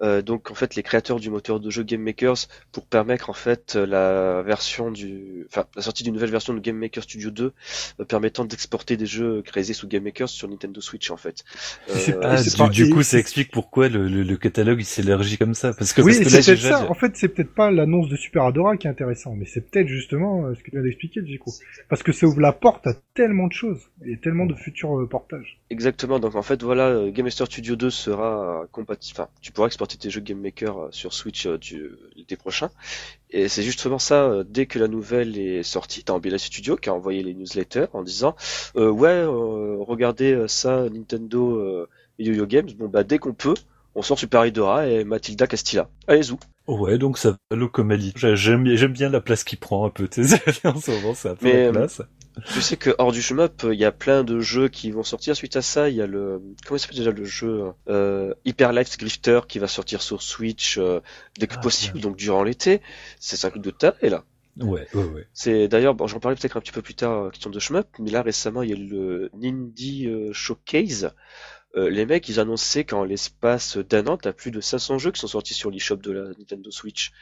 euh, 0.00 0.22
donc 0.22 0.50
en 0.50 0.54
fait 0.54 0.76
les 0.76 0.84
créateurs 0.84 1.18
du 1.18 1.28
moteur 1.28 1.58
de 1.58 1.70
jeu 1.70 1.82
Game 1.82 2.02
Makers 2.02 2.46
pour 2.70 2.86
permettre 2.86 3.30
en 3.30 3.32
fait 3.32 3.74
la 3.74 4.42
version 4.42 4.92
du, 4.92 5.44
enfin 5.48 5.64
la 5.74 5.82
sortie 5.82 6.04
d'une 6.04 6.14
nouvelle 6.14 6.30
version 6.30 6.54
de 6.54 6.60
Game 6.60 6.76
Maker 6.76 7.02
Studio 7.02 7.30
2 7.30 7.52
euh, 8.00 8.04
permettant 8.04 8.44
d'exporter 8.44 8.96
des 8.96 9.06
jeux 9.06 9.42
créés 9.42 9.72
sous 9.72 9.88
Game 9.88 10.04
Makers 10.04 10.28
sur 10.28 10.48
Nintendo 10.48 10.80
Switch 10.80 11.10
en 11.10 11.16
fait. 11.16 11.44
Euh, 11.90 12.20
ah, 12.22 12.40
du, 12.68 12.84
du, 12.84 12.90
coup 12.90 13.02
ça 13.02 13.18
explique 13.18 13.50
pourquoi 13.50 13.88
le, 13.88 14.06
le, 14.06 14.22
le 14.22 14.36
catalogue 14.36 14.80
il 14.80 14.84
s'élargit 14.84 15.36
comme 15.36 15.54
ça 15.54 15.72
parce 15.72 15.92
que 15.92 16.02
oui 16.02 16.14
c'est 16.14 16.24
peut-être 16.24 16.60
ça. 16.60 16.88
En 16.88 16.94
fait 16.94 17.16
c'est 17.16 17.28
peut-être 17.28 17.54
pas 17.54 17.72
l'annonce 17.72 18.08
de 18.08 18.16
Super 18.16 18.44
Adora 18.44 18.76
qui 18.76 18.86
est 18.86 18.90
intéressant, 18.90 19.34
mais 19.34 19.46
c'est 19.46 19.68
peut-être 19.68 19.88
justement 19.88 20.54
ce 20.54 20.60
que 20.60 20.70
tu 20.70 20.76
viens 20.76 20.82
d'expliquer 20.82 21.20
coup 21.38 21.52
parce 21.88 22.04
que 22.04 22.12
ça 22.12 22.26
ouvre 22.26 22.40
la 22.40 22.52
porte 22.52 22.86
à 22.86 22.92
tellement 23.14 23.48
de 23.48 23.52
choses 23.52 23.90
et 24.06 24.16
tellement 24.18 24.46
de 24.46 24.54
futurs 24.54 25.08
portages. 25.08 25.60
Exactement. 25.70 26.20
Donc 26.20 26.36
en 26.36 26.42
fait 26.42 26.62
voilà 26.62 27.10
Game 27.10 27.24
Master 27.24 27.48
Studio 27.48 27.74
2 27.74 27.90
sera 27.90 28.64
compatible. 28.70 29.18
Enfin 29.20 29.28
tu 29.40 29.50
pourras 29.50 29.66
exporter 29.66 29.87
tes 29.96 30.10
jeux 30.10 30.20
Game 30.20 30.40
Maker 30.40 30.78
euh, 30.78 30.88
sur 30.90 31.12
Switch 31.12 31.46
euh, 31.46 31.58
du, 31.58 31.90
l'été 32.16 32.36
prochain. 32.36 32.70
Et 33.30 33.48
c'est 33.48 33.62
justement 33.62 33.98
ça, 33.98 34.24
euh, 34.24 34.44
dès 34.46 34.66
que 34.66 34.78
la 34.78 34.88
nouvelle 34.88 35.38
est 35.38 35.62
sortie, 35.62 36.04
t'as 36.04 36.14
Umbrella 36.14 36.38
Studio 36.38 36.76
qui 36.76 36.88
a 36.88 36.94
envoyé 36.94 37.22
les 37.22 37.34
newsletters 37.34 37.86
en 37.92 38.02
disant 38.02 38.36
ouais, 38.74 39.24
regardez 39.24 40.44
ça 40.48 40.88
Nintendo 40.88 41.86
et 42.18 42.24
Yo-Yo 42.24 42.46
Games, 42.46 42.70
bon 42.76 42.88
bah 42.88 43.04
dès 43.04 43.18
qu'on 43.18 43.34
peut, 43.34 43.54
on 43.94 44.02
sort 44.02 44.18
Super 44.18 44.46
Idora 44.46 44.86
et 44.86 45.04
Matilda 45.04 45.46
Castilla. 45.46 45.88
Allez-y. 46.06 46.36
Ouais, 46.66 46.98
donc 46.98 47.18
ça 47.18 47.30
va 47.30 47.56
le 47.56 47.66
comédie. 47.66 48.12
J'aime 48.14 48.92
bien 48.92 49.08
la 49.08 49.20
place 49.20 49.44
qu'il 49.44 49.58
prend 49.58 49.86
un 49.86 49.90
peu. 49.90 50.04
en 50.64 50.80
ce 50.80 50.90
moment, 50.90 51.14
c'est 51.14 51.30
un 51.30 51.34
peu 51.34 51.50
la 51.50 51.72
place. 51.72 52.02
Tu 52.52 52.60
sais 52.60 52.76
que 52.76 52.94
hors 52.98 53.12
du 53.12 53.22
shmup, 53.22 53.66
il 53.70 53.78
y 53.78 53.84
a 53.84 53.92
plein 53.92 54.24
de 54.24 54.40
jeux 54.40 54.68
qui 54.68 54.90
vont 54.90 55.02
sortir 55.02 55.34
suite 55.34 55.56
à 55.56 55.62
ça. 55.62 55.88
Il 55.88 55.96
y 55.96 56.02
a 56.02 56.06
le 56.06 56.40
comment 56.66 56.78
s'appelle 56.78 56.98
déjà 56.98 57.10
le 57.10 57.24
jeu 57.24 57.72
euh, 57.88 58.34
Hyper 58.44 58.72
Life 58.72 58.96
Grifter 58.98 59.40
qui 59.48 59.58
va 59.58 59.66
sortir 59.66 60.02
sur 60.02 60.22
Switch 60.22 60.78
euh, 60.78 61.00
dès 61.38 61.46
que 61.46 61.54
ah, 61.56 61.60
possible, 61.60 62.00
donc 62.00 62.16
durant 62.16 62.42
l'été. 62.42 62.80
C'est 63.18 63.44
un 63.44 63.50
truc 63.50 63.62
de 63.62 63.72
et 64.02 64.08
là. 64.08 64.24
Ouais, 64.60 64.88
ouais, 64.92 65.04
ouais. 65.04 65.26
C'est 65.32 65.68
d'ailleurs, 65.68 65.94
bon, 65.94 66.06
j'en 66.06 66.18
parlais 66.18 66.36
peut-être 66.36 66.56
un 66.56 66.60
petit 66.60 66.72
peu 66.72 66.82
plus 66.82 66.94
tard, 66.94 67.24
euh, 67.24 67.30
question 67.30 67.50
de 67.50 67.58
shmup, 67.58 67.86
mais 68.00 68.10
là 68.10 68.22
récemment 68.22 68.62
il 68.62 68.70
y 68.70 68.72
a 68.72 68.76
le 68.76 69.30
Nindy 69.34 70.06
euh, 70.06 70.32
Showcase 70.32 71.12
euh, 71.78 71.90
les 71.90 72.06
mecs, 72.06 72.28
ils 72.28 72.40
annonçaient 72.40 72.84
qu'en 72.84 73.04
l'espace 73.04 73.78
d'un 73.78 74.06
an, 74.08 74.16
t'as 74.16 74.32
plus 74.32 74.50
de 74.50 74.60
500 74.60 74.98
jeux 74.98 75.12
qui 75.12 75.20
sont 75.20 75.28
sortis 75.28 75.54
sur 75.54 75.70
l'eShop 75.70 75.96
de 75.96 76.10
la 76.10 76.28
Nintendo 76.38 76.70
Switch. 76.70 77.12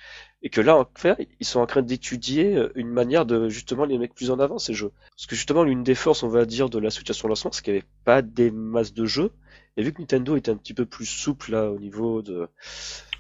Et 0.43 0.49
que 0.49 0.61
là, 0.61 0.77
en 0.77 0.87
fait, 0.95 1.29
ils 1.41 1.47
sont 1.47 1.61
en 1.61 1.67
train 1.67 1.83
d'étudier 1.83 2.57
euh, 2.57 2.73
une 2.75 2.89
manière 2.89 3.27
de 3.27 3.49
justement 3.49 3.85
les 3.85 3.99
mettre 3.99 4.15
plus 4.15 4.31
en 4.31 4.41
avant, 4.41 4.59
ces 4.59 4.73
jeux. 4.73 4.93
Parce 5.11 5.27
que 5.27 5.37
justement, 5.37 5.63
l'une 5.63 5.83
des 5.83 5.95
forces, 5.95 6.23
on 6.23 6.29
va 6.29 6.47
dire, 6.47 6.71
de 6.71 6.79
la 6.79 6.91
Switch 6.91 7.11
à 7.11 7.15
son 7.15 7.29
lancement, 7.29 7.53
c'est 7.53 7.63
qu'il 7.63 7.75
n'y 7.75 7.81
avait 7.81 7.89
pas 8.05 8.23
des 8.23 8.51
masses 8.51 8.95
de 8.95 9.05
jeux. 9.05 9.33
Et 9.77 9.83
vu 9.83 9.93
que 9.93 10.01
Nintendo 10.01 10.37
était 10.37 10.51
un 10.51 10.57
petit 10.57 10.75
peu 10.75 10.87
plus 10.87 11.05
souple 11.05 11.53
là 11.53 11.71
au 11.71 11.79
niveau 11.79 12.23
de 12.23 12.49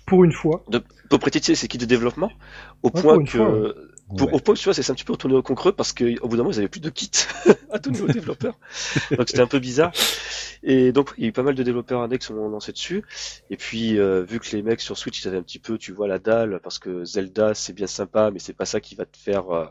pour 0.06 0.24
une 0.24 0.32
fois. 0.32 0.64
De 0.70 0.82
propriété 1.10 1.54
c'est 1.54 1.68
qui 1.68 1.76
de 1.76 1.84
développement, 1.84 2.32
au 2.82 2.90
point 2.90 3.22
que 3.24 3.74
pour, 4.16 4.32
au 4.32 4.38
point 4.38 4.54
tu 4.54 4.64
vois, 4.64 4.74
c'est 4.74 4.88
un 4.90 4.94
petit 4.94 5.04
peu 5.04 5.12
retourné 5.12 5.34
au 5.34 5.42
concreux 5.42 5.72
parce 5.72 5.92
qu'au 5.92 6.28
bout 6.28 6.36
d'un 6.36 6.44
moment, 6.44 6.52
ils 6.52 6.58
avaient 6.58 6.68
plus 6.68 6.80
de 6.80 6.90
kits 6.90 7.10
à 7.70 7.78
tous 7.78 7.90
nos 7.90 8.06
développeurs. 8.12 8.58
donc 9.10 9.28
c'était 9.28 9.40
un 9.40 9.48
peu 9.48 9.58
bizarre. 9.58 9.92
Et 10.66 10.92
donc 10.92 11.14
il 11.16 11.22
y 11.22 11.26
a 11.26 11.28
eu 11.28 11.32
pas 11.32 11.44
mal 11.44 11.54
de 11.54 11.62
développeurs 11.62 12.02
annexes 12.02 12.26
qui 12.26 12.32
ont 12.32 12.48
lancé 12.48 12.72
dessus. 12.72 13.04
Et 13.50 13.56
puis 13.56 13.98
euh, 13.98 14.22
vu 14.24 14.40
que 14.40 14.54
les 14.54 14.62
mecs 14.62 14.80
sur 14.80 14.98
Switch 14.98 15.22
ils 15.22 15.28
avaient 15.28 15.38
un 15.38 15.42
petit 15.42 15.60
peu, 15.60 15.78
tu 15.78 15.92
vois, 15.92 16.08
la 16.08 16.18
dalle 16.18 16.60
parce 16.62 16.78
que 16.78 17.04
Zelda 17.04 17.54
c'est 17.54 17.72
bien 17.72 17.86
sympa, 17.86 18.30
mais 18.32 18.40
c'est 18.40 18.52
pas 18.52 18.66
ça 18.66 18.80
qui 18.80 18.96
va 18.96 19.06
te 19.06 19.16
faire. 19.16 19.50
Euh, 19.50 19.66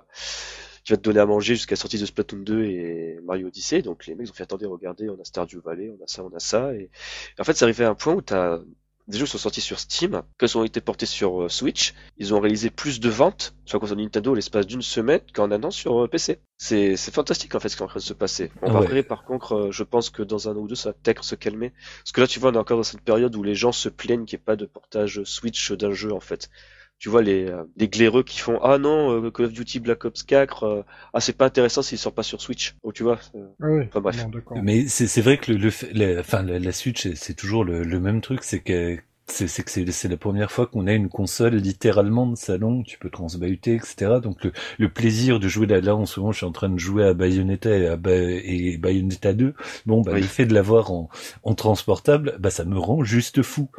qui 0.85 0.93
va 0.93 0.97
te 0.97 1.01
donner 1.01 1.19
à 1.19 1.25
manger 1.25 1.55
jusqu'à 1.55 1.73
la 1.73 1.77
sortie 1.77 1.97
de 1.97 2.05
Splatoon 2.05 2.43
2 2.43 2.63
et 2.65 3.19
Mario 3.23 3.47
Odyssey. 3.47 3.81
Donc 3.81 4.05
les 4.05 4.13
mecs 4.13 4.29
ont 4.29 4.33
fait 4.33 4.43
attendez, 4.43 4.67
regardez, 4.67 5.09
on 5.09 5.19
a 5.19 5.23
Stardew 5.23 5.59
Valley, 5.59 5.89
on 5.89 6.03
a 6.03 6.07
ça, 6.07 6.23
on 6.23 6.29
a 6.35 6.39
ça. 6.39 6.75
Et, 6.75 6.91
en 7.39 7.43
fait, 7.43 7.53
ça 7.53 7.65
arrivé 7.65 7.85
à 7.85 7.89
un 7.89 7.95
point 7.95 8.13
où 8.13 8.21
t'as 8.21 8.59
des 9.07 9.17
jeux 9.19 9.25
sont 9.25 9.37
sortis 9.37 9.61
sur 9.61 9.79
Steam, 9.79 10.23
qu'ils 10.39 10.57
ont 10.57 10.63
été 10.63 10.81
portés 10.81 11.05
sur 11.05 11.43
euh, 11.43 11.49
Switch, 11.49 11.93
ils 12.17 12.33
ont 12.33 12.39
réalisé 12.39 12.69
plus 12.69 12.99
de 12.99 13.09
ventes 13.09 13.55
sur 13.65 13.77
la 13.77 13.79
console 13.79 13.99
Nintendo 13.99 14.33
l'espace 14.33 14.65
d'une 14.65 14.81
semaine 14.81 15.21
qu'en 15.33 15.51
un 15.51 15.63
an 15.63 15.71
sur 15.71 16.03
euh, 16.03 16.07
PC. 16.07 16.39
C'est, 16.57 16.95
fantastique 16.97 17.53
en 17.53 17.59
fait 17.59 17.69
ce 17.69 17.75
qui 17.75 17.83
est 17.83 17.85
en 17.85 17.89
train 17.89 17.99
de 17.99 18.05
se 18.05 18.13
passer. 18.13 18.51
On 18.61 18.71
va 18.71 18.81
ouais. 18.81 19.03
par 19.03 19.23
contre, 19.23 19.53
euh, 19.53 19.71
je 19.71 19.83
pense 19.83 20.09
que 20.09 20.23
dans 20.23 20.49
un 20.49 20.53
an 20.53 20.59
ou 20.59 20.67
deux 20.67 20.75
ça 20.75 20.89
va 20.89 20.93
peut-être 20.93 21.23
se 21.23 21.35
calmer. 21.35 21.71
Parce 21.99 22.11
que 22.13 22.21
là 22.21 22.27
tu 22.27 22.39
vois 22.39 22.51
on 22.51 22.53
est 22.53 22.57
encore 22.57 22.77
dans 22.77 22.83
cette 22.83 23.01
période 23.01 23.35
où 23.35 23.43
les 23.43 23.55
gens 23.55 23.71
se 23.71 23.89
plaignent 23.89 24.25
qu'il 24.25 24.37
n'y 24.37 24.41
ait 24.41 24.45
pas 24.45 24.55
de 24.55 24.65
portage 24.65 25.23
Switch 25.23 25.71
d'un 25.71 25.93
jeu 25.93 26.11
en 26.11 26.19
fait 26.19 26.49
tu 26.97 27.09
vois 27.09 27.21
les, 27.21 27.51
les 27.77 27.87
glaireux 27.87 28.23
qui 28.23 28.39
font 28.39 28.59
ah 28.63 28.77
non 28.77 29.29
Call 29.31 29.47
of 29.47 29.53
Duty 29.53 29.79
Black 29.79 30.05
Ops 30.05 30.23
4 30.23 30.85
ah 31.13 31.19
c'est 31.19 31.37
pas 31.37 31.45
intéressant 31.45 31.81
s'il 31.81 31.97
sort 31.97 32.13
pas 32.13 32.23
sur 32.23 32.41
Switch. 32.41 32.75
Oh 32.83 32.91
tu 32.91 33.03
vois 33.03 33.19
ah 33.61 33.67
ouais, 33.67 33.87
enfin 33.89 34.01
bref. 34.01 34.25
mais 34.61 34.87
c'est 34.87 35.07
c'est 35.07 35.21
vrai 35.21 35.37
que 35.37 35.51
le, 35.51 35.69
le 35.93 36.19
enfin 36.19 36.43
la, 36.43 36.59
la, 36.59 36.71
Switch 36.71 37.07
c'est 37.15 37.33
toujours 37.33 37.63
le, 37.63 37.83
le, 37.83 37.99
même 37.99 38.21
truc 38.21 38.43
c'est 38.43 38.59
que 38.59 38.97
c'est 39.27 39.47
c'est 39.47 39.63
que 39.63 39.91
c'est 39.91 40.07
la 40.07 40.17
première 40.17 40.51
fois 40.51 40.67
qu'on 40.67 40.87
a 40.87 40.93
une 40.93 41.09
console 41.09 41.55
littéralement 41.55 42.27
de 42.27 42.35
salon 42.35 42.83
tu 42.83 42.97
peux 42.99 43.09
transbahuter 43.09 43.75
etc 43.75 44.19
donc 44.21 44.43
le, 44.43 44.51
le 44.77 44.89
plaisir 44.89 45.39
de 45.39 45.47
jouer 45.47 45.67
là 45.67 45.81
là 45.81 45.95
en 45.95 46.05
ce 46.05 46.19
moment 46.19 46.31
je 46.31 46.37
suis 46.37 46.45
en 46.45 46.51
train 46.51 46.69
de 46.69 46.77
jouer 46.77 47.05
à 47.05 47.13
Bayonetta 47.13 47.75
et, 47.75 47.87
à 47.87 47.97
et 48.05 48.77
Bayonetta 48.77 49.33
2 49.33 49.53
bon 49.85 50.01
bah 50.01 50.11
oui. 50.13 50.21
le 50.21 50.27
fait 50.27 50.45
de 50.45 50.53
l'avoir 50.53 50.91
en, 50.91 51.09
en 51.43 51.55
transportable 51.55 52.35
bah 52.39 52.51
ça 52.51 52.65
me 52.65 52.77
rend 52.77 53.03
juste 53.03 53.41
fou 53.41 53.69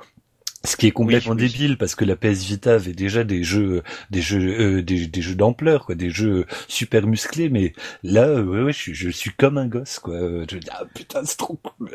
ce 0.66 0.76
qui 0.76 0.86
est 0.88 0.92
complètement 0.92 1.34
oui, 1.34 1.42
oui. 1.42 1.48
débile 1.48 1.78
parce 1.78 1.94
que 1.94 2.04
la 2.04 2.16
PS 2.16 2.44
Vita 2.44 2.74
avait 2.74 2.92
déjà 2.92 3.24
des 3.24 3.42
jeux, 3.42 3.82
des 4.10 4.20
jeux, 4.20 4.60
euh, 4.60 4.82
des, 4.82 5.06
des, 5.06 5.22
jeux 5.22 5.34
d'ampleur, 5.34 5.86
quoi, 5.86 5.94
des 5.94 6.10
jeux 6.10 6.46
super 6.68 7.06
musclés. 7.06 7.48
Mais 7.48 7.72
là, 8.02 8.26
euh, 8.26 8.44
ouais, 8.44 8.62
ouais, 8.62 8.72
je, 8.72 8.78
suis, 8.78 8.94
je 8.94 9.08
suis 9.08 9.30
comme 9.30 9.58
un 9.58 9.66
gosse, 9.66 9.98
quoi. 9.98 10.18
Je 10.50 10.58
dis 10.58 10.68
ah 10.70 10.84
putain, 10.94 11.24
c'est 11.24 11.36
trop 11.36 11.58
cool. 11.62 11.90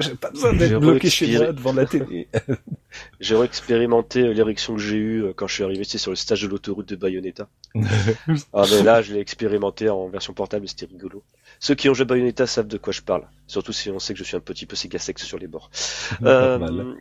J'ai 0.00 0.14
pas 0.14 0.30
besoin 0.30 0.52
d'être 0.54 0.80
bloqué 0.80 1.10
chez 1.10 1.36
moi 1.36 1.52
devant 1.52 1.72
la 1.72 1.86
télé. 1.86 2.28
j'ai 3.20 3.40
expérimenté 3.40 4.20
euh, 4.22 4.32
l'érection 4.32 4.74
que 4.74 4.80
j'ai 4.80 4.96
eue 4.96 5.24
quand 5.36 5.46
je 5.46 5.54
suis 5.54 5.64
arrivé 5.64 5.84
sur 5.84 6.10
le 6.10 6.16
stage 6.16 6.42
de 6.42 6.48
l'autoroute 6.48 6.88
de 6.88 6.96
Bayonetta. 6.96 7.48
ah 8.52 8.64
mais 8.70 8.82
là, 8.82 9.02
je 9.02 9.12
l'ai 9.12 9.20
expérimenté 9.20 9.88
en 9.88 10.08
version 10.08 10.32
portable, 10.32 10.68
c'était 10.68 10.86
rigolo. 10.86 11.22
Ceux 11.58 11.74
qui 11.74 11.88
ont 11.88 11.94
joué 11.94 12.04
Bayonetta 12.04 12.46
savent 12.46 12.68
de 12.68 12.78
quoi 12.78 12.92
je 12.92 13.02
parle. 13.02 13.28
Surtout 13.46 13.72
si 13.72 13.90
on 13.90 13.98
sait 13.98 14.12
que 14.12 14.18
je 14.18 14.24
suis 14.24 14.36
un 14.36 14.40
petit 14.40 14.66
peu 14.66 14.76
ségasex 14.76 15.24
sur 15.24 15.38
les 15.38 15.46
bords. 15.46 15.70
euh, 16.22 16.94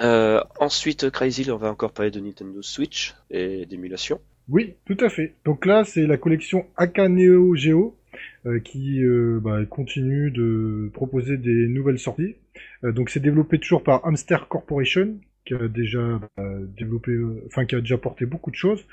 euh, 0.00 0.40
ensuite, 0.60 1.10
Crazy, 1.10 1.50
on 1.50 1.56
va 1.56 1.70
encore 1.70 1.92
parler 1.92 2.10
de 2.10 2.20
Nintendo 2.20 2.62
Switch 2.62 3.14
et 3.30 3.66
d'émulation. 3.66 4.20
Oui, 4.48 4.74
tout 4.86 4.96
à 5.00 5.08
fait. 5.08 5.34
Donc 5.44 5.66
là, 5.66 5.84
c'est 5.84 6.06
la 6.06 6.16
collection 6.16 6.66
Akaneo 6.76 7.54
Geo 7.54 7.96
euh, 8.44 8.58
qui 8.58 9.04
euh, 9.04 9.38
bah, 9.40 9.64
continue 9.70 10.32
de 10.32 10.90
proposer 10.92 11.36
des 11.36 11.68
nouvelles 11.68 12.00
sorties. 12.00 12.34
Euh, 12.82 12.90
donc 12.90 13.08
c'est 13.08 13.20
développé 13.20 13.58
toujours 13.60 13.84
par 13.84 14.04
Hamster 14.04 14.48
Corporation 14.48 15.14
qui 15.44 15.54
a 15.54 15.68
déjà 15.68 16.20
bah, 16.36 16.44
développé, 16.76 17.12
enfin 17.46 17.66
qui 17.66 17.76
a 17.76 17.80
déjà 17.80 17.98
porté 17.98 18.26
beaucoup 18.26 18.50
de 18.50 18.56
choses. 18.56 18.84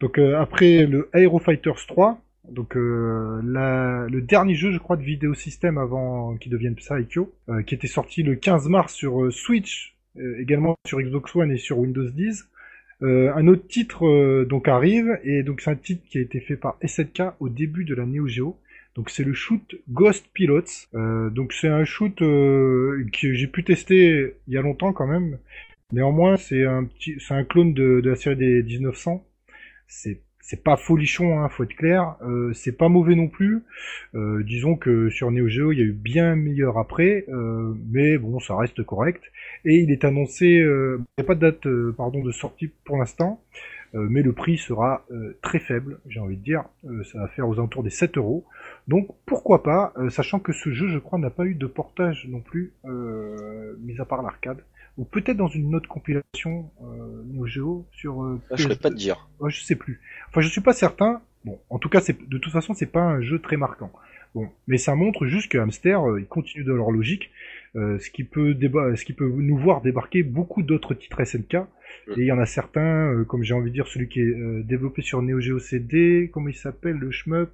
Donc 0.00 0.18
après 0.18 0.86
le 0.86 1.08
Aero 1.14 1.38
Fighters 1.38 1.86
3, 1.86 2.20
donc 2.50 2.76
euh, 2.76 3.40
la, 3.44 4.06
le 4.08 4.20
dernier 4.20 4.54
jeu, 4.54 4.70
je 4.70 4.78
crois, 4.78 4.96
de 4.96 5.02
vidéo 5.02 5.34
système 5.34 5.78
avant 5.78 6.36
qu'il 6.36 6.52
devienne 6.52 6.74
Psycho, 6.74 7.32
euh, 7.48 7.62
qui 7.62 7.74
était 7.74 7.86
sorti 7.86 8.22
le 8.22 8.34
15 8.34 8.68
mars 8.68 8.94
sur 8.94 9.24
euh, 9.24 9.30
Switch, 9.30 9.96
euh, 10.18 10.40
également 10.40 10.74
sur 10.86 11.00
Xbox 11.00 11.34
One 11.36 11.50
et 11.52 11.58
sur 11.58 11.78
Windows 11.78 12.08
10. 12.08 12.48
Euh, 13.00 13.32
un 13.34 13.46
autre 13.46 13.66
titre 13.68 14.44
donc 14.44 14.66
arrive 14.66 15.20
et 15.22 15.44
donc 15.44 15.60
c'est 15.60 15.70
un 15.70 15.76
titre 15.76 16.02
qui 16.08 16.18
a 16.18 16.20
été 16.20 16.40
fait 16.40 16.56
par 16.56 16.76
SNK 16.84 17.22
au 17.38 17.48
début 17.48 17.84
de 17.84 17.94
la 17.94 18.06
Neo 18.06 18.26
Geo. 18.26 18.58
Donc 18.96 19.10
c'est 19.10 19.22
le 19.22 19.32
shoot 19.32 19.76
Ghost 19.88 20.26
Pilots. 20.34 20.88
donc 21.30 21.52
c'est 21.52 21.68
un 21.68 21.84
shoot 21.84 22.16
que 22.16 23.06
j'ai 23.12 23.46
pu 23.46 23.62
tester 23.62 24.34
il 24.48 24.54
y 24.54 24.58
a 24.58 24.62
longtemps 24.62 24.92
quand 24.92 25.06
même. 25.06 25.38
Néanmoins 25.92 26.36
c'est 26.36 26.64
un 26.64 26.84
petit, 26.84 27.14
c'est 27.20 27.34
un 27.34 27.44
clone 27.44 27.72
de, 27.72 28.00
de 28.00 28.10
la 28.10 28.16
série 28.16 28.34
des 28.34 28.64
1900. 28.64 29.24
C'est 29.86 30.20
c'est 30.40 30.62
pas 30.62 30.76
folichon, 30.76 31.38
hein, 31.38 31.48
faut 31.48 31.64
être 31.64 31.74
clair. 31.74 32.16
Euh, 32.22 32.52
c'est 32.54 32.76
pas 32.76 32.88
mauvais 32.88 33.14
non 33.14 33.28
plus. 33.28 33.64
Euh, 34.14 34.42
disons 34.44 34.76
que 34.76 35.10
sur 35.10 35.30
Neo 35.30 35.48
Geo, 35.48 35.72
il 35.72 35.78
y 35.78 35.82
a 35.82 35.84
eu 35.84 35.92
bien 35.92 36.36
meilleur 36.36 36.78
après, 36.78 37.26
euh, 37.28 37.74
mais 37.90 38.16
bon, 38.18 38.40
ça 38.40 38.56
reste 38.56 38.82
correct. 38.82 39.22
Et 39.64 39.76
il 39.76 39.90
est 39.90 40.04
annoncé, 40.04 40.46
il 40.46 41.04
n'y 41.18 41.22
a 41.22 41.24
pas 41.24 41.34
de 41.34 41.40
date, 41.40 41.68
pardon, 41.96 42.22
de 42.22 42.32
sortie 42.32 42.70
pour 42.84 42.96
l'instant, 42.96 43.42
mais 43.92 44.22
le 44.22 44.32
prix 44.32 44.56
sera 44.56 45.04
très 45.42 45.58
faible, 45.58 45.98
j'ai 46.08 46.20
envie 46.20 46.36
de 46.36 46.42
dire. 46.42 46.64
ça 47.04 47.18
va 47.18 47.28
faire 47.28 47.48
aux 47.48 47.54
alentours 47.54 47.82
des 47.82 47.90
7 47.90 48.16
euros. 48.18 48.44
Donc 48.86 49.08
pourquoi 49.26 49.62
pas, 49.62 49.92
sachant 50.10 50.38
que 50.38 50.52
ce 50.52 50.70
jeu, 50.70 50.88
je 50.88 50.98
crois, 50.98 51.18
n'a 51.18 51.30
pas 51.30 51.44
eu 51.44 51.54
de 51.54 51.66
portage 51.66 52.26
non 52.28 52.40
plus, 52.40 52.72
mis 53.80 53.98
à 53.98 54.04
part 54.04 54.22
l'arcade 54.22 54.62
ou 54.98 55.04
peut-être 55.04 55.36
dans 55.36 55.48
une 55.48 55.74
autre 55.74 55.88
compilation 55.88 56.70
euh, 56.82 57.22
Neo 57.32 57.46
Geo 57.46 57.86
sur. 57.92 58.22
Euh, 58.22 58.40
ah, 58.50 58.56
je 58.56 58.68
ne 58.68 58.74
pas 58.74 58.90
te 58.90 58.96
dire. 58.96 59.28
Ouais, 59.40 59.50
je 59.50 59.62
sais 59.62 59.76
plus. 59.76 60.00
Enfin, 60.28 60.40
je 60.40 60.48
suis 60.48 60.60
pas 60.60 60.72
certain. 60.72 61.22
Bon, 61.44 61.58
en 61.70 61.78
tout 61.78 61.88
cas, 61.88 62.00
c'est 62.00 62.18
de 62.28 62.38
toute 62.38 62.52
façon, 62.52 62.74
c'est 62.74 62.90
pas 62.90 63.02
un 63.02 63.20
jeu 63.20 63.38
très 63.38 63.56
marquant. 63.56 63.92
Bon, 64.34 64.48
mais 64.66 64.76
ça 64.76 64.94
montre 64.94 65.26
juste 65.26 65.50
que 65.50 65.56
Hamster, 65.56 66.06
euh, 66.06 66.20
ils 66.20 66.26
continuent 66.26 66.66
de 66.66 66.72
leur 66.72 66.90
logique, 66.90 67.30
euh, 67.76 67.98
ce 67.98 68.10
qui 68.10 68.24
peut 68.24 68.54
déba 68.54 68.94
ce 68.96 69.04
qui 69.04 69.12
peut 69.14 69.26
nous 69.26 69.56
voir 69.56 69.80
débarquer 69.80 70.22
beaucoup 70.22 70.62
d'autres 70.62 70.94
titres 70.94 71.24
SNK. 71.24 71.58
Et 72.16 72.22
il 72.22 72.24
y 72.24 72.32
en 72.32 72.38
a 72.38 72.46
certains, 72.46 73.12
euh, 73.12 73.24
comme 73.24 73.42
j'ai 73.42 73.54
envie 73.54 73.70
de 73.70 73.74
dire, 73.74 73.86
celui 73.86 74.08
qui 74.08 74.20
est 74.20 74.24
euh, 74.24 74.62
développé 74.62 75.02
sur 75.02 75.20
Neo 75.22 75.40
Geo 75.40 75.58
CD, 75.58 76.30
comment 76.32 76.48
il 76.48 76.54
s'appelle, 76.54 76.96
le 76.96 77.10
shmup, 77.10 77.50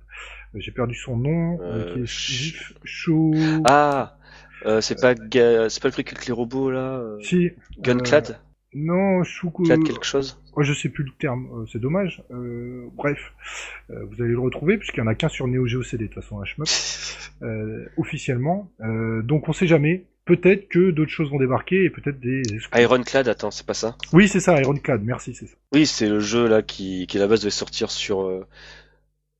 euh, 0.55 0.59
j'ai 0.61 0.71
perdu 0.71 0.95
son 0.95 1.17
nom, 1.17 1.59
qui 1.59 2.01
est 2.01 2.07
ch. 2.07 2.75
Ah. 3.65 4.17
Euh, 4.65 4.81
c'est 4.81 5.01
pas 5.01 5.15
c'est 5.15 5.83
pas 5.83 5.89
le 5.89 5.93
truc 5.93 6.13
avec 6.13 6.27
les 6.27 6.33
robots 6.33 6.71
là 6.71 7.03
Si. 7.23 7.51
Gunclad. 7.79 8.39
Non, 8.75 9.23
Shuko... 9.23 9.63
Clad 9.63 9.85
quelque 9.85 10.05
chose 10.05 10.41
Oh, 10.57 10.63
je 10.63 10.73
sais 10.73 10.89
plus 10.89 11.05
le 11.05 11.11
terme, 11.19 11.49
euh, 11.53 11.67
c'est 11.73 11.81
dommage. 11.81 12.23
Euh, 12.31 12.87
bref, 12.95 13.33
euh, 13.91 14.05
vous 14.05 14.23
allez 14.23 14.33
le 14.33 14.41
retrouver 14.41 14.79
puisqu'il 14.79 14.99
y 14.99 15.03
en 15.03 15.07
a 15.09 15.15
qu'un 15.15 15.29
sur 15.29 15.49
Neo 15.49 15.67
Geo 15.67 15.83
CD 15.83 16.05
de 16.07 16.13
toute 16.13 16.23
façon, 16.23 16.41
euh, 17.43 17.87
officiellement. 17.97 18.71
Euh, 18.81 19.23
donc 19.23 19.49
on 19.49 19.53
sait 19.53 19.67
jamais. 19.67 20.07
Peut-être 20.25 20.69
que 20.69 20.91
d'autres 20.91 21.11
choses 21.11 21.31
vont 21.31 21.39
débarquer 21.39 21.85
et 21.85 21.91
peut-être 21.91 22.19
des. 22.19 22.43
Ironclad, 22.75 23.29
attends, 23.29 23.51
c'est 23.51 23.67
pas 23.67 23.75
ça? 23.75 23.97
Oui, 24.13 24.27
c'est 24.27 24.41
ça, 24.41 24.59
Ironclad. 24.59 25.03
Merci, 25.05 25.35
c'est 25.35 25.47
ça. 25.47 25.57
Oui, 25.75 25.87
c'est 25.87 26.09
le 26.09 26.19
jeu 26.19 26.49
là 26.49 26.63
qui, 26.63 27.07
qui 27.07 27.19
à 27.19 27.21
la 27.21 27.27
base 27.27 27.41
devait 27.41 27.51
sortir 27.51 27.91
sur 27.91 28.23
euh, 28.23 28.47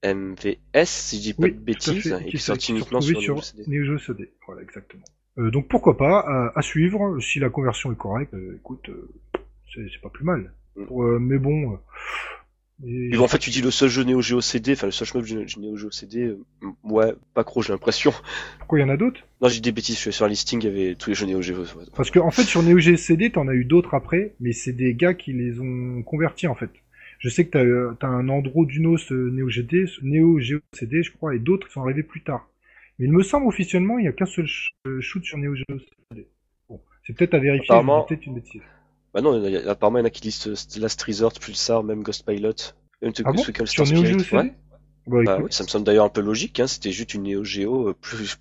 MVS, 0.05 0.85
si 0.85 1.17
je 1.19 1.23
dis 1.23 1.35
pas 1.35 1.45
Oui, 1.45 1.53
de 1.53 1.59
bêtises, 1.59 2.15
et 2.27 2.31
qui 2.31 2.39
s'est 2.39 2.53
uniquement 2.69 2.99
retrouvé 2.99 3.21
sur, 3.21 3.35
Neo 3.37 3.41
CD. 3.43 3.65
Neo 3.67 3.85
Geo 3.85 3.99
CD. 3.99 4.31
Voilà, 4.47 4.63
exactement. 4.63 5.05
Euh, 5.39 5.51
donc 5.51 5.69
pourquoi 5.69 5.97
pas, 5.97 6.25
euh, 6.29 6.51
à 6.55 6.63
suivre. 6.63 7.19
Si 7.21 7.41
la 7.41 7.51
conversion 7.51 7.91
est 7.93 7.97
correcte, 7.97 8.35
euh, 8.35 8.57
écoute, 8.57 8.89
euh, 8.89 9.11
c'est 9.75 10.01
pas 10.03 10.11
plus 10.11 10.25
mal. 10.25 10.53
Mm. 10.77 10.87
Pour, 10.87 11.03
mais 11.21 11.39
bon. 11.39 11.79
et- 12.85 13.17
en 13.17 13.29
fait, 13.29 13.39
tu 13.39 13.51
dis 13.51 13.63
le 13.63 13.71
seul 13.71 13.89
jeu 13.89 14.05
Neo 14.05 14.21
Geo 14.21 14.41
CD, 14.41 14.73
enfin 14.73 14.87
le 14.87 14.93
seul 14.93 15.23
du 15.23 15.35
Neo 15.59 15.77
Geo 15.77 15.91
CD, 15.91 16.37
ouais, 16.85 17.15
pas 17.33 17.43
trop, 17.45 17.63
j'ai 17.63 17.73
l'impression. 17.73 18.13
pourquoi 18.59 18.79
il 18.79 18.83
y 18.83 18.85
en 18.85 18.89
a 18.91 18.97
d'autres? 18.97 19.21
Non, 19.41 19.49
j'ai 19.49 19.57
dit 19.57 19.63
des 19.63 19.73
bêtises, 19.73 19.97
je 19.97 20.01
suis 20.01 20.13
sur 20.13 20.27
un 20.27 20.29
listing, 20.29 20.61
il 20.63 20.65
y 20.67 20.69
avait 20.69 20.95
tous 20.95 21.11
les 21.11 21.15
jeux 21.17 21.27
Neo 21.27 21.41
Geo. 21.43 21.65
Parce 21.97 22.11
que 22.11 22.19
en 22.19 22.31
fait 22.31 22.43
sur 22.43 22.63
Neo 22.63 22.79
Geo 22.79 22.97
CD, 22.97 23.31
t'en 23.31 23.49
as 23.49 23.55
eu 23.55 23.65
d'autres 23.65 23.95
après, 23.95 24.35
mais 24.41 24.53
c'est 24.53 24.73
des 24.73 24.95
gars 24.95 25.15
qui 25.15 25.33
les 25.33 25.59
ont 25.61 26.03
convertis 26.03 26.47
en 26.47 26.55
fait. 26.55 26.71
Je 27.25 27.31
sais 27.31 27.47
que 27.47 27.53
t'as 27.53 27.65
euh, 27.65 27.95
t'as 27.99 28.07
un 28.09 28.29
Androdunos 28.29 29.11
euh, 29.11 29.31
Neo 29.31 29.49
GD, 29.49 29.87
Neo 30.03 30.39
Geo 30.41 30.59
CD, 30.75 31.03
je 31.03 31.11
crois, 31.11 31.35
et 31.35 31.39
d'autres 31.39 31.67
qui 31.69 31.73
sont 31.73 31.81
arrivés 31.81 32.03
plus 32.03 32.23
tard. 32.23 32.47
Mais 32.99 33.07
il 33.07 33.13
me 33.13 33.23
semble 33.23 33.47
officiellement 33.47 33.99
il 33.99 34.05
y 34.05 34.09
a 34.09 34.13
qu'un 34.13 34.27
seul 34.27 34.47
euh, 34.87 35.01
shoot 35.01 35.25
sur 35.25 35.39
Neo 35.39 35.55
Geo 35.55 35.65
CD. 36.11 36.29
Bon, 36.69 36.83
c'est 37.07 37.15
peut-être 37.17 37.33
à 37.33 37.39
vérifier, 37.39 37.65
Apparemment- 37.71 38.03
peut-être 38.03 38.27
une 38.27 38.35
bêtise. 38.35 38.61
Bah 39.15 39.23
non, 39.23 39.43
il 39.43 39.51
y 39.53 39.57
a- 39.57 39.71
apparemment, 39.71 39.99
il 39.99 40.03
y 40.03 40.05
en 40.05 40.07
a 40.09 40.11
qui 40.11 40.21
listent 40.23 40.77
Last 40.79 41.01
Resort, 41.03 41.33
Pulsar, 41.41 41.83
même 41.83 42.03
Ghost 42.03 42.27
Pilot. 42.27 42.53
Même 43.01 43.13
Ah 43.25 43.33
bon? 43.33 43.43
Sur 43.65 43.87
Neo 43.87 44.05
Geo 44.05 44.19
CD 44.19 44.37
ouais. 44.37 44.55
Bah, 45.07 45.23
Bah 45.25 45.39
oui, 45.41 45.47
ça 45.51 45.65
me 45.65 45.69
semble 45.69 45.87
d'ailleurs 45.87 46.05
un 46.05 46.11
peu 46.11 46.21
logique, 46.21 46.61
hein, 46.61 46.67
c'était 46.67 46.93
juste 46.93 47.15
une 47.15 47.23
Neo 47.23 47.43
Geo 47.43 47.95
plus, 47.95 48.37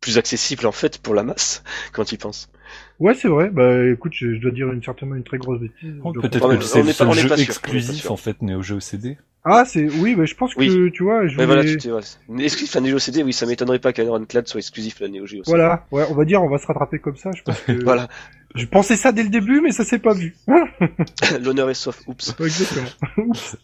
plus 0.00 0.18
accessible 0.18 0.66
en 0.66 0.72
fait 0.72 0.98
pour 0.98 1.14
la 1.14 1.22
masse, 1.22 1.62
quand 1.92 2.10
il 2.10 2.18
pense. 2.18 2.50
Ouais, 3.00 3.14
c'est 3.14 3.28
vrai. 3.28 3.50
Bah 3.50 3.84
écoute, 3.86 4.12
je, 4.14 4.34
je 4.34 4.40
dois 4.40 4.50
dire 4.50 4.70
une 4.72 4.82
certainement 4.82 5.14
une 5.16 5.24
très 5.24 5.38
grosse 5.38 5.60
bêtise. 5.60 5.94
Oh, 6.02 6.12
Peut-être 6.12 6.48
que 6.48 6.54
mais 6.54 6.60
c'est 6.62 6.78
on 6.78 6.80
le 6.80 6.86
n'est 6.86 6.92
pas- 6.92 6.92
seul 6.92 7.12
jeu 7.14 7.28
pas 7.28 7.38
exclusif 7.38 8.02
sûr. 8.02 8.12
en 8.12 8.16
fait 8.16 8.40
Neo 8.42 8.62
Geo 8.62 8.80
CD. 8.80 9.16
Ah, 9.46 9.64
c'est 9.66 9.86
oui, 10.00 10.14
bah, 10.14 10.24
je 10.24 10.34
pense 10.34 10.54
que 10.54 10.60
Oui. 10.60 10.90
tu 10.92 11.02
vois, 11.02 11.26
je 11.26 11.36
Mais 11.36 11.44
voilà, 11.44 11.62
tu 11.64 11.92
ouais. 11.92 12.00
Exclusif 12.42 12.74
à 12.76 12.80
Neo 12.80 12.88
Geo 12.92 12.98
CD, 12.98 13.22
oui, 13.22 13.34
ça 13.34 13.44
m'étonnerait 13.44 13.78
pas 13.78 13.92
qu'un 13.92 14.04
Ironclad 14.04 14.46
soit 14.48 14.58
exclusif 14.60 15.02
à 15.02 15.08
Neo 15.08 15.26
Geo 15.26 15.38
CD. 15.38 15.42
Voilà, 15.46 15.84
ouais, 15.92 16.04
on 16.10 16.14
va 16.14 16.24
dire, 16.24 16.42
on 16.42 16.48
va 16.48 16.56
se 16.58 16.66
rattraper 16.66 16.98
comme 16.98 17.16
ça. 17.16 17.30
Je 17.36 17.42
pense 17.42 17.60
que 17.66 17.84
Voilà, 17.84 18.08
je 18.54 18.64
pensais 18.64 18.96
ça 18.96 19.12
dès 19.12 19.22
le 19.22 19.28
début, 19.28 19.60
mais 19.60 19.70
ça 19.70 19.84
s'est 19.84 19.98
pas 19.98 20.14
vu. 20.14 20.34
l'honneur 21.42 21.68
est 21.68 21.74
sauf, 21.74 22.00
oups. 22.06 22.34
Exactement. 22.40 22.86
Oups. 23.28 23.56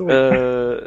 Euh, 0.00 0.86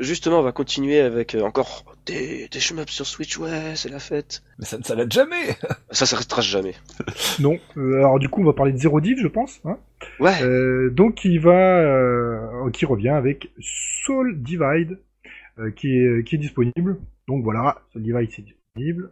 justement, 0.00 0.40
on 0.40 0.42
va 0.42 0.52
continuer 0.52 1.00
avec 1.00 1.34
euh, 1.34 1.42
encore 1.42 1.84
des, 2.06 2.48
des 2.48 2.60
shmups 2.60 2.90
sur 2.90 3.06
Switch, 3.06 3.38
ouais, 3.38 3.74
c'est 3.74 3.88
la 3.88 3.98
fête. 3.98 4.42
Mais 4.58 4.66
ça 4.66 4.78
ne 4.78 4.82
s'arrête 4.82 5.12
jamais. 5.12 5.56
Ça, 5.90 6.16
restera 6.16 6.42
jamais. 6.42 6.74
Non. 7.38 7.58
Euh, 7.76 7.98
alors 7.98 8.18
du 8.18 8.28
coup, 8.28 8.42
on 8.42 8.44
va 8.44 8.52
parler 8.52 8.72
de 8.72 8.78
Zero 8.78 9.00
Div, 9.00 9.18
je 9.20 9.28
pense. 9.28 9.60
Hein 9.64 9.78
Ouais, 10.20 10.42
euh, 10.42 10.90
donc, 10.90 11.24
il 11.24 11.40
va, 11.40 11.80
euh, 11.80 12.70
qui 12.70 12.84
revient 12.84 13.10
avec 13.10 13.50
Soul 13.60 14.42
Divide, 14.42 14.98
euh, 15.58 15.70
qui 15.70 15.88
est 15.88 16.26
qui 16.26 16.34
est 16.34 16.38
disponible. 16.38 16.98
Donc 17.28 17.42
voilà, 17.42 17.82
Soul 17.92 18.02
Divide 18.02 18.30
c'est 18.34 18.44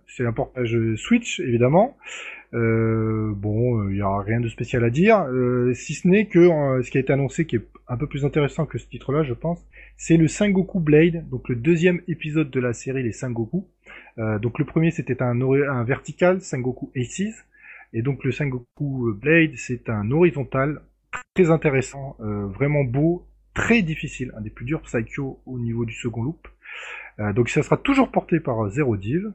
C'est 0.08 0.26
un 0.26 0.32
portage 0.32 0.76
Switch, 0.96 1.38
évidemment. 1.38 1.96
Euh, 2.52 3.32
bon, 3.32 3.88
il 3.90 3.96
y 3.96 4.00
a 4.02 4.18
rien 4.18 4.40
de 4.40 4.48
spécial 4.48 4.82
à 4.82 4.90
dire, 4.90 5.20
euh, 5.28 5.72
si 5.72 5.94
ce 5.94 6.08
n'est 6.08 6.26
que 6.26 6.40
euh, 6.40 6.82
ce 6.82 6.90
qui 6.90 6.98
a 6.98 7.00
été 7.00 7.12
annoncé, 7.12 7.46
qui 7.46 7.56
est 7.56 7.68
un 7.86 7.96
peu 7.96 8.08
plus 8.08 8.24
intéressant 8.24 8.66
que 8.66 8.78
ce 8.78 8.88
titre-là, 8.88 9.22
je 9.22 9.34
pense, 9.34 9.64
c'est 9.96 10.16
le 10.16 10.26
Sengoku 10.26 10.80
Blade, 10.80 11.28
donc 11.28 11.48
le 11.48 11.54
deuxième 11.54 12.00
épisode 12.08 12.50
de 12.50 12.58
la 12.58 12.72
série 12.72 13.04
Les 13.04 13.12
Sengoku. 13.12 13.68
Euh, 14.18 14.40
donc 14.40 14.58
le 14.58 14.64
premier 14.64 14.90
c'était 14.90 15.22
un, 15.22 15.84
vertical, 15.84 16.40
Sengoku 16.40 16.90
Aces, 16.96 17.44
et 17.92 18.02
donc 18.02 18.24
le 18.24 18.32
Sengoku 18.32 19.14
Blade 19.14 19.52
c'est 19.54 19.88
un 19.88 20.10
horizontal 20.10 20.82
très 21.34 21.50
intéressant, 21.50 22.16
euh, 22.18 22.46
vraiment 22.46 22.82
beau, 22.82 23.28
très 23.54 23.82
difficile, 23.82 24.32
un 24.36 24.40
des 24.40 24.50
plus 24.50 24.64
durs 24.64 24.82
Psycho 24.82 25.40
au 25.46 25.60
niveau 25.60 25.84
du 25.84 25.94
second 25.94 26.24
loop. 26.24 26.48
Euh, 27.20 27.32
donc 27.32 27.48
ça 27.50 27.62
sera 27.62 27.76
toujours 27.76 28.10
porté 28.10 28.40
par 28.40 28.64
euh, 28.64 28.70
Zero 28.70 28.96
Div. 28.96 29.32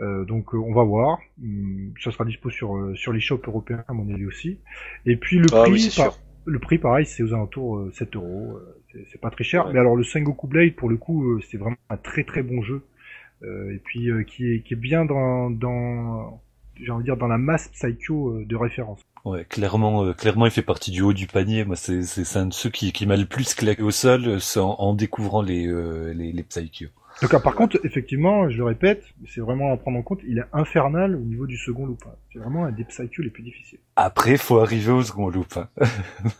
Euh, 0.00 0.24
donc 0.24 0.54
euh, 0.54 0.58
on 0.58 0.72
va 0.72 0.82
voir. 0.82 1.18
Hum, 1.42 1.92
Ça 2.02 2.10
sera 2.10 2.24
dispo 2.24 2.48
sur 2.50 2.76
euh, 2.76 2.94
sur 2.94 3.12
les 3.12 3.20
shops 3.20 3.46
européens 3.46 3.84
à 3.88 3.92
mon 3.92 4.12
avis 4.12 4.26
aussi. 4.26 4.58
Et 5.06 5.16
puis 5.16 5.38
le 5.38 5.46
ah 5.52 5.62
prix, 5.62 5.72
oui, 5.72 5.92
par- 5.96 6.18
le 6.46 6.58
prix 6.58 6.78
pareil, 6.78 7.04
c'est 7.04 7.22
aux 7.22 7.34
alentours 7.34 7.76
euh, 7.78 7.90
7 7.92 8.16
euros. 8.16 8.56
euh, 8.56 8.76
c'est- 8.92 9.04
C'est 9.12 9.20
pas 9.20 9.30
très 9.30 9.44
cher. 9.44 9.66
Ouais. 9.66 9.72
Mais 9.74 9.78
alors 9.78 9.96
le 9.96 10.02
Sengoku 10.04 10.46
Blade 10.46 10.74
pour 10.74 10.88
le 10.88 10.96
coup, 10.96 11.24
euh, 11.32 11.40
c'est 11.50 11.58
vraiment 11.58 11.76
un 11.90 11.96
très 11.98 12.24
très 12.24 12.42
bon 12.42 12.62
jeu. 12.62 12.82
Euh, 13.42 13.74
et 13.74 13.78
puis 13.78 14.10
euh, 14.10 14.22
qui 14.22 14.52
est 14.52 14.60
qui 14.62 14.74
est 14.74 14.76
bien 14.76 15.04
dans 15.04 15.50
dans 15.50 16.40
j'ai 16.76 16.90
envie 16.90 17.02
de 17.02 17.08
dire 17.08 17.16
dans 17.18 17.26
la 17.28 17.38
masse 17.38 17.68
Psycho 17.68 18.38
de 18.42 18.56
référence. 18.56 19.02
Ouais, 19.24 19.44
clairement, 19.44 20.04
euh, 20.04 20.12
clairement, 20.14 20.46
il 20.46 20.50
fait 20.52 20.62
partie 20.62 20.90
du 20.90 21.02
haut 21.02 21.12
du 21.12 21.26
panier. 21.26 21.64
Moi, 21.64 21.76
c'est 21.76 22.02
c'est 22.02 22.38
un 22.38 22.46
de 22.46 22.54
ceux 22.54 22.70
qui 22.70 22.92
qui 22.92 23.06
m'a 23.06 23.16
le 23.16 23.26
plus 23.26 23.54
claqué 23.54 23.82
au 23.82 23.90
sol, 23.90 24.22
euh, 24.26 24.60
en, 24.60 24.76
en 24.78 24.94
découvrant 24.94 25.42
les 25.42 25.66
euh, 25.66 26.12
les 26.14 26.32
les 26.32 26.42
Psycho. 26.42 26.86
Donc 27.20 27.42
par 27.42 27.54
contre, 27.54 27.78
effectivement, 27.84 28.48
je 28.48 28.56
le 28.56 28.64
répète, 28.64 29.04
c'est 29.28 29.42
vraiment 29.42 29.72
à 29.74 29.76
prendre 29.76 29.98
en 29.98 30.02
compte, 30.02 30.20
il 30.26 30.38
est 30.38 30.44
infernal 30.54 31.16
au 31.16 31.20
niveau 31.20 31.46
du 31.46 31.58
second 31.58 31.84
loop. 31.84 32.02
hein. 32.06 32.14
C'est 32.32 32.38
vraiment 32.38 32.64
un 32.64 32.72
des 32.72 32.84
Psycho 32.84 33.22
les 33.22 33.28
plus 33.28 33.42
difficiles. 33.42 33.78
Après, 33.96 34.38
faut 34.38 34.58
arriver 34.60 34.90
au 34.92 35.02
second 35.02 35.28
loop. 35.28 35.54
hein. 35.56 35.68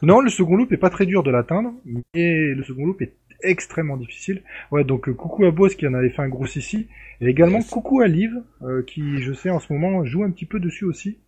Non, 0.02 0.20
le 0.20 0.30
second 0.30 0.56
loop 0.56 0.72
est 0.72 0.78
pas 0.78 0.88
très 0.88 1.04
dur 1.04 1.22
de 1.22 1.30
l'atteindre, 1.30 1.72
mais 1.84 2.54
le 2.54 2.62
second 2.62 2.86
loop 2.86 3.02
est 3.02 3.12
extrêmement 3.42 3.98
difficile. 3.98 4.42
Ouais, 4.70 4.84
donc 4.84 5.08
euh, 5.08 5.12
coucou 5.12 5.44
à 5.44 5.50
Boss 5.50 5.74
qui 5.74 5.86
en 5.86 5.92
avait 5.92 6.08
fait 6.10 6.22
un 6.22 6.28
gros 6.30 6.46
ici, 6.46 6.86
et 7.20 7.26
également 7.26 7.58
Yes. 7.58 7.68
coucou 7.68 8.00
à 8.00 8.06
Liv, 8.06 8.32
euh, 8.62 8.82
qui 8.82 9.20
je 9.20 9.34
sais 9.34 9.50
en 9.50 9.58
ce 9.60 9.70
moment 9.70 10.06
joue 10.06 10.22
un 10.24 10.30
petit 10.30 10.46
peu 10.46 10.60
dessus 10.60 10.86
aussi, 10.86 11.18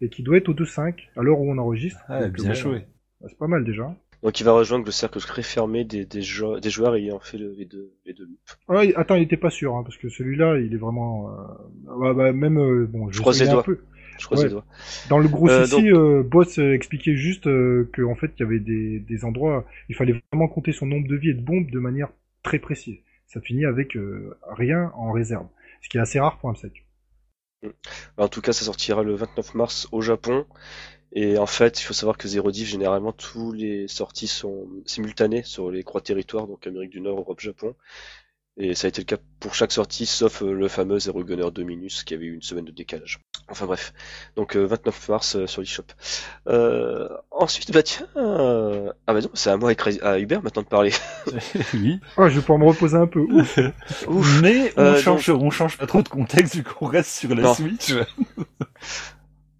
et 0.00 0.08
qui 0.08 0.22
doit 0.22 0.36
être 0.38 0.48
au 0.48 0.54
2.5 0.54 0.94
à 1.16 1.22
l'heure 1.22 1.40
où 1.40 1.50
on 1.50 1.58
enregistre. 1.58 2.00
Ah, 2.08 2.24
Donc, 2.24 2.32
bien 2.34 2.48
bon, 2.50 2.54
joué. 2.54 2.76
euh, 3.22 3.26
C'est 3.28 3.38
pas 3.38 3.46
mal 3.46 3.64
déjà. 3.64 3.94
Donc 4.22 4.40
il 4.40 4.44
va 4.44 4.52
rejoindre 4.52 4.84
le 4.84 4.90
cercle 4.90 5.20
très 5.20 5.42
fermé 5.42 5.84
des, 5.84 6.04
des, 6.04 6.22
joueurs, 6.22 6.60
des 6.60 6.70
joueurs 6.70 6.96
ayant 6.96 7.20
fait 7.20 7.38
le, 7.38 7.52
les 7.52 7.64
deux, 7.66 7.92
les 8.06 8.12
deux 8.14 8.24
loops. 8.24 8.58
Ouais, 8.68 8.92
attends, 8.96 9.14
il 9.14 9.22
était 9.22 9.36
pas 9.36 9.50
sûr, 9.50 9.76
hein, 9.76 9.82
parce 9.84 9.96
que 9.98 10.08
celui-là, 10.08 10.58
il 10.58 10.72
est 10.72 10.78
vraiment... 10.78 11.30
euh, 11.30 12.12
bah, 12.14 12.32
même, 12.32 12.58
euh, 12.58 12.86
bon, 12.86 13.10
je 13.10 13.20
croise 13.20 13.36
les 13.38 13.42
essayais 13.42 13.50
un 13.50 13.54
doigts. 13.62 13.62
peu. 13.64 13.78
Je 14.18 14.24
croise 14.24 14.40
Ouais. 14.40 14.46
les 14.46 14.52
doigts. 14.52 14.64
Dans 15.10 15.18
le 15.18 15.28
gros 15.28 15.48
Euh, 15.50 15.64
ici, 15.64 15.92
euh, 15.92 16.22
Boss 16.22 16.58
euh, 16.58 16.72
expliquait 16.72 17.14
juste 17.14 17.46
euh, 17.46 17.88
que 17.92 18.00
en 18.02 18.14
fait, 18.14 18.32
il 18.38 18.42
y 18.42 18.46
avait 18.46 18.58
des, 18.58 18.98
des 19.00 19.24
endroits, 19.26 19.66
il 19.90 19.94
fallait 19.94 20.14
vraiment 20.32 20.48
compter 20.48 20.72
son 20.72 20.86
nombre 20.86 21.06
de 21.06 21.16
vies 21.16 21.30
et 21.30 21.34
de 21.34 21.42
bombes 21.42 21.70
de 21.70 21.78
manière 21.78 22.08
très 22.42 22.58
précise. 22.58 22.96
Ça 23.26 23.40
finit 23.42 23.66
avec 23.66 23.96
euh, 23.96 24.34
rien 24.50 24.90
en 24.96 25.12
réserve, 25.12 25.46
ce 25.82 25.90
qui 25.90 25.98
est 25.98 26.00
assez 26.00 26.18
rare 26.18 26.38
pour 26.38 26.48
un 26.48 26.54
psych. 26.54 26.85
En 28.18 28.28
tout 28.28 28.40
cas, 28.40 28.52
ça 28.52 28.64
sortira 28.64 29.02
le 29.02 29.14
29 29.14 29.54
mars 29.54 29.88
au 29.92 30.00
Japon. 30.00 30.46
Et 31.12 31.38
en 31.38 31.46
fait, 31.46 31.80
il 31.80 31.84
faut 31.84 31.94
savoir 31.94 32.18
que 32.18 32.28
Zero 32.28 32.50
Div, 32.50 32.66
généralement, 32.66 33.12
tous 33.12 33.52
les 33.52 33.88
sorties 33.88 34.26
sont 34.26 34.68
simultanées 34.84 35.42
sur 35.42 35.70
les 35.70 35.84
trois 35.84 36.00
territoires, 36.00 36.46
donc 36.46 36.66
Amérique 36.66 36.90
du 36.90 37.00
Nord, 37.00 37.18
Europe, 37.18 37.40
Japon. 37.40 37.74
Et 38.58 38.74
ça 38.74 38.86
a 38.86 38.88
été 38.88 39.02
le 39.02 39.04
cas 39.04 39.18
pour 39.38 39.54
chaque 39.54 39.70
sortie, 39.70 40.06
sauf 40.06 40.42
euh, 40.42 40.50
le 40.50 40.66
fameux 40.68 40.98
Zero 40.98 41.22
Gunner 41.22 41.50
Dominus, 41.52 42.04
qui 42.04 42.14
avait 42.14 42.24
eu 42.24 42.34
une 42.34 42.40
semaine 42.42 42.64
de 42.64 42.70
décalage. 42.72 43.18
Enfin 43.48 43.66
bref. 43.66 43.92
Donc 44.34 44.56
euh, 44.56 44.64
29 44.64 45.08
mars 45.10 45.36
euh, 45.36 45.46
sur 45.46 45.60
l'eShop. 45.60 45.84
Euh, 46.48 47.06
ensuite, 47.30 47.70
bah 47.70 47.82
tiens... 47.82 48.06
euh, 48.16 48.90
Ah 49.06 49.12
bah 49.12 49.20
non, 49.20 49.28
c'est 49.34 49.50
à 49.50 49.58
moi 49.58 49.72
et 49.72 49.76
Crazy- 49.76 50.00
à 50.00 50.18
Hubert 50.18 50.42
maintenant 50.42 50.62
de 50.62 50.68
parler. 50.68 50.92
oui. 51.74 52.00
Oh, 52.16 52.28
je 52.30 52.36
vais 52.36 52.40
pouvoir 52.40 52.58
me 52.58 52.64
reposer 52.64 52.96
un 52.96 53.06
peu. 53.06 53.20
Ouf. 53.20 53.58
Ouf. 54.06 54.40
Mais 54.40 54.72
on 54.78 54.80
Euh, 54.82 55.00
change, 55.02 55.28
on 55.28 55.50
change 55.50 55.76
pas 55.76 55.86
trop 55.86 56.00
de 56.00 56.08
contexte 56.08 56.54
vu 56.56 56.62
qu'on 56.62 56.86
reste 56.86 57.10
sur 57.10 57.34
la 57.34 57.42
Non. 57.42 57.54
Switch. 57.54 57.92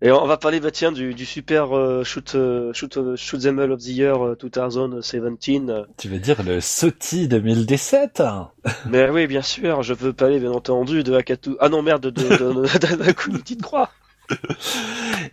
Et 0.03 0.11
on 0.13 0.27
va 0.27 0.37
parler 0.37 0.61
bah 0.61 0.71
tiens 0.71 0.93
du, 0.93 1.15
du 1.15 1.25
super 1.25 1.75
euh, 1.75 2.05
shoot, 2.05 2.35
euh, 2.35 2.71
shoot, 2.75 2.97
euh, 2.99 3.17
shoot 3.17 3.41
them 3.41 3.59
all 3.59 3.73
of 3.73 3.81
the 3.81 3.87
year 3.89 4.23
euh, 4.27 4.37
2017. 4.39 5.71
euh. 5.71 5.85
Tu 5.97 6.09
veux 6.09 6.19
dire 6.19 6.43
le 6.43 6.61
SOTI 6.61 7.29
2017 7.29 8.21
hein 8.21 8.51
Mais 8.91 9.09
oui, 9.09 9.27
bien 9.27 9.41
sûr, 9.41 9.83
je 9.83 9.95
veux 9.95 10.13
parler 10.13 10.39
bien 10.39 10.53
entendu 10.53 11.03
de 11.03 11.15
Akatu. 11.15 11.53
Ah 11.61 11.71
non 11.71 11.81
merde, 11.83 12.03
de 12.03 12.11
de 12.11 13.13
Petite 13.39 13.63
Croix. 13.63 13.91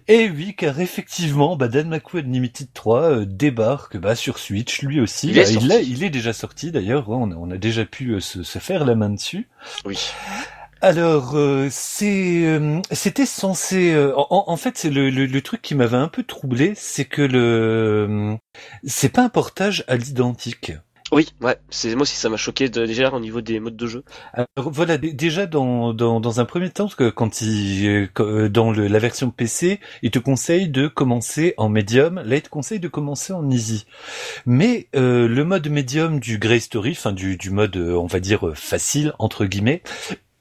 Et 0.07 0.29
oui, 0.29 0.55
car 0.55 0.79
effectivement, 0.79 1.55
bah, 1.55 1.67
Danmaku 1.67 2.19
Unlimited 2.19 2.67
3 2.73 3.01
euh, 3.01 3.25
débarque 3.25 3.97
bah, 3.97 4.15
sur 4.15 4.37
Switch, 4.37 4.81
lui 4.83 5.01
aussi. 5.01 5.29
Il 5.29 5.37
est 5.39 5.43
Bah, 5.43 5.49
il, 5.49 5.53
sorti. 5.55 5.71
a- 5.73 5.81
il 5.81 6.03
est 6.03 6.09
déjà 6.09 6.31
sorti 6.31 6.71
d'ailleurs, 6.71 7.09
ouais, 7.09 7.17
on, 7.19 7.31
a, 7.31 7.35
on 7.35 7.49
a 7.51 7.57
déjà 7.57 7.85
pu 7.85 8.11
euh, 8.11 8.19
se, 8.19 8.43
se 8.43 8.59
faire 8.59 8.85
la 8.85 8.95
main 8.95 9.09
dessus. 9.09 9.49
Oui. 9.83 9.97
Alors, 10.83 11.35
euh, 11.37 11.69
c'est, 11.71 12.43
euh, 12.45 12.81
c'était 12.91 13.25
censé. 13.25 13.93
euh, 13.93 14.13
en, 14.17 14.43
en 14.47 14.57
fait, 14.57 14.77
c'est 14.77 14.89
le, 14.89 15.09
le, 15.09 15.25
le 15.27 15.41
truc 15.41 15.61
qui 15.61 15.75
m'avait 15.75 15.95
un 15.95 16.09
peu 16.09 16.23
troublé, 16.23 16.73
c'est 16.75 17.05
que 17.05 17.21
le, 17.21 18.37
c'est 18.85 19.07
pas 19.07 19.23
un 19.23 19.29
portage 19.29 19.85
à 19.87 19.95
l'identique. 19.95 20.73
Oui, 21.13 21.29
ouais, 21.41 21.57
c'est 21.69 21.93
moi 21.93 22.01
aussi 22.03 22.15
ça 22.15 22.27
m'a 22.29 22.37
choqué 22.37 22.69
de, 22.69 22.87
déjà 22.87 23.11
au 23.11 23.19
niveau 23.19 23.39
des 23.39 23.59
modes 23.59 23.75
de 23.75 23.85
jeu. 23.85 24.03
Alors 24.33 24.71
voilà, 24.71 24.97
déjà 24.97 25.45
dans, 25.45 25.93
dans, 25.93 26.19
dans 26.19 26.39
un 26.39 26.45
premier 26.45 26.71
temps, 26.71 26.85
parce 26.85 26.95
que 26.95 27.09
quand 27.11 27.41
il 27.41 28.09
dans 28.49 28.71
le, 28.71 28.87
la 28.87 28.99
version 28.99 29.29
PC, 29.29 29.79
il 30.01 30.09
te 30.09 30.17
conseille 30.17 30.69
de 30.69 30.87
commencer 30.87 31.53
en 31.57 31.69
médium, 31.69 32.15
là 32.25 32.37
il 32.37 32.41
te 32.41 32.49
conseille 32.49 32.79
de 32.79 32.87
commencer 32.87 33.31
en 33.31 33.47
easy. 33.51 33.85
Mais 34.47 34.87
euh, 34.95 35.27
le 35.27 35.45
mode 35.45 35.67
médium 35.69 36.19
du 36.19 36.39
Grey 36.39 36.59
Story, 36.59 36.91
enfin 36.97 37.11
du, 37.11 37.37
du 37.37 37.51
mode 37.51 37.77
on 37.77 38.07
va 38.07 38.19
dire 38.19 38.51
facile 38.55 39.13
entre 39.19 39.45
guillemets, 39.45 39.83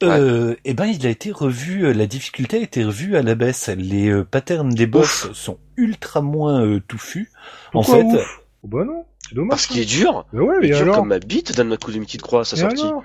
euh, 0.02 0.54
eh 0.64 0.74
ben 0.74 0.86
il 0.86 1.06
a 1.06 1.10
été 1.10 1.30
revu, 1.32 1.86
euh, 1.86 1.92
la 1.92 2.06
difficulté 2.06 2.58
a 2.58 2.60
été 2.60 2.84
revue 2.84 3.16
à 3.16 3.22
la 3.22 3.34
baisse. 3.34 3.68
Les 3.68 4.08
euh, 4.08 4.24
patterns 4.24 4.70
des 4.74 4.86
boss 4.86 5.32
sont 5.32 5.58
ultra 5.76 6.20
moins 6.20 6.64
euh, 6.64 6.80
touffus. 6.86 7.30
En 7.74 7.82
Pourquoi 7.82 7.96
fait, 7.98 8.04
ouf 8.04 8.40
Oh 8.64 8.68
bah 8.68 8.84
non, 8.84 9.04
c'est 9.28 9.34
dommage. 9.34 9.50
Parce 9.50 9.66
qu'il 9.66 9.80
est 9.80 9.84
dur. 9.84 10.26
Mais 10.32 10.40
ouais, 10.40 10.56
Il 10.60 10.60
mais 10.60 10.68
est 10.68 10.70
dur 10.70 10.82
alors 10.82 10.96
comme 10.96 11.08
ma 11.08 11.18
bite 11.18 11.56
dans 11.56 11.64
notre 11.64 11.86
coup 11.86 11.92
de 11.92 11.98
petite 11.98 12.22
croix 12.22 12.40
à 12.42 12.44
sa 12.44 12.56
Et 12.56 12.60
sortie. 12.60 12.82
alors 12.84 13.04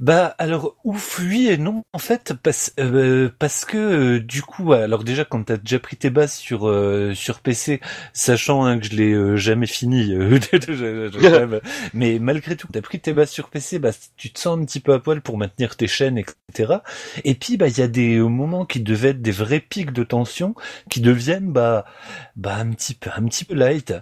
Bah 0.00 0.34
alors 0.38 0.76
ouf 0.84 1.18
oui 1.20 1.48
et 1.48 1.58
non 1.58 1.82
en 1.92 1.98
fait 1.98 2.34
parce 2.42 2.72
euh, 2.78 3.30
parce 3.38 3.64
que 3.64 3.76
euh, 3.76 4.20
du 4.20 4.42
coup 4.42 4.72
alors 4.72 5.04
déjà 5.04 5.24
quand 5.24 5.42
t'as 5.44 5.56
déjà 5.56 5.78
pris 5.78 5.96
tes 5.96 6.10
bases 6.10 6.34
sur 6.34 6.68
euh, 6.68 7.14
sur 7.14 7.40
PC 7.40 7.80
sachant 8.12 8.64
hein, 8.64 8.78
que 8.78 8.86
je 8.86 8.96
l'ai 8.96 9.36
jamais 9.36 9.66
fini 9.66 10.12
euh, 10.14 10.38
mais 11.94 12.18
malgré 12.18 12.56
tout 12.56 12.68
t'as 12.72 12.82
pris 12.82 13.00
tes 13.00 13.12
bases 13.12 13.30
sur 13.30 13.48
PC 13.50 13.78
bah 13.78 13.90
tu 14.16 14.30
te 14.32 14.38
sens 14.38 14.58
un 14.58 14.64
petit 14.64 14.80
peu 14.80 14.92
à 14.92 14.98
poil 14.98 15.20
pour 15.20 15.38
maintenir 15.38 15.76
tes 15.76 15.86
chaînes 15.86 16.18
etc 16.18 16.74
et 17.24 17.34
puis 17.34 17.56
bah 17.56 17.68
il 17.68 17.78
y 17.78 17.82
a 17.82 17.88
des 17.88 18.18
moments 18.18 18.64
qui 18.64 18.80
devaient 18.80 19.10
être 19.10 19.22
des 19.22 19.30
vrais 19.30 19.60
pics 19.60 19.92
de 19.92 20.04
tension 20.04 20.54
qui 20.90 21.00
deviennent 21.00 21.52
bah 21.52 21.84
bah 22.36 22.56
un 22.56 22.70
petit 22.70 22.94
peu 22.94 23.10
un 23.14 23.24
petit 23.24 23.44
peu 23.44 23.54
light. 23.54 23.92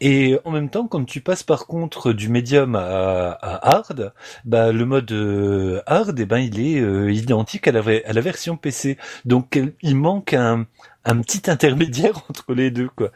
Et 0.00 0.38
en 0.44 0.50
même 0.50 0.70
temps 0.70 0.86
quand 0.86 1.04
tu 1.04 1.20
passes 1.20 1.42
par 1.42 1.66
contre 1.66 2.12
du 2.12 2.28
médium 2.28 2.74
à, 2.76 3.30
à 3.30 3.76
hard 3.76 4.12
bah 4.44 4.72
le 4.72 4.84
mode 4.84 5.03
euh, 5.12 5.82
hard 5.86 6.18
eh 6.18 6.26
ben 6.26 6.38
il 6.38 6.60
est 6.60 6.80
euh, 6.80 7.12
identique 7.12 7.68
à 7.68 7.72
la, 7.72 7.80
à 7.80 8.12
la 8.12 8.20
version 8.20 8.56
PC 8.56 8.98
donc 9.24 9.60
il 9.82 9.96
manque 9.96 10.34
un 10.34 10.66
un 11.06 11.20
petit 11.20 11.50
intermédiaire 11.50 12.16
entre 12.30 12.54
les 12.54 12.70
deux 12.70 12.88
quoi 12.88 13.10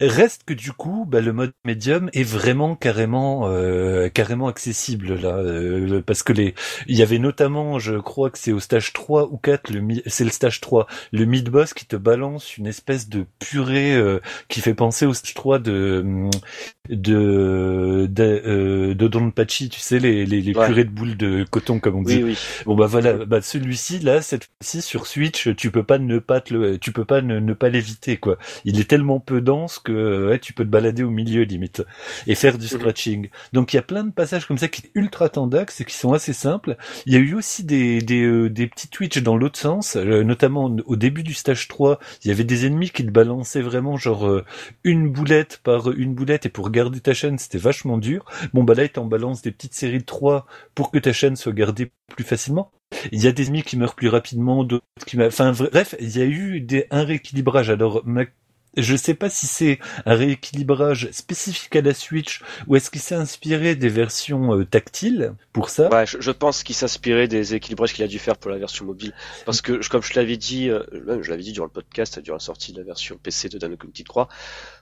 reste 0.00 0.42
que 0.44 0.54
du 0.54 0.72
coup 0.72 1.06
bah, 1.08 1.20
le 1.20 1.32
mode 1.32 1.52
médium 1.64 2.10
est 2.12 2.22
vraiment 2.22 2.76
carrément 2.76 3.48
euh, 3.48 4.08
carrément 4.08 4.48
accessible 4.48 5.14
là 5.14 5.36
euh, 5.36 6.02
parce 6.04 6.22
que 6.22 6.32
les 6.32 6.54
il 6.86 6.96
y 6.96 7.02
avait 7.02 7.18
notamment 7.18 7.78
je 7.78 7.94
crois 7.96 8.30
que 8.30 8.38
c'est 8.38 8.52
au 8.52 8.60
stage 8.60 8.92
3 8.92 9.28
ou 9.30 9.36
4 9.38 9.70
le 9.70 9.80
mi- 9.80 10.02
c'est 10.06 10.24
le 10.24 10.30
stage 10.30 10.60
3 10.60 10.86
le 11.12 11.24
mid 11.24 11.48
boss 11.48 11.74
qui 11.74 11.86
te 11.86 11.96
balance 11.96 12.56
une 12.56 12.66
espèce 12.66 13.08
de 13.08 13.26
purée 13.38 13.94
euh, 13.94 14.20
qui 14.48 14.60
fait 14.60 14.74
penser 14.74 15.06
au 15.06 15.14
stage 15.14 15.34
3 15.34 15.58
de 15.58 16.28
de 16.88 18.06
de, 18.10 18.22
euh, 18.46 18.94
de 18.94 19.08
Don 19.08 19.30
Pachi, 19.30 19.68
tu 19.68 19.78
sais 19.80 19.98
les 19.98 20.26
les, 20.26 20.40
les 20.40 20.54
Ouais. 20.54 20.66
purées 20.66 20.84
de 20.84 20.90
boules 20.90 21.16
de 21.16 21.44
coton 21.48 21.78
comme 21.78 21.96
on 21.96 22.02
dit. 22.02 22.16
Oui, 22.16 22.22
oui. 22.24 22.38
Bon 22.66 22.74
bah 22.74 22.86
voilà, 22.86 23.12
bah 23.24 23.40
celui-ci 23.40 24.00
là 24.00 24.22
cette 24.22 24.44
fois-ci 24.44 24.82
sur 24.82 25.06
Switch, 25.06 25.54
tu 25.56 25.70
peux 25.70 25.84
pas 25.84 25.98
ne 25.98 26.18
pas 26.18 26.40
te 26.40 26.52
le 26.54 26.78
tu 26.78 26.90
peux 26.92 27.04
pas 27.04 27.22
ne, 27.22 27.29
ne 27.38 27.52
pas 27.54 27.68
l'éviter 27.68 28.16
quoi. 28.16 28.38
Il 28.64 28.80
est 28.80 28.88
tellement 28.88 29.20
peu 29.20 29.40
dense 29.40 29.78
que 29.78 30.28
ouais, 30.28 30.38
tu 30.38 30.52
peux 30.52 30.64
te 30.64 30.68
balader 30.70 31.02
au 31.02 31.10
milieu 31.10 31.42
limite 31.42 31.82
et 32.26 32.34
faire 32.34 32.58
du 32.58 32.66
Mhm. 32.70 32.80
scratching. 32.80 33.28
Donc 33.52 33.72
il 33.72 33.76
y 33.76 33.78
a 33.78 33.82
plein 33.82 34.04
de 34.04 34.10
passages 34.12 34.46
comme 34.46 34.58
ça 34.58 34.68
qui 34.68 34.82
sont 34.82 34.88
ultra 34.94 35.28
tendax 35.28 35.80
et 35.80 35.84
qui 35.84 35.94
sont 35.94 36.12
assez 36.12 36.32
simples. 36.32 36.76
Il 37.06 37.12
y 37.12 37.16
a 37.16 37.20
eu 37.20 37.34
aussi 37.34 37.64
des 37.64 38.00
des 38.02 38.22
euh, 38.24 38.50
des 38.50 38.66
petits 38.66 38.88
twitch 38.88 39.18
dans 39.18 39.36
l'autre 39.36 39.58
sens, 39.58 39.96
euh, 39.96 40.22
notamment 40.22 40.74
au 40.86 40.96
début 40.96 41.22
du 41.22 41.34
stage 41.34 41.68
3, 41.68 41.98
il 42.24 42.28
y 42.28 42.30
avait 42.32 42.44
des 42.44 42.66
ennemis 42.66 42.90
qui 42.90 43.04
te 43.04 43.10
balançaient 43.10 43.60
vraiment 43.62 43.96
genre 43.96 44.26
euh, 44.28 44.44
une 44.84 45.10
boulette 45.10 45.60
par 45.62 45.90
une 45.92 46.14
boulette 46.14 46.46
et 46.46 46.48
pour 46.48 46.70
garder 46.70 47.00
ta 47.00 47.14
chaîne 47.14 47.38
c'était 47.38 47.58
vachement 47.58 47.98
dur. 47.98 48.24
Bon 48.54 48.64
bah 48.64 48.74
là 48.74 48.84
il 48.84 48.90
t'en 48.90 49.06
balance 49.06 49.42
des 49.42 49.50
petites 49.52 49.74
séries 49.74 49.98
de 49.98 50.04
3 50.04 50.46
pour 50.74 50.90
que 50.90 50.98
ta 50.98 51.12
chaîne 51.12 51.36
soit 51.36 51.52
gardée 51.52 51.90
plus 52.14 52.24
facilement. 52.24 52.70
Il 53.12 53.22
y 53.22 53.26
a 53.26 53.32
des 53.32 53.46
ennemis 53.46 53.62
qui 53.62 53.76
meurent 53.76 53.94
plus 53.94 54.08
rapidement, 54.08 54.64
d'autres 54.64 54.84
qui 55.06 55.16
meurent... 55.16 55.28
Enfin 55.28 55.52
bref, 55.52 55.94
il 56.00 56.16
y 56.16 56.20
a 56.20 56.26
eu 56.26 56.60
des... 56.60 56.86
un 56.90 57.04
rééquilibrage. 57.04 57.70
Alors 57.70 58.02
ma... 58.04 58.24
je 58.76 58.94
sais 58.96 59.14
pas 59.14 59.30
si 59.30 59.46
c'est 59.46 59.78
un 60.06 60.14
rééquilibrage 60.14 61.08
spécifique 61.12 61.74
à 61.76 61.80
la 61.82 61.94
Switch 61.94 62.40
ou 62.66 62.76
est-ce 62.76 62.90
qu'il 62.90 63.00
s'est 63.00 63.14
inspiré 63.14 63.74
des 63.74 63.88
versions 63.88 64.54
euh, 64.56 64.64
tactiles 64.64 65.34
pour 65.52 65.70
ça. 65.70 65.88
Ouais, 65.88 66.06
je, 66.06 66.20
je 66.20 66.30
pense 66.30 66.62
qu'il 66.62 66.74
s'inspirait 66.74 67.26
des 67.28 67.54
équilibrages 67.54 67.94
qu'il 67.94 68.04
a 68.04 68.08
dû 68.08 68.18
faire 68.18 68.36
pour 68.36 68.50
la 68.50 68.58
version 68.58 68.84
mobile. 68.84 69.12
Parce 69.46 69.60
que, 69.62 69.86
comme 69.88 70.02
je 70.02 70.14
l'avais 70.14 70.36
dit, 70.36 70.68
euh, 70.68 70.82
je 71.22 71.30
l'avais 71.30 71.42
dit 71.42 71.52
durant 71.52 71.66
le 71.66 71.72
podcast, 71.72 72.18
durant 72.20 72.36
la 72.36 72.40
sortie 72.40 72.72
de 72.72 72.78
la 72.78 72.84
version 72.84 73.18
PC 73.22 73.48
de 73.48 73.58
Dano 73.58 73.76
Croix, 74.08 74.28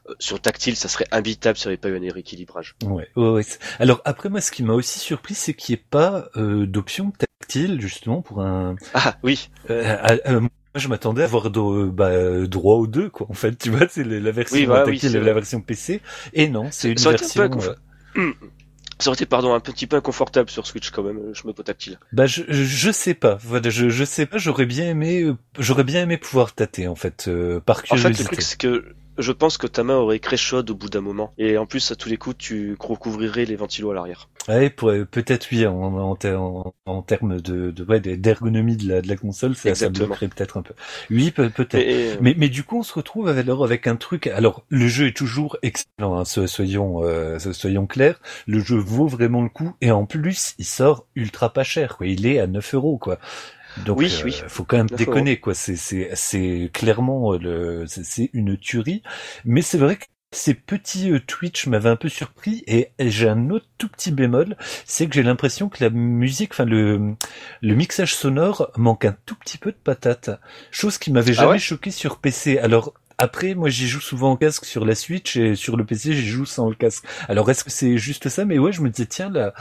euh, 0.08 0.14
sur 0.18 0.40
tactile, 0.40 0.76
ça 0.76 0.88
serait 0.88 1.06
imbitable 1.12 1.56
s'il 1.58 1.68
n'y 1.68 1.72
avait 1.74 1.80
pas 1.80 1.88
eu 1.88 1.96
un 1.96 2.12
rééquilibrage. 2.12 2.74
Ouais, 2.84 3.08
ouais, 3.16 3.28
ouais. 3.30 3.42
c'est- 3.42 3.58
Alors 3.78 4.00
après 4.04 4.28
moi, 4.28 4.40
ce 4.40 4.50
qui 4.50 4.62
m'a 4.62 4.74
aussi 4.74 4.98
surpris, 4.98 5.34
c'est 5.34 5.54
qu'il 5.54 5.74
n'y 5.74 5.80
ait 5.80 5.84
pas 5.90 6.28
euh, 6.36 6.66
d'option 6.66 7.10
tactile 7.48 7.80
justement 7.80 8.22
pour 8.22 8.42
un. 8.42 8.76
Ah, 8.94 9.16
oui. 9.22 9.48
Euh, 9.70 9.96
à- 10.02 10.32
moi, 10.40 10.50
je 10.76 10.88
m'attendais 10.88 11.22
à 11.22 11.24
avoir 11.24 11.50
bah, 11.50 12.08
euh, 12.08 12.46
droit 12.46 12.76
aux 12.76 12.86
deux, 12.86 13.08
quoi. 13.08 13.26
En 13.30 13.34
fait, 13.34 13.56
tu 13.58 13.70
vois, 13.70 13.86
c'est 13.88 14.04
la 14.04 14.30
version 14.30 14.56
Oui, 14.56 14.66
bah 14.66 14.82
tactile 14.84 15.16
et 15.16 15.20
la 15.20 15.32
version 15.32 15.60
PC. 15.60 16.00
Et 16.34 16.48
non, 16.48 16.68
c'est 16.70 16.90
une 16.92 16.98
Ça 16.98 17.08
un 17.08 17.12
version. 17.12 17.48
peu 17.48 17.74
euh, 18.20 18.32
Ça 19.00 19.10
aurait 19.10 19.14
été, 19.14 19.26
pardon, 19.26 19.54
un 19.54 19.60
petit 19.60 19.86
peu 19.86 19.94
inconfortable 19.96 20.50
sur 20.50 20.66
Switch 20.66 20.90
quand 20.90 21.04
même, 21.04 21.20
je 21.32 21.46
me 21.46 21.52
pas 21.52 21.62
tactile. 21.62 22.00
Bah 22.12 22.26
je, 22.26 22.42
je 22.48 22.90
sais 22.90 23.14
pas. 23.14 23.38
Voilà, 23.44 23.70
je 23.70 23.88
je 23.90 24.04
sais 24.04 24.26
pas. 24.26 24.38
J'aurais 24.38 24.66
bien 24.66 24.90
aimé 24.90 25.32
j'aurais 25.58 25.84
bien 25.84 26.02
aimé 26.02 26.16
pouvoir 26.18 26.52
tâter 26.52 26.88
en 26.88 26.96
fait 26.96 27.26
euh, 27.28 27.60
par 27.60 27.78
En 27.78 27.82
curiosité. 27.82 28.14
fait, 28.14 28.22
le 28.24 28.26
truc, 28.26 28.42
c'est 28.42 28.58
que 28.60 28.84
je 29.16 29.32
pense 29.32 29.56
que 29.56 29.68
ta 29.68 29.84
main 29.84 29.94
aurait 29.94 30.18
créchode 30.18 30.68
au 30.70 30.74
bout 30.74 30.88
d'un 30.88 31.00
moment. 31.00 31.32
Et 31.38 31.58
en 31.58 31.66
plus, 31.66 31.92
à 31.92 31.96
tous 31.96 32.08
les 32.08 32.16
coups, 32.16 32.38
tu 32.38 32.76
recouvrirais 32.80 33.44
les 33.44 33.54
ventilos 33.56 33.92
à 33.92 33.94
l'arrière. 33.94 34.28
Ouais, 34.48 34.70
peut-être 34.70 35.48
oui 35.52 35.66
en 35.66 35.74
en, 35.76 36.16
en, 36.24 36.74
en 36.86 37.02
termes 37.02 37.38
de 37.40 37.70
de 37.70 37.84
ouais 37.84 38.00
d'ergonomie 38.00 38.76
de 38.78 38.88
la 38.88 39.02
de 39.02 39.08
la 39.08 39.16
console, 39.16 39.54
ça, 39.54 39.90
bloquerait 39.90 40.28
peut-être 40.28 40.56
un 40.56 40.62
peu. 40.62 40.72
Oui, 41.10 41.30
peut- 41.30 41.50
peut-être. 41.50 41.74
Euh, 41.86 42.16
Mais, 42.22 42.34
mais 42.38 42.48
du 42.48 42.64
coup, 42.64 42.78
on 42.78 42.82
se 42.82 42.94
retrouve 42.94 43.28
avec, 43.28 43.44
alors 43.44 43.62
avec 43.64 43.86
un 43.86 43.96
truc. 43.96 44.26
Alors, 44.28 44.64
le 44.70 44.88
jeu 44.88 45.08
est 45.08 45.16
toujours 45.16 45.58
excellent. 45.62 46.16
Hein, 46.18 46.24
so- 46.24 46.46
soyons, 46.46 47.04
euh, 47.04 47.38
so- 47.38 47.52
soyons 47.52 47.86
clairs. 47.86 48.20
Le 48.46 48.60
jeu 48.60 48.78
vaut 48.78 49.06
vraiment 49.06 49.42
le 49.42 49.50
coup. 49.50 49.74
Et 49.82 49.90
en 49.90 50.06
plus, 50.06 50.54
il 50.58 50.64
sort 50.64 51.06
ultra 51.14 51.52
pas 51.52 51.62
cher. 51.64 51.98
Quoi. 51.98 52.06
Il 52.06 52.26
est 52.26 52.38
à 52.38 52.46
9 52.46 52.74
euros. 52.74 52.96
Quoi. 52.96 53.18
Donc, 53.84 53.98
Oui, 53.98 54.10
euh, 54.20 54.24
oui. 54.24 54.42
faut 54.48 54.64
quand 54.64 54.78
même 54.78 54.88
9 54.90 54.98
déconner. 54.98 55.36
Quoi. 55.40 55.54
C'est, 55.54 55.76
c'est, 55.76 56.10
c'est 56.14 56.70
clairement 56.72 57.32
le, 57.36 57.84
c'est, 57.86 58.04
c'est 58.04 58.30
une 58.32 58.56
tuerie. 58.56 59.02
Mais 59.44 59.62
c'est 59.62 59.78
vrai 59.78 59.96
que 59.96 60.04
ces 60.30 60.54
petits 60.54 61.10
euh, 61.10 61.20
Twitch 61.20 61.66
m'avaient 61.66 61.88
un 61.88 61.96
peu 61.96 62.08
surpris. 62.08 62.62
Et 62.66 62.90
j'ai 62.98 63.28
un 63.28 63.50
autre 63.50 63.66
tout 63.78 63.88
petit 63.88 64.10
bémol, 64.12 64.56
c'est 64.84 65.06
que 65.06 65.14
j'ai 65.14 65.22
l'impression 65.22 65.68
que 65.68 65.82
la 65.82 65.90
musique, 65.90 66.52
enfin 66.52 66.64
le, 66.64 67.14
le 67.62 67.74
mixage 67.74 68.14
sonore 68.14 68.70
manque 68.76 69.04
un 69.04 69.16
tout 69.26 69.34
petit 69.36 69.58
peu 69.58 69.70
de 69.72 69.76
patate. 69.82 70.30
Chose 70.70 70.98
qui 70.98 71.12
m'avait 71.12 71.30
Ah 71.32 71.34
jamais 71.34 71.50
ouais 71.52 71.58
choqué 71.58 71.90
sur 71.90 72.18
PC. 72.18 72.58
Alors 72.58 72.92
après, 73.16 73.54
moi 73.54 73.68
j'y 73.68 73.88
joue 73.88 74.00
souvent 74.00 74.32
en 74.32 74.36
casque 74.36 74.64
sur 74.64 74.84
la 74.84 74.94
Switch 74.94 75.36
et 75.36 75.54
sur 75.56 75.76
le 75.76 75.84
PC 75.84 76.12
j'y 76.12 76.26
joue 76.28 76.44
sans 76.46 76.68
le 76.68 76.74
casque. 76.76 77.04
Alors 77.28 77.50
est-ce 77.50 77.64
que 77.64 77.70
c'est 77.70 77.96
juste 77.98 78.28
ça? 78.28 78.44
Mais 78.44 78.58
ouais, 78.58 78.70
je 78.72 78.80
me 78.82 78.90
disais 78.90 79.06
tiens 79.06 79.30
là, 79.30 79.54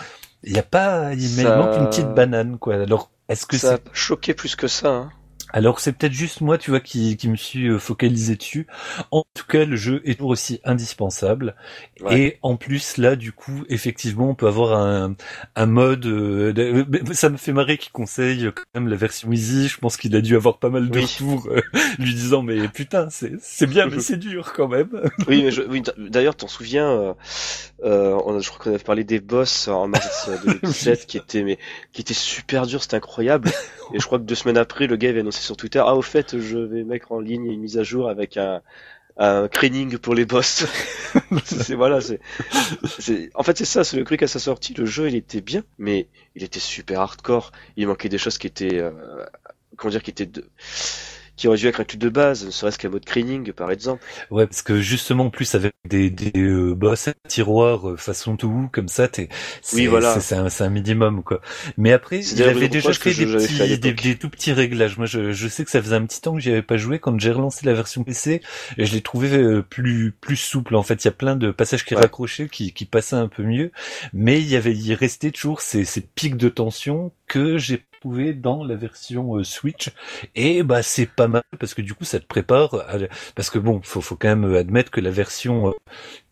il 0.43 0.53
y 0.53 0.59
a 0.59 0.63
pas, 0.63 1.13
il 1.13 1.27
Ça- 1.27 1.57
manque 1.57 1.77
une 1.77 1.87
petite 1.87 2.13
banane 2.13 2.59
quoi. 2.59 2.75
Alors 2.75 3.09
est-ce 3.29 3.45
que 3.45 3.57
ça 3.57 3.75
a 3.75 3.77
choqué 3.93 4.33
plus 4.33 4.55
que 4.55 4.67
ça. 4.67 4.89
Hein. 4.89 5.11
Alors 5.53 5.79
c'est 5.79 5.93
peut-être 5.93 6.13
juste 6.13 6.41
moi, 6.41 6.57
tu 6.57 6.71
vois, 6.71 6.79
qui, 6.79 7.15
qui 7.17 7.29
me 7.29 7.35
suis 7.35 7.67
euh, 7.69 7.79
focalisé 7.79 8.35
dessus. 8.35 8.67
En 9.11 9.23
tout 9.33 9.45
cas, 9.47 9.65
le 9.65 9.75
jeu 9.75 10.01
est 10.05 10.15
toujours 10.15 10.31
aussi 10.31 10.59
indispensable. 10.65 11.55
Ouais. 12.01 12.19
Et 12.19 12.37
en 12.41 12.57
plus, 12.57 12.97
là, 12.97 13.15
du 13.15 13.31
coup, 13.31 13.63
effectivement, 13.69 14.29
on 14.29 14.35
peut 14.35 14.47
avoir 14.47 14.77
un, 14.77 15.15
un 15.55 15.65
mode... 15.65 16.05
euh, 16.05 16.53
de- 16.53 16.85
Ça 17.13 17.29
me 17.29 17.37
fait 17.37 17.53
marrer 17.53 17.77
qu'il 17.77 17.91
conseille 17.91 18.51
quand 18.53 18.63
même 18.75 18.87
la 18.89 18.97
version 18.97 19.31
easy. 19.31 19.67
Je 19.67 19.77
pense 19.77 19.95
qu'il 19.97 20.15
a 20.15 20.21
dû 20.21 20.35
avoir 20.35 20.57
pas 20.59 20.69
mal 20.69 20.89
de 20.89 20.99
Oui. 20.99 21.05
retours 21.05 21.47
euh, 21.49 21.61
lui 21.99 22.13
disant, 22.13 22.41
mais 22.43 22.67
putain, 22.67 23.07
c'est 23.09 23.67
bien, 23.67 23.87
mais 23.87 23.99
c'est 24.01 24.17
dur 24.17 24.53
quand 24.53 24.67
même. 24.67 24.89
Oui, 25.27 25.43
mais 25.43 25.59
oui, 25.67 25.81
d'ailleurs, 25.97 26.35
t'en 26.35 26.47
souviens, 26.47 26.89
euh, 26.89 27.13
euh, 27.83 28.17
on 28.25 28.35
a, 28.37 28.39
je 28.39 28.49
crois 28.49 28.63
qu'on 28.63 28.69
avait 28.71 28.83
parlé 28.83 29.03
des 29.03 29.19
boss 29.19 29.67
en 29.67 29.87
mars 29.87 30.27
euh, 30.29 30.37
2017 30.43 31.05
qui 31.05 31.17
étaient, 31.17 31.43
mais, 31.43 31.57
qui 31.93 32.01
étaient 32.01 32.13
super 32.13 32.65
durs, 32.65 32.81
c'était 32.81 32.97
incroyable. 32.97 33.49
Et 33.93 33.99
je 33.99 34.05
crois 34.05 34.19
que 34.19 34.23
deux 34.23 34.35
semaines 34.35 34.57
après, 34.57 34.87
le 34.87 34.95
gars 34.97 35.09
avait 35.09 35.21
annoncé 35.21 35.36
sur 35.41 35.57
Twitter, 35.57 35.81
ah, 35.85 35.95
au 35.95 36.01
fait, 36.01 36.39
je 36.39 36.57
vais 36.57 36.83
mettre 36.83 37.11
en 37.11 37.19
ligne 37.19 37.45
une 37.51 37.61
mise 37.61 37.77
à 37.77 37.83
jour 37.83 38.09
avec 38.09 38.37
un, 38.37 38.61
un 39.17 39.47
training 39.47 39.97
pour 39.97 40.15
les 40.15 40.25
boss. 40.25 40.65
c'est, 41.45 41.75
voilà, 41.75 42.01
c'est, 42.01 42.19
c'est, 42.99 43.29
en 43.33 43.43
fait, 43.43 43.57
c'est 43.57 43.65
ça, 43.65 43.83
c'est 43.83 43.97
le 43.97 44.03
truc 44.03 44.23
à 44.23 44.27
sa 44.27 44.39
sortie. 44.39 44.73
Le 44.73 44.85
jeu, 44.85 45.07
il 45.07 45.15
était 45.15 45.41
bien, 45.41 45.63
mais 45.77 46.07
il 46.35 46.43
était 46.43 46.59
super 46.59 47.01
hardcore. 47.01 47.51
Il 47.75 47.87
manquait 47.87 48.09
des 48.09 48.17
choses 48.17 48.37
qui 48.37 48.47
étaient, 48.47 48.79
euh, 48.79 48.91
comment 49.75 49.91
dire, 49.91 50.03
qui 50.03 50.11
étaient 50.11 50.25
de, 50.25 50.45
qui 51.37 51.47
aurait 51.47 51.57
dû 51.57 51.67
être 51.67 51.79
un 51.81 51.85
truc 51.85 51.99
de 52.01 52.09
base, 52.09 52.45
ne 52.45 52.51
serait-ce 52.51 52.77
qu'un 52.79 52.89
mode 52.89 53.05
cleaning 53.05 53.53
par 53.53 53.71
exemple. 53.71 54.03
Ouais, 54.29 54.45
parce 54.45 54.61
que 54.61 54.81
justement, 54.81 55.25
en 55.25 55.29
plus 55.29 55.55
avec 55.55 55.73
des 55.85 56.09
des 56.09 56.31
euh, 56.41 56.73
boss 56.75 57.07
à 57.07 57.13
tiroirs 57.29 57.89
euh, 57.91 57.95
façon 57.95 58.35
tout 58.35 58.69
comme 58.73 58.89
ça, 58.89 59.07
t'es 59.07 59.29
Oui, 59.71 59.87
voilà. 59.87 60.19
c'est 60.19 60.35
un, 60.35 60.49
c'est 60.49 60.63
un 60.65 60.69
minimum 60.69 61.23
quoi. 61.23 61.39
Mais 61.77 61.93
après, 61.93 62.21
C'est 62.21 62.35
il 62.35 62.41
avait 62.49 62.67
déjà 62.67 62.93
fait 62.93 63.13
des 63.13 63.25
fait 63.25 63.37
petits, 63.37 63.77
des, 63.79 63.93
des 63.93 64.17
tout 64.17 64.29
petits 64.29 64.51
réglages. 64.51 64.97
Moi, 64.97 65.05
je, 65.05 65.31
je 65.31 65.47
sais 65.47 65.63
que 65.63 65.71
ça 65.71 65.81
faisait 65.81 65.95
un 65.95 66.05
petit 66.05 66.19
temps 66.21 66.33
que 66.33 66.39
j'y 66.41 66.51
avais 66.51 66.61
pas 66.61 66.75
joué. 66.77 66.99
Quand 66.99 67.17
j'ai 67.19 67.31
relancé 67.31 67.65
la 67.65 67.73
version 67.73 68.03
PC, 68.03 68.41
et 68.77 68.85
je 68.85 68.93
l'ai 68.93 69.01
trouvé 69.01 69.31
euh, 69.37 69.61
plus 69.61 70.11
plus 70.19 70.35
souple. 70.35 70.75
En 70.75 70.83
fait, 70.83 71.03
il 71.03 71.07
y 71.07 71.09
a 71.09 71.11
plein 71.13 71.37
de 71.37 71.51
passages 71.51 71.85
qui 71.85 71.95
Ouais. 71.95 72.07
raccrochaient, 72.07 72.49
qui 72.49 72.73
qui 72.73 72.83
passaient 72.85 73.15
un 73.15 73.29
peu 73.29 73.43
mieux, 73.43 73.71
mais 74.13 74.41
il 74.41 74.47
y 74.49 74.57
avait, 74.57 74.73
il 74.75 74.93
restait 74.93 75.31
toujours 75.31 75.61
ces 75.61 75.85
ces 75.85 76.01
pics 76.01 76.35
de 76.37 76.49
tension 76.49 77.13
que 77.27 77.57
j'ai 77.57 77.83
dans 78.33 78.63
la 78.63 78.75
version 78.75 79.35
euh, 79.37 79.43
Switch. 79.43 79.91
Et 80.35 80.63
bah 80.63 80.83
c'est 80.83 81.05
pas 81.05 81.27
mal 81.27 81.43
parce 81.59 81.73
que 81.73 81.81
du 81.81 81.93
coup 81.93 82.05
ça 82.05 82.19
te 82.19 82.25
prépare 82.25 82.85
parce 83.35 83.49
que 83.49 83.59
bon 83.59 83.81
faut 83.83 84.01
faut 84.01 84.15
quand 84.15 84.35
même 84.35 84.55
admettre 84.55 84.91
que 84.91 85.01
la 85.01 85.11
version 85.11 85.69
euh, 85.69 85.73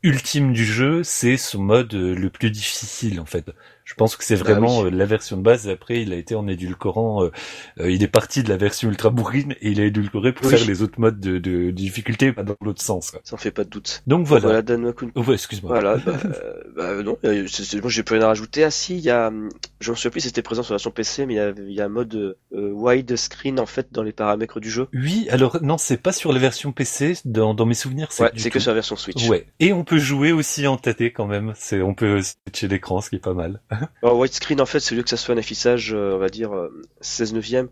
ultime 0.04 0.54
du 0.54 0.66
jeu 0.66 1.04
c'est 1.04 1.38
son 1.38 1.62
mode 1.64 1.94
euh, 1.94 2.16
le 2.16 2.30
plus 2.30 2.52
difficile 2.52 3.20
en 3.20 3.26
fait 3.26 3.46
je 3.86 3.94
pense 3.94 4.16
que 4.18 4.24
c'est 4.24 4.36
Bah 4.38 4.52
vraiment 4.54 4.82
oui. 4.82 4.88
euh, 4.88 4.90
la 4.90 5.06
version 5.06 5.38
de 5.38 5.42
base 5.44 5.70
après 5.70 6.02
il 6.02 6.12
a 6.12 6.16
été 6.18 6.36
en 6.36 6.48
édulcorant 6.48 7.24
euh, 7.24 7.32
euh, 7.80 7.90
il 7.92 8.04
est 8.04 8.08
parti 8.08 8.44
de 8.44 8.50
la 8.50 8.58
version 8.58 8.90
ultra 8.90 9.10
bourrine 9.12 9.54
et 9.62 9.70
il 9.70 9.80
a 9.80 9.86
édulcoré 9.86 10.34
pour 10.34 10.48
Oui. 10.48 10.58
faire 10.58 10.68
les 10.68 10.82
autres 10.82 11.00
modes 11.00 11.20
de, 11.20 11.38
de, 11.38 11.66
de 11.68 11.72
difficulté 11.72 12.34
pas 12.34 12.44
dans 12.44 12.56
l'autre 12.62 12.82
sens 12.82 13.12
quoi. 13.12 13.22
Ça 13.24 13.36
en 13.36 13.38
fait 13.38 13.52
pas 13.52 13.64
de 13.64 13.70
doute. 13.70 14.02
donc 14.08 14.26
voilà, 14.26 14.46
Voilà, 14.46 14.62
Dan 14.64 14.84
Wakun. 14.86 15.12
Oh, 15.16 15.22
ouais, 15.24 15.36
excuse-moi 15.36 15.72
Voilà, 15.72 15.98
bah, 16.06 16.14
bah, 16.76 17.04
non, 17.04 17.18
moi 17.24 17.90
j'ai 17.90 18.04
plus 18.04 18.16
rien 18.16 18.26
à 18.26 18.28
rajouter. 18.30 18.64
Ah 18.64 18.72
si, 18.72 18.96
il 18.98 19.04
y 19.04 19.10
a, 19.12 19.28
hum, 19.28 19.50
je 19.80 19.92
me 19.92 19.96
souviens 19.96 20.12
plus 20.12 20.22
c'était 20.22 20.42
présent 20.42 20.64
sur 20.64 20.74
la 20.74 20.78
version 20.78 20.92
PC, 20.92 21.26
mais 21.28 21.36
il 21.36 21.38
y 21.38 21.40
a, 21.40 21.54
y 21.56 21.82
a 21.82 21.86
un 21.86 21.90
mode 21.90 22.16
euh, 22.54 22.72
wide 22.72 23.16
screen 23.16 23.60
en 23.60 23.66
fait 23.68 23.88
dans 23.92 24.02
les 24.04 24.12
paramètres 24.14 24.60
du 24.60 24.70
jeu. 24.72 24.88
oui 24.94 25.28
alors 25.30 25.60
non 25.62 25.78
c'est 25.78 25.98
pas 26.02 26.12
sur 26.12 26.34
la 26.34 26.40
version 26.40 26.72
PC 26.72 27.18
dans, 27.26 27.54
dans 27.54 27.66
mes 27.68 27.74
souvenirs 27.76 28.08
c'est 28.12 28.24
Ouais, 28.24 28.32
c'est 28.36 28.50
que 28.50 28.60
sur 28.60 28.72
la 28.72 28.76
version 28.76 28.96
Switch. 28.96 29.28
Ouais. 29.30 29.46
Et 29.60 29.72
on 29.74 29.84
peut 29.84 30.00
jouer 30.00 30.32
aussi 30.32 30.66
en 30.66 30.78
tâté 30.78 31.12
quand 31.12 31.28
même. 31.28 31.54
C'est, 31.56 31.82
on 31.82 31.94
peut 31.94 32.22
switcher 32.22 32.68
l'écran, 32.68 33.02
ce 33.02 33.10
qui 33.12 33.18
est 33.18 33.20
pas 33.20 33.34
mal. 33.36 33.62
Alors 34.04 34.18
widescreen 34.18 34.62
en 34.62 34.66
fait, 34.66 34.80
c'est 34.80 34.96
lieu 34.96 35.04
que 35.04 35.10
ça 35.10 35.18
soit 35.18 35.36
un 35.36 35.38
affichage, 35.38 35.94
euh, 35.94 36.16
on 36.16 36.20
va 36.20 36.30
dire 36.30 36.54
euh, 36.56 36.70
16 37.02 37.34
neuvième, 37.34 37.68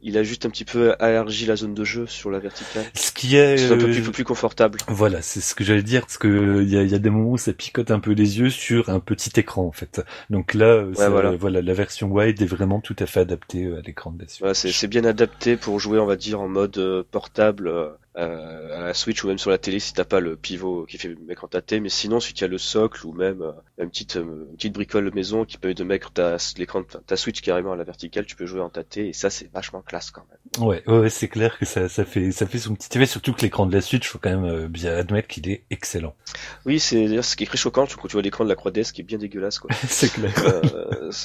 il 0.00 0.16
a 0.16 0.22
juste 0.22 0.46
un 0.46 0.50
petit 0.50 0.64
peu 0.64 0.94
élargi 1.00 1.44
la 1.46 1.56
zone 1.56 1.74
de 1.74 1.82
jeu 1.82 2.06
sur 2.06 2.30
la 2.30 2.38
verticale. 2.38 2.84
Ce 2.94 3.10
qui 3.10 3.34
est, 3.36 3.56
C'est 3.58 3.72
un 3.72 3.76
peu 3.78 3.88
euh, 3.88 3.92
plus, 3.92 4.02
plus 4.12 4.24
confortable. 4.24 4.78
voilà, 4.86 5.22
c'est 5.22 5.40
ce 5.40 5.56
que 5.56 5.64
j'allais 5.64 5.82
dire, 5.82 6.02
parce 6.02 6.18
que 6.18 6.28
euh, 6.28 6.62
il 6.62 6.70
y 6.70 6.78
a, 6.78 6.82
il 6.82 6.88
y 6.90 6.94
a 6.94 7.00
des 7.00 7.10
moments 7.10 7.30
où 7.32 7.36
ça 7.38 7.52
picote 7.52 7.90
un 7.90 7.98
peu 7.98 8.12
les 8.12 8.38
yeux 8.38 8.48
sur 8.50 8.90
un 8.90 9.00
petit 9.00 9.32
écran 9.40 9.64
en 9.66 9.72
fait. 9.72 10.00
Donc 10.30 10.54
là, 10.54 10.66
euh, 10.66 10.94
ça- 10.94 11.10
voilà. 11.10 11.32
voilà, 11.32 11.62
la 11.62 11.74
version 11.74 12.08
wide 12.12 12.40
est 12.40 12.46
vraiment 12.46 12.80
tout 12.80 12.94
à 13.00 13.06
fait 13.06 13.20
adaptée 13.20 13.64
euh, 13.64 13.78
à 13.78 13.80
l'écran 13.80 14.12
de 14.12 14.22
la 14.22 14.28
Switch. 14.28 14.38
Voilà, 14.38 14.54
c'est 14.54 14.86
bien 14.86 15.04
adapté 15.04 15.56
pour 15.56 15.80
jouer, 15.80 15.98
on 15.98 16.06
va 16.06 16.14
dire, 16.16 16.40
en 16.40 16.48
mode 16.48 16.78
euh, 16.78 17.02
portable 17.10 17.68
euh, 18.16 18.78
à 18.78 18.86
la 18.86 18.94
Switch 18.94 19.22
ou 19.22 19.28
même 19.28 19.38
sur 19.38 19.50
la 19.50 19.58
télé 19.58 19.78
si 19.78 19.92
t'as 19.92 20.04
pas 20.04 20.20
le 20.20 20.36
pivot 20.36 20.86
qui 20.86 20.98
fait 20.98 21.14
écran 21.28 21.46
tâté. 21.46 21.78
Mais 21.80 21.88
sinon, 21.88 22.20
si 22.20 22.34
tu 22.34 22.42
as 22.42 22.48
le 22.48 22.58
socle 22.58 23.06
ou 23.06 23.12
même 23.12 23.42
euh, 23.42 23.52
une 23.78 23.90
petite 23.90 24.16
euh, 24.16 24.46
une 24.50 24.56
petite 24.56 24.74
bricole 24.74 25.12
maison 25.14 25.44
qui 25.44 25.58
permet 25.58 25.74
de 25.74 25.84
mettre 25.84 26.10
ta 26.10 26.36
l'écran 26.56 26.82
ta 26.82 27.16
Switch 27.16 27.40
carrément 27.40 27.72
à 27.72 27.76
la 27.76 27.84
verticale, 27.84 28.26
tu 28.26 28.34
peux 28.34 28.46
jouer 28.46 28.60
en 28.60 28.70
tâté 28.70 29.08
et 29.08 29.12
ça 29.12 29.30
c'est 29.30 29.50
vachement 29.52 29.82
classe 29.82 30.10
quand 30.10 30.24
même. 30.30 30.66
Ouais, 30.66 30.82
ouais, 30.88 31.10
c'est 31.10 31.28
clair 31.28 31.58
que 31.58 31.64
ça, 31.64 31.88
ça 31.88 32.04
fait, 32.04 32.32
ça 32.32 32.46
fait 32.46 32.58
son 32.58 32.74
petit 32.74 32.96
effet. 32.96 33.06
Surtout 33.06 33.32
que 33.34 33.42
l'écran 33.42 33.66
de 33.66 33.74
la 33.74 33.80
Switch, 33.80 34.08
faut 34.08 34.18
quand 34.18 34.30
même 34.30 34.44
euh, 34.44 34.68
bien 34.68 34.96
admettre 34.96 35.28
qu'il 35.28 35.48
est 35.48 35.64
excellent. 35.70 36.14
Oui, 36.66 36.80
c'est 36.80 37.06
d'ailleurs 37.06 37.24
ce 37.24 37.36
qui 37.36 37.44
est 37.44 37.46
très 37.46 37.58
choquant 37.58 37.86
quand 37.86 38.08
tu 38.08 38.12
vois 38.14 38.22
l'écran 38.22 38.44
de 38.44 38.48
la 38.48 38.56
3DS 38.56 38.92
qui 38.92 39.02
est 39.02 39.04
bien 39.04 39.18
dégueulasse 39.18 39.58
quoi. 39.58 39.70
c'est 39.88 40.12
clair. 40.12 40.32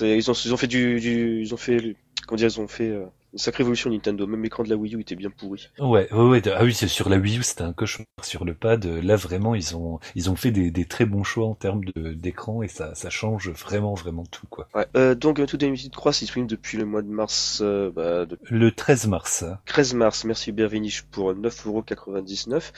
Ils 0.01 0.29
ont 0.29 0.33
ils 0.33 0.53
ont 0.53 0.57
fait 0.57 0.67
du, 0.67 0.99
du 0.99 1.41
ils 1.41 1.53
ont 1.53 1.57
fait 1.57 1.95
comment 2.27 2.37
dire 2.37 2.49
ils 2.49 2.59
ont 2.59 2.67
fait 2.67 2.93
une 3.33 3.39
sacrée 3.39 3.63
évolution 3.63 3.89
Nintendo. 3.89 4.27
Même 4.27 4.43
l'écran 4.43 4.63
de 4.63 4.69
la 4.69 4.75
Wii 4.75 4.95
U 4.95 5.01
était 5.01 5.15
bien 5.15 5.29
pourri. 5.29 5.69
Ouais, 5.79 6.11
ouais, 6.13 6.23
ouais. 6.29 6.41
Ah 6.55 6.63
oui, 6.63 6.73
c'est 6.73 6.87
sur 6.87 7.09
la 7.09 7.17
Wii 7.17 7.39
U, 7.39 7.43
c'était 7.43 7.63
un 7.63 7.73
cauchemar. 7.73 8.05
Sur 8.21 8.45
le 8.45 8.53
pad, 8.53 8.85
euh, 8.85 9.01
là 9.01 9.15
vraiment, 9.15 9.55
ils 9.55 9.75
ont, 9.75 9.99
ils 10.15 10.29
ont 10.29 10.35
fait 10.35 10.51
des, 10.51 10.71
des 10.71 10.85
très 10.85 11.05
bons 11.05 11.23
choix 11.23 11.47
en 11.47 11.55
termes 11.55 11.83
de 11.83 12.13
d'écran 12.13 12.61
et 12.61 12.67
ça, 12.67 12.93
ça 12.95 13.09
change 13.09 13.49
vraiment, 13.49 13.95
vraiment 13.95 14.23
tout 14.25 14.47
quoi. 14.49 14.67
Ouais. 14.75 14.85
Euh, 14.95 15.15
donc 15.15 15.39
Unto 15.39 15.57
the 15.57 15.63
Limited 15.63 15.91
3 15.91 16.13
c'est 16.13 16.25
disponible 16.25 16.49
depuis 16.49 16.77
le 16.77 16.85
mois 16.85 17.01
de 17.01 17.09
mars, 17.09 17.59
euh, 17.61 17.91
bah, 17.91 18.25
de 18.25 18.37
Le 18.49 18.71
13 18.71 19.07
mars. 19.07 19.45
13 19.65 19.95
mars. 19.95 20.23
Merci 20.25 20.51
Hubert 20.51 20.69
Véniche 20.69 21.03
pour 21.03 21.33
9,99€. 21.33 22.71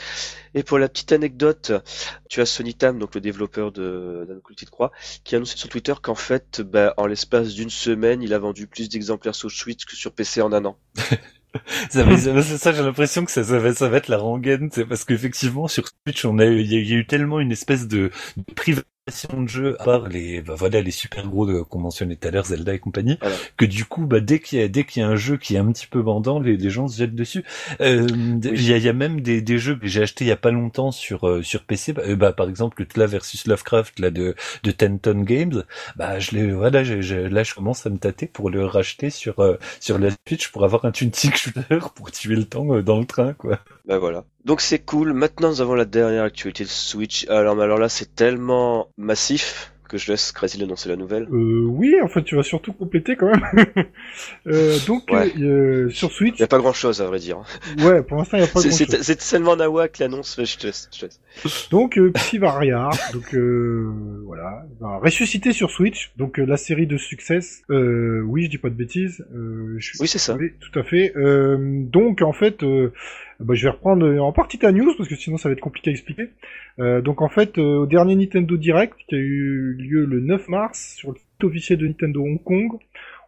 Et 0.53 0.63
pour 0.63 0.79
la 0.79 0.87
petite 0.87 1.11
anecdote, 1.11 1.73
tu 2.29 2.41
as 2.41 2.45
Sony 2.45 2.73
Tam, 2.73 2.97
donc 2.97 3.13
le 3.15 3.21
développeur 3.21 3.71
de 3.71 4.41
the 4.55 4.65
3, 4.65 4.91
qui 5.23 5.35
a 5.35 5.37
annoncé 5.37 5.57
sur 5.57 5.69
Twitter 5.69 5.93
qu'en 6.01 6.15
fait, 6.15 6.61
bah, 6.61 6.93
en 6.97 7.07
l'espace 7.07 7.53
d'une 7.53 7.69
semaine, 7.69 8.21
il 8.21 8.33
a 8.33 8.39
vendu 8.39 8.67
plus 8.67 8.89
d'exemplaires 8.89 9.35
sur 9.35 9.51
Switch 9.51 9.85
que 9.85 9.95
sur 9.95 10.11
PC 10.11 10.41
en. 10.53 10.77
Ça, 11.89 12.05
ça, 12.57 12.73
j'ai 12.73 12.83
l'impression 12.83 13.25
que 13.25 13.31
ça, 13.31 13.43
ça, 13.43 13.59
va, 13.59 13.73
ça 13.73 13.87
va 13.89 13.97
être 13.97 14.09
la 14.09 14.17
rengaine, 14.17 14.69
c'est 14.71 14.85
parce 14.85 15.05
qu'effectivement 15.05 15.67
sur 15.67 15.85
Switch, 15.87 16.25
on 16.25 16.37
a, 16.39 16.45
eu- 16.45 16.61
il 16.61 16.71
y, 16.73 16.75
a 16.77 16.79
il 16.79 16.87
y 16.89 16.93
a 16.93 16.97
eu 16.97 17.07
tellement 17.07 17.39
une 17.39 17.51
espèce 17.51 17.87
de, 17.87 18.11
de 18.37 18.53
privation 18.53 18.85
de 19.07 19.47
jeu, 19.47 19.75
à 19.79 19.83
part 19.83 20.07
les, 20.09 20.41
bah, 20.41 20.55
voilà, 20.57 20.81
les 20.81 20.89
super 20.89 21.27
gros 21.27 21.45
de- 21.45 21.61
qu'on 21.61 21.77
mentionnait 21.77 22.15
tout 22.15 22.27
à 22.27 22.31
l'heure, 22.31 22.45
Zelda 22.45 22.73
et 22.73 22.79
compagnie, 22.79 23.19
Voilà. 23.21 23.35
que 23.55 23.65
du 23.65 23.85
coup, 23.85 24.07
bah, 24.07 24.19
dès 24.19 24.39
qu'il 24.39 24.57
y 24.57 24.61
a, 24.63 24.67
dès 24.67 24.83
qu'il 24.83 25.03
y 25.03 25.05
a 25.05 25.07
un 25.07 25.15
jeu 25.15 25.37
qui 25.37 25.53
est 25.53 25.59
un 25.59 25.71
petit 25.71 25.85
peu 25.85 26.01
bandant, 26.01 26.39
les, 26.39 26.57
les 26.57 26.69
gens 26.71 26.87
se 26.87 26.97
jettent 26.97 27.13
dessus. 27.13 27.43
Euh, 27.81 28.07
Il 28.43 28.63
y, 28.67 28.73
a, 28.73 28.77
y 28.77 28.89
a 28.89 28.93
même 28.93 29.21
des, 29.21 29.43
des 29.43 29.59
jeux 29.59 29.75
que 29.77 29.85
j'ai 29.85 30.01
achetés 30.01 30.25
il 30.25 30.29
y 30.29 30.31
a 30.31 30.35
pas 30.37 30.49
longtemps 30.49 30.91
sur, 30.91 31.27
euh, 31.29 31.43
sur 31.43 31.63
PC, 31.65 31.93
bah, 31.93 32.01
euh, 32.07 32.15
bah, 32.15 32.33
par 32.33 32.49
exemple, 32.49 32.77
le 32.81 32.87
Tla 32.87 33.05
versus 33.05 33.45
Lovecraft, 33.45 33.99
là, 33.99 34.09
de, 34.09 34.33
de 34.63 34.71
Tenton 34.71 35.21
Games, 35.21 35.63
bah, 35.95 36.17
je 36.19 36.31
l'ai, 36.31 36.51
voilà, 36.51 36.83
j'ai- 36.83 37.03
j'ai- 37.03 37.29
là, 37.29 37.43
je 37.43 37.53
commence 37.53 37.85
à 37.85 37.91
me 37.91 37.99
tâter 37.99 38.25
pour 38.25 38.49
le 38.49 38.65
racheter 38.65 39.11
sur, 39.11 39.39
euh, 39.39 39.55
sur 39.79 39.99
la 39.99 40.09
Switch 40.27 40.47
pour 40.51 40.63
avoir 40.65 40.83
un 40.85 40.91
tuntic 40.91 41.35
shooter 41.37 41.77
pour 41.95 42.11
tuer 42.11 42.35
le 42.35 42.45
temps 42.45 42.73
euh, 42.73 42.81
dans 42.81 42.99
le 42.99 43.05
train, 43.05 43.33
quoi. 43.33 43.59
Bah 43.87 43.99
voilà. 43.99 44.25
Donc 44.45 44.61
c'est 44.61 44.79
cool. 44.79 45.13
Maintenant 45.13 45.49
nous 45.49 45.61
avons 45.61 45.75
la 45.75 45.85
dernière 45.85 46.23
actualité 46.23 46.63
de 46.63 46.69
Switch. 46.69 47.27
Alors, 47.29 47.55
mais 47.55 47.63
alors 47.63 47.77
là 47.79 47.89
c'est 47.89 48.15
tellement 48.15 48.89
massif 48.97 49.71
que 49.87 49.99
je 49.99 50.11
laisse 50.11 50.31
Crazy 50.31 50.63
annoncer 50.63 50.89
la 50.89 50.95
nouvelle. 50.95 51.27
Euh, 51.31 51.63
oui, 51.67 51.93
en 52.01 52.07
fait, 52.07 52.23
tu 52.23 52.35
vas 52.35 52.41
surtout 52.41 52.73
compléter 52.73 53.15
quand 53.15 53.27
même. 53.27 53.65
euh, 54.47 54.77
donc, 54.87 55.11
Ouais. 55.11 55.31
euh, 55.39 55.89
sur 55.91 56.11
Switch, 56.11 56.33
Il 56.37 56.41
y 56.41 56.43
a 56.43 56.47
pas 56.47 56.57
grand 56.57 56.73
chose 56.73 57.03
à 57.03 57.05
vrai 57.05 57.19
dire. 57.19 57.43
ouais, 57.83 58.01
pour 58.01 58.17
l'instant, 58.17 58.37
il 58.37 58.41
n'y 58.41 58.45
a 58.45 58.51
pas 58.51 58.61
grand 58.61 58.71
c'est- 58.71 59.03
c'est 59.03 59.15
tellement 59.29 59.55
Nawak 59.55 59.99
l'annonce. 59.99 60.39
Je 60.43 60.57
te 60.57 60.65
laisse. 60.65 60.89
je 60.91 60.99
te 61.01 61.05
laisse. 61.05 61.69
Donc 61.69 61.99
euh, 61.99 62.11
Psyvaria, 62.13 62.89
donc 63.13 63.35
euh, 63.35 63.91
voilà, 64.25 64.65
va 64.79 64.97
ressusciter 64.97 65.53
sur 65.53 65.69
Switch. 65.69 66.11
Donc 66.17 66.39
euh, 66.39 66.45
la 66.47 66.57
série 66.57 66.87
de 66.87 66.97
Success. 66.97 67.61
Euh, 67.69 68.21
oui, 68.25 68.45
je 68.45 68.49
dis 68.49 68.57
pas 68.57 68.69
de 68.69 68.75
bêtises. 68.75 69.23
Euh, 69.35 69.75
je 69.77 69.85
suis- 69.85 69.97
Oui 70.01 70.07
c'est 70.07 70.17
ça. 70.17 70.35
Oui, 70.35 70.49
tout 70.59 70.79
à 70.79 70.83
fait. 70.83 71.13
Euh, 71.15 71.57
donc 71.83 72.23
en 72.23 72.33
fait, 72.33 72.63
euh, 72.63 72.91
bah, 73.39 73.53
je 73.53 73.63
vais 73.63 73.71
reprendre 73.71 74.07
en 74.21 74.31
partie 74.31 74.57
ta 74.57 74.71
news 74.71 74.93
parce 74.97 75.09
que 75.09 75.15
sinon 75.15 75.37
ça 75.37 75.49
va 75.49 75.53
être 75.53 75.61
compliqué 75.61 75.89
à 75.89 75.93
expliquer. 75.93 76.29
Euh, 76.79 77.01
donc 77.01 77.21
en 77.21 77.29
fait, 77.29 77.57
euh, 77.57 77.79
au 77.79 77.85
dernier 77.85 78.15
Nintendo 78.15 78.57
Direct 78.57 78.95
qui 79.07 79.15
a 79.15 79.17
eu 79.17 79.73
lieu 79.73 80.05
le 80.05 80.19
9 80.21 80.47
mars 80.49 80.95
sur 80.95 81.11
le 81.11 81.17
site 81.17 81.43
officiel 81.43 81.79
de 81.79 81.87
Nintendo 81.87 82.23
Hong 82.23 82.43
Kong, 82.43 82.79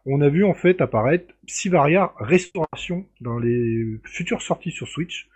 on 0.05 0.21
a 0.21 0.29
vu 0.29 0.45
en 0.45 0.53
fait 0.53 0.79
apparaître 0.81 1.33
Psyvaria 1.45 2.13
Restauration 2.17 3.05
dans 3.21 3.39
les 3.39 3.99
futures 4.03 4.41
sorties 4.41 4.71
sur 4.71 4.87
Switch. 4.87 5.27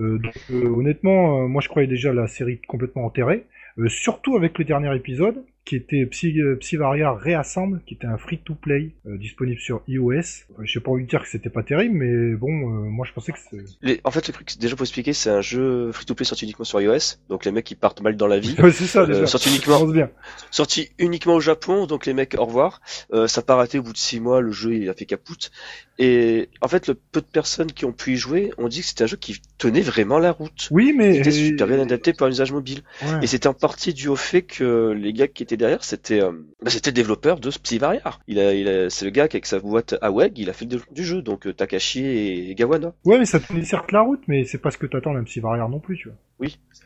Euh, 0.00 0.18
donc 0.18 0.34
euh, 0.50 0.68
honnêtement, 0.68 1.42
euh, 1.42 1.48
moi 1.48 1.60
je 1.60 1.68
croyais 1.68 1.88
déjà 1.88 2.12
la 2.12 2.26
série 2.26 2.60
complètement 2.66 3.04
enterrée, 3.04 3.44
Euh, 3.78 3.88
surtout 3.88 4.36
avec 4.36 4.58
le 4.58 4.64
dernier 4.66 4.94
épisode 4.94 5.44
qui 5.64 5.76
était 5.76 6.04
Psy, 6.06 6.40
euh, 6.40 6.56
Psyvaria 6.56 7.12
Reassemble, 7.12 7.82
qui 7.86 7.94
était 7.94 8.06
un 8.08 8.18
free-to-play 8.18 8.90
euh, 9.06 9.16
disponible 9.16 9.60
sur 9.60 9.82
iOS. 9.86 10.10
Euh, 10.12 10.62
je 10.64 10.72
sais 10.72 10.80
pas 10.80 10.90
envie 10.90 11.04
de 11.04 11.08
dire 11.08 11.22
que 11.22 11.28
c'était 11.28 11.50
pas 11.50 11.62
terrible, 11.62 11.94
mais 11.94 12.34
bon, 12.34 12.48
euh, 12.50 12.88
moi 12.88 13.06
je 13.08 13.12
pensais 13.12 13.30
que 13.32 13.38
c'est... 13.38 13.64
Les- 13.80 14.00
En 14.02 14.10
fait 14.10 14.26
le 14.26 14.32
truc 14.32 14.58
déjà 14.58 14.74
pour 14.74 14.82
expliquer 14.84 15.12
c'est 15.12 15.30
un 15.30 15.40
jeu 15.40 15.92
free-to-play 15.92 16.24
sorti 16.24 16.44
uniquement 16.46 16.64
sur 16.64 16.80
iOS. 16.80 17.16
Donc 17.28 17.44
les 17.44 17.52
mecs 17.52 17.64
qui 17.64 17.76
partent 17.76 18.00
mal 18.00 18.16
dans 18.16 18.26
la 18.26 18.40
vie. 18.40 18.56
C'est 18.72 18.86
ça 18.86 19.06
déjà. 19.06 19.26
Sorti 19.26 19.50
uniquement 19.50 19.84
bien. 19.86 20.10
sorti 20.50 20.90
uniquement 20.98 21.34
au 21.34 21.40
Japon, 21.40 21.86
donc 21.86 22.06
les 22.06 22.14
mecs 22.14 22.34
au 22.38 22.44
revoir. 22.44 22.80
Ça 23.12 23.26
n'a 23.40 23.42
pas 23.44 23.54
raté 23.54 23.78
au 23.78 23.82
bout 23.82 23.92
de 23.92 23.98
six 23.98 24.18
mois, 24.18 24.40
le 24.40 24.50
jeu 24.50 24.74
il 24.74 24.88
a 24.90 24.94
fait 24.94 25.06
capoute. 25.06 25.52
Et 25.98 26.48
en 26.62 26.68
fait, 26.68 26.88
le 26.88 26.94
peu 26.94 27.20
de 27.20 27.26
personnes 27.26 27.70
qui 27.70 27.84
ont 27.84 27.92
pu 27.92 28.14
y 28.14 28.16
jouer 28.16 28.50
ont 28.58 28.66
dit 28.66 28.80
que 28.80 28.86
c'était 28.86 29.04
un 29.04 29.06
jeu 29.06 29.16
qui 29.18 29.40
tenait 29.58 29.82
vraiment 29.82 30.18
la 30.18 30.32
route. 30.32 30.68
Oui, 30.70 30.94
mais... 30.96 31.18
était 31.18 31.30
super 31.30 31.66
bien 31.68 31.78
adapté 31.80 32.12
pour 32.14 32.26
un 32.26 32.30
usage 32.30 32.50
mobile. 32.50 32.80
Ouais. 33.02 33.20
Et 33.22 33.26
c'était 33.26 33.46
en 33.46 33.54
partie 33.54 33.92
dû 33.92 34.08
au 34.08 34.16
fait 34.16 34.42
que 34.42 34.90
les 34.98 35.12
gars 35.12 35.28
qui 35.28 35.42
étaient 35.42 35.51
derrière, 35.56 35.84
c'était 35.84 36.20
euh, 36.20 36.32
bah, 36.62 36.70
c'était 36.70 36.90
le 36.90 36.94
développeur 36.94 37.40
de 37.40 37.50
Psyvaria. 37.50 38.18
Il 38.26 38.38
a, 38.38 38.54
il 38.54 38.68
a, 38.68 38.90
c'est 38.90 39.04
le 39.04 39.10
gars 39.10 39.28
qui 39.28 39.36
avec 39.36 39.46
sa 39.46 39.58
boîte 39.58 39.96
AWEG, 40.00 40.38
il 40.38 40.50
a 40.50 40.52
fait 40.52 40.64
le 40.64 40.70
développement 40.70 40.94
du 40.94 41.04
jeu, 41.04 41.22
donc 41.22 41.46
euh, 41.46 41.52
Takashi 41.52 42.04
et 42.04 42.54
Gawana. 42.54 42.92
Ouais, 43.04 43.18
mais 43.18 43.24
ça 43.24 43.40
tenait 43.40 43.64
certes 43.64 43.92
la 43.92 44.02
route, 44.02 44.22
mais 44.28 44.44
c'est 44.44 44.58
pas 44.58 44.70
ce 44.70 44.78
que 44.78 44.86
t'attends 44.86 45.14
d'un 45.14 45.24
Psyvaria 45.24 45.66
non 45.68 45.80
plus, 45.80 45.96
tu 45.96 46.08
vois. 46.08 46.16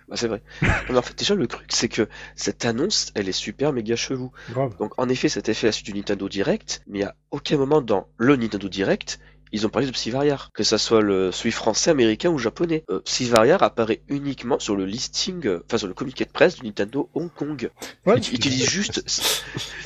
Bah, 0.09 0.17
c'est 0.17 0.29
vrai. 0.29 0.43
Mais 0.89 0.97
en 0.97 1.03
fait, 1.03 1.19
déjà 1.19 1.35
le 1.35 1.47
truc, 1.47 1.67
c'est 1.71 1.89
que 1.89 2.09
cette 2.35 2.65
annonce, 2.65 3.13
elle 3.15 3.29
est 3.29 3.33
super 3.33 3.73
méga 3.73 3.97
chelou. 3.97 4.31
Grave. 4.51 4.77
Donc 4.79 4.93
en 4.99 5.09
effet, 5.09 5.29
c'était 5.29 5.55
fait 5.55 5.67
à 5.67 5.69
la 5.69 5.73
suite 5.73 5.87
du 5.87 5.95
Nintendo 5.95 6.29
Direct, 6.29 6.83
mais 6.87 7.03
à 7.03 7.15
aucun 7.31 7.57
moment 7.57 7.81
dans 7.81 8.07
le 8.19 8.37
Nintendo 8.37 8.69
Direct, 8.69 9.19
ils 9.53 9.67
ont 9.67 9.69
parlé 9.69 9.87
de 9.87 9.93
Psyvariar, 9.93 10.51
que 10.53 10.63
ça 10.63 10.79
soit 10.79 11.01
le 11.01 11.33
celui 11.33 11.53
français, 11.53 11.91
américain 11.91 12.31
ou 12.31 12.39
japonais. 12.39 12.85
Euh, 12.91 13.01
Psyvariar 13.01 13.63
apparaît 13.63 14.03
uniquement 14.09 14.59
sur 14.59 14.77
le 14.77 14.85
listing, 14.85 15.47
euh, 15.47 15.63
enfin 15.67 15.79
sur 15.79 15.89
le 15.89 15.95
communiqué 15.95 16.25
de 16.25 16.31
presse 16.31 16.57
du 16.57 16.65
Nintendo 16.67 17.09
Hong 17.15 17.33
Kong. 17.33 17.71
Ouais, 18.05 18.19
ils, 18.19 18.35
ils 18.35 18.39
te 18.39 18.49
disent 18.49 18.69
juste, 18.69 19.05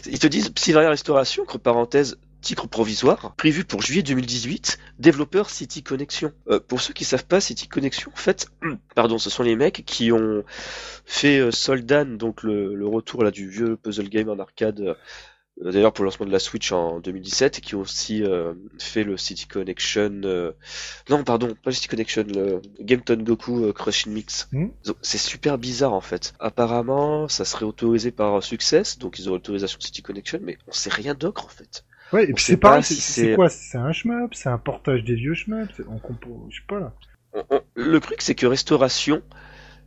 ils 0.07 0.19
te 0.19 0.27
disent 0.27 0.51
Psyvariar 0.51 0.91
Restauration, 0.91 1.43
entre 1.43 1.59
parenthèses, 1.59 2.17
titre 2.41 2.67
provisoire, 2.67 3.35
prévu 3.37 3.65
pour 3.65 3.83
juillet 3.83 4.03
2018, 4.03 4.79
développeur 4.99 5.51
City 5.51 5.83
Connection. 5.83 6.33
Euh, 6.49 6.59
pour 6.61 6.81
ceux 6.81 6.95
qui 6.95 7.05
savent 7.05 7.27
pas, 7.27 7.41
City 7.41 7.69
Connection, 7.69 8.11
en 8.13 8.19
fait, 8.19 8.49
pardon, 8.95 9.19
ce 9.19 9.31
sont 9.31 9.43
les 9.43 9.57
mecs 9.57 9.85
qui 9.85 10.11
ont 10.13 10.43
fait 11.05 11.39
euh, 11.39 11.51
Soldan, 11.51 12.17
donc 12.17 12.43
le, 12.43 12.75
le 12.75 12.87
retour 12.87 13.25
là 13.25 13.31
du 13.31 13.49
vieux 13.49 13.77
puzzle 13.77 14.09
game 14.09 14.29
en 14.29 14.39
arcade, 14.39 14.97
d'ailleurs 15.63 15.93
pour 15.93 16.05
le 16.05 16.09
lancement 16.09 16.27
de 16.27 16.33
la 16.33 16.39
Switch 16.39 16.73
en 16.73 17.01
2017, 17.01 17.59
et 17.59 17.61
qui 17.61 17.75
ont 17.75 17.81
aussi 17.81 18.23
euh, 18.23 18.55
fait 18.79 19.05
le 19.05 19.17
City 19.17 19.47
Connection, 19.47 20.21
euh, 20.25 20.53
non 21.09 21.25
pardon, 21.25 21.49
pas 21.49 21.71
le 21.71 21.73
City 21.73 21.89
Connection, 21.89 22.25
le 22.27 22.61
Game 22.81 23.03
Ton 23.03 23.17
Goku 23.17 23.65
euh, 23.65 23.73
Crushing 23.73 24.13
Mix. 24.13 24.49
Hmm. 24.53 24.69
C'est 25.03 25.19
super 25.19 25.59
bizarre 25.59 25.93
en 25.93 26.01
fait. 26.01 26.33
Apparemment, 26.41 27.29
ça 27.29 27.45
serait 27.45 27.65
autorisé 27.65 28.11
par 28.11 28.43
Success, 28.43 28.99
donc 28.99 29.19
ils 29.19 29.29
ont 29.29 29.33
l'autorisation 29.33 29.79
City 29.81 30.03
Connection, 30.03 30.41
mais 30.43 30.59
on 30.67 30.73
sait 30.73 30.91
rien 30.91 31.15
d'autre 31.15 31.45
en 31.45 31.49
fait. 31.49 31.85
Ouais, 32.13 32.25
et 32.25 32.33
puis 32.33 32.43
c'est 32.43 32.57
pareil, 32.57 32.81
pas 32.81 32.87
si 32.87 32.97
c'est 32.97 33.35
quoi? 33.35 33.49
C'est 33.49 33.79
un 33.79 33.93
shmup? 33.93 34.35
C'est 34.35 34.49
un 34.49 34.59
portage 34.59 35.05
des 35.05 35.15
vieux 35.15 35.35
shmups? 35.35 35.81
On 35.89 35.99
compo- 35.99 36.47
Je 36.51 36.57
sais 36.57 36.67
pas 36.67 36.81
là. 36.81 36.93
Le 37.77 38.01
truc, 38.01 38.21
c'est 38.21 38.35
que 38.35 38.47
Restauration, 38.47 39.23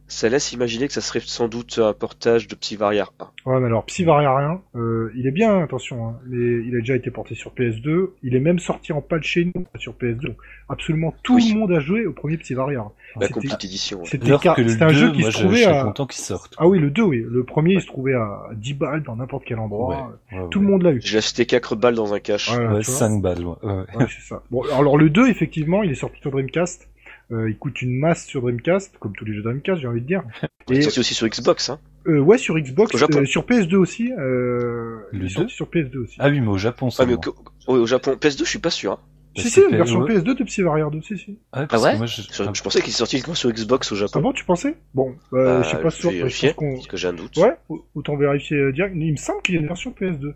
ça 0.07 0.29
laisse 0.29 0.51
imaginer 0.51 0.87
que 0.87 0.93
ça 0.93 1.01
serait 1.01 1.21
sans 1.21 1.47
doute 1.47 1.79
un 1.81 1.93
portage 1.93 2.47
de 2.47 2.55
Psyvaria 2.55 3.07
1. 3.45 3.49
Ouais, 3.51 3.59
mais 3.59 3.65
alors 3.67 3.85
Psyvararien, 3.85 4.61
euh, 4.75 5.11
il 5.15 5.25
est 5.27 5.31
bien, 5.31 5.59
attention, 5.63 6.07
hein, 6.07 6.15
mais 6.27 6.37
il 6.65 6.75
a 6.75 6.79
déjà 6.79 6.95
été 6.95 7.09
porté 7.09 7.35
sur 7.35 7.51
PS2. 7.53 8.09
Il 8.21 8.35
est 8.35 8.39
même 8.39 8.59
sorti 8.59 8.93
en 8.93 9.01
patch 9.01 9.25
chez 9.25 9.45
nous 9.53 9.65
sur 9.77 9.93
PS2. 9.93 10.27
Donc, 10.27 10.37
absolument 10.69 11.13
tout 11.23 11.35
Oui. 11.35 11.51
le 11.53 11.59
monde 11.59 11.71
a 11.71 11.79
joué 11.79 12.05
au 12.05 12.13
premier 12.13 12.37
Psyvaria. 12.37 12.85
La 13.15 13.27
C'était- 13.27 13.33
complete 13.33 13.65
édition. 13.65 13.99
ouais. 14.01 14.05
C'était 14.05 14.31
un 14.31 14.87
2, 14.87 14.93
jeu 14.93 15.11
qui 15.11 15.21
moi, 15.21 15.31
se 15.31 15.37
je, 15.37 15.41
je 15.41 15.43
trouvait 15.45 15.63
serais 15.63 15.77
à. 15.79 15.83
content 15.83 16.05
qu'il 16.07 16.21
sorte. 16.23 16.53
Ah 16.57 16.67
oui, 16.67 16.79
le 16.79 16.89
2, 16.89 17.01
oui. 17.03 17.25
Le 17.27 17.43
premier, 17.43 17.73
il 17.75 17.81
se 17.81 17.87
trouvait 17.87 18.13
à 18.15 18.49
10 18.55 18.73
balles 18.73 19.03
dans 19.03 19.15
n'importe 19.15 19.43
quel 19.45 19.59
endroit. 19.59 20.13
Ouais, 20.31 20.37
ouais, 20.39 20.49
Tout 20.49 20.59
le 20.59 20.67
monde 20.67 20.81
l'a 20.83 20.91
eu. 20.91 21.01
J'ai 21.01 21.17
acheté 21.19 21.45
4 21.45 21.75
balles 21.75 21.95
dans 21.95 22.13
un 22.13 22.19
cache. 22.19 22.49
Voilà, 22.53 22.73
Ouais, 22.75 22.79
tu 22.81 22.89
vois. 22.91 22.99
5 22.99 23.21
balles, 23.21 23.45
ouais. 23.45 23.55
ouais. 23.63 23.73
Ouais, 23.95 24.05
c'est 24.09 24.27
ça. 24.27 24.41
Bon, 24.51 24.63
alors 24.77 24.97
le 24.97 25.09
2, 25.09 25.27
effectivement, 25.29 25.83
il 25.83 25.91
est 25.91 25.95
sorti 25.95 26.19
sur 26.21 26.31
Dreamcast. 26.31 26.87
Euh, 27.31 27.49
il 27.49 27.57
coûte 27.57 27.81
une 27.81 27.97
masse 27.97 28.25
sur 28.25 28.41
Dreamcast, 28.41 28.97
comme 28.99 29.15
tous 29.15 29.25
les 29.25 29.33
jeux 29.33 29.41
Dreamcast, 29.41 29.81
j'ai 29.81 29.87
envie 29.87 30.01
de 30.01 30.05
dire. 30.07 30.23
Il 30.69 30.77
est 30.77 30.81
sorti 30.81 30.99
aussi 30.99 31.13
sur 31.13 31.27
Xbox. 31.27 31.69
Hein. 31.69 31.79
euh, 32.07 32.19
ouais, 32.19 32.37
sur 32.37 32.57
Xbox, 32.59 32.93
Au 32.93 32.97
Japon. 32.97 33.19
euh, 33.21 33.25
sur 33.25 33.45
PS2 33.45 33.75
aussi. 33.75 34.11
Euh, 34.13 34.99
Le 35.11 35.19
il 35.19 35.25
est 35.25 35.27
2? 35.27 35.29
sorti 35.29 35.53
sur 35.55 35.67
PS2 35.67 35.97
aussi. 36.03 36.15
Ah 36.19 36.29
oui, 36.29 36.41
mais 36.41 36.47
au 36.49 36.57
Japon, 36.57 36.87
Ouais, 36.87 36.91
seulement. 36.91 37.19
mais 37.67 37.73
au, 37.73 37.85
Japon, 37.87 38.11
PS2, 38.19 38.39
je 38.39 38.49
suis 38.49 38.59
pas 38.59 38.69
sûr. 38.69 38.91
Hein. 38.93 38.99
si, 39.35 39.43
Bah, 39.43 39.43
si, 39.43 39.49
c'est 39.51 39.69
une 39.69 39.75
version 39.77 39.99
ouais. 40.01 40.13
PS2 40.17 40.37
de 40.37 40.43
Psyvarrior 40.43 40.91
2, 40.91 41.01
si, 41.01 41.17
si. 41.17 41.39
Ah, 41.53 41.65
Ah 41.69 41.79
ouais 41.79 41.93
que 41.93 41.97
moi, 41.97 42.05
je... 42.05 42.21
Je, 42.21 42.43
ah, 42.43 42.51
je 42.53 42.61
pensais 42.61 42.81
qu'il 42.81 42.89
est 42.89 42.97
sorti 42.97 43.15
uniquement 43.15 43.33
sur 43.35 43.49
Xbox 43.51 43.91
au 43.91 43.95
Ah 43.95 43.99
Japon. 43.99 44.19
bon, 44.21 44.33
tu 44.33 44.43
pensais? 44.45 44.75
Bon, 44.93 45.15
euh, 45.33 45.59
Bah, 45.59 45.63
je 45.63 45.69
sais 45.69 45.81
pas 45.81 45.89
sûr. 45.89 46.11
je 46.11 46.17
vérifier, 46.17 46.53
pense 46.53 46.75
parce 46.75 46.87
que 46.87 46.97
j'ai 46.97 47.07
un 47.07 47.13
doute. 47.13 47.37
Ouais, 47.37 47.55
au- 47.69 47.85
autant 47.95 48.15
vérifier 48.17 48.57
euh, 48.57 48.71
direct. 48.73 48.95
Il 48.97 49.11
me 49.11 49.17
semble 49.17 49.41
qu'il 49.41 49.55
y 49.55 49.57
a 49.57 49.61
une 49.61 49.67
version 49.67 49.91
PS2. 49.91 50.33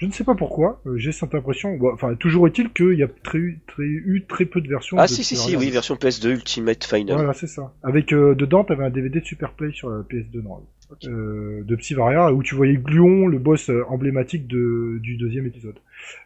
Je 0.00 0.06
ne 0.06 0.12
sais 0.12 0.24
pas 0.24 0.34
pourquoi, 0.34 0.80
euh, 0.86 0.96
j'ai 0.96 1.12
cette 1.12 1.34
impression. 1.34 1.78
Enfin, 1.92 2.14
toujours 2.14 2.46
est-il 2.46 2.72
qu'il 2.72 2.94
y 2.94 3.02
a 3.02 3.08
très, 3.08 3.38
très, 3.66 3.82
eu 3.82 4.24
très 4.26 4.46
peu 4.46 4.62
de 4.62 4.68
versions. 4.68 4.96
Ah 4.98 5.02
de 5.02 5.10
si, 5.10 5.22
si, 5.22 5.36
si, 5.36 5.56
oui, 5.56 5.66
2. 5.66 5.72
version 5.72 5.94
PS2 5.94 6.30
Ultimate 6.30 6.84
Final. 6.84 7.16
Voilà, 7.16 7.34
c'est 7.34 7.46
ça. 7.46 7.74
Avec 7.82 8.14
euh, 8.14 8.34
dedans, 8.34 8.64
t'avais 8.64 8.84
un 8.84 8.90
DVD 8.90 9.20
de 9.20 9.26
Super 9.26 9.52
Play 9.52 9.72
sur 9.72 9.90
la 9.90 9.98
PS2 9.98 10.42
normal. 10.42 10.64
Euh, 11.04 11.62
de 11.64 11.76
Psyvaria, 11.76 12.32
où 12.32 12.42
tu 12.42 12.54
voyais 12.54 12.76
Gluon, 12.76 13.28
le 13.28 13.38
boss 13.38 13.70
euh, 13.70 13.84
emblématique 13.88 14.48
de, 14.48 14.98
du 15.00 15.16
deuxième 15.16 15.46
épisode. 15.46 15.76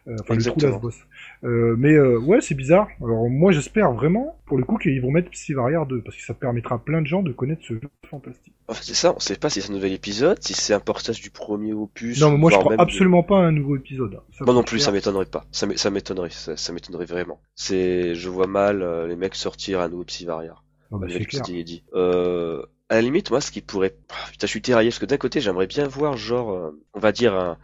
Euh, 0.07 0.15
enfin, 0.21 0.33
Exactement. 0.33 0.67
le 0.71 0.77
trou 0.77 0.87
boss. 0.87 0.95
Euh, 1.43 1.75
mais 1.77 1.93
euh, 1.93 2.17
ouais, 2.19 2.41
c'est 2.41 2.55
bizarre. 2.55 2.87
Alors 3.01 3.29
moi, 3.29 3.51
j'espère 3.51 3.91
vraiment, 3.93 4.37
pour 4.45 4.57
le 4.57 4.63
coup, 4.63 4.77
qu'ils 4.77 5.01
vont 5.01 5.11
mettre 5.11 5.29
Psyvaria 5.31 5.83
2, 5.85 6.01
parce 6.01 6.15
que 6.17 6.23
ça 6.23 6.33
permettra 6.33 6.75
à 6.75 6.77
plein 6.79 7.01
de 7.01 7.07
gens 7.07 7.21
de 7.23 7.31
connaître 7.31 7.61
ce 7.63 7.73
jeu 7.75 7.81
fantastique. 8.09 8.53
C'est 8.81 8.95
ça, 8.95 9.13
on 9.15 9.19
sait 9.19 9.35
pas 9.35 9.49
si 9.49 9.61
c'est 9.61 9.69
un 9.71 9.73
nouvel 9.73 9.93
épisode, 9.93 10.37
si 10.41 10.53
c'est 10.53 10.73
un 10.73 10.79
portage 10.79 11.21
du 11.21 11.29
premier 11.29 11.73
opus. 11.73 12.19
non, 12.21 12.31
mais 12.31 12.37
moi, 12.37 12.51
je 12.51 12.57
crois 12.57 12.75
absolument 12.79 13.23
pas 13.23 13.37
à 13.37 13.41
un 13.41 13.51
nouveau 13.51 13.75
épisode. 13.75 14.19
Ça, 14.37 14.45
Moi 14.45 14.53
non 14.53 14.63
plus, 14.63 14.79
ça 14.79 14.91
m'étonnerait 14.91 15.25
pas. 15.25 15.45
Ça 15.51 15.65
m'é- 15.67 15.77
ça 15.77 15.89
m'étonnerait, 15.91 16.29
ça, 16.31 16.57
ça 16.57 16.73
m'étonnerait 16.73 17.05
vraiment. 17.05 17.39
C'est, 17.55 18.15
je 18.15 18.29
vois 18.29 18.47
mal 18.47 18.81
euh, 18.81 19.07
les 19.07 19.15
mecs 19.15 19.35
sortir 19.35 19.81
un 19.81 19.89
nouveau 19.89 20.03
Psyvaria. 20.05 20.55
Non, 20.91 20.97
bah, 20.99 21.07
c'est 21.09 21.25
clair. 21.25 21.43
inédit. 21.47 21.83
Euh, 21.93 22.63
à 22.89 22.95
la 22.95 23.01
limite, 23.01 23.31
moi, 23.31 23.41
ce 23.41 23.49
qui 23.51 23.61
pourrait, 23.61 23.95
putain, 24.31 24.45
je 24.47 24.51
suis 24.51 24.61
tiraillé 24.61 24.89
parce 24.89 24.99
que 24.99 25.05
d'un 25.07 25.17
côté, 25.17 25.41
j'aimerais 25.41 25.65
bien 25.67 25.87
voir, 25.87 26.17
genre, 26.17 26.51
euh, 26.51 26.79
on 26.93 26.99
va 26.99 27.11
dire 27.11 27.33
un- 27.35 27.57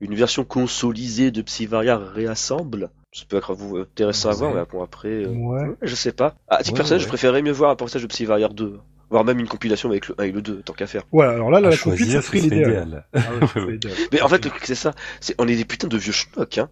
une 0.00 0.14
version 0.14 0.44
consolidée 0.44 1.30
de 1.30 1.42
Psyvaria 1.42 1.96
réassemble. 1.98 2.90
Ça 3.12 3.24
peut 3.28 3.36
être 3.36 3.54
vous 3.54 3.78
intéressant 3.78 4.30
à 4.30 4.34
voir, 4.34 4.54
mais 4.54 4.62
bon 4.70 4.82
après, 4.82 5.08
euh, 5.08 5.28
Ouais. 5.28 5.66
je 5.82 5.94
sais 5.94 6.12
pas. 6.12 6.34
À 6.48 6.58
titre 6.58 6.72
Ouais, 6.72 6.76
personnel, 6.78 7.02
je 7.02 7.08
préférerais 7.08 7.42
mieux 7.42 7.52
voir 7.52 7.70
un 7.70 7.76
portage 7.76 8.02
de 8.02 8.06
Psyvaria 8.06 8.48
2, 8.48 8.78
voire 9.10 9.24
même 9.24 9.38
une 9.40 9.48
compilation 9.48 9.88
avec 9.88 10.08
le 10.08 10.14
1 10.18 10.24
et 10.24 10.32
le 10.32 10.42
2, 10.42 10.60
tant 10.62 10.74
qu'à 10.74 10.86
faire. 10.86 11.02
Ouais, 11.10 11.24
alors 11.26 11.50
là, 11.50 11.60
la 11.60 11.70
compil, 11.70 11.96
choisir, 11.98 12.22
ça 12.22 12.28
serait 12.28 12.40
l'idéal. 12.40 12.60
idéal. 12.62 13.06
Ah 13.14 13.18
ouais. 13.56 13.78
Mais 14.12 14.20
en 14.20 14.28
fait, 14.28 14.44
le 14.44 14.50
truc, 14.50 14.62
c'est 14.66 14.74
ça. 14.74 14.92
C'est, 15.20 15.34
on 15.38 15.48
est 15.48 15.56
des 15.56 15.64
putains 15.64 15.88
de 15.88 15.96
vieux 15.96 16.12
schnocks, 16.12 16.58
hein. 16.58 16.68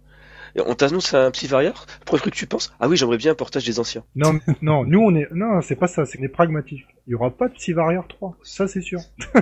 Et 0.55 0.61
on 0.65 0.73
t'annonce 0.75 1.13
un 1.13 1.29
Psyvaria, 1.31 1.69
le 1.99 2.05
premier 2.05 2.21
truc 2.21 2.33
que 2.33 2.39
tu 2.39 2.47
penses, 2.47 2.73
ah 2.79 2.87
oui, 2.87 2.95
j'aimerais 2.97 3.17
bien 3.17 3.33
un 3.33 3.35
portage 3.35 3.65
des 3.65 3.79
anciens. 3.79 4.03
Non, 4.15 4.39
non, 4.61 4.85
nous 4.85 4.99
on 5.01 5.13
est, 5.15 5.27
non, 5.31 5.61
c'est 5.61 5.75
pas 5.75 5.87
ça, 5.87 6.05
c'est 6.05 6.17
qu'on 6.17 6.23
est 6.23 6.29
pragmatique. 6.29 6.85
Il 7.05 7.11
y 7.11 7.15
aura 7.15 7.29
pas 7.29 7.47
de 7.49 7.53
Psyvaria 7.53 8.03
3, 8.07 8.37
ça 8.43 8.67
c'est 8.67 8.81
sûr. 8.81 8.99
Non, 9.35 9.41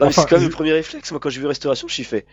Enfin, 0.00 0.10
c'est 0.22 0.28
quand 0.28 0.36
même 0.36 0.42
je- 0.44 0.48
le 0.48 0.52
premier 0.54 0.72
réflexe. 0.72 1.10
Moi, 1.10 1.18
quand 1.20 1.30
j'ai 1.30 1.40
vu 1.40 1.46
Restauration, 1.46 1.88
je 1.88 1.94
suis 1.94 2.04
fait. 2.04 2.26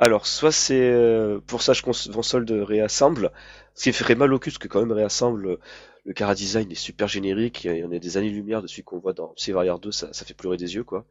Alors, 0.00 0.26
soit 0.26 0.52
c'est 0.52 0.90
euh, 0.90 1.40
pour 1.46 1.62
ça 1.62 1.72
je 1.72 1.82
console 1.82 2.44
de 2.44 2.60
réassemble, 2.60 3.30
ce 3.74 3.84
qui 3.84 3.92
ferait 3.92 4.14
mal 4.14 4.32
au 4.32 4.38
cul, 4.38 4.50
parce 4.50 4.58
que 4.58 4.68
quand 4.68 4.80
même 4.80 4.92
réassemble, 4.92 5.58
le 6.04 6.12
cara 6.12 6.34
design 6.34 6.70
est 6.70 6.74
super 6.74 7.08
générique, 7.08 7.64
il 7.64 7.76
y 7.76 7.84
en 7.84 7.92
a 7.92 7.98
des 7.98 8.16
années-lumière 8.16 8.60
de 8.60 8.66
celui 8.66 8.82
qu'on 8.82 8.98
voit 8.98 9.12
dans 9.12 9.28
Psyvaria 9.28 9.76
2, 9.80 9.92
ça, 9.92 10.12
ça 10.12 10.24
fait 10.24 10.34
pleurer 10.34 10.56
des 10.56 10.74
yeux, 10.74 10.84
quoi. 10.84 11.04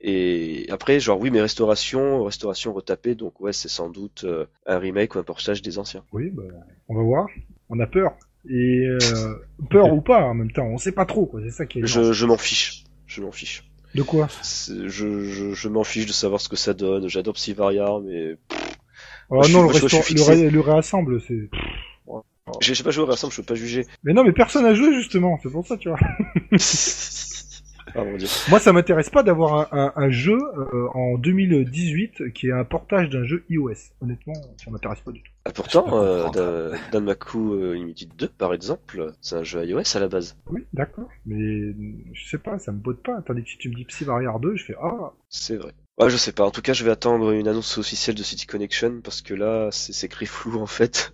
Et 0.00 0.66
après, 0.70 1.00
genre, 1.00 1.18
oui, 1.18 1.30
mais 1.30 1.40
restauration, 1.40 2.22
restauration 2.22 2.72
retapée, 2.72 3.14
donc 3.14 3.40
ouais, 3.40 3.52
c'est 3.52 3.68
sans 3.68 3.88
doute 3.88 4.24
euh, 4.24 4.46
un 4.66 4.78
remake 4.78 5.14
ou 5.16 5.18
un 5.18 5.24
portage 5.24 5.60
des 5.60 5.78
anciens. 5.78 6.04
Oui, 6.12 6.30
bah, 6.30 6.44
on 6.88 6.94
va 6.94 7.02
voir. 7.02 7.26
On 7.68 7.80
a 7.80 7.86
peur. 7.86 8.12
Et 8.48 8.86
euh, 8.86 8.98
peur 9.68 9.92
ou 9.92 10.00
pas 10.00 10.22
en 10.22 10.34
même 10.34 10.52
temps, 10.52 10.66
on 10.66 10.78
sait 10.78 10.92
pas 10.92 11.04
trop 11.04 11.26
quoi. 11.26 11.40
C'est 11.42 11.50
ça 11.50 11.66
qui 11.66 11.80
est. 11.80 11.86
Je, 11.86 12.12
je 12.12 12.26
m'en 12.26 12.36
fiche. 12.36 12.84
Je 13.06 13.20
m'en 13.20 13.32
fiche. 13.32 13.68
De 13.98 14.02
quoi 14.02 14.26
Je, 14.86 15.24
je, 15.24 15.52
je 15.54 15.68
m'en 15.68 15.84
fiche 15.84 16.06
de 16.06 16.12
savoir 16.12 16.40
ce 16.40 16.48
que 16.48 16.56
ça 16.56 16.74
donne. 16.74 17.08
J'adore 17.08 17.34
Psyvaria, 17.34 17.98
mais 18.04 18.36
suis- 19.42 19.54
non, 19.54 19.62
le, 19.62 19.68
restaur- 19.68 20.00
le, 20.00 20.04
fixé. 20.04 20.30
ré- 20.32 20.50
le 20.50 20.60
réassemble, 20.60 21.20
c'est. 21.20 21.48
j'ai 22.60 22.74
j'ai 22.74 22.82
pas 22.84 22.90
joué 22.90 23.04
au 23.04 23.06
réassemble, 23.06 23.32
je 23.32 23.40
peux 23.40 23.46
pas 23.46 23.54
juger. 23.54 23.86
Mais 24.04 24.12
non, 24.12 24.24
mais 24.24 24.32
personne 24.32 24.64
n'a 24.64 24.74
joué 24.74 24.94
justement. 24.94 25.38
C'est 25.42 25.50
pour 25.50 25.66
ça, 25.66 25.76
tu 25.76 25.88
vois. 25.88 25.98
ah 27.94 28.04
mon 28.04 28.16
dieu. 28.16 28.28
Moi, 28.48 28.60
ça 28.60 28.72
m'intéresse 28.72 29.10
pas 29.10 29.22
d'avoir 29.22 29.72
un, 29.72 29.78
un, 29.78 29.92
un 29.96 30.10
jeu 30.10 30.38
euh, 30.38 30.88
en 30.94 31.18
2018 31.18 32.32
qui 32.32 32.48
est 32.48 32.52
un 32.52 32.64
portage 32.64 33.08
d'un 33.10 33.24
jeu 33.24 33.44
iOS. 33.48 33.74
Honnêtement, 34.00 34.34
ça 34.62 34.70
m'intéresse 34.70 35.00
pas 35.00 35.12
du 35.12 35.22
tout. 35.22 35.32
Ah, 35.44 35.52
pourtant, 35.52 35.86
euh, 35.92 36.76
Danmaku 36.92 37.54
euh, 37.54 37.74
Limited 37.74 38.10
2, 38.16 38.28
par 38.28 38.52
exemple, 38.52 39.12
c'est 39.20 39.36
un 39.36 39.42
jeu 39.42 39.64
iOS 39.64 39.96
à 39.96 40.00
la 40.00 40.08
base. 40.08 40.36
Oui, 40.50 40.66
d'accord. 40.72 41.08
Mais 41.26 41.74
je 42.12 42.28
sais 42.28 42.38
pas, 42.38 42.58
ça 42.58 42.72
me 42.72 42.78
botte 42.78 43.02
pas. 43.02 43.22
Tandis 43.22 43.44
que 43.44 43.50
si 43.50 43.58
tu 43.58 43.70
me 43.70 43.74
dis 43.74 43.84
Psyvaria 43.84 44.32
2, 44.40 44.56
je 44.56 44.64
fais 44.64 44.76
ah. 44.82 45.12
C'est 45.28 45.56
vrai. 45.56 45.72
Ouais, 45.98 46.10
je 46.10 46.16
sais 46.16 46.32
pas. 46.32 46.44
En 46.44 46.50
tout 46.50 46.62
cas, 46.62 46.74
je 46.74 46.84
vais 46.84 46.90
attendre 46.92 47.32
une 47.32 47.48
annonce 47.48 47.76
officielle 47.78 48.14
de 48.14 48.22
City 48.22 48.46
Connection 48.46 49.00
parce 49.02 49.20
que 49.20 49.34
là, 49.34 49.70
c'est 49.72 49.92
c'est 49.92 50.06
écrit 50.06 50.26
flou 50.26 50.60
en 50.60 50.66
fait. 50.66 51.12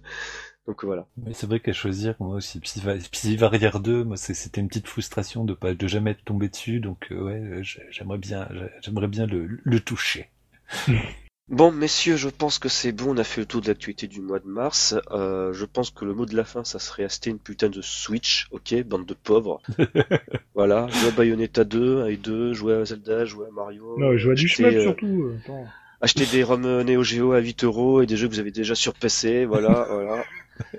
Donc 0.66 0.84
voilà. 0.84 1.06
Mais 1.18 1.34
c'est 1.34 1.46
vrai 1.46 1.60
qu'à 1.60 1.72
choisir, 1.74 2.14
moi 2.20 2.36
aussi, 2.36 2.58
Psyva- 2.60 2.98
Psyvarrière 3.10 3.80
2, 3.80 4.02
moi, 4.04 4.16
c'est- 4.16 4.34
c'était 4.34 4.60
une 4.62 4.68
petite 4.68 4.88
frustration 4.88 5.44
de 5.44 5.52
pas, 5.52 5.74
de 5.74 5.86
jamais 5.86 6.12
être 6.12 6.24
tombé 6.24 6.48
dessus, 6.48 6.80
donc, 6.80 7.08
euh, 7.12 7.20
ouais, 7.22 7.34
euh, 7.40 7.62
j'ai- 7.62 7.86
j'aimerais 7.90 8.18
bien, 8.18 8.48
j'aimerais 8.80 9.08
bien 9.08 9.26
le, 9.26 9.46
le 9.62 9.80
toucher. 9.80 10.30
Bon, 11.48 11.70
messieurs, 11.70 12.16
je 12.16 12.30
pense 12.30 12.58
que 12.58 12.70
c'est 12.70 12.90
bon. 12.92 13.14
On 13.14 13.18
a 13.18 13.24
fait 13.24 13.42
le 13.42 13.46
tour 13.46 13.60
de 13.60 13.68
l'actualité 13.68 14.06
du 14.08 14.22
mois 14.22 14.38
de 14.38 14.46
mars. 14.46 14.94
Euh, 15.10 15.52
je 15.52 15.66
pense 15.66 15.90
que 15.90 16.06
le 16.06 16.14
mot 16.14 16.24
de 16.24 16.34
la 16.34 16.44
fin, 16.44 16.64
ça 16.64 16.78
serait 16.78 17.04
acheter 17.04 17.28
une 17.28 17.38
putain 17.38 17.68
de 17.68 17.82
Switch, 17.82 18.48
ok, 18.50 18.82
bande 18.84 19.04
de 19.04 19.12
pauvres. 19.12 19.60
voilà, 20.54 20.86
jouer 20.88 21.08
à 21.08 21.10
Bayonetta 21.10 21.64
2, 21.64 22.08
et 22.08 22.16
2, 22.16 22.54
jouer 22.54 22.76
à 22.76 22.84
Zelda, 22.86 23.26
jouer 23.26 23.46
à 23.48 23.50
Mario. 23.50 23.98
Non, 23.98 24.12
je 24.12 24.16
joue 24.16 24.30
à 24.30 24.34
du 24.34 24.46
euh, 24.64 24.82
surtout. 24.84 25.06
euh, 25.06 25.36
attends. 25.44 25.66
Acheter 26.00 26.24
des 26.32 26.42
ROM 26.42 26.62
Neo 26.82 27.02
Geo 27.02 27.32
à 27.32 27.40
8 27.40 27.64
euros 27.64 28.00
et 28.00 28.06
des 28.06 28.16
jeux 28.16 28.26
que 28.28 28.32
vous 28.32 28.40
avez 28.40 28.50
déjà 28.50 28.74
sur 28.74 28.94
PC, 28.94 29.44
voilà, 29.44 29.86
voilà. 29.90 30.24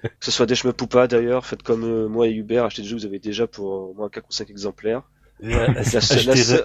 Que 0.01 0.25
ce 0.25 0.31
soit 0.31 0.45
des 0.45 0.55
shmup 0.55 0.81
ou 0.81 0.87
pas 0.87 1.07
d'ailleurs, 1.07 1.45
faites 1.45 1.63
comme 1.63 1.83
euh, 1.83 2.07
moi 2.07 2.27
et 2.27 2.33
Hubert, 2.33 2.65
achetez 2.65 2.81
des 2.81 2.87
jeux 2.87 2.97
vous 2.97 3.05
avez 3.05 3.19
déjà 3.19 3.47
pour 3.47 3.65
au 3.65 3.93
moins 3.93 4.09
4 4.09 4.27
ou 4.29 4.31
5 4.31 4.49
exemplaires. 4.49 5.03
Acheter, 5.43 6.23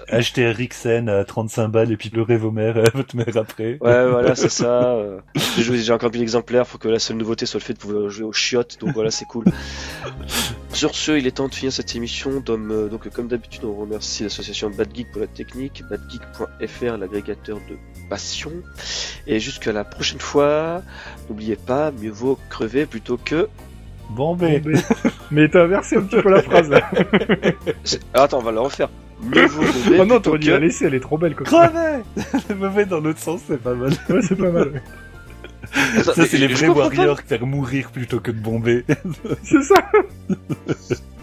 la- 0.09 0.15
acheter 0.17 0.49
Rixen 0.51 1.09
à 1.09 1.23
35 1.25 1.67
balles 1.67 1.91
et 1.91 1.97
puis 1.97 2.09
pleurer 2.09 2.37
vos 2.37 2.51
mères, 2.51 2.77
euh, 2.77 2.85
votre 2.93 3.15
mère 3.15 3.35
après. 3.35 3.77
Ouais, 3.81 4.09
voilà, 4.09 4.33
c'est 4.35 4.49
ça. 4.49 4.93
euh, 4.95 5.19
Les 5.57 5.63
jeux 5.63 5.73
déjà 5.73 5.95
encore 5.95 6.11
1000 6.11 6.21
exemplaires, 6.21 6.65
faut 6.67 6.77
que 6.77 6.87
la 6.87 6.99
seule 6.99 7.17
nouveauté 7.17 7.45
soit 7.45 7.59
le 7.59 7.63
fait 7.65 7.73
de 7.73 7.79
pouvoir 7.79 8.09
jouer 8.09 8.25
aux 8.25 8.31
chiottes, 8.33 8.77
donc 8.79 8.93
voilà, 8.93 9.11
c'est 9.11 9.25
cool. 9.25 9.45
Sur 10.73 10.95
ce, 10.95 11.11
il 11.11 11.27
est 11.27 11.31
temps 11.31 11.49
de 11.49 11.53
finir 11.53 11.73
cette 11.73 11.95
émission. 11.95 12.39
Donc, 12.39 12.59
euh, 12.71 12.87
donc 12.87 13.09
comme 13.09 13.27
d'habitude, 13.27 13.65
on 13.65 13.73
remercie 13.75 14.23
l'association 14.23 14.69
Bad 14.69 14.95
Geek 14.95 15.11
pour 15.11 15.21
la 15.21 15.27
technique, 15.27 15.83
badgeek.fr, 15.89 16.97
l'agrégateur 16.97 17.57
de 17.69 17.75
passion. 18.09 18.51
Et 19.27 19.39
jusqu'à 19.39 19.73
la 19.73 19.83
prochaine 19.83 20.19
fois, 20.19 20.81
n'oubliez 21.29 21.57
pas, 21.57 21.91
mieux 21.91 22.09
vaut 22.11 22.39
crever 22.49 22.85
plutôt 22.85 23.17
que... 23.17 23.47
Bon, 24.15 24.35
ben, 24.35 24.61
Mais, 25.31 25.47
t'as 25.47 25.63
inversé 25.63 25.97
un 25.97 26.01
petit 26.01 26.21
peu 26.21 26.29
la 26.29 26.41
phrase 26.41 26.69
là. 26.69 26.89
Ah, 28.13 28.23
attends, 28.23 28.39
on 28.39 28.43
va 28.43 28.51
le 28.51 28.59
refaire. 28.59 28.89
Mieux 29.23 29.45
vaut 29.47 29.61
crever 29.83 29.97
Oh 29.99 30.05
non, 30.05 30.19
t'aurais 30.19 30.39
dû 30.39 30.49
la 30.49 30.59
laisser, 30.59 30.85
elle 30.85 30.95
est 30.95 30.99
trop 30.99 31.17
belle 31.17 31.35
comme! 31.35 31.47
Mauvais 32.57 32.85
dans 32.85 32.99
l'autre 32.99 33.19
sens, 33.19 33.41
c'est 33.47 33.61
pas 33.61 33.73
mal. 33.73 33.91
Ouais, 34.09 34.21
c'est 34.21 34.35
pas 34.35 34.49
mal. 34.51 34.69
ouais. 34.69 36.03
Ça, 36.03 36.25
c'est 36.25 36.37
les 36.37 36.47
vrais 36.47 36.67
warriors, 36.67 37.19
faire 37.25 37.45
mourir 37.45 37.91
plutôt 37.91 38.19
que 38.19 38.31
de 38.31 38.39
bomber. 38.39 38.83
C'est 39.43 39.61
ça. 39.61 39.75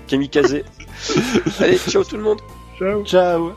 Kamikaze. 0.06 0.62
Allez, 1.60 1.76
ciao 1.76 2.04
tout 2.04 2.16
le 2.16 2.22
monde. 2.22 2.40
Ciao. 2.78 3.04
Ciao 3.04 3.52